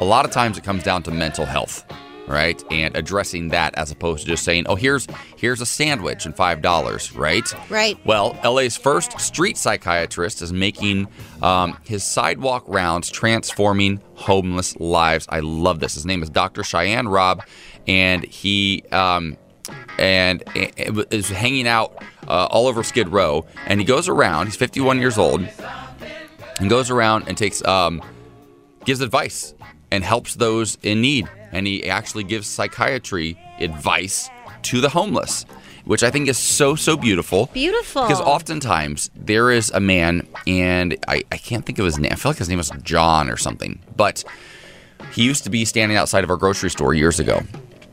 A 0.00 0.04
lot 0.04 0.26
of 0.26 0.30
times, 0.30 0.58
it 0.58 0.64
comes 0.64 0.82
down 0.82 1.02
to 1.04 1.10
mental 1.10 1.46
health 1.46 1.86
right? 2.32 2.62
And 2.70 2.96
addressing 2.96 3.48
that 3.48 3.74
as 3.76 3.90
opposed 3.90 4.24
to 4.24 4.28
just 4.30 4.42
saying, 4.44 4.64
"Oh, 4.66 4.74
here's 4.74 5.06
here's 5.36 5.60
a 5.60 5.66
sandwich 5.66 6.24
and 6.24 6.34
five 6.34 6.62
dollars," 6.62 7.14
right? 7.14 7.44
Right. 7.70 7.98
Well, 8.04 8.36
LA's 8.42 8.76
first 8.76 9.20
street 9.20 9.56
psychiatrist 9.58 10.42
is 10.42 10.52
making 10.52 11.08
um, 11.42 11.78
his 11.84 12.02
sidewalk 12.02 12.64
rounds, 12.66 13.10
transforming 13.10 14.00
homeless 14.14 14.76
lives. 14.80 15.26
I 15.28 15.40
love 15.40 15.80
this. 15.80 15.94
His 15.94 16.06
name 16.06 16.22
is 16.22 16.30
Dr. 16.30 16.62
Shayan 16.62 17.10
Rab, 17.10 17.42
and 17.86 18.24
he 18.24 18.82
um, 18.90 19.36
and 19.98 20.42
is 20.54 21.28
hanging 21.28 21.68
out 21.68 22.02
uh, 22.26 22.46
all 22.50 22.66
over 22.66 22.82
Skid 22.82 23.10
Row. 23.10 23.46
And 23.66 23.78
he 23.78 23.86
goes 23.86 24.08
around. 24.08 24.46
He's 24.46 24.56
51 24.56 24.98
years 24.98 25.18
old, 25.18 25.46
and 26.58 26.70
goes 26.70 26.90
around 26.90 27.28
and 27.28 27.36
takes 27.36 27.62
um, 27.64 28.02
gives 28.84 29.00
advice 29.00 29.54
and 29.92 30.02
helps 30.02 30.36
those 30.36 30.78
in 30.82 31.02
need. 31.02 31.28
And 31.52 31.66
he 31.66 31.88
actually 31.88 32.24
gives 32.24 32.48
psychiatry 32.48 33.38
advice 33.60 34.30
to 34.62 34.80
the 34.80 34.88
homeless, 34.88 35.44
which 35.84 36.02
I 36.02 36.10
think 36.10 36.28
is 36.28 36.38
so, 36.38 36.74
so 36.74 36.96
beautiful. 36.96 37.50
Beautiful. 37.52 38.02
Because 38.02 38.20
oftentimes 38.20 39.10
there 39.14 39.50
is 39.50 39.70
a 39.70 39.80
man, 39.80 40.26
and 40.46 40.96
I, 41.06 41.24
I 41.30 41.36
can't 41.36 41.66
think 41.66 41.78
of 41.78 41.84
his 41.84 41.98
name. 41.98 42.10
I 42.10 42.14
feel 42.14 42.30
like 42.30 42.38
his 42.38 42.48
name 42.48 42.56
was 42.56 42.72
John 42.82 43.28
or 43.28 43.36
something. 43.36 43.80
But 43.94 44.24
he 45.12 45.24
used 45.24 45.44
to 45.44 45.50
be 45.50 45.66
standing 45.66 45.98
outside 45.98 46.24
of 46.24 46.30
our 46.30 46.38
grocery 46.38 46.70
store 46.70 46.94
years 46.94 47.20
ago. 47.20 47.42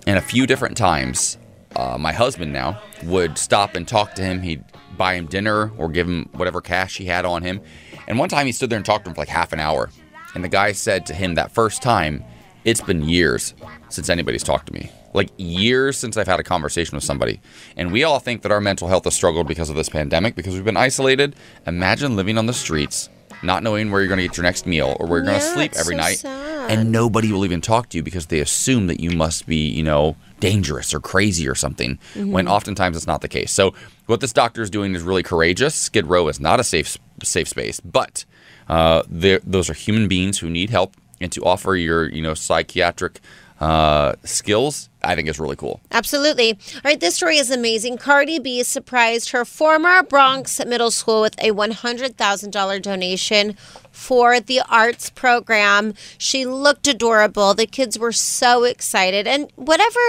And 0.07 0.17
a 0.17 0.21
few 0.21 0.47
different 0.47 0.77
times, 0.77 1.37
uh, 1.75 1.97
my 1.99 2.13
husband 2.13 2.53
now 2.53 2.81
would 3.03 3.37
stop 3.37 3.75
and 3.75 3.85
talk 3.85 4.13
to 4.15 4.23
him. 4.23 4.41
He'd 4.41 4.63
buy 4.95 5.15
him 5.15 5.25
dinner 5.25 5.73
or 5.77 5.89
give 5.89 6.07
him 6.07 6.29
whatever 6.31 6.61
cash 6.61 6.95
he 6.95 7.05
had 7.05 7.25
on 7.25 7.43
him. 7.43 7.59
And 8.07 8.17
one 8.17 8.29
time 8.29 8.45
he 8.45 8.53
stood 8.53 8.69
there 8.69 8.77
and 8.77 8.85
talked 8.85 9.03
to 9.03 9.09
him 9.09 9.15
for 9.15 9.21
like 9.21 9.27
half 9.27 9.51
an 9.51 9.59
hour. 9.59 9.89
And 10.35 10.43
the 10.43 10.47
guy 10.49 10.71
said 10.73 11.05
to 11.07 11.13
him 11.13 11.35
that 11.35 11.51
first 11.51 11.81
time, 11.81 12.23
It's 12.65 12.81
been 12.81 13.07
years 13.07 13.53
since 13.89 14.09
anybody's 14.09 14.43
talked 14.43 14.67
to 14.67 14.73
me. 14.73 14.91
Like 15.13 15.29
years 15.37 15.97
since 15.97 16.17
I've 16.17 16.27
had 16.27 16.39
a 16.39 16.43
conversation 16.43 16.95
with 16.95 17.03
somebody. 17.03 17.39
And 17.77 17.91
we 17.91 18.03
all 18.03 18.19
think 18.19 18.41
that 18.43 18.51
our 18.51 18.61
mental 18.61 18.87
health 18.89 19.05
has 19.05 19.15
struggled 19.15 19.47
because 19.47 19.69
of 19.69 19.75
this 19.75 19.89
pandemic, 19.89 20.35
because 20.35 20.53
we've 20.53 20.65
been 20.65 20.77
isolated. 20.77 21.35
Imagine 21.65 22.15
living 22.15 22.37
on 22.37 22.45
the 22.47 22.53
streets, 22.53 23.09
not 23.41 23.63
knowing 23.63 23.89
where 23.89 24.01
you're 24.01 24.09
going 24.09 24.19
to 24.19 24.27
get 24.27 24.35
your 24.37 24.43
next 24.43 24.67
meal 24.67 24.95
or 24.99 25.07
where 25.07 25.19
you're 25.19 25.25
going 25.25 25.39
to 25.39 25.45
Yeah, 25.45 25.53
sleep 25.53 25.73
every 25.77 25.95
so 25.95 26.01
night. 26.01 26.17
sad. 26.19 26.69
And 26.69 26.91
nobody 26.91 27.31
will 27.31 27.45
even 27.45 27.61
talk 27.61 27.89
to 27.89 27.97
you 27.97 28.03
because 28.03 28.27
they 28.27 28.39
assume 28.39 28.85
that 28.87 28.99
you 28.99 29.09
must 29.11 29.47
be, 29.47 29.67
you 29.69 29.81
know, 29.81 30.15
dangerous 30.41 30.93
or 30.93 30.99
crazy 30.99 31.47
or 31.47 31.55
something, 31.55 31.97
when 32.15 32.45
Mhm. 32.45 32.51
oftentimes 32.51 32.95
it's 32.97 33.07
not 33.07 33.21
the 33.21 33.27
case. 33.27 33.51
So 33.51 33.73
what 34.05 34.19
this 34.19 34.33
doctor 34.33 34.61
is 34.61 34.69
doing 34.69 34.93
is 34.93 35.01
really 35.01 35.23
courageous. 35.23 35.73
Skid 35.73 36.05
Row 36.07 36.27
is 36.27 36.39
not 36.39 36.59
a 36.59 36.63
safe 36.63 36.97
safe 37.23 37.47
space, 37.47 37.79
but 37.79 38.25
uh, 38.69 39.03
those 39.09 39.69
are 39.69 39.73
human 39.73 40.07
beings 40.07 40.37
who 40.39 40.49
need 40.49 40.69
help, 40.69 40.95
and 41.19 41.31
to 41.31 41.43
offer 41.43 41.75
your, 41.75 42.09
you 42.09 42.21
know, 42.21 42.33
psychiatric 42.33 43.19
uh, 43.59 44.13
skills, 44.23 44.89
I 45.03 45.15
think 45.15 45.27
is 45.27 45.39
really 45.39 45.57
cool. 45.57 45.81
Absolutely. 45.91 46.53
All 46.53 46.81
right, 46.85 46.99
this 46.99 47.15
story 47.15 47.37
is 47.37 47.51
amazing. 47.51 47.97
Cardi 47.97 48.39
B 48.39 48.63
surprised 48.63 49.31
her 49.31 49.43
former 49.43 50.01
Bronx 50.03 50.63
middle 50.65 50.91
school 50.91 51.21
with 51.21 51.37
a 51.39 51.51
$100,000 51.51 52.81
donation 52.81 53.57
for 53.91 54.39
the 54.39 54.61
arts 54.69 55.09
program. 55.09 55.93
She 56.17 56.45
looked 56.45 56.87
adorable. 56.87 57.53
The 57.53 57.65
kids 57.65 57.97
were 57.97 58.11
so 58.11 58.63
excited. 58.63 59.27
And 59.27 59.51
whatever 59.55 59.99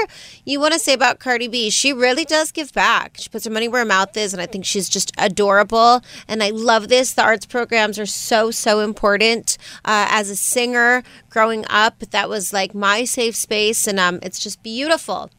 you 0.44 0.60
want 0.60 0.74
to 0.74 0.78
say 0.78 0.92
about 0.92 1.18
Cardi 1.18 1.48
B, 1.48 1.70
she 1.70 1.92
really 1.92 2.24
does 2.24 2.52
give 2.52 2.72
back. 2.72 3.16
She 3.18 3.28
puts 3.28 3.44
her 3.44 3.50
money 3.50 3.68
where 3.68 3.80
her 3.80 3.86
mouth 3.86 4.16
is, 4.16 4.32
and 4.32 4.40
I 4.40 4.46
think 4.46 4.64
she's 4.64 4.88
just 4.88 5.12
adorable. 5.18 6.02
And 6.28 6.42
I 6.42 6.50
love 6.50 6.88
this. 6.88 7.12
The 7.12 7.22
arts 7.22 7.46
programs 7.46 7.98
are 7.98 8.06
so, 8.06 8.50
so 8.50 8.80
important. 8.80 9.58
Uh, 9.84 10.06
as 10.10 10.30
a 10.30 10.36
singer 10.36 11.02
growing 11.28 11.64
up, 11.68 11.98
that 12.00 12.28
was 12.28 12.52
like 12.52 12.74
my 12.74 13.04
safe 13.04 13.36
space, 13.36 13.86
and 13.86 13.98
um, 13.98 14.18
it's 14.22 14.38
just 14.40 14.62
beautiful. 14.62 15.30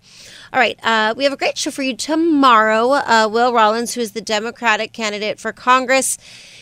All 0.54 0.60
right, 0.60 0.78
uh, 0.84 1.14
we 1.16 1.24
have 1.24 1.34
a 1.34 1.38
great 1.38 1.58
show 1.58 1.72
for 1.72 1.82
you 1.82 1.96
tomorrow. 1.96 2.92
Uh, 2.92 3.30
Will 3.32 3.54
Rollins, 3.54 3.94
who 3.94 4.02
is 4.02 4.12
the 4.12 4.22
Democratic 4.22 4.92
candidate 4.92 5.40
for 5.40 5.54
Congress 5.54 6.18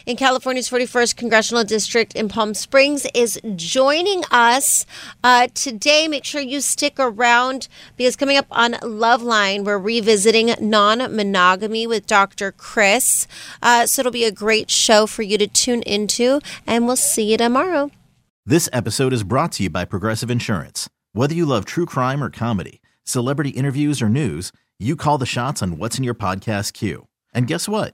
in 0.09 0.15
California's 0.15 0.67
41st 0.67 1.15
Congressional 1.17 1.63
District 1.63 2.15
in 2.15 2.29
Palm 2.29 2.55
Springs, 2.55 3.05
is 3.13 3.39
joining 3.55 4.23
us 4.31 4.87
uh, 5.23 5.47
today. 5.53 6.07
Make 6.07 6.25
sure 6.25 6.41
you 6.41 6.61
stick 6.61 6.95
around 6.97 7.67
because 7.95 8.15
coming 8.15 8.35
up 8.35 8.47
on 8.49 8.73
Loveline, 8.81 9.63
we're 9.65 9.77
revisiting 9.77 10.55
non 10.59 11.15
monogamy 11.15 11.85
with 11.85 12.07
Dr. 12.07 12.51
Chris. 12.51 13.27
Uh, 13.61 13.85
so 13.85 13.99
it'll 13.99 14.11
be 14.11 14.25
a 14.25 14.31
great 14.31 14.71
show 14.71 15.05
for 15.05 15.21
you 15.21 15.37
to 15.37 15.45
tune 15.45 15.83
into, 15.83 16.41
and 16.65 16.87
we'll 16.87 16.95
see 16.95 17.29
you 17.31 17.37
tomorrow. 17.37 17.91
This 18.47 18.67
episode 18.73 19.13
is 19.13 19.21
brought 19.21 19.51
to 19.53 19.63
you 19.63 19.69
by 19.69 19.85
Progressive 19.85 20.31
Insurance. 20.31 20.89
Whether 21.13 21.35
you 21.35 21.45
love 21.45 21.65
true 21.65 21.85
crime 21.85 22.23
or 22.23 22.31
comedy, 22.31 22.81
celebrity 23.03 23.51
interviews 23.51 24.01
or 24.01 24.09
news, 24.09 24.51
you 24.79 24.95
call 24.95 25.19
the 25.19 25.27
shots 25.27 25.61
on 25.61 25.77
what's 25.77 25.99
in 25.99 26.03
your 26.03 26.15
podcast 26.15 26.73
queue. 26.73 27.05
And 27.31 27.45
guess 27.45 27.69
what? 27.69 27.93